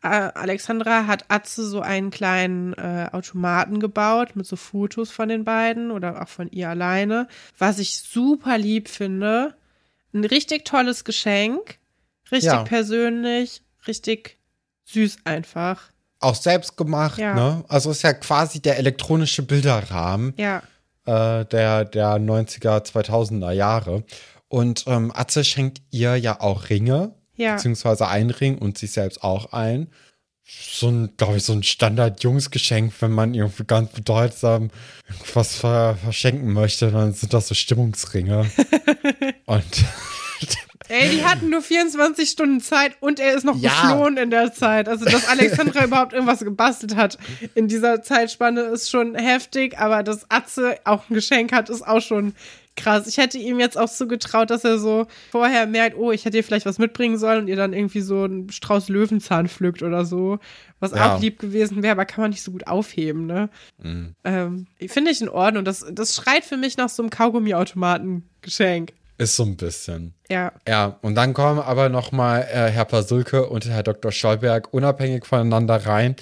Alexandra 0.00 1.08
hat 1.08 1.24
Atze 1.28 1.66
so 1.66 1.80
einen 1.80 2.10
kleinen 2.10 2.72
äh, 2.74 3.08
Automaten 3.10 3.80
gebaut 3.80 4.36
mit 4.36 4.46
so 4.46 4.54
Fotos 4.54 5.10
von 5.10 5.28
den 5.28 5.44
beiden 5.44 5.90
oder 5.90 6.22
auch 6.22 6.28
von 6.28 6.48
ihr 6.50 6.68
alleine, 6.68 7.26
was 7.58 7.80
ich 7.80 7.98
super 7.98 8.58
lieb 8.58 8.88
finde. 8.88 9.56
Ein 10.14 10.24
richtig 10.24 10.64
tolles 10.64 11.04
Geschenk, 11.04 11.78
richtig 12.30 12.52
ja. 12.52 12.62
persönlich, 12.62 13.62
richtig 13.88 14.38
süß 14.84 15.18
einfach. 15.24 15.90
Auch 16.20 16.36
selbst 16.36 16.76
gemacht, 16.76 17.18
ja. 17.18 17.34
ne? 17.34 17.64
Also 17.68 17.90
ist 17.90 18.02
ja 18.02 18.12
quasi 18.12 18.60
der 18.60 18.78
elektronische 18.78 19.42
Bilderrahmen 19.42 20.32
ja. 20.36 20.62
Äh, 21.08 21.46
der, 21.46 21.84
der 21.84 22.18
90er, 22.18 22.84
2000er 22.84 23.52
Jahre. 23.52 24.04
Und 24.48 24.84
ähm, 24.86 25.10
Atze 25.14 25.44
schenkt 25.44 25.80
ihr 25.90 26.16
ja 26.16 26.40
auch 26.40 26.68
Ringe 26.70 27.14
ja. 27.36 27.54
beziehungsweise 27.54 28.08
ein 28.08 28.30
Ring 28.30 28.58
und 28.58 28.76
sich 28.76 28.92
selbst 28.92 29.22
auch 29.22 29.52
ein. 29.52 29.88
So 30.44 30.88
ein, 30.88 31.10
glaube 31.16 31.36
ich, 31.36 31.44
so 31.44 31.52
ein 31.52 31.62
Standard-Jungsgeschenk, 31.62 32.94
wenn 33.00 33.12
man 33.12 33.34
irgendwie 33.34 33.64
ganz 33.64 33.92
bedeutsam 33.92 34.70
was 35.34 35.56
ver 35.56 35.96
verschenken 36.02 36.52
möchte, 36.52 36.90
dann 36.90 37.12
sind 37.12 37.34
das 37.34 37.48
so 37.48 37.54
Stimmungsringe. 37.54 38.50
und 39.46 39.84
Ey, 40.88 41.10
die 41.10 41.24
hatten 41.24 41.50
nur 41.50 41.62
24 41.62 42.28
Stunden 42.28 42.60
Zeit 42.60 42.96
und 43.00 43.20
er 43.20 43.34
ist 43.34 43.44
noch 43.44 43.56
ja. 43.56 43.70
geflohen 43.70 44.16
in 44.16 44.30
der 44.30 44.52
Zeit. 44.52 44.88
Also, 44.88 45.04
dass 45.04 45.28
Alexandra 45.28 45.84
überhaupt 45.84 46.12
irgendwas 46.12 46.40
gebastelt 46.40 46.96
hat 46.96 47.18
in 47.54 47.68
dieser 47.68 48.02
Zeitspanne 48.02 48.60
ist 48.62 48.90
schon 48.90 49.14
heftig, 49.14 49.78
aber 49.78 50.02
dass 50.02 50.30
Atze 50.30 50.76
auch 50.84 51.08
ein 51.08 51.14
Geschenk 51.14 51.52
hat, 51.52 51.68
ist 51.70 51.86
auch 51.86 52.00
schon 52.00 52.34
krass. 52.78 53.06
Ich 53.06 53.18
hätte 53.18 53.38
ihm 53.38 53.60
jetzt 53.60 53.76
auch 53.76 53.88
so 53.88 54.06
getraut, 54.06 54.50
dass 54.50 54.64
er 54.64 54.78
so 54.78 55.06
vorher 55.30 55.66
merkt, 55.66 55.96
oh, 55.98 56.12
ich 56.12 56.24
hätte 56.24 56.36
ihr 56.36 56.44
vielleicht 56.44 56.66
was 56.66 56.78
mitbringen 56.78 57.18
sollen 57.18 57.42
und 57.42 57.48
ihr 57.48 57.56
dann 57.56 57.72
irgendwie 57.72 58.00
so 58.00 58.22
einen 58.22 58.50
Strauß 58.50 58.88
Löwenzahn 58.88 59.48
pflückt 59.48 59.82
oder 59.82 60.04
so. 60.04 60.38
Was 60.80 60.92
ja. 60.92 61.16
auch 61.16 61.20
lieb 61.20 61.40
gewesen 61.40 61.82
wäre, 61.82 61.92
aber 61.92 62.04
kann 62.04 62.22
man 62.22 62.30
nicht 62.30 62.42
so 62.42 62.52
gut 62.52 62.68
aufheben, 62.68 63.26
ne? 63.26 63.50
Mhm. 63.82 64.14
Ähm, 64.22 64.66
Finde 64.86 65.10
ich 65.10 65.20
in 65.20 65.28
Ordnung. 65.28 65.64
Das, 65.64 65.84
das 65.90 66.14
schreit 66.14 66.44
für 66.44 66.56
mich 66.56 66.76
nach 66.76 66.88
so 66.88 67.02
einem 67.02 67.10
Kaugummi-Automaten-Geschenk. 67.10 68.92
Ist 69.18 69.34
so 69.34 69.42
ein 69.42 69.56
bisschen. 69.56 70.14
Ja. 70.30 70.52
Ja, 70.66 70.98
und 71.02 71.16
dann 71.16 71.34
kommen 71.34 71.58
aber 71.58 71.88
noch 71.88 72.12
mal 72.12 72.42
äh, 72.42 72.70
Herr 72.70 72.84
Pasulke 72.84 73.48
und 73.48 73.68
Herr 73.68 73.82
Dr. 73.82 74.12
Stolberg 74.12 74.72
unabhängig 74.72 75.26
voneinander 75.26 75.86
rein, 75.86 76.14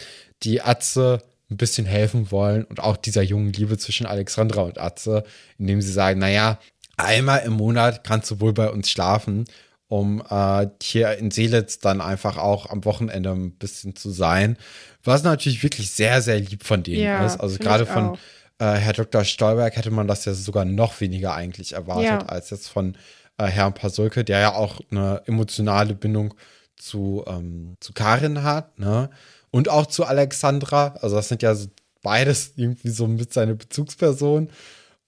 die 0.43 0.63
Atze 0.63 1.23
ein 1.51 1.59
bisschen 1.59 1.87
helfen 1.87 2.31
wollen 2.31 2.65
und 2.65 2.81
auch 2.81 2.97
dieser 2.97 3.23
jungen 3.23 3.53
Liebe 3.53 3.77
zwischen 3.77 4.07
Alexandra 4.07 4.63
und 4.63 4.81
Atze, 4.81 5.25
indem 5.59 5.83
sie 5.83 5.93
sagen, 5.93 6.19
naja, 6.19 6.59
einmal 6.97 7.43
im 7.45 7.53
Monat 7.53 8.03
kannst 8.03 8.31
du 8.31 8.41
wohl 8.41 8.55
bei 8.55 8.71
uns 8.71 8.91
schlafen, 8.91 9.45
um 9.89 10.23
äh, 10.29 10.67
hier 10.83 11.19
in 11.19 11.31
Seelitz 11.31 11.79
dann 11.79 12.01
einfach 12.01 12.39
auch 12.39 12.71
am 12.71 12.85
Wochenende 12.87 13.31
ein 13.31 13.53
bisschen 13.53 13.95
zu 13.95 14.11
sein. 14.11 14.57
Was 15.05 15.23
natürlich 15.23 15.63
wirklich 15.63 15.91
sehr, 15.91 16.23
sehr 16.23 16.41
lieb 16.41 16.65
von 16.65 16.83
denen 16.83 17.05
ja, 17.05 17.25
ist. 17.25 17.39
Also 17.39 17.59
gerade 17.59 17.85
von 17.87 18.19
äh, 18.59 18.75
Herr 18.75 18.93
Dr. 18.93 19.25
Stolberg 19.25 19.77
hätte 19.77 19.91
man 19.91 20.09
das 20.09 20.25
ja 20.25 20.35
sogar 20.35 20.65
noch 20.65 21.01
weniger 21.01 21.35
eigentlich 21.35 21.75
erwartet, 21.75 22.23
ja. 22.23 22.27
als 22.27 22.51
jetzt 22.51 22.69
von 22.69 22.97
äh, 23.39 23.47
Herrn 23.47 23.75
Pasulke, 23.75 24.25
der 24.25 24.41
ja 24.41 24.55
auch 24.55 24.81
eine 24.91 25.23
emotionale 25.27 25.95
Bindung 25.95 26.35
zu, 26.77 27.25
ähm, 27.27 27.77
zu 27.81 27.93
Karin 27.93 28.43
hat, 28.43 28.79
ne? 28.79 29.11
und 29.51 29.69
auch 29.69 29.87
zu 29.87 30.05
Alexandra. 30.05 30.95
Also 31.01 31.17
das 31.17 31.29
sind 31.29 31.43
ja 31.43 31.55
beides 32.03 32.53
irgendwie 32.57 32.91
so 32.91 33.07
mit 33.07 33.33
seine 33.33 33.55
Bezugsperson. 33.55 34.51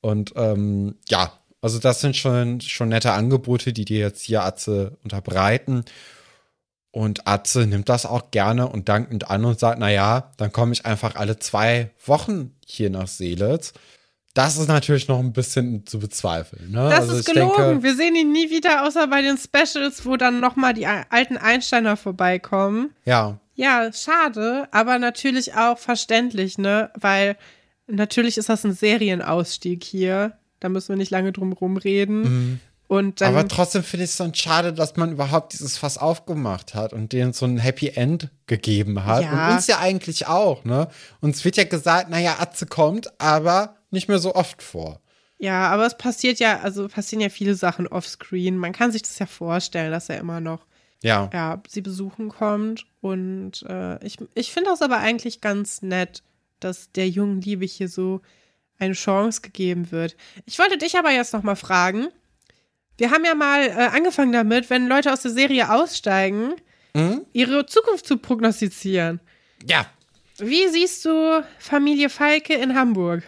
Und 0.00 0.32
ähm, 0.36 0.96
ja, 1.08 1.32
also 1.60 1.78
das 1.78 2.00
sind 2.00 2.16
schon, 2.16 2.60
schon 2.60 2.88
nette 2.88 3.12
Angebote, 3.12 3.72
die 3.72 3.84
dir 3.84 3.98
jetzt 3.98 4.22
hier 4.22 4.44
Atze 4.44 4.96
unterbreiten. 5.02 5.84
Und 6.90 7.26
Atze 7.26 7.66
nimmt 7.66 7.88
das 7.88 8.06
auch 8.06 8.30
gerne 8.30 8.68
und 8.68 8.88
dankend 8.88 9.30
an 9.30 9.44
und 9.44 9.58
sagt, 9.58 9.78
naja, 9.78 10.32
dann 10.36 10.52
komme 10.52 10.72
ich 10.72 10.86
einfach 10.86 11.16
alle 11.16 11.38
zwei 11.38 11.90
Wochen 12.04 12.54
hier 12.66 12.90
nach 12.90 13.08
Seelitz. 13.08 13.74
Das 14.34 14.56
ist 14.56 14.68
natürlich 14.68 15.08
noch 15.08 15.18
ein 15.18 15.32
bisschen 15.32 15.84
zu 15.84 15.98
bezweifeln. 15.98 16.70
Ne? 16.70 16.88
Das 16.88 17.00
also 17.00 17.16
ist 17.16 17.26
gelogen. 17.26 17.56
Denke, 17.56 17.82
Wir 17.82 17.96
sehen 17.96 18.14
ihn 18.14 18.32
nie 18.32 18.50
wieder, 18.50 18.86
außer 18.86 19.06
bei 19.08 19.20
den 19.20 19.36
Specials, 19.36 20.06
wo 20.06 20.16
dann 20.16 20.40
nochmal 20.40 20.74
die 20.74 20.86
alten 20.86 21.36
Einsteiner 21.36 21.96
vorbeikommen. 21.96 22.94
Ja. 23.04 23.38
Ja, 23.54 23.92
schade, 23.92 24.68
aber 24.70 25.00
natürlich 25.00 25.54
auch 25.54 25.78
verständlich, 25.78 26.58
ne? 26.58 26.90
Weil 26.94 27.36
natürlich 27.88 28.38
ist 28.38 28.48
das 28.48 28.64
ein 28.64 28.72
Serienausstieg 28.72 29.82
hier. 29.82 30.38
Da 30.60 30.68
müssen 30.68 30.90
wir 30.90 30.96
nicht 30.96 31.10
lange 31.10 31.32
drum 31.32 31.52
rumreden. 31.52 32.20
Mhm. 32.22 32.60
Und 32.88 33.20
dann, 33.20 33.34
Aber 33.34 33.46
trotzdem 33.46 33.84
finde 33.84 34.04
ich 34.04 34.10
es 34.12 34.16
dann 34.16 34.34
schade, 34.34 34.72
dass 34.72 34.96
man 34.96 35.12
überhaupt 35.12 35.52
dieses 35.52 35.76
Fass 35.76 35.98
aufgemacht 35.98 36.74
hat 36.74 36.94
und 36.94 37.12
denen 37.12 37.34
so 37.34 37.44
ein 37.44 37.58
Happy 37.58 37.88
End 37.88 38.30
gegeben 38.46 39.04
hat. 39.04 39.24
Ja. 39.24 39.48
Und 39.48 39.54
uns 39.54 39.66
ja 39.66 39.78
eigentlich 39.78 40.26
auch, 40.26 40.64
ne? 40.64 40.88
Uns 41.20 41.44
wird 41.44 41.58
ja 41.58 41.64
gesagt, 41.64 42.08
naja, 42.08 42.36
Atze 42.38 42.64
kommt, 42.64 43.20
aber 43.20 43.76
nicht 43.90 44.08
mehr 44.08 44.18
so 44.18 44.34
oft 44.34 44.62
vor. 44.62 45.02
Ja, 45.36 45.68
aber 45.68 45.84
es 45.84 45.98
passiert 45.98 46.40
ja, 46.40 46.60
also 46.60 46.88
passieren 46.88 47.20
ja 47.20 47.28
viele 47.28 47.54
Sachen 47.54 47.86
offscreen. 47.86 48.56
Man 48.56 48.72
kann 48.72 48.90
sich 48.90 49.02
das 49.02 49.18
ja 49.18 49.26
vorstellen, 49.26 49.92
dass 49.92 50.08
er 50.08 50.18
immer 50.18 50.40
noch 50.40 50.66
ja, 51.02 51.28
ja 51.32 51.62
sie 51.68 51.82
besuchen 51.82 52.30
kommt. 52.30 52.86
Und 53.02 53.64
äh, 53.68 54.02
ich, 54.04 54.16
ich 54.34 54.50
finde 54.50 54.70
das 54.70 54.80
aber 54.80 54.96
eigentlich 54.96 55.42
ganz 55.42 55.82
nett, 55.82 56.22
dass 56.58 56.90
der 56.92 57.08
jungen 57.08 57.42
Liebe 57.42 57.66
hier 57.66 57.88
so 57.88 58.22
eine 58.78 58.94
Chance 58.94 59.42
gegeben 59.42 59.90
wird. 59.90 60.16
Ich 60.46 60.58
wollte 60.58 60.78
dich 60.78 60.96
aber 60.96 61.10
jetzt 61.10 61.34
noch 61.34 61.42
mal 61.42 61.56
fragen, 61.56 62.08
wir 62.98 63.10
haben 63.10 63.24
ja 63.24 63.34
mal 63.34 63.62
äh, 63.66 63.72
angefangen 63.96 64.32
damit, 64.32 64.68
wenn 64.70 64.88
Leute 64.88 65.12
aus 65.12 65.22
der 65.22 65.30
Serie 65.30 65.72
aussteigen, 65.72 66.54
mhm. 66.94 67.22
ihre 67.32 67.64
Zukunft 67.66 68.06
zu 68.06 68.18
prognostizieren. 68.18 69.20
Ja. 69.66 69.86
Wie 70.38 70.68
siehst 70.68 71.04
du 71.04 71.42
Familie 71.58 72.10
Falke 72.10 72.54
in 72.54 72.74
Hamburg? 72.74 73.22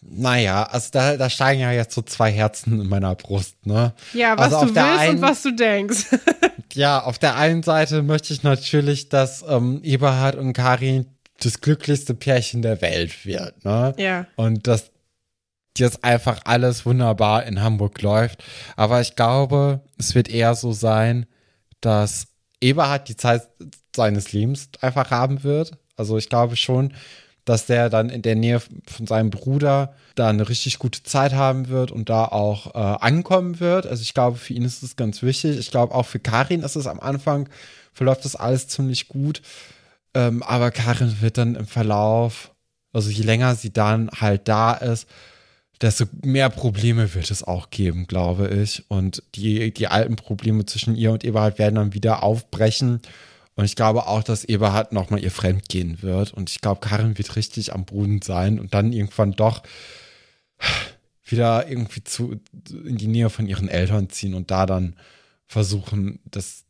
Naja, 0.00 0.64
also 0.64 0.88
da, 0.92 1.16
da 1.16 1.30
steigen 1.30 1.60
ja 1.60 1.72
jetzt 1.72 1.94
so 1.94 2.02
zwei 2.02 2.30
Herzen 2.30 2.80
in 2.80 2.88
meiner 2.88 3.14
Brust, 3.14 3.66
ne? 3.66 3.94
Ja, 4.12 4.36
was 4.36 4.52
also 4.52 4.66
du 4.66 4.74
willst 4.74 4.98
einen, 4.98 5.16
und 5.16 5.22
was 5.22 5.42
du 5.42 5.52
denkst. 5.52 6.06
ja, 6.74 7.02
auf 7.02 7.18
der 7.18 7.36
einen 7.36 7.62
Seite 7.62 8.02
möchte 8.02 8.34
ich 8.34 8.42
natürlich, 8.42 9.08
dass 9.08 9.44
ähm, 9.48 9.80
Eberhard 9.82 10.36
und 10.36 10.52
Karin 10.54 11.06
das 11.40 11.60
glücklichste 11.60 12.14
Pärchen 12.14 12.62
der 12.62 12.80
Welt 12.82 13.24
wird, 13.24 13.64
ne? 13.64 13.94
Ja. 13.96 14.26
Und 14.36 14.66
dass 14.66 14.90
jetzt 15.78 16.04
einfach 16.04 16.40
alles 16.44 16.84
wunderbar 16.84 17.44
in 17.44 17.62
Hamburg 17.62 18.00
läuft. 18.02 18.44
Aber 18.76 19.00
ich 19.00 19.16
glaube, 19.16 19.80
es 19.98 20.14
wird 20.14 20.28
eher 20.28 20.54
so 20.54 20.72
sein, 20.72 21.26
dass 21.80 22.28
Eberhard 22.60 23.08
die 23.08 23.16
Zeit 23.16 23.48
seines 23.94 24.32
Lebens 24.32 24.70
einfach 24.80 25.10
haben 25.10 25.42
wird. 25.42 25.72
Also 25.96 26.16
ich 26.18 26.28
glaube 26.28 26.56
schon, 26.56 26.94
dass 27.44 27.66
der 27.66 27.90
dann 27.90 28.08
in 28.08 28.22
der 28.22 28.36
Nähe 28.36 28.60
von 28.60 29.06
seinem 29.06 29.30
Bruder 29.30 29.94
da 30.14 30.28
eine 30.28 30.48
richtig 30.48 30.78
gute 30.78 31.02
Zeit 31.02 31.32
haben 31.32 31.68
wird 31.68 31.90
und 31.90 32.08
da 32.08 32.26
auch 32.26 32.74
äh, 32.74 32.78
ankommen 32.78 33.58
wird. 33.58 33.86
Also 33.86 34.02
ich 34.02 34.14
glaube, 34.14 34.38
für 34.38 34.54
ihn 34.54 34.64
ist 34.64 34.82
es 34.82 34.96
ganz 34.96 35.22
wichtig. 35.22 35.58
Ich 35.58 35.70
glaube, 35.70 35.94
auch 35.94 36.06
für 36.06 36.20
Karin 36.20 36.62
ist 36.62 36.76
es 36.76 36.86
am 36.86 37.00
Anfang, 37.00 37.48
verläuft 37.92 38.24
das 38.24 38.36
alles 38.36 38.68
ziemlich 38.68 39.08
gut. 39.08 39.42
Ähm, 40.14 40.42
aber 40.42 40.70
Karin 40.70 41.20
wird 41.20 41.38
dann 41.38 41.56
im 41.56 41.66
Verlauf, 41.66 42.52
also 42.92 43.10
je 43.10 43.24
länger 43.24 43.54
sie 43.56 43.72
dann 43.72 44.10
halt 44.10 44.46
da 44.46 44.74
ist, 44.74 45.08
desto 45.82 46.04
mehr 46.22 46.48
Probleme 46.48 47.14
wird 47.14 47.30
es 47.30 47.42
auch 47.42 47.70
geben, 47.70 48.06
glaube 48.06 48.48
ich. 48.48 48.84
Und 48.88 49.22
die, 49.34 49.74
die 49.74 49.88
alten 49.88 50.16
Probleme 50.16 50.64
zwischen 50.64 50.94
ihr 50.94 51.12
und 51.12 51.24
Eberhard 51.24 51.58
werden 51.58 51.74
dann 51.74 51.94
wieder 51.94 52.22
aufbrechen. 52.22 53.00
Und 53.54 53.64
ich 53.64 53.76
glaube 53.76 54.06
auch, 54.06 54.22
dass 54.22 54.44
Eberhard 54.44 54.92
nochmal 54.92 55.22
ihr 55.22 55.30
fremd 55.30 55.68
gehen 55.68 56.00
wird. 56.02 56.32
Und 56.32 56.50
ich 56.50 56.60
glaube, 56.60 56.80
Karin 56.80 57.18
wird 57.18 57.36
richtig 57.36 57.74
am 57.74 57.84
Boden 57.84 58.22
sein 58.22 58.58
und 58.58 58.72
dann 58.72 58.92
irgendwann 58.92 59.32
doch 59.32 59.62
wieder 61.24 61.68
irgendwie 61.68 62.04
zu, 62.04 62.40
in 62.84 62.96
die 62.96 63.08
Nähe 63.08 63.30
von 63.30 63.46
ihren 63.46 63.68
Eltern 63.68 64.08
ziehen 64.08 64.34
und 64.34 64.50
da 64.50 64.66
dann 64.66 64.96
versuchen, 65.46 66.20
das 66.24 66.64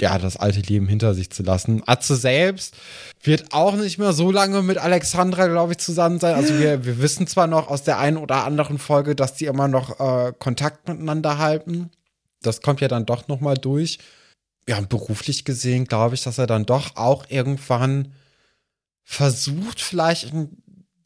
ja, 0.00 0.18
das 0.18 0.36
alte 0.36 0.60
Leben 0.60 0.88
hinter 0.88 1.14
sich 1.14 1.30
zu 1.30 1.42
lassen. 1.42 1.82
Atze 1.86 2.16
selbst 2.16 2.76
wird 3.22 3.52
auch 3.52 3.74
nicht 3.74 3.98
mehr 3.98 4.12
so 4.12 4.30
lange 4.30 4.62
mit 4.62 4.78
Alexandra, 4.78 5.46
glaube 5.46 5.72
ich, 5.72 5.78
zusammen 5.78 6.18
sein. 6.18 6.34
Also 6.34 6.58
wir, 6.58 6.84
wir 6.84 6.98
wissen 7.00 7.26
zwar 7.26 7.46
noch 7.46 7.68
aus 7.68 7.82
der 7.82 7.98
einen 7.98 8.16
oder 8.16 8.44
anderen 8.44 8.78
Folge, 8.78 9.14
dass 9.14 9.34
die 9.34 9.46
immer 9.46 9.68
noch 9.68 9.98
äh, 10.00 10.32
Kontakt 10.38 10.88
miteinander 10.88 11.38
halten. 11.38 11.90
Das 12.42 12.62
kommt 12.62 12.80
ja 12.80 12.88
dann 12.88 13.06
doch 13.06 13.28
noch 13.28 13.40
mal 13.40 13.56
durch. 13.56 13.98
Ja, 14.68 14.80
beruflich 14.80 15.44
gesehen 15.44 15.86
glaube 15.86 16.14
ich, 16.14 16.22
dass 16.22 16.38
er 16.38 16.46
dann 16.46 16.66
doch 16.66 16.96
auch 16.96 17.24
irgendwann 17.28 18.12
versucht, 19.02 19.80
vielleicht 19.80 20.32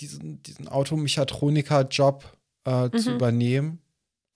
diesen, 0.01 0.43
diesen 0.43 0.69
Automechatroniker-Job 0.69 2.25
äh, 2.67 2.87
mhm. 2.87 2.99
zu 2.99 3.15
übernehmen. 3.15 3.79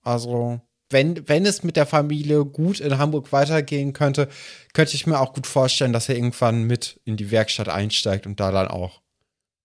Also 0.01 0.61
wenn, 0.89 1.27
wenn 1.27 1.45
es 1.45 1.63
mit 1.63 1.75
der 1.75 1.85
Familie 1.85 2.45
gut 2.45 2.79
in 2.79 2.97
Hamburg 2.97 3.31
weitergehen 3.31 3.93
könnte, 3.93 4.29
könnte 4.73 4.95
ich 4.95 5.05
mir 5.05 5.19
auch 5.19 5.33
gut 5.33 5.47
vorstellen, 5.47 5.93
dass 5.93 6.09
er 6.09 6.15
irgendwann 6.15 6.63
mit 6.63 6.99
in 7.03 7.17
die 7.17 7.31
Werkstatt 7.31 7.69
einsteigt 7.69 8.25
und 8.25 8.39
da 8.39 8.51
dann 8.51 8.67
auch 8.67 9.01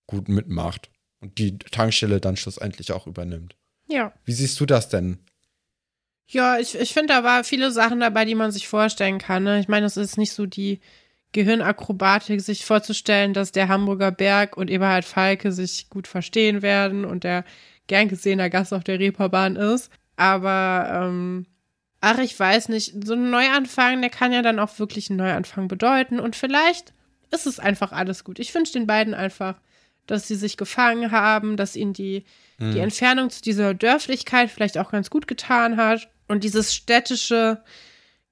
gut 0.06 0.28
mitmacht 0.28 0.90
und 1.20 1.38
die 1.38 1.58
Tankstelle 1.58 2.20
dann 2.20 2.36
schlussendlich 2.36 2.92
auch 2.92 3.06
übernimmt. 3.06 3.56
Ja. 3.88 4.12
Wie 4.24 4.32
siehst 4.32 4.58
du 4.60 4.66
das 4.66 4.88
denn? 4.88 5.18
Ja, 6.26 6.58
ich, 6.58 6.74
ich 6.78 6.92
finde, 6.92 7.14
da 7.14 7.24
war 7.24 7.44
viele 7.44 7.70
Sachen 7.70 8.00
dabei, 8.00 8.24
die 8.24 8.34
man 8.34 8.52
sich 8.52 8.66
vorstellen 8.66 9.18
kann. 9.18 9.44
Ne? 9.44 9.60
Ich 9.60 9.68
meine, 9.68 9.86
es 9.86 9.96
ist 9.96 10.18
nicht 10.18 10.32
so 10.32 10.46
die 10.46 10.80
Gehirnakrobatik, 11.32 12.40
sich 12.40 12.64
vorzustellen, 12.64 13.34
dass 13.34 13.52
der 13.52 13.68
Hamburger 13.68 14.10
Berg 14.10 14.56
und 14.56 14.70
Eberhard 14.70 15.04
Falke 15.04 15.52
sich 15.52 15.88
gut 15.88 16.06
verstehen 16.06 16.62
werden 16.62 17.04
und 17.04 17.24
der 17.24 17.44
gern 17.86 18.08
gesehener 18.08 18.50
Gast 18.50 18.72
auf 18.72 18.84
der 18.84 18.98
Reeperbahn 18.98 19.56
ist. 19.56 19.90
Aber, 20.16 20.88
ähm, 20.92 21.46
ach, 22.00 22.18
ich 22.18 22.38
weiß 22.38 22.68
nicht, 22.68 22.94
so 23.04 23.14
ein 23.14 23.30
Neuanfang, 23.30 24.00
der 24.00 24.10
kann 24.10 24.32
ja 24.32 24.42
dann 24.42 24.58
auch 24.58 24.78
wirklich 24.78 25.10
einen 25.10 25.18
Neuanfang 25.18 25.68
bedeuten. 25.68 26.20
Und 26.20 26.36
vielleicht 26.36 26.92
ist 27.30 27.46
es 27.46 27.58
einfach 27.58 27.92
alles 27.92 28.24
gut. 28.24 28.38
Ich 28.38 28.54
wünsche 28.54 28.72
den 28.72 28.86
beiden 28.86 29.14
einfach, 29.14 29.60
dass 30.06 30.28
sie 30.28 30.34
sich 30.34 30.56
gefangen 30.56 31.10
haben, 31.10 31.56
dass 31.56 31.76
ihnen 31.76 31.92
die, 31.92 32.24
mhm. 32.58 32.72
die 32.72 32.80
Entfernung 32.80 33.30
zu 33.30 33.40
dieser 33.42 33.74
Dörflichkeit 33.74 34.50
vielleicht 34.50 34.78
auch 34.78 34.90
ganz 34.90 35.10
gut 35.10 35.26
getan 35.28 35.76
hat. 35.76 36.08
Und 36.28 36.44
dieses 36.44 36.74
städtische 36.74 37.62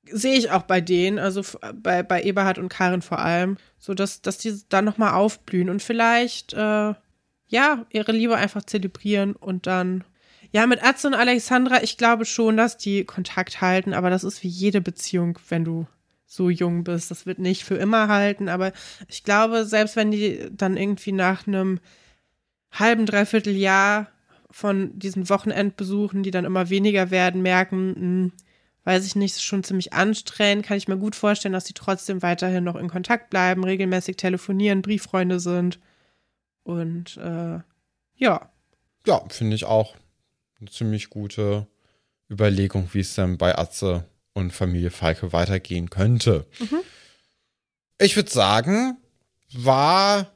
sehe 0.04 0.36
ich 0.36 0.50
auch 0.50 0.62
bei 0.62 0.80
denen, 0.80 1.18
also 1.18 1.42
bei, 1.74 2.02
bei 2.02 2.22
Eberhard 2.22 2.58
und 2.58 2.68
Karin 2.68 3.02
vor 3.02 3.20
allem, 3.20 3.58
so 3.78 3.94
dass, 3.94 4.22
dass 4.22 4.38
die 4.38 4.60
dann 4.68 4.84
nochmal 4.84 5.12
aufblühen 5.12 5.70
und 5.70 5.82
vielleicht, 5.82 6.52
äh, 6.52 6.94
ja, 7.48 7.86
ihre 7.90 8.12
Liebe 8.12 8.36
einfach 8.36 8.64
zelebrieren 8.64 9.34
und 9.34 9.66
dann 9.66 10.04
ja, 10.52 10.66
mit 10.66 10.82
Atze 10.82 11.06
und 11.06 11.14
Alexandra, 11.14 11.82
ich 11.82 11.96
glaube 11.96 12.24
schon, 12.24 12.56
dass 12.56 12.76
die 12.76 13.04
Kontakt 13.04 13.60
halten, 13.60 13.94
aber 13.94 14.10
das 14.10 14.24
ist 14.24 14.42
wie 14.42 14.48
jede 14.48 14.80
Beziehung, 14.80 15.38
wenn 15.48 15.64
du 15.64 15.86
so 16.26 16.50
jung 16.50 16.84
bist. 16.84 17.10
Das 17.10 17.26
wird 17.26 17.38
nicht 17.38 17.64
für 17.64 17.76
immer 17.76 18.08
halten, 18.08 18.48
aber 18.48 18.72
ich 19.08 19.24
glaube, 19.24 19.64
selbst 19.64 19.96
wenn 19.96 20.10
die 20.10 20.48
dann 20.50 20.76
irgendwie 20.76 21.12
nach 21.12 21.46
einem 21.46 21.80
halben, 22.72 23.06
dreiviertel 23.06 23.56
Jahr 23.56 24.08
von 24.50 24.98
diesen 24.98 25.28
Wochenendbesuchen, 25.28 26.22
die 26.22 26.30
dann 26.30 26.44
immer 26.44 26.70
weniger 26.70 27.10
werden, 27.10 27.42
merken, 27.42 27.88
mh, 27.88 27.94
hm, 27.96 28.32
weiß 28.84 29.06
ich 29.06 29.14
nicht, 29.14 29.36
ist 29.36 29.44
schon 29.44 29.62
ziemlich 29.62 29.92
anstrengend, 29.92 30.66
kann 30.66 30.76
ich 30.76 30.88
mir 30.88 30.96
gut 30.96 31.14
vorstellen, 31.14 31.52
dass 31.52 31.66
sie 31.66 31.74
trotzdem 31.74 32.22
weiterhin 32.22 32.64
noch 32.64 32.76
in 32.76 32.88
Kontakt 32.88 33.30
bleiben, 33.30 33.62
regelmäßig 33.62 34.16
telefonieren, 34.16 34.82
Brieffreunde 34.82 35.38
sind. 35.38 35.78
Und 36.64 37.16
äh, 37.18 37.58
ja. 38.16 38.50
Ja, 39.06 39.22
finde 39.28 39.54
ich 39.54 39.64
auch 39.64 39.94
eine 40.60 40.70
ziemlich 40.70 41.10
gute 41.10 41.66
Überlegung, 42.30 42.88
wie 42.92 43.00
es 43.00 43.14
dann 43.14 43.38
bei 43.38 43.56
Atze 43.56 44.04
und 44.34 44.52
Familie 44.52 44.90
Falke 44.90 45.32
weitergehen 45.32 45.90
könnte. 45.90 46.46
Mhm. 46.58 46.80
Ich 47.98 48.16
würde 48.16 48.30
sagen, 48.30 48.96
war 49.52 50.30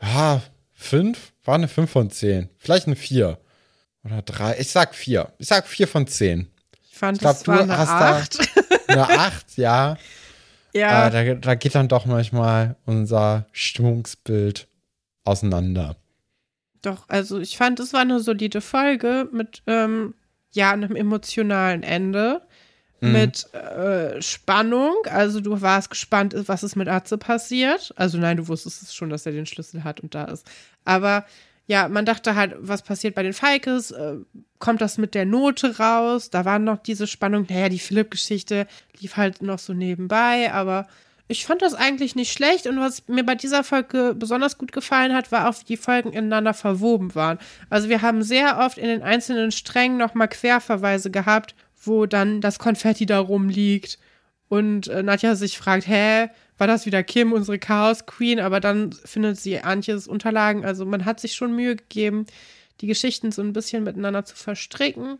ja, 0.00 0.42
fünf, 0.72 1.32
war 1.44 1.54
eine 1.54 1.68
fünf 1.68 1.90
von 1.90 2.10
zehn. 2.10 2.48
Vielleicht 2.58 2.86
eine 2.86 2.96
vier. 2.96 3.38
Oder 4.04 4.22
drei. 4.22 4.58
Ich 4.58 4.70
sag 4.70 4.94
vier. 4.94 5.32
Ich 5.38 5.48
sag 5.48 5.66
vier 5.66 5.86
von 5.86 6.06
zehn. 6.06 6.50
Ich 6.90 6.98
fand, 6.98 7.18
ich 7.18 7.20
glaub, 7.20 7.34
das 7.34 7.46
war 7.46 7.60
eine 7.60 7.78
acht. 7.78 8.38
eine 8.88 9.08
acht, 9.08 9.56
ja. 9.56 9.96
Ja. 10.74 11.08
Äh, 11.08 11.10
da, 11.10 11.34
da 11.34 11.54
geht 11.54 11.74
dann 11.74 11.88
doch 11.88 12.06
manchmal 12.06 12.76
unser 12.86 13.44
Stimmungsbild 13.52 14.68
auseinander. 15.22 15.96
Doch, 16.82 17.08
also 17.08 17.38
ich 17.38 17.56
fand, 17.56 17.80
es 17.80 17.92
war 17.92 18.00
eine 18.00 18.20
solide 18.20 18.60
Folge 18.60 19.28
mit, 19.32 19.62
ähm, 19.66 20.14
ja, 20.52 20.72
einem 20.72 20.96
emotionalen 20.96 21.82
Ende. 21.82 22.42
Mhm. 23.00 23.12
Mit 23.12 23.54
äh, 23.54 24.22
Spannung. 24.22 24.94
Also 25.06 25.40
du 25.40 25.60
warst 25.60 25.90
gespannt, 25.90 26.34
was 26.46 26.62
ist 26.62 26.76
mit 26.76 26.88
Atze 26.88 27.18
passiert. 27.18 27.92
Also 27.96 28.18
nein, 28.18 28.36
du 28.36 28.46
wusstest 28.46 28.82
es 28.82 28.94
schon, 28.94 29.10
dass 29.10 29.26
er 29.26 29.32
den 29.32 29.46
Schlüssel 29.46 29.82
hat 29.82 30.00
und 30.00 30.14
da 30.14 30.24
ist. 30.24 30.48
Aber 30.84 31.24
ja, 31.66 31.88
man 31.88 32.04
dachte 32.04 32.34
halt, 32.34 32.54
was 32.58 32.82
passiert 32.82 33.14
bei 33.14 33.22
den 33.22 33.32
Falkes? 33.32 33.92
Äh, 33.92 34.16
kommt 34.58 34.80
das 34.80 34.98
mit 34.98 35.14
der 35.14 35.24
Note 35.24 35.78
raus? 35.78 36.30
Da 36.30 36.44
war 36.44 36.58
noch 36.58 36.78
diese 36.78 37.06
Spannung. 37.06 37.46
Naja, 37.48 37.68
die 37.68 37.78
Philipp-Geschichte 37.78 38.66
lief 39.00 39.16
halt 39.16 39.42
noch 39.42 39.58
so 39.58 39.72
nebenbei, 39.72 40.52
aber 40.52 40.86
ich 41.28 41.46
fand 41.46 41.62
das 41.62 41.74
eigentlich 41.74 42.14
nicht 42.14 42.32
schlecht. 42.32 42.66
Und 42.66 42.78
was 42.78 43.08
mir 43.08 43.24
bei 43.24 43.34
dieser 43.34 43.64
Folge 43.64 44.14
besonders 44.16 44.58
gut 44.58 44.72
gefallen 44.72 45.14
hat, 45.14 45.32
war 45.32 45.48
auch, 45.48 45.58
wie 45.60 45.64
die 45.64 45.76
Folgen 45.76 46.12
ineinander 46.12 46.54
verwoben 46.54 47.14
waren. 47.14 47.38
Also 47.70 47.88
wir 47.88 48.02
haben 48.02 48.22
sehr 48.22 48.58
oft 48.58 48.78
in 48.78 48.86
den 48.86 49.02
einzelnen 49.02 49.52
Strängen 49.52 49.98
nochmal 49.98 50.28
Querverweise 50.28 51.10
gehabt, 51.10 51.54
wo 51.82 52.06
dann 52.06 52.40
das 52.40 52.58
Konfetti 52.58 53.06
da 53.06 53.18
rumliegt 53.18 53.98
und 54.48 54.88
äh, 54.88 55.02
Nadja 55.02 55.34
sich 55.34 55.56
fragt, 55.56 55.86
hä, 55.88 56.28
war 56.58 56.66
das 56.66 56.84
wieder 56.84 57.02
Kim, 57.02 57.32
unsere 57.32 57.58
Chaos 57.58 58.04
Queen? 58.04 58.38
Aber 58.38 58.60
dann 58.60 58.92
findet 58.92 59.40
sie 59.40 59.58
Antjes 59.60 60.06
Unterlagen. 60.06 60.64
Also 60.64 60.84
man 60.84 61.06
hat 61.06 61.20
sich 61.20 61.34
schon 61.34 61.56
Mühe 61.56 61.76
gegeben, 61.76 62.26
die 62.82 62.86
Geschichten 62.86 63.32
so 63.32 63.40
ein 63.40 63.54
bisschen 63.54 63.82
miteinander 63.82 64.24
zu 64.24 64.36
verstricken. 64.36 65.18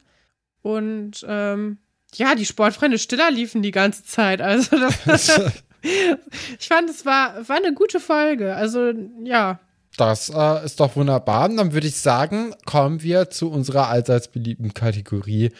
Und 0.61 1.25
ähm, 1.27 1.79
ja, 2.15 2.35
die 2.35 2.45
Sportfreunde 2.45 2.99
Stiller 2.99 3.31
liefen 3.31 3.63
die 3.63 3.71
ganze 3.71 4.05
Zeit. 4.05 4.43
Also 4.43 4.79
das, 4.79 5.41
ich 5.83 6.69
fand, 6.69 6.89
es 6.91 7.05
war, 7.05 7.49
war 7.49 7.57
eine 7.57 7.75
gute 7.75 8.01
Folge. 8.01 8.55
Also 8.55 8.93
ja. 9.25 9.61
Das 9.97 10.31
äh, 10.31 10.65
ist 10.65 10.81
doch 10.81 10.97
wunderbar. 10.97 11.51
Und 11.51 11.59
dann 11.59 11.73
würde 11.73 11.87
ich 11.87 11.97
sagen, 11.97 12.55
kommen 12.65 13.03
wir 13.03 13.31
zu 13.31 13.51
unserer 13.51 13.89
allseits 13.89 14.29
beliebten 14.29 14.73
Kategorie, 14.73 15.51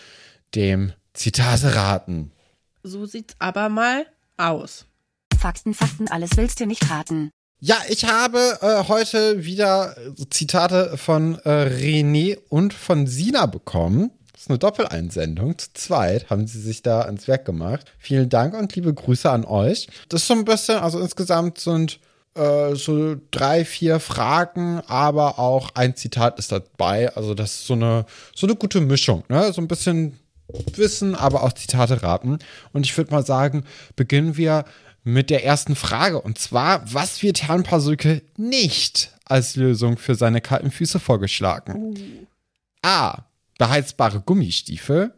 dem 0.55 0.93
Zitate 1.13 1.75
raten. 1.75 2.33
So 2.83 3.05
sieht's 3.05 3.35
aber 3.39 3.69
mal 3.69 4.07
aus. 4.37 4.87
Fakten, 5.39 5.75
Fakten, 5.75 6.09
alles 6.09 6.31
willst 6.37 6.61
du 6.61 6.67
nicht 6.67 6.91
raten. 6.91 7.31
Ja, 7.61 7.77
ich 7.89 8.07
habe 8.07 8.59
äh, 8.61 8.89
heute 8.89 9.45
wieder 9.45 9.95
Zitate 10.31 10.97
von 10.99 11.37
äh, 11.45 11.49
René 11.49 12.39
und 12.49 12.75
von 12.75 13.07
Sina 13.07 13.47
bekommen. 13.47 14.11
Das 14.43 14.47
ist 14.47 14.51
eine 14.51 14.59
Doppeleinsendung. 14.59 15.57
Zu 15.57 15.73
zweit 15.75 16.29
haben 16.29 16.49
sie 16.49 16.61
sich 16.61 16.83
da 16.83 17.03
ans 17.03 17.29
Werk 17.29 17.45
gemacht. 17.45 17.93
Vielen 17.97 18.29
Dank 18.29 18.55
und 18.55 18.75
liebe 18.75 18.93
Grüße 18.93 19.31
an 19.31 19.45
euch. 19.45 19.87
Das 20.09 20.23
ist 20.23 20.27
so 20.27 20.35
ein 20.35 20.45
bisschen, 20.45 20.79
also 20.79 20.99
insgesamt 20.99 21.59
sind 21.59 22.01
äh, 22.35 22.75
so 22.75 23.15
drei, 23.31 23.65
vier 23.65 24.01
Fragen, 24.01 24.83
aber 24.89 25.39
auch 25.39 25.71
ein 25.77 25.95
Zitat 25.95 26.41
ist 26.41 26.51
dabei. 26.51 27.15
Also 27.15 27.35
das 27.35 27.53
ist 27.53 27.67
so 27.69 27.75
eine, 27.75 28.05
so 28.35 28.49
eine 28.49 28.57
gute 28.57 28.81
Mischung. 28.81 29.23
Ne? 29.29 29.53
So 29.53 29.61
ein 29.61 29.69
bisschen 29.69 30.19
Wissen, 30.75 31.15
aber 31.15 31.45
auch 31.45 31.53
Zitate 31.53 32.03
raten. 32.03 32.41
Und 32.73 32.85
ich 32.85 32.97
würde 32.97 33.13
mal 33.13 33.25
sagen, 33.25 33.63
beginnen 33.95 34.37
wir 34.37 34.65
mit 35.05 35.31
der 35.31 35.45
ersten 35.45 35.77
Frage. 35.77 36.21
Und 36.21 36.39
zwar, 36.39 36.83
was 36.93 37.23
wird 37.23 37.45
Herrn 37.45 37.63
Pasulke 37.63 38.23
nicht 38.37 39.13
als 39.25 39.55
Lösung 39.55 39.99
für 39.99 40.17
seine 40.17 40.41
kalten 40.41 40.73
Füße 40.73 40.99
vorgeschlagen? 40.99 41.95
Uh. 41.95 42.27
A. 42.85 43.25
Beheizbare 43.59 44.21
Gummistiefel. 44.21 45.13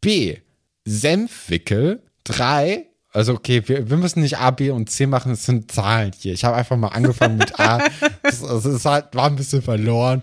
B. 0.00 0.38
Senfwickel. 0.84 2.02
3. 2.24 2.86
Also 3.12 3.34
okay, 3.34 3.62
wir, 3.66 3.90
wir 3.90 3.96
müssen 3.96 4.22
nicht 4.22 4.38
A, 4.38 4.52
B 4.52 4.70
und 4.70 4.88
C 4.88 5.06
machen, 5.06 5.32
es 5.32 5.44
sind 5.44 5.72
Zahlen 5.72 6.12
hier. 6.16 6.32
Ich 6.32 6.44
habe 6.44 6.54
einfach 6.54 6.76
mal 6.76 6.88
angefangen 6.88 7.38
mit 7.38 7.58
A. 7.58 7.80
Es, 8.22 8.42
es 8.42 8.84
halt, 8.84 9.14
war 9.14 9.26
ein 9.26 9.34
bisschen 9.34 9.62
verloren. 9.62 10.22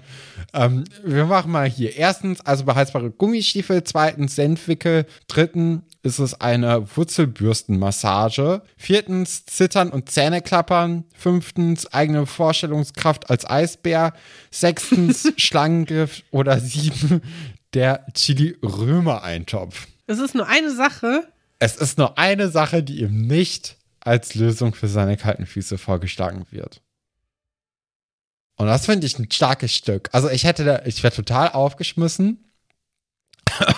Ähm, 0.53 0.85
wir 1.03 1.25
machen 1.25 1.51
mal 1.51 1.67
hier. 1.67 1.97
Erstens, 1.97 2.39
also 2.41 2.63
beheizbare 2.63 3.11
Gummistiefel. 3.11 3.83
Zweitens, 3.83 4.35
Senfwickel. 4.35 5.05
Drittens 5.27 5.81
ist 6.03 6.19
es 6.19 6.39
eine 6.39 6.95
Wurzelbürstenmassage. 6.95 8.61
Viertens, 8.77 9.45
Zittern 9.45 9.89
und 9.89 10.09
Zähneklappern. 10.09 11.05
Fünftens, 11.13 11.91
eigene 11.93 12.25
Vorstellungskraft 12.25 13.29
als 13.29 13.49
Eisbär. 13.49 14.13
Sechstens, 14.51 15.31
Schlangengriff. 15.37 16.23
Oder 16.31 16.59
sieben, 16.59 17.21
der 17.73 18.05
Chili-Römer-Eintopf. 18.13 19.87
Es 20.07 20.19
ist 20.19 20.35
nur 20.35 20.47
eine 20.47 20.71
Sache. 20.71 21.27
Es 21.59 21.75
ist 21.75 21.97
nur 21.97 22.17
eine 22.17 22.49
Sache, 22.49 22.83
die 22.83 23.01
ihm 23.01 23.27
nicht 23.27 23.77
als 23.99 24.35
Lösung 24.35 24.73
für 24.73 24.87
seine 24.87 25.17
kalten 25.17 25.45
Füße 25.45 25.77
vorgeschlagen 25.77 26.45
wird. 26.51 26.81
Und 28.55 28.67
das 28.67 28.85
finde 28.85 29.05
ich 29.05 29.19
ein 29.19 29.29
starkes 29.31 29.73
Stück. 29.73 30.09
Also 30.13 30.29
ich 30.29 30.43
hätte 30.43 30.65
da, 30.65 30.81
ich 30.85 31.03
wäre 31.03 31.13
total 31.13 31.51
aufgeschmissen. 31.51 32.46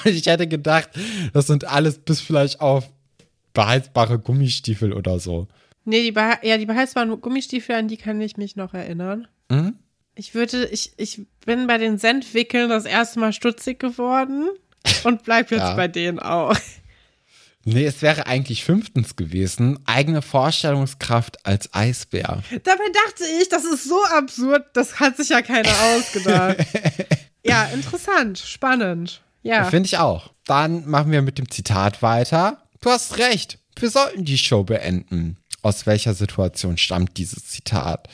Ich 0.06 0.26
hätte 0.26 0.48
gedacht, 0.48 0.90
das 1.34 1.48
sind 1.48 1.66
alles 1.66 2.00
bis 2.00 2.22
vielleicht 2.22 2.62
auf 2.62 2.90
beheizbare 3.54 4.20
Gummistiefel 4.20 4.94
oder 4.94 5.20
so. 5.20 5.48
Nee, 5.86 6.04
die, 6.04 6.12
Behe 6.12 6.38
ja, 6.44 6.58
die 6.58 6.66
beheizbaren 6.66 7.20
Gummistiefel, 7.20 7.76
an 7.76 7.88
die 7.88 7.98
kann 7.98 8.22
ich 8.22 8.38
mich 8.38 8.56
noch 8.56 8.74
erinnern. 8.74 9.28
Mhm. 9.50 9.76
Ich 10.16 10.36
würde, 10.36 10.66
ich, 10.68 10.94
ich 10.98 11.22
bin 11.46 11.68
bei 11.68 11.78
den 11.78 11.98
Sendwickeln 11.98 12.70
das 12.70 12.86
erste 12.86 13.20
Mal 13.20 13.34
stutzig 13.34 13.80
geworden 13.80 14.50
und 15.04 15.24
bleib 15.24 15.52
jetzt 15.52 15.62
ja. 15.62 15.76
bei 15.76 15.88
denen 15.88 16.20
auch. 16.20 16.56
Nee, 17.66 17.86
es 17.86 18.02
wäre 18.02 18.26
eigentlich 18.26 18.64
fünftens 18.64 19.16
gewesen. 19.16 19.80
Eigene 19.86 20.22
Vorstellungskraft 20.22 21.46
als 21.46 21.74
Eisbär. 21.74 22.42
Dabei 22.64 22.84
dachte 23.06 23.24
ich, 23.42 23.50
das 23.50 23.66
ist 23.66 23.84
so 23.84 24.02
absurd, 24.06 24.66
das 24.74 25.00
hat 25.00 25.18
sich 25.18 25.30
ja 25.30 25.42
keiner 25.42 25.74
ausgedacht. 25.96 26.58
ja, 27.44 27.66
interessant, 27.66 28.40
spannend. 28.40 29.22
Ja. 29.42 29.66
Finde 29.66 29.88
ich 29.88 29.98
auch. 29.98 30.32
Dann 30.46 30.88
machen 30.88 31.12
wir 31.12 31.22
mit 31.22 31.38
dem 31.38 31.50
Zitat 31.50 32.02
weiter. 32.02 32.64
Du 32.82 32.90
hast 32.90 33.18
recht, 33.18 33.60
wir 33.78 33.90
sollten 33.90 34.26
die 34.26 34.38
Show 34.38 34.64
beenden. 34.64 35.38
Aus 35.62 35.86
welcher 35.86 36.14
Situation 36.14 36.78
stammt 36.78 37.18
dieses 37.18 37.48
Zitat? 37.48 38.08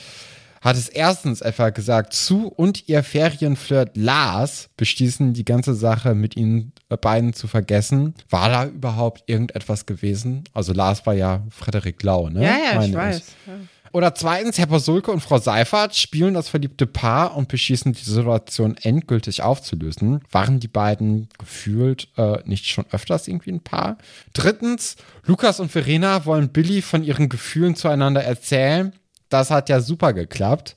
hat 0.65 0.77
es 0.77 0.89
erstens 0.89 1.41
etwa 1.41 1.69
gesagt, 1.69 2.13
Sue 2.13 2.49
und 2.49 2.89
ihr 2.89 3.03
Ferienflirt 3.03 3.95
Lars 3.95 4.69
beschließen, 4.77 5.35
die 5.35 5.45
ganze 5.45 5.75
Sache 5.75 6.15
mit 6.15 6.35
ihnen 6.35 6.73
beiden 7.01 7.33
zu 7.33 7.47
vergessen. 7.47 8.15
War 8.31 8.49
da 8.49 8.65
überhaupt 8.65 9.25
irgendetwas 9.27 9.85
gewesen? 9.85 10.43
Also 10.53 10.73
Lars 10.73 11.05
war 11.05 11.13
ja 11.13 11.43
Frederik 11.51 12.01
Lau, 12.01 12.29
ne? 12.29 12.43
Ja, 12.43 12.57
ja, 12.57 12.75
Meine 12.77 12.87
ich 12.87 12.95
weiß. 12.95 13.23
Ja. 13.45 13.53
Oder 13.95 14.13
zweitens, 14.13 14.57
Herr 14.57 14.65
Pasulke 14.65 15.09
und 15.11 15.21
Frau 15.21 15.37
Seifert 15.37 15.95
spielen 15.95 16.33
das 16.33 16.49
verliebte 16.49 16.85
Paar 16.85 17.37
und 17.37 17.47
beschließen, 17.47 17.93
die 17.93 18.03
Situation 18.03 18.75
endgültig 18.81 19.41
aufzulösen. 19.41 20.19
Waren 20.31 20.59
die 20.59 20.67
beiden 20.67 21.29
gefühlt 21.39 22.09
äh, 22.17 22.39
nicht 22.43 22.65
schon 22.65 22.85
öfters 22.91 23.29
irgendwie 23.29 23.53
ein 23.53 23.61
Paar? 23.61 23.97
Drittens, 24.33 24.97
Lukas 25.25 25.61
und 25.61 25.71
Verena 25.71 26.25
wollen 26.25 26.49
Billy 26.49 26.81
von 26.81 27.03
ihren 27.03 27.29
Gefühlen 27.29 27.75
zueinander 27.75 28.23
erzählen 28.23 28.91
das 29.29 29.51
hat 29.51 29.69
ja 29.69 29.81
super 29.81 30.13
geklappt. 30.13 30.75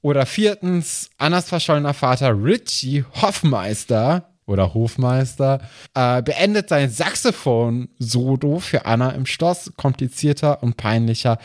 Oder 0.00 0.26
viertens, 0.26 1.10
Annas 1.16 1.48
verschollener 1.48 1.94
Vater 1.94 2.32
Richie 2.32 3.04
Hoffmeister 3.20 4.28
oder 4.46 4.74
Hofmeister 4.74 5.60
äh, 5.94 6.20
beendet 6.22 6.68
sein 6.68 6.90
Saxophon-Solo 6.90 8.58
für 8.58 8.84
Anna 8.84 9.10
im 9.10 9.26
Schloss. 9.26 9.72
Komplizierter 9.76 10.62
und 10.62 10.76
peinlicher 10.76 11.38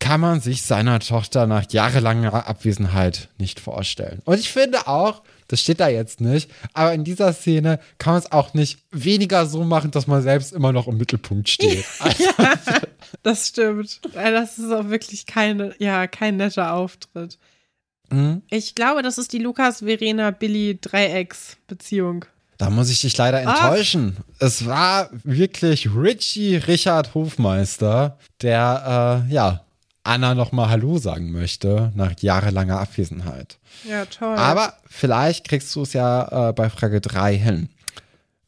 kann 0.00 0.20
man 0.20 0.40
sich 0.40 0.62
seiner 0.62 0.98
Tochter 0.98 1.46
nach 1.46 1.70
jahrelanger 1.70 2.48
Abwesenheit 2.48 3.28
nicht 3.38 3.60
vorstellen. 3.60 4.22
Und 4.24 4.40
ich 4.40 4.50
finde 4.50 4.88
auch, 4.88 5.22
das 5.46 5.60
steht 5.60 5.78
da 5.78 5.88
jetzt 5.88 6.20
nicht, 6.20 6.50
aber 6.72 6.94
in 6.94 7.04
dieser 7.04 7.32
Szene 7.32 7.78
kann 7.98 8.14
man 8.14 8.22
es 8.22 8.32
auch 8.32 8.54
nicht 8.54 8.80
weniger 8.90 9.46
so 9.46 9.62
machen, 9.62 9.92
dass 9.92 10.06
man 10.06 10.22
selbst 10.22 10.52
immer 10.52 10.72
noch 10.72 10.88
im 10.88 10.96
Mittelpunkt 10.96 11.48
steht. 11.48 11.84
ja, 12.18 12.54
das 13.22 13.48
stimmt. 13.48 14.00
Das 14.14 14.58
ist 14.58 14.72
auch 14.72 14.88
wirklich 14.88 15.26
keine, 15.26 15.74
ja, 15.78 16.06
kein 16.06 16.38
netter 16.38 16.72
Auftritt. 16.72 17.36
Mhm. 18.10 18.42
Ich 18.50 18.74
glaube, 18.74 19.02
das 19.02 19.18
ist 19.18 19.32
die 19.32 19.38
Lukas-Verena-Billy-Dreiecks-Beziehung. 19.38 22.24
Da 22.58 22.70
muss 22.70 22.90
ich 22.90 23.00
dich 23.00 23.16
leider 23.16 23.40
enttäuschen. 23.40 24.16
Ach. 24.18 24.24
Es 24.40 24.66
war 24.66 25.08
wirklich 25.24 25.88
Richie 25.94 26.56
Richard 26.56 27.14
Hofmeister, 27.14 28.18
der, 28.42 29.24
äh, 29.28 29.32
ja, 29.32 29.64
Anna 30.02 30.34
nochmal 30.34 30.70
Hallo 30.70 30.98
sagen 30.98 31.30
möchte 31.30 31.92
nach 31.94 32.14
jahrelanger 32.20 32.80
Abwesenheit. 32.80 33.58
Ja, 33.88 34.06
toll. 34.06 34.36
Aber 34.36 34.74
vielleicht 34.86 35.48
kriegst 35.48 35.74
du 35.74 35.82
es 35.82 35.92
ja 35.92 36.48
äh, 36.48 36.52
bei 36.52 36.70
Frage 36.70 37.00
3 37.00 37.36
hin. 37.36 37.68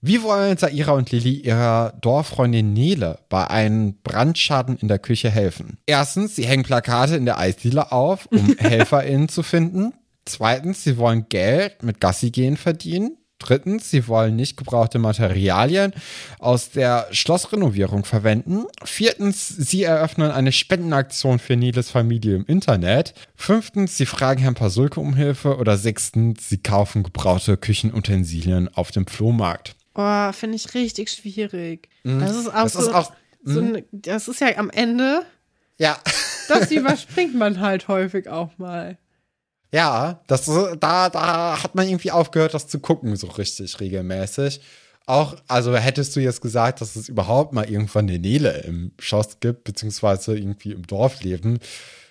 Wie 0.04 0.22
wollen 0.22 0.56
Saira 0.56 0.92
und 0.92 1.12
Lilly 1.12 1.34
ihrer 1.34 1.92
Dorffreundin 2.00 2.72
Nele 2.72 3.20
bei 3.28 3.48
einem 3.48 3.94
Brandschaden 4.02 4.76
in 4.78 4.88
der 4.88 4.98
Küche 4.98 5.30
helfen? 5.30 5.78
Erstens, 5.86 6.34
sie 6.34 6.44
hängen 6.44 6.64
Plakate 6.64 7.14
in 7.14 7.24
der 7.24 7.38
Eisdiele 7.38 7.92
auf, 7.92 8.26
um 8.26 8.56
HelferInnen 8.58 9.28
zu 9.28 9.44
finden. 9.44 9.94
Zweitens, 10.24 10.82
sie 10.82 10.96
wollen 10.96 11.28
Geld 11.28 11.84
mit 11.84 12.00
Gassi 12.00 12.30
gehen 12.30 12.56
verdienen. 12.56 13.16
Drittens, 13.43 13.90
sie 13.90 14.06
wollen 14.09 14.36
nicht 14.36 14.56
gebrauchte 14.56 14.98
Materialien 14.98 15.93
aus 16.39 16.70
der 16.70 17.09
Schlossrenovierung 17.10 18.05
verwenden. 18.05 18.66
Viertens, 18.85 19.48
sie 19.48 19.82
eröffnen 19.82 20.31
eine 20.31 20.52
Spendenaktion 20.52 21.39
für 21.39 21.56
Niles 21.56 21.90
Familie 21.90 22.36
im 22.36 22.47
Internet. 22.47 23.14
Fünftens, 23.35 23.97
sie 23.97 24.06
fragen 24.06 24.40
Herrn 24.40 24.55
Pasulke 24.55 25.01
um 25.01 25.14
Hilfe. 25.14 25.56
Oder 25.56 25.77
sechstens, 25.77 26.48
sie 26.48 26.59
kaufen 26.59 27.02
gebrauchte 27.02 27.56
Küchenutensilien 27.56 28.69
auf 28.74 28.90
dem 28.90 29.06
Flohmarkt. 29.06 29.74
Oh, 29.94 30.32
finde 30.32 30.56
ich 30.56 30.73
richtig 30.74 31.10
schwierig. 31.10 31.89
Mhm. 32.05 32.20
Das 32.20 32.36
ist 32.36 32.48
auch 32.48 32.62
das 32.62 32.73
so. 32.73 32.81
Ist 32.81 32.94
auch, 32.94 33.12
so 33.44 33.60
mhm. 33.60 33.77
ein, 33.77 33.85
das 33.93 34.28
ist 34.28 34.40
ja 34.40 34.56
am 34.56 34.70
Ende. 34.70 35.23
Ja. 35.78 35.98
Das 36.48 36.70
überspringt 36.70 37.35
man 37.35 37.60
halt 37.60 37.89
häufig 37.89 38.28
auch 38.28 38.56
mal. 38.59 38.98
Ja, 39.73 40.20
das, 40.27 40.44
da, 40.78 41.09
da 41.09 41.62
hat 41.62 41.74
man 41.74 41.89
irgendwie 41.89 42.11
aufgehört, 42.11 42.55
das 42.55 42.69
zu 42.69 42.78
gucken, 42.78 43.16
so 43.16 43.27
richtig 43.28 43.81
regelmäßig. 43.81 44.61
Auch, 45.07 45.36
also 45.49 45.74
hättest 45.74 46.15
du 46.15 46.20
jetzt 46.20 46.43
gesagt, 46.43 46.81
dass 46.81 46.94
es 46.94 47.09
überhaupt 47.09 47.53
mal 47.53 47.69
irgendwann 47.69 48.09
eine 48.09 48.19
Nele 48.19 48.59
im 48.61 48.93
Schoss 48.99 49.40
gibt, 49.40 49.65
beziehungsweise 49.65 50.36
irgendwie 50.36 50.73
im 50.73 50.86
Dorf 50.86 51.23
leben, 51.23 51.59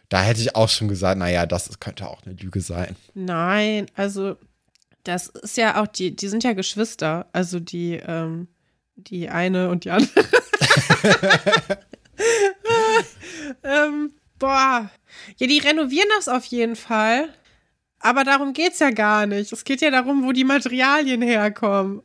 da 0.09 0.21
hätte 0.21 0.41
ich 0.41 0.57
auch 0.57 0.67
schon 0.67 0.89
gesagt, 0.89 1.17
naja, 1.19 1.45
das 1.45 1.79
könnte 1.79 2.09
auch 2.09 2.21
eine 2.25 2.35
Lüge 2.35 2.59
sein. 2.59 2.97
Nein, 3.13 3.85
also 3.95 4.35
das 5.03 5.27
ist 5.27 5.55
ja 5.55 5.81
auch, 5.81 5.87
die, 5.87 6.15
die 6.15 6.27
sind 6.27 6.43
ja 6.43 6.51
Geschwister. 6.51 7.27
Also 7.31 7.61
die, 7.61 7.93
ähm, 7.93 8.49
die 8.95 9.29
eine 9.29 9.69
und 9.69 9.85
die 9.85 9.91
andere. 9.91 10.25
ähm, 13.63 14.11
boah. 14.37 14.91
Ja, 15.37 15.47
die 15.47 15.59
renovieren 15.59 16.09
das 16.17 16.27
auf 16.27 16.43
jeden 16.45 16.75
Fall. 16.75 17.29
Aber 18.01 18.23
darum 18.23 18.53
geht's 18.53 18.79
ja 18.79 18.89
gar 18.91 19.25
nicht. 19.27 19.51
Es 19.51 19.63
geht 19.63 19.81
ja 19.81 19.91
darum, 19.91 20.23
wo 20.25 20.31
die 20.31 20.43
Materialien 20.43 21.21
herkommen. 21.21 22.01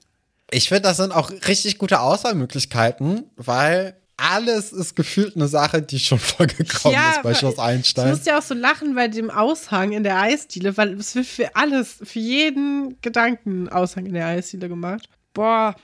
Ich 0.51 0.69
finde, 0.69 0.83
das 0.83 0.99
sind 0.99 1.13
auch 1.13 1.31
richtig 1.49 1.79
gute 1.79 2.01
Auswahlmöglichkeiten, 2.01 3.25
weil 3.37 3.97
alles 4.19 4.73
ist 4.73 4.95
gefühlt 4.97 5.37
eine 5.37 5.49
Sache, 5.49 5.83
die 5.83 5.99
schon 5.99 6.19
vorgekommen 6.21 6.95
Ja, 6.95 7.11
ist 7.13 7.23
bei 7.23 7.35
Schloss 7.35 7.55
Ich 7.55 7.61
Einstein. 7.61 8.11
musste 8.11 8.31
ja 8.31 8.39
auch 8.39 8.43
so 8.43 8.55
lachen 8.55 8.95
bei 8.95 9.09
dem 9.09 9.31
Aushang 9.31 9.93
in 9.93 10.05
der 10.05 10.21
Eisdiele, 10.21 10.77
weil 10.77 10.95
es 10.95 11.15
wird 11.15 11.27
für 11.27 11.55
alles, 11.57 11.99
für 12.03 12.19
jeden 12.19 12.97
Gedanken 13.03 13.69
Aushang 13.69 14.07
in 14.07 14.15
der 14.15 14.27
Eisdiele 14.27 14.69
gemacht. 14.69 15.09
Boah, 15.35 15.75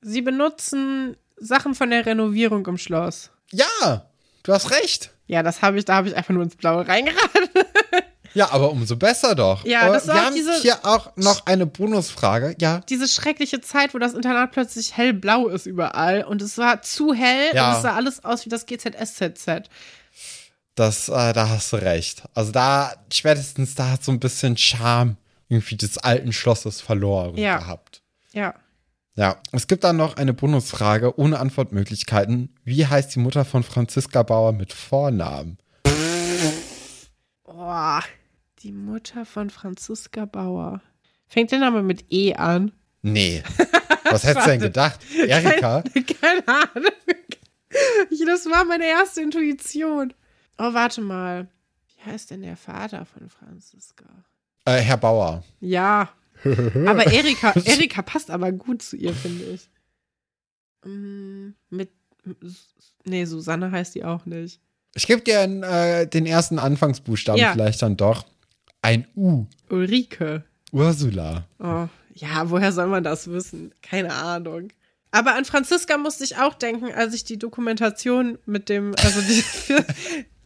sie 0.00 0.22
benutzen 0.22 1.16
Sachen 1.36 1.74
von 1.74 1.90
der 1.90 2.06
Renovierung 2.06 2.64
im 2.66 2.78
Schloss. 2.78 3.30
Ja, 3.50 4.06
du 4.44 4.52
hast 4.52 4.70
recht. 4.70 5.10
Ja, 5.26 5.42
das 5.42 5.60
habe 5.60 5.78
ich, 5.78 5.84
da 5.84 5.96
habe 5.96 6.08
ich 6.08 6.16
einfach 6.16 6.32
nur 6.32 6.42
ins 6.42 6.56
Blaue 6.56 6.86
reingeraten. 6.86 7.48
Ja, 8.38 8.52
aber 8.52 8.70
umso 8.70 8.96
besser 8.96 9.34
doch. 9.34 9.64
Ja, 9.64 9.90
das 9.92 10.06
war 10.06 10.14
Wir 10.14 10.20
auch 10.22 10.26
haben 10.26 10.34
diese- 10.34 10.54
hier 10.62 10.78
auch 10.84 11.10
noch 11.16 11.44
eine 11.46 11.66
Bonusfrage. 11.66 12.54
Ja, 12.60 12.80
Diese 12.88 13.08
schreckliche 13.08 13.60
Zeit, 13.60 13.94
wo 13.94 13.98
das 13.98 14.14
Internat 14.14 14.52
plötzlich 14.52 14.96
hellblau 14.96 15.48
ist 15.48 15.66
überall 15.66 16.22
und 16.24 16.40
es 16.40 16.56
war 16.56 16.80
zu 16.82 17.12
hell 17.12 17.50
Ja. 17.54 17.70
und 17.70 17.76
es 17.76 17.82
sah 17.82 17.94
alles 17.94 18.24
aus 18.24 18.46
wie 18.46 18.50
das 18.50 18.64
GZSZZ. 18.66 19.68
das, 20.74 21.08
äh, 21.08 21.32
da 21.32 21.48
hast 21.48 21.72
du 21.72 21.76
recht. 21.76 22.22
Also 22.34 22.52
da, 22.52 22.92
spätestens 23.12 23.74
da 23.74 23.90
hat 23.90 24.04
so 24.04 24.12
ein 24.12 24.20
bisschen 24.20 24.56
Charme 24.56 25.16
irgendwie 25.48 25.76
des 25.76 25.98
alten 25.98 26.32
Schlosses 26.32 26.80
verloren 26.80 27.36
Ja. 27.36 27.58
gehabt. 27.58 28.02
Ja. 28.32 28.54
Ja, 29.16 29.38
es 29.50 29.66
gibt 29.66 29.82
dann 29.82 29.96
noch 29.96 30.16
eine 30.16 30.32
Bonusfrage 30.32 31.18
ohne 31.18 31.40
Antwortmöglichkeiten. 31.40 32.54
Wie 32.62 32.86
heißt 32.86 33.12
die 33.16 33.18
Mutter 33.18 33.44
von 33.44 33.64
Franziska 33.64 34.22
Bauer 34.22 34.52
mit 34.52 34.72
Vornamen? 34.72 35.58
Boah, 37.44 38.02
die 38.62 38.72
Mutter 38.72 39.24
von 39.24 39.50
Franziska 39.50 40.24
Bauer. 40.24 40.80
Fängt 41.26 41.52
der 41.52 41.58
Name 41.60 41.82
mit 41.82 42.06
E 42.10 42.34
an? 42.34 42.72
Nee. 43.02 43.42
Was 44.04 44.24
hättest 44.24 44.46
du 44.46 44.50
denn 44.50 44.60
gedacht? 44.60 45.00
Erika? 45.26 45.82
Keine 46.20 46.48
Ahnung. 46.48 46.92
Ich- 48.10 48.24
Das 48.26 48.46
war 48.46 48.64
meine 48.64 48.86
erste 48.86 49.20
Intuition. 49.22 50.12
Oh, 50.58 50.72
warte 50.74 51.00
mal. 51.00 51.48
Wie 51.96 52.10
heißt 52.10 52.30
denn 52.30 52.42
der 52.42 52.56
Vater 52.56 53.04
von 53.04 53.28
Franziska? 53.28 54.06
Äh, 54.64 54.78
Herr 54.80 54.96
Bauer. 54.96 55.44
Ja. 55.60 56.08
Aber 56.44 57.06
Erika, 57.06 57.52
Erika 57.64 58.00
passt 58.02 58.30
aber 58.30 58.52
gut 58.52 58.80
zu 58.82 58.96
ihr, 58.96 59.12
finde 59.12 59.44
ich. 59.44 59.68
Mm, 60.84 61.50
Mit. 61.70 61.90
Nee, 63.04 63.24
Susanne 63.24 63.70
heißt 63.70 63.94
die 63.94 64.04
auch 64.04 64.24
nicht. 64.26 64.60
Ich 64.94 65.06
gebe 65.06 65.22
dir 65.22 65.40
äh, 65.40 66.06
den 66.06 66.26
ersten 66.26 66.58
Anfangsbuchstaben 66.58 67.40
Ja. 67.40 67.52
vielleicht 67.52 67.82
dann 67.82 67.96
doch. 67.96 68.24
Ein 68.82 69.06
U. 69.16 69.46
Ulrike. 69.70 70.44
Ursula. 70.72 71.46
Oh, 71.58 71.86
ja, 72.14 72.50
woher 72.50 72.72
soll 72.72 72.86
man 72.86 73.04
das 73.04 73.30
wissen? 73.30 73.72
Keine 73.82 74.12
Ahnung. 74.12 74.68
Aber 75.10 75.34
an 75.34 75.44
Franziska 75.44 75.96
musste 75.96 76.24
ich 76.24 76.36
auch 76.36 76.54
denken, 76.54 76.92
als 76.92 77.14
ich 77.14 77.24
die 77.24 77.38
Dokumentation 77.38 78.38
mit 78.44 78.68
dem, 78.68 78.94
also 79.02 79.20
die, 79.22 79.42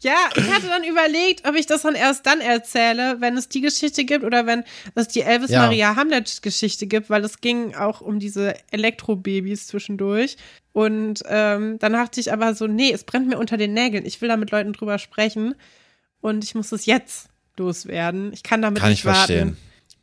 ja, 0.01 0.15
ich 0.37 0.53
hatte 0.53 0.69
dann 0.69 0.85
überlegt, 0.85 1.49
ob 1.49 1.57
ich 1.57 1.67
das 1.67 1.83
dann 1.83 1.97
erst 1.97 2.27
dann 2.27 2.41
erzähle, 2.41 3.21
wenn 3.21 3.37
es 3.37 3.49
die 3.49 3.61
Geschichte 3.61 4.05
gibt 4.05 4.25
oder 4.25 4.47
wenn 4.47 4.63
es 4.95 5.09
die 5.09 5.23
Elvis 5.23 5.51
Ja. 5.51 5.63
Maria 5.63 5.97
Hamlet 5.97 6.43
Geschichte 6.43 6.87
gibt, 6.87 7.11
weil 7.11 7.25
es 7.25 7.41
ging 7.41 7.75
auch 7.75 8.01
um 8.01 8.21
diese 8.21 8.55
Elektrobabys 8.71 9.67
zwischendurch. 9.67 10.37
Und 10.73 11.23
ähm, 11.27 11.79
dann 11.81 11.93
dachte 11.93 12.21
ich 12.21 12.33
aber 12.33 12.55
so, 12.55 12.69
nee, 12.69 12.93
es 12.93 13.03
brennt 13.03 13.29
mir 13.29 13.39
unter 13.39 13.57
den 13.57 13.75
Nägeln. 13.75 14.07
Ich 14.07 14.21
will 14.21 14.29
da 14.29 14.37
mit 14.37 14.53
Leuten 14.53 14.73
drüber 14.73 14.99
sprechen 14.99 15.57
und 16.21 16.45
ich 16.45 16.55
muss 16.55 16.71
es 16.71 16.87
jetzt 16.87 17.32
loswerden. 17.63 18.33
Ich 18.33 18.43
kann 18.43 18.63
damit 18.63 18.81
Kann 18.81 18.91
nicht 18.91 19.01
ich 19.01 19.05
verstehen. 19.05 19.51
warten 19.51 19.57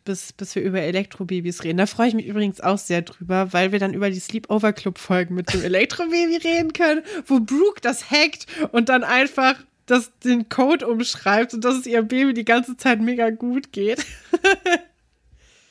bis, 0.10 0.34
bis 0.34 0.56
wir 0.56 0.64
über 0.64 0.82
Elektrobabys 0.82 1.64
reden. 1.64 1.78
Da 1.78 1.86
freue 1.86 2.08
ich 2.08 2.16
mich 2.16 2.26
übrigens 2.26 2.62
auch 2.62 2.80
sehr 2.80 3.04
drüber, 3.04 3.54
weil 3.54 3.72
wir 3.72 3.78
dann 3.78 3.94
über 3.94 4.10
die 4.10 4.20
Sleepover 4.20 4.74
Club 4.74 4.98
Folgen 4.98 5.36
mit 5.36 5.54
dem 5.54 5.62
Elektrobaby 5.64 6.38
reden 6.44 6.74
können, 6.74 7.04
wo 7.28 7.40
Brooke 7.40 7.80
das 7.82 8.10
hackt 8.10 8.48
und 8.72 8.90
dann 8.90 9.04
einfach 9.04 9.56
das, 9.86 10.12
den 10.24 10.50
Code 10.50 10.88
umschreibt 10.88 11.54
und 11.54 11.64
dass 11.64 11.76
es 11.76 11.86
ihrem 11.86 12.08
Baby 12.08 12.34
die 12.34 12.46
ganze 12.46 12.76
Zeit 12.78 13.02
mega 13.02 13.30
gut 13.30 13.72
geht. 13.72 14.06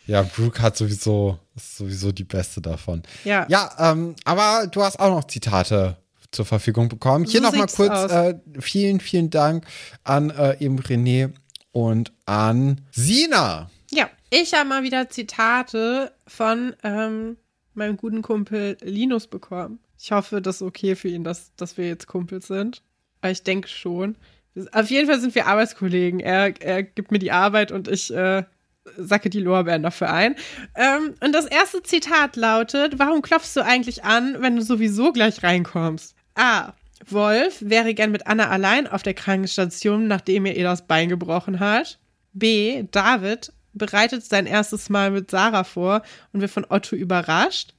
Ja, 0.06 0.22
Brooke 0.22 0.62
hat 0.62 0.74
sowieso, 0.74 1.38
ist 1.54 1.76
sowieso 1.76 2.12
die 2.12 2.24
beste 2.24 2.62
davon. 2.62 3.02
Ja. 3.24 3.44
Ja, 3.50 3.70
ähm, 3.78 4.16
aber 4.24 4.66
du 4.66 4.82
hast 4.82 4.98
auch 4.98 5.10
noch 5.10 5.24
Zitate 5.24 5.98
zur 6.30 6.46
Verfügung 6.46 6.88
bekommen. 6.88 7.26
Hier 7.26 7.42
So 7.42 7.46
noch 7.46 7.52
mal 7.52 7.68
sieht's 7.68 7.76
kurz 7.76 8.10
äh, 8.10 8.34
vielen, 8.58 9.00
vielen 9.00 9.28
Dank 9.28 9.66
an 10.04 10.30
äh, 10.30 10.56
eben 10.64 10.80
René 10.80 11.34
und 11.72 12.12
an 12.26 12.80
Sina. 12.92 13.70
Ja, 13.90 14.10
ich 14.30 14.54
habe 14.54 14.68
mal 14.68 14.82
wieder 14.82 15.08
Zitate 15.08 16.12
von 16.26 16.74
ähm, 16.82 17.36
meinem 17.74 17.96
guten 17.96 18.22
Kumpel 18.22 18.76
Linus 18.82 19.26
bekommen. 19.26 19.78
Ich 19.98 20.12
hoffe, 20.12 20.40
das 20.40 20.56
ist 20.56 20.62
okay 20.62 20.94
für 20.94 21.08
ihn, 21.08 21.24
dass, 21.24 21.54
dass 21.56 21.76
wir 21.76 21.86
jetzt 21.86 22.06
Kumpels 22.06 22.46
sind. 22.46 22.82
Aber 23.20 23.30
ich 23.30 23.42
denke 23.42 23.68
schon. 23.68 24.16
Auf 24.72 24.90
jeden 24.90 25.08
Fall 25.08 25.20
sind 25.20 25.34
wir 25.34 25.46
Arbeitskollegen. 25.46 26.20
Er, 26.20 26.60
er 26.60 26.82
gibt 26.82 27.10
mir 27.10 27.18
die 27.18 27.32
Arbeit 27.32 27.72
und 27.72 27.88
ich 27.88 28.12
äh, 28.14 28.44
sacke 28.96 29.30
die 29.30 29.40
Lorbeeren 29.40 29.82
dafür 29.82 30.12
ein. 30.12 30.36
Ähm, 30.74 31.14
und 31.20 31.32
das 31.32 31.46
erste 31.46 31.82
Zitat 31.82 32.36
lautet: 32.36 32.98
Warum 32.98 33.22
klopfst 33.22 33.54
du 33.54 33.64
eigentlich 33.64 34.04
an, 34.04 34.36
wenn 34.40 34.56
du 34.56 34.62
sowieso 34.62 35.12
gleich 35.12 35.42
reinkommst? 35.42 36.14
A. 36.34 36.72
Wolf 37.06 37.58
wäre 37.60 37.94
gern 37.94 38.10
mit 38.10 38.26
Anna 38.26 38.48
allein 38.48 38.86
auf 38.86 39.02
der 39.02 39.14
Krankenstation, 39.14 40.06
nachdem 40.06 40.46
er 40.46 40.56
ihr 40.56 40.64
das 40.64 40.86
Bein 40.86 41.08
gebrochen 41.08 41.60
hat. 41.60 41.98
B. 42.32 42.84
David 42.90 43.52
bereitet 43.72 44.24
sein 44.24 44.46
erstes 44.46 44.88
Mal 44.88 45.10
mit 45.10 45.30
Sarah 45.30 45.64
vor 45.64 46.02
und 46.32 46.40
wird 46.40 46.50
von 46.50 46.66
Otto 46.68 46.96
überrascht. 46.96 47.74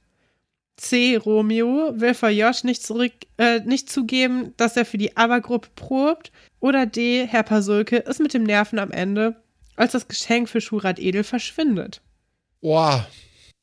C. 0.76 1.16
Romeo 1.16 1.92
will 1.94 2.14
vor 2.14 2.30
Josh 2.30 2.64
nicht, 2.64 2.82
zurück, 2.82 3.12
äh, 3.36 3.60
nicht 3.60 3.90
zugeben, 3.90 4.54
dass 4.56 4.76
er 4.76 4.86
für 4.86 4.96
die 4.96 5.16
ABBA-Gruppe 5.16 5.68
probt. 5.76 6.32
Oder 6.58 6.86
D. 6.86 7.26
Herr 7.26 7.42
Pasulke 7.42 7.96
ist 7.96 8.20
mit 8.20 8.32
dem 8.32 8.44
Nerven 8.44 8.78
am 8.78 8.90
Ende, 8.90 9.42
als 9.76 9.92
das 9.92 10.08
Geschenk 10.08 10.48
für 10.48 10.60
Schurat 10.60 10.98
Edel 10.98 11.22
verschwindet. 11.22 12.00
Boah, 12.62 13.06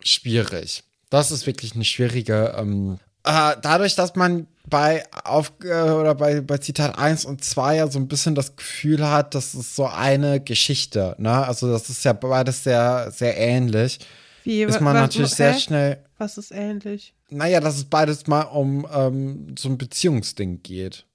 schwierig. 0.03 0.84
Das 1.09 1.31
ist 1.31 1.47
wirklich 1.47 1.73
eine 1.73 1.85
schwierige. 1.85 2.55
Ähm, 2.57 2.99
äh, 3.27 3.55
dadurch, 3.61 3.95
dass 3.95 4.15
man 4.15 4.47
bei 4.69 5.03
auf 5.23 5.53
äh, 5.63 5.67
oder 5.81 6.15
bei, 6.15 6.41
bei 6.41 6.57
Zitat 6.57 6.97
1 6.97 7.25
und 7.25 7.43
2 7.43 7.75
ja 7.77 7.87
so 7.87 7.99
ein 7.99 8.07
bisschen 8.07 8.35
das 8.35 8.55
Gefühl 8.55 9.09
hat, 9.09 9.35
das 9.35 9.53
ist 9.55 9.75
so 9.75 9.85
eine 9.87 10.39
Geschichte, 10.41 11.15
ne? 11.19 11.45
Also 11.45 11.71
das 11.71 11.89
ist 11.89 12.03
ja 12.03 12.13
beides 12.13 12.63
sehr, 12.63 13.11
sehr 13.11 13.37
ähnlich. 13.37 13.99
Wie, 14.43 14.63
Ist 14.63 14.79
man 14.81 14.95
wa- 14.95 15.01
natürlich 15.01 15.31
sehr 15.35 15.53
schnell. 15.59 16.03
Was 16.17 16.37
ist 16.37 16.51
ähnlich? 16.51 17.13
Naja, 17.29 17.59
dass 17.59 17.75
es 17.75 17.85
beides 17.85 18.27
mal 18.27 18.43
um 18.43 18.87
ähm, 18.93 19.55
so 19.59 19.67
ein 19.69 19.77
Beziehungsding 19.77 20.63
geht. 20.63 21.05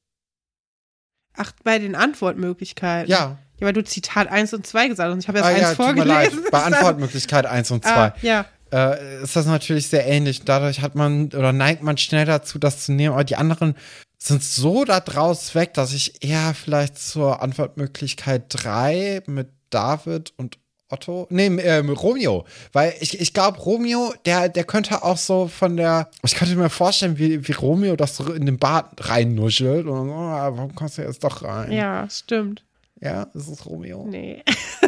Ach, 1.35 1.53
bei 1.65 1.79
den 1.79 1.95
Antwortmöglichkeiten. 1.95 3.11
Ja. 3.11 3.39
Ja, 3.59 3.67
weil 3.67 3.73
du 3.73 3.85
Zitat 3.85 4.29
1 4.29 4.53
und 4.55 4.67
2 4.67 4.89
gesagt 4.89 5.07
hast 5.09 5.15
und 5.15 5.21
ich 5.21 5.29
habe 5.29 5.39
jetzt 5.39 5.47
Ah, 5.47 5.51
eins 5.51 5.61
ja, 5.61 5.75
tut 5.75 5.95
mir 5.97 6.05
leid. 6.05 6.27
vorgelesen. 6.31 6.51
Bei 6.51 6.63
Antwortmöglichkeit 6.65 7.47
1 7.47 7.71
und 7.71 7.85
2. 7.85 7.91
Ah, 7.91 8.15
ja. 8.23 8.45
Äh, 8.73 9.23
ist 9.23 9.37
das 9.37 9.47
natürlich 9.47 9.89
sehr 9.89 10.07
ähnlich. 10.07 10.43
Dadurch 10.45 10.81
hat 10.81 10.95
man 10.95 11.27
oder 11.27 11.53
neigt 11.53 11.83
man 11.83 11.99
schnell 11.99 12.25
dazu, 12.25 12.59
das 12.59 12.85
zu 12.85 12.93
nehmen. 12.93 13.15
Aber 13.15 13.25
die 13.25 13.37
anderen 13.37 13.77
sind 14.19 14.43
so 14.43 14.85
da 14.85 15.01
draus 15.01 15.55
weg, 15.55 15.75
dass 15.75 15.93
ich 15.93 16.25
eher 16.25 16.55
vielleicht 16.55 16.99
zur 16.99 17.43
Antwortmöglichkeit 17.43 18.45
3 18.49 19.23
mit 19.27 19.49
David 19.71 20.33
und 20.37 20.59
Otto, 20.93 21.27
nee, 21.31 21.47
ähm, 21.47 21.89
Romeo, 21.89 22.45
weil 22.75 22.93
ich, 23.01 23.19
ich 23.19 23.33
glaube, 23.33 23.59
Romeo, 23.59 24.13
der, 24.27 24.51
der 24.51 24.65
könnte 24.65 25.03
auch 25.03 25.17
so 25.17 25.49
von 25.49 25.79
der, 25.79 26.11
ich 26.23 26.35
könnte 26.35 26.55
mir 26.55 26.69
vorstellen, 26.69 27.19
wie, 27.19 27.49
wie 27.49 27.53
Romeo 27.53 27.97
das 27.97 28.17
so 28.17 28.31
in 28.31 28.45
den 28.45 28.59
Bart 28.59 29.09
reinnuschelt 29.09 29.87
und 29.87 30.11
oh, 30.11 30.13
warum 30.13 30.75
kommst 30.75 30.99
du 30.99 31.03
jetzt 31.03 31.25
doch 31.25 31.43
rein? 31.43 31.73
Ja, 31.73 32.07
stimmt. 32.11 32.63
Ja, 33.01 33.23
ist 33.35 33.49
es 33.49 33.65
Romeo? 33.65 34.05
Nee. 34.07 34.43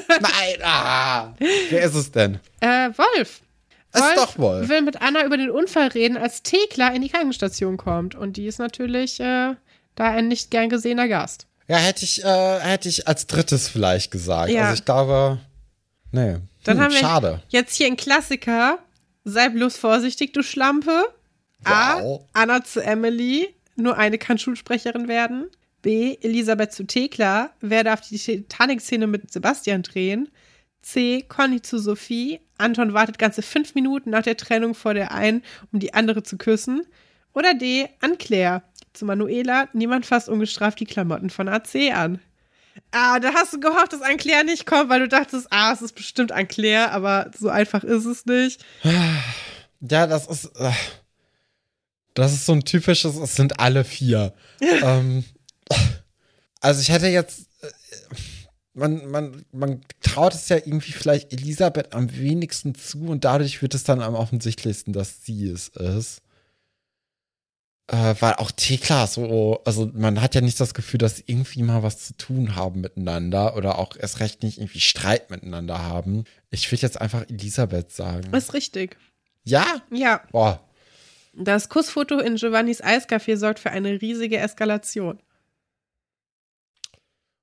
Nein, 0.09 0.59
ah, 0.63 1.33
wer 1.71 1.83
ist 1.83 1.95
es 1.95 2.13
denn? 2.13 2.39
Äh, 2.61 2.91
Wolf. 2.91 3.41
Ist 3.95 4.17
doch 4.17 4.39
Wolf. 4.39 4.69
will 4.69 4.83
mit 4.83 5.01
Anna 5.01 5.25
über 5.25 5.37
den 5.37 5.51
Unfall 5.51 5.89
reden, 5.89 6.17
als 6.17 6.43
Thekla 6.43 6.89
in 6.89 7.03
die 7.03 7.09
Krankenstation 7.09 7.77
kommt. 7.77 8.15
Und 8.15 8.37
die 8.37 8.47
ist 8.47 8.59
natürlich 8.59 9.21
äh, 9.21 9.55
da 9.95 10.05
ein 10.11 10.29
nicht 10.29 10.51
gern 10.51 10.69
gesehener 10.69 11.09
Gast. 11.09 11.47
Ja, 11.69 11.77
hätte 11.77 12.05
ich, 12.05 12.23
äh, 12.25 12.61
hätte 12.61 12.89
ich 12.89 13.09
als 13.09 13.27
drittes 13.27 13.69
vielleicht 13.69 14.11
gesagt. 14.11 14.51
Ja. 14.51 14.63
Also 14.65 14.75
ich 14.75 14.85
glaube, 14.85 15.39
nee. 16.13 16.37
Dann 16.65 16.77
Hm, 16.79 16.85
haben 16.85 16.93
wir 16.93 16.99
schade. 17.01 17.43
jetzt 17.49 17.75
hier 17.77 17.87
einen 17.87 17.97
Klassiker. 17.97 18.79
Sei 19.25 19.49
bloß 19.49 19.77
vorsichtig, 19.77 20.33
du 20.35 20.43
Schlampe. 20.43 21.05
A. 21.65 22.01
Wow. 22.03 22.23
Anna 22.35 22.63
zu 22.65 22.83
Emily. 22.83 23.49
Nur 23.77 23.97
eine 23.97 24.19
kann 24.19 24.39
Schulsprecherin 24.39 25.09
werden. 25.09 25.47
B. 25.83 26.17
Elisabeth 26.21 26.73
zu 26.73 26.85
Thekla. 26.87 27.51
Wer 27.61 27.85
darf 27.85 28.03
die 28.03 28.19
Titanic-Szene 28.19 29.07
mit 29.07 29.33
Sebastian 29.33 29.83
drehen? 29.83 30.29
C. 30.83 31.23
Conny 31.29 31.63
zu 31.63 31.79
Sophie. 31.79 32.41
Anton 32.59 32.93
wartet 32.93 33.19
ganze 33.19 33.43
fünf 33.43 33.75
Minuten 33.75 34.11
nach 34.11 34.23
der 34.23 34.37
Trennung 34.37 34.75
vor 34.75 34.95
der 34.95 35.13
einen, 35.13 35.43
um 35.73 35.81
die 35.81 35.95
andere 35.95 36.23
zu 36.23 36.37
küssen. 36.37 36.87
Oder 37.33 37.55
D. 37.55 37.89
An 38.01 38.19
Claire. 38.19 38.63
Zu 38.93 39.05
Manuela. 39.05 39.69
Niemand 39.73 40.07
fasst 40.07 40.29
ungestraft 40.29 40.79
die 40.79 40.85
Klamotten 40.85 41.31
von 41.31 41.49
AC 41.49 41.93
an. 41.93 42.21
Ah, 42.93 43.19
da 43.19 43.35
hast 43.35 43.53
du 43.53 43.61
gehofft, 43.61 43.93
dass 43.93 44.03
an 44.03 44.17
Claire 44.17 44.45
nicht 44.45 44.67
kommt, 44.67 44.89
weil 44.89 45.01
du 45.01 45.09
dachtest, 45.09 45.49
ah, 45.51 45.73
es 45.73 45.83
ist 45.83 45.95
bestimmt 45.95 46.33
an 46.33 46.49
Claire, 46.49 46.93
aber 46.93 47.31
so 47.37 47.49
einfach 47.49 47.85
ist 47.85 48.05
es 48.05 48.27
nicht. 48.27 48.65
Ja, 49.81 50.07
das 50.07 50.27
ist. 50.27 50.47
Äh, 50.57 50.73
das 52.15 52.33
ist 52.33 52.47
so 52.47 52.53
ein 52.53 52.65
typisches, 52.65 53.17
es 53.17 53.35
sind 53.35 53.59
alle 53.59 53.85
vier. 53.85 54.33
ähm, 54.61 55.25
also 56.61 56.81
ich 56.81 56.89
hätte 56.89 57.09
jetzt. 57.09 57.49
Man, 58.75 59.09
man, 59.09 59.45
man 59.53 59.81
traut 60.01 60.35
es 60.35 60.49
ja 60.49 60.57
irgendwie 60.57 60.93
vielleicht 60.93 61.33
Elisabeth 61.33 61.95
am 61.95 62.13
wenigsten 62.17 62.75
zu 62.75 63.07
und 63.07 63.25
dadurch 63.25 63.63
wird 63.63 63.75
es 63.75 63.85
dann 63.85 64.01
am 64.01 64.15
offensichtlichsten, 64.15 64.93
dass 64.93 65.25
sie 65.25 65.49
es 65.49 65.69
ist. 65.69 66.23
Äh, 67.87 68.15
weil 68.21 68.35
auch 68.35 68.51
Thekla 68.51 69.07
so, 69.07 69.61
also 69.65 69.91
man 69.93 70.23
hat 70.23 70.35
ja 70.35 70.41
nicht 70.41 70.59
das 70.59 70.73
Gefühl, 70.73 70.99
dass 70.99 71.17
sie 71.17 71.25
irgendwie 71.27 71.63
mal 71.63 71.83
was 71.83 71.99
zu 71.99 72.17
tun 72.17 72.57
haben 72.57 72.81
miteinander 72.81 73.57
oder 73.57 73.79
auch 73.79 73.95
erst 73.97 74.21
recht 74.21 74.43
nicht 74.43 74.59
irgendwie 74.59 74.81
Streit 74.81 75.31
miteinander 75.31 75.83
haben. 75.83 76.25
Ich 76.51 76.71
würde 76.73 76.83
jetzt 76.83 76.99
einfach 77.01 77.29
Elisabeth 77.29 77.93
sagen. 77.93 78.33
Ist 78.33 78.55
richtig. 78.55 78.97
Ja? 79.45 79.83
Ja, 79.91 80.23
Boah. 80.33 80.67
das 81.35 81.69
Kussfoto 81.69 82.19
in 82.19 82.37
Giovannis 82.37 82.83
Eiscafé 82.83 83.37
sorgt 83.37 83.59
für 83.59 83.71
eine 83.71 84.01
riesige 84.01 84.39
Eskalation. 84.39 85.21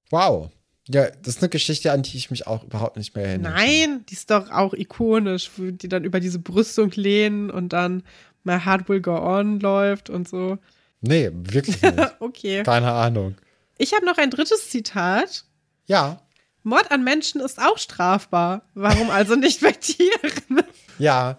Wow. 0.09 0.49
Ja, 0.93 1.09
das 1.09 1.35
ist 1.35 1.41
eine 1.41 1.49
Geschichte, 1.49 1.91
an 1.91 2.03
die 2.03 2.17
ich 2.17 2.31
mich 2.31 2.47
auch 2.47 2.63
überhaupt 2.63 2.97
nicht 2.97 3.15
mehr 3.15 3.25
erinnere. 3.25 3.53
Nein, 3.53 4.05
die 4.09 4.13
ist 4.13 4.29
doch 4.29 4.49
auch 4.51 4.73
ikonisch, 4.73 5.49
wo 5.55 5.71
die 5.71 5.87
dann 5.87 6.03
über 6.03 6.19
diese 6.19 6.39
Brüstung 6.39 6.91
lehnen 6.91 7.49
und 7.49 7.69
dann 7.69 8.03
My 8.43 8.59
Heart 8.59 8.89
Will 8.89 9.01
Go 9.01 9.15
On 9.15 9.59
läuft 9.59 10.09
und 10.09 10.27
so. 10.27 10.57
Nee, 11.01 11.31
wirklich 11.33 11.81
nicht. 11.81 11.97
Okay. 12.19 12.63
Keine 12.63 12.91
Ahnung. 12.91 13.35
Ich 13.77 13.93
habe 13.93 14.05
noch 14.05 14.17
ein 14.17 14.29
drittes 14.29 14.69
Zitat. 14.69 15.45
Ja. 15.85 16.21
Mord 16.63 16.91
an 16.91 17.03
Menschen 17.03 17.41
ist 17.41 17.59
auch 17.59 17.77
strafbar. 17.77 18.63
Warum 18.75 19.09
also 19.09 19.35
nicht 19.35 19.61
bei 19.61 19.71
Tieren? 19.71 20.11
Ja. 20.99 21.37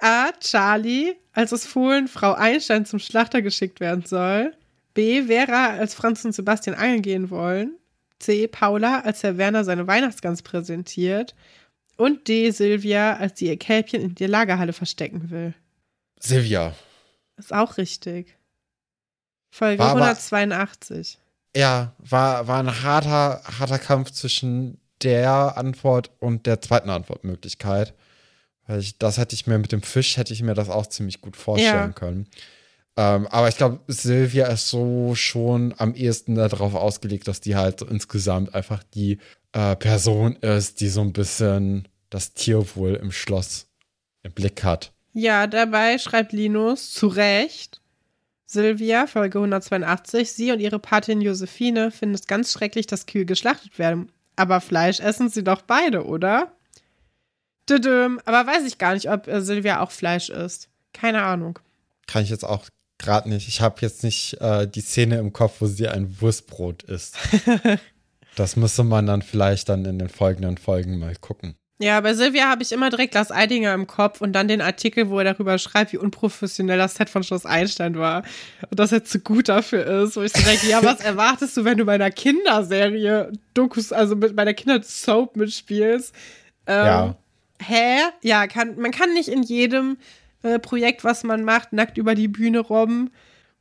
A. 0.00 0.32
Charlie, 0.40 1.14
als 1.32 1.52
es 1.52 1.64
Fohlen 1.64 2.08
Frau 2.08 2.32
Einstein 2.32 2.84
zum 2.86 2.98
Schlachter 2.98 3.40
geschickt 3.40 3.78
werden 3.78 4.04
soll. 4.04 4.52
B. 4.94 5.24
Vera, 5.24 5.70
als 5.70 5.94
Franz 5.94 6.24
und 6.24 6.32
Sebastian 6.32 6.74
angeln 6.74 7.02
gehen 7.02 7.30
wollen. 7.30 7.76
C. 8.18 8.48
Paula, 8.48 9.00
als 9.00 9.22
Herr 9.22 9.36
Werner 9.38 9.64
seine 9.64 9.86
Weihnachtsgans 9.86 10.42
präsentiert. 10.42 11.34
Und 11.96 12.28
D. 12.28 12.50
Silvia, 12.50 13.16
als 13.16 13.38
sie 13.38 13.46
ihr 13.46 13.58
Kälbchen 13.58 14.02
in 14.02 14.14
der 14.14 14.28
Lagerhalle 14.28 14.72
verstecken 14.72 15.30
will. 15.30 15.54
Silvia. 16.20 16.74
Ist 17.36 17.52
auch 17.54 17.76
richtig. 17.78 18.36
Folge 19.50 19.78
War 19.78 19.90
aber- 19.92 20.00
182. 20.06 21.18
Ja, 21.56 21.94
war, 21.98 22.46
war 22.48 22.58
ein 22.62 22.82
harter, 22.82 23.42
harter 23.58 23.78
Kampf 23.78 24.10
zwischen 24.10 24.78
der 25.02 25.56
Antwort 25.56 26.10
und 26.20 26.44
der 26.46 26.60
zweiten 26.60 26.90
Antwortmöglichkeit. 26.90 27.94
Weil 28.66 28.80
ich, 28.80 28.98
das 28.98 29.16
hätte 29.16 29.34
ich 29.34 29.46
mir 29.46 29.56
mit 29.58 29.72
dem 29.72 29.80
Fisch, 29.82 30.16
hätte 30.18 30.34
ich 30.34 30.42
mir 30.42 30.54
das 30.54 30.68
auch 30.68 30.86
ziemlich 30.86 31.20
gut 31.22 31.36
vorstellen 31.36 31.74
Ja. 31.74 31.92
können. 31.92 32.28
Ähm, 32.96 33.26
aber 33.26 33.48
ich 33.48 33.56
glaube, 33.56 33.80
Silvia 33.88 34.46
ist 34.46 34.68
so 34.68 35.14
schon 35.14 35.74
am 35.76 35.94
ehesten 35.94 36.34
darauf 36.34 36.74
ausgelegt, 36.74 37.28
dass 37.28 37.40
die 37.40 37.54
halt 37.54 37.80
so 37.80 37.86
insgesamt 37.86 38.54
einfach 38.54 38.82
die 38.82 39.18
äh, 39.52 39.76
Person 39.76 40.36
ist, 40.36 40.80
die 40.80 40.88
so 40.88 41.02
ein 41.02 41.12
bisschen 41.12 41.88
das 42.08 42.32
Tierwohl 42.32 42.94
im 42.94 43.12
Schloss 43.12 43.66
im 44.22 44.32
Blick 44.32 44.64
hat. 44.64 44.92
Ja, 45.12 45.46
dabei 45.46 45.98
schreibt 45.98 46.32
Linus 46.32 46.92
zu 46.92 47.06
Recht. 47.08 47.80
Silvia, 48.46 49.06
Folge 49.06 49.38
182, 49.38 50.32
sie 50.32 50.52
und 50.52 50.60
ihre 50.60 50.78
Patin 50.78 51.20
Josephine 51.20 51.90
finden 51.90 52.14
es 52.14 52.26
ganz 52.26 52.52
schrecklich, 52.52 52.86
dass 52.86 53.06
Kühe 53.06 53.26
geschlachtet 53.26 53.78
werden. 53.78 54.10
Aber 54.36 54.60
Fleisch 54.60 55.00
essen 55.00 55.28
sie 55.28 55.42
doch 55.42 55.62
beide, 55.62 56.06
oder? 56.06 56.52
Düdüm. 57.68 58.20
Aber 58.24 58.46
weiß 58.46 58.64
ich 58.66 58.78
gar 58.78 58.94
nicht, 58.94 59.10
ob 59.10 59.26
äh, 59.26 59.40
Silvia 59.40 59.80
auch 59.80 59.90
Fleisch 59.90 60.30
isst. 60.30 60.68
Keine 60.92 61.22
Ahnung. 61.22 61.58
Kann 62.06 62.22
ich 62.22 62.30
jetzt 62.30 62.44
auch 62.44 62.66
gerade 62.98 63.28
nicht. 63.28 63.48
Ich 63.48 63.60
habe 63.60 63.76
jetzt 63.80 64.02
nicht 64.04 64.40
äh, 64.40 64.66
die 64.66 64.80
Szene 64.80 65.18
im 65.18 65.32
Kopf, 65.32 65.56
wo 65.60 65.66
sie 65.66 65.88
ein 65.88 66.20
Wurstbrot 66.20 66.82
isst. 66.84 67.16
das 68.36 68.56
müsste 68.56 68.84
man 68.84 69.06
dann 69.06 69.22
vielleicht 69.22 69.68
dann 69.68 69.84
in 69.84 69.98
den 69.98 70.08
folgenden 70.08 70.58
Folgen 70.58 70.98
mal 70.98 71.14
gucken. 71.16 71.56
Ja, 71.78 72.00
bei 72.00 72.14
Silvia 72.14 72.48
habe 72.48 72.62
ich 72.62 72.72
immer 72.72 72.88
direkt 72.88 73.12
Lars 73.12 73.30
Eidinger 73.30 73.74
im 73.74 73.86
Kopf 73.86 74.22
und 74.22 74.32
dann 74.32 74.48
den 74.48 74.62
Artikel, 74.62 75.10
wo 75.10 75.18
er 75.18 75.24
darüber 75.24 75.58
schreibt, 75.58 75.92
wie 75.92 75.98
unprofessionell 75.98 76.78
das 76.78 76.94
Set 76.94 77.10
von 77.10 77.22
Schloss 77.22 77.44
Einstein 77.44 77.98
war. 77.98 78.22
Und 78.70 78.80
dass 78.80 78.92
er 78.92 79.04
zu 79.04 79.20
gut 79.20 79.50
dafür 79.50 79.84
ist. 80.04 80.16
Wo 80.16 80.22
ich 80.22 80.32
so 80.32 80.42
denke, 80.42 80.66
ja, 80.66 80.82
was 80.82 81.00
erwartest 81.04 81.54
du, 81.54 81.64
wenn 81.64 81.76
du 81.76 81.84
bei 81.84 81.94
einer 81.94 82.10
Kinderserie 82.10 83.30
Dokus, 83.52 83.92
also 83.92 84.16
mit 84.16 84.34
bei 84.34 84.46
der 84.46 84.54
Kindersoap 84.54 85.36
mitspielst? 85.36 86.14
Ähm, 86.66 86.86
Ja. 86.86 87.16
Hä? 87.62 87.98
Ja, 88.22 88.46
kann, 88.46 88.78
man 88.78 88.90
kann 88.90 89.12
nicht 89.12 89.28
in 89.28 89.42
jedem 89.42 89.98
äh, 90.42 90.58
Projekt, 90.58 91.04
was 91.04 91.24
man 91.24 91.44
macht, 91.44 91.72
nackt 91.72 91.98
über 91.98 92.14
die 92.14 92.28
Bühne 92.28 92.60
robben. 92.60 93.10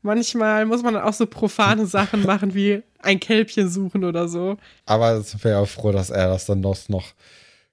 Manchmal 0.02 0.66
muss 0.66 0.84
man 0.84 0.94
dann 0.94 1.04
auch 1.04 1.14
so 1.14 1.26
profane 1.26 1.86
Sachen 1.88 2.24
machen, 2.24 2.54
wie 2.54 2.84
ein 3.00 3.20
Kälbchen 3.20 3.70
suchen 3.70 4.04
oder 4.04 4.28
so. 4.28 4.58
Aber 4.86 5.22
sind 5.22 5.44
wir 5.44 5.52
ja 5.52 5.66
froh, 5.66 5.92
dass 5.92 6.10
er 6.10 6.28
das 6.28 6.46
dann 6.46 6.60
noch, 6.60 6.78
noch 6.90 7.14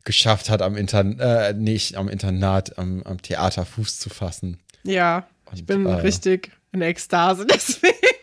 geschafft 0.05 0.51
hat, 0.51 0.63
am 0.63 0.77
Intern 0.77 1.19
äh, 1.19 1.53
nicht 1.53 1.97
am 1.97 2.09
Internat, 2.09 2.79
am, 2.79 3.03
am 3.05 3.21
Theater 3.23 3.65
Fuß 3.65 3.99
zu 3.99 4.11
fassen. 4.11 4.59
Ja, 4.83 5.27
ich 5.53 5.61
Und, 5.61 5.67
bin 5.67 5.87
äh, 5.87 5.93
richtig 5.95 6.51
in 6.73 6.83
Ekstase 6.83 7.47
deswegen. 7.51 8.22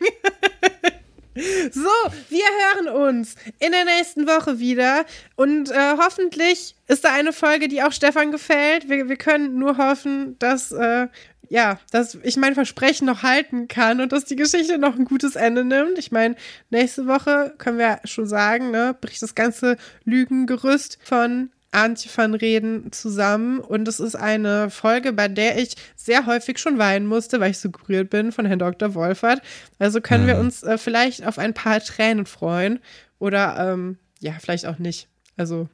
So, 1.72 1.90
wir 2.30 2.46
hören 2.76 3.10
uns 3.10 3.36
in 3.60 3.72
der 3.72 3.86
nächsten 3.86 4.28
Woche 4.28 4.60
wieder 4.60 5.06
und 5.36 5.72
äh, 5.72 5.94
hoffentlich 5.98 6.76
ist 6.88 7.04
da 7.04 7.14
eine 7.14 7.34
Folge, 7.34 7.68
die 7.68 7.84
auch 7.84 7.92
Stefan 7.92 8.32
gefällt. 8.32 8.90
Wir, 8.90 9.10
wir 9.10 9.18
können 9.18 9.58
nur 9.58 9.78
hoffen, 9.78 10.38
dass 10.40 10.72
äh, 10.72 11.08
ja, 11.50 11.80
dass 11.92 12.16
ich 12.24 12.38
mein 12.38 12.54
Versprechen 12.54 13.06
noch 13.06 13.24
halten 13.24 13.68
kann 13.68 14.02
und 14.02 14.12
dass 14.12 14.26
die 14.26 14.36
Geschichte 14.36 14.78
noch 14.78 14.96
ein 14.96 15.06
gutes 15.06 15.36
Ende 15.36 15.66
nimmt. 15.66 15.98
Ich 15.98 16.12
meine, 16.12 16.36
nächste 16.70 17.08
Woche 17.08 17.54
können 17.58 17.80
wir 17.80 18.00
schon 18.06 18.28
sagen, 18.28 18.72
ne, 18.72 18.96
bricht 19.00 19.22
das 19.22 19.36
ganze 19.36 19.78
Lügengerüst 20.06 21.00
von 21.04 21.50
Antje 21.72 22.10
van 22.14 22.34
Reden 22.34 22.92
zusammen 22.92 23.60
und 23.60 23.88
es 23.88 24.00
ist 24.00 24.16
eine 24.16 24.70
Folge, 24.70 25.14
bei 25.14 25.28
der 25.28 25.60
ich 25.60 25.76
sehr 25.96 26.26
häufig 26.26 26.58
schon 26.58 26.78
weinen 26.78 27.06
musste, 27.06 27.40
weil 27.40 27.52
ich 27.52 27.60
so 27.60 27.70
gerührt 27.70 28.10
bin 28.10 28.32
von 28.32 28.46
Herrn 28.46 28.60
Dr. 28.60 28.96
Wolfert. 28.96 29.42
Also 29.78 30.02
können 30.02 30.28
wir 30.28 30.38
uns 30.38 30.64
äh, 30.64 30.78
vielleicht 30.78 31.26
auf 31.26 31.38
ein 31.38 31.54
paar 31.54 31.80
Tränen 31.80 32.26
freuen 32.26 32.80
oder 33.20 33.58
ähm, 33.60 33.98
ja, 34.20 34.34
vielleicht 34.40 34.66
auch 34.66 34.80
nicht. 34.80 35.08
Also 35.38 35.70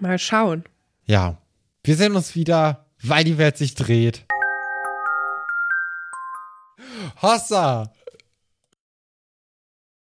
mal 0.00 0.18
schauen. 0.18 0.64
Ja. 1.06 1.36
Wir 1.82 1.96
sehen 1.96 2.14
uns 2.14 2.34
wieder, 2.34 2.86
weil 3.02 3.24
die 3.24 3.38
Welt 3.38 3.56
sich 3.56 3.74
dreht. 3.74 4.26
Hossa! 7.22 7.90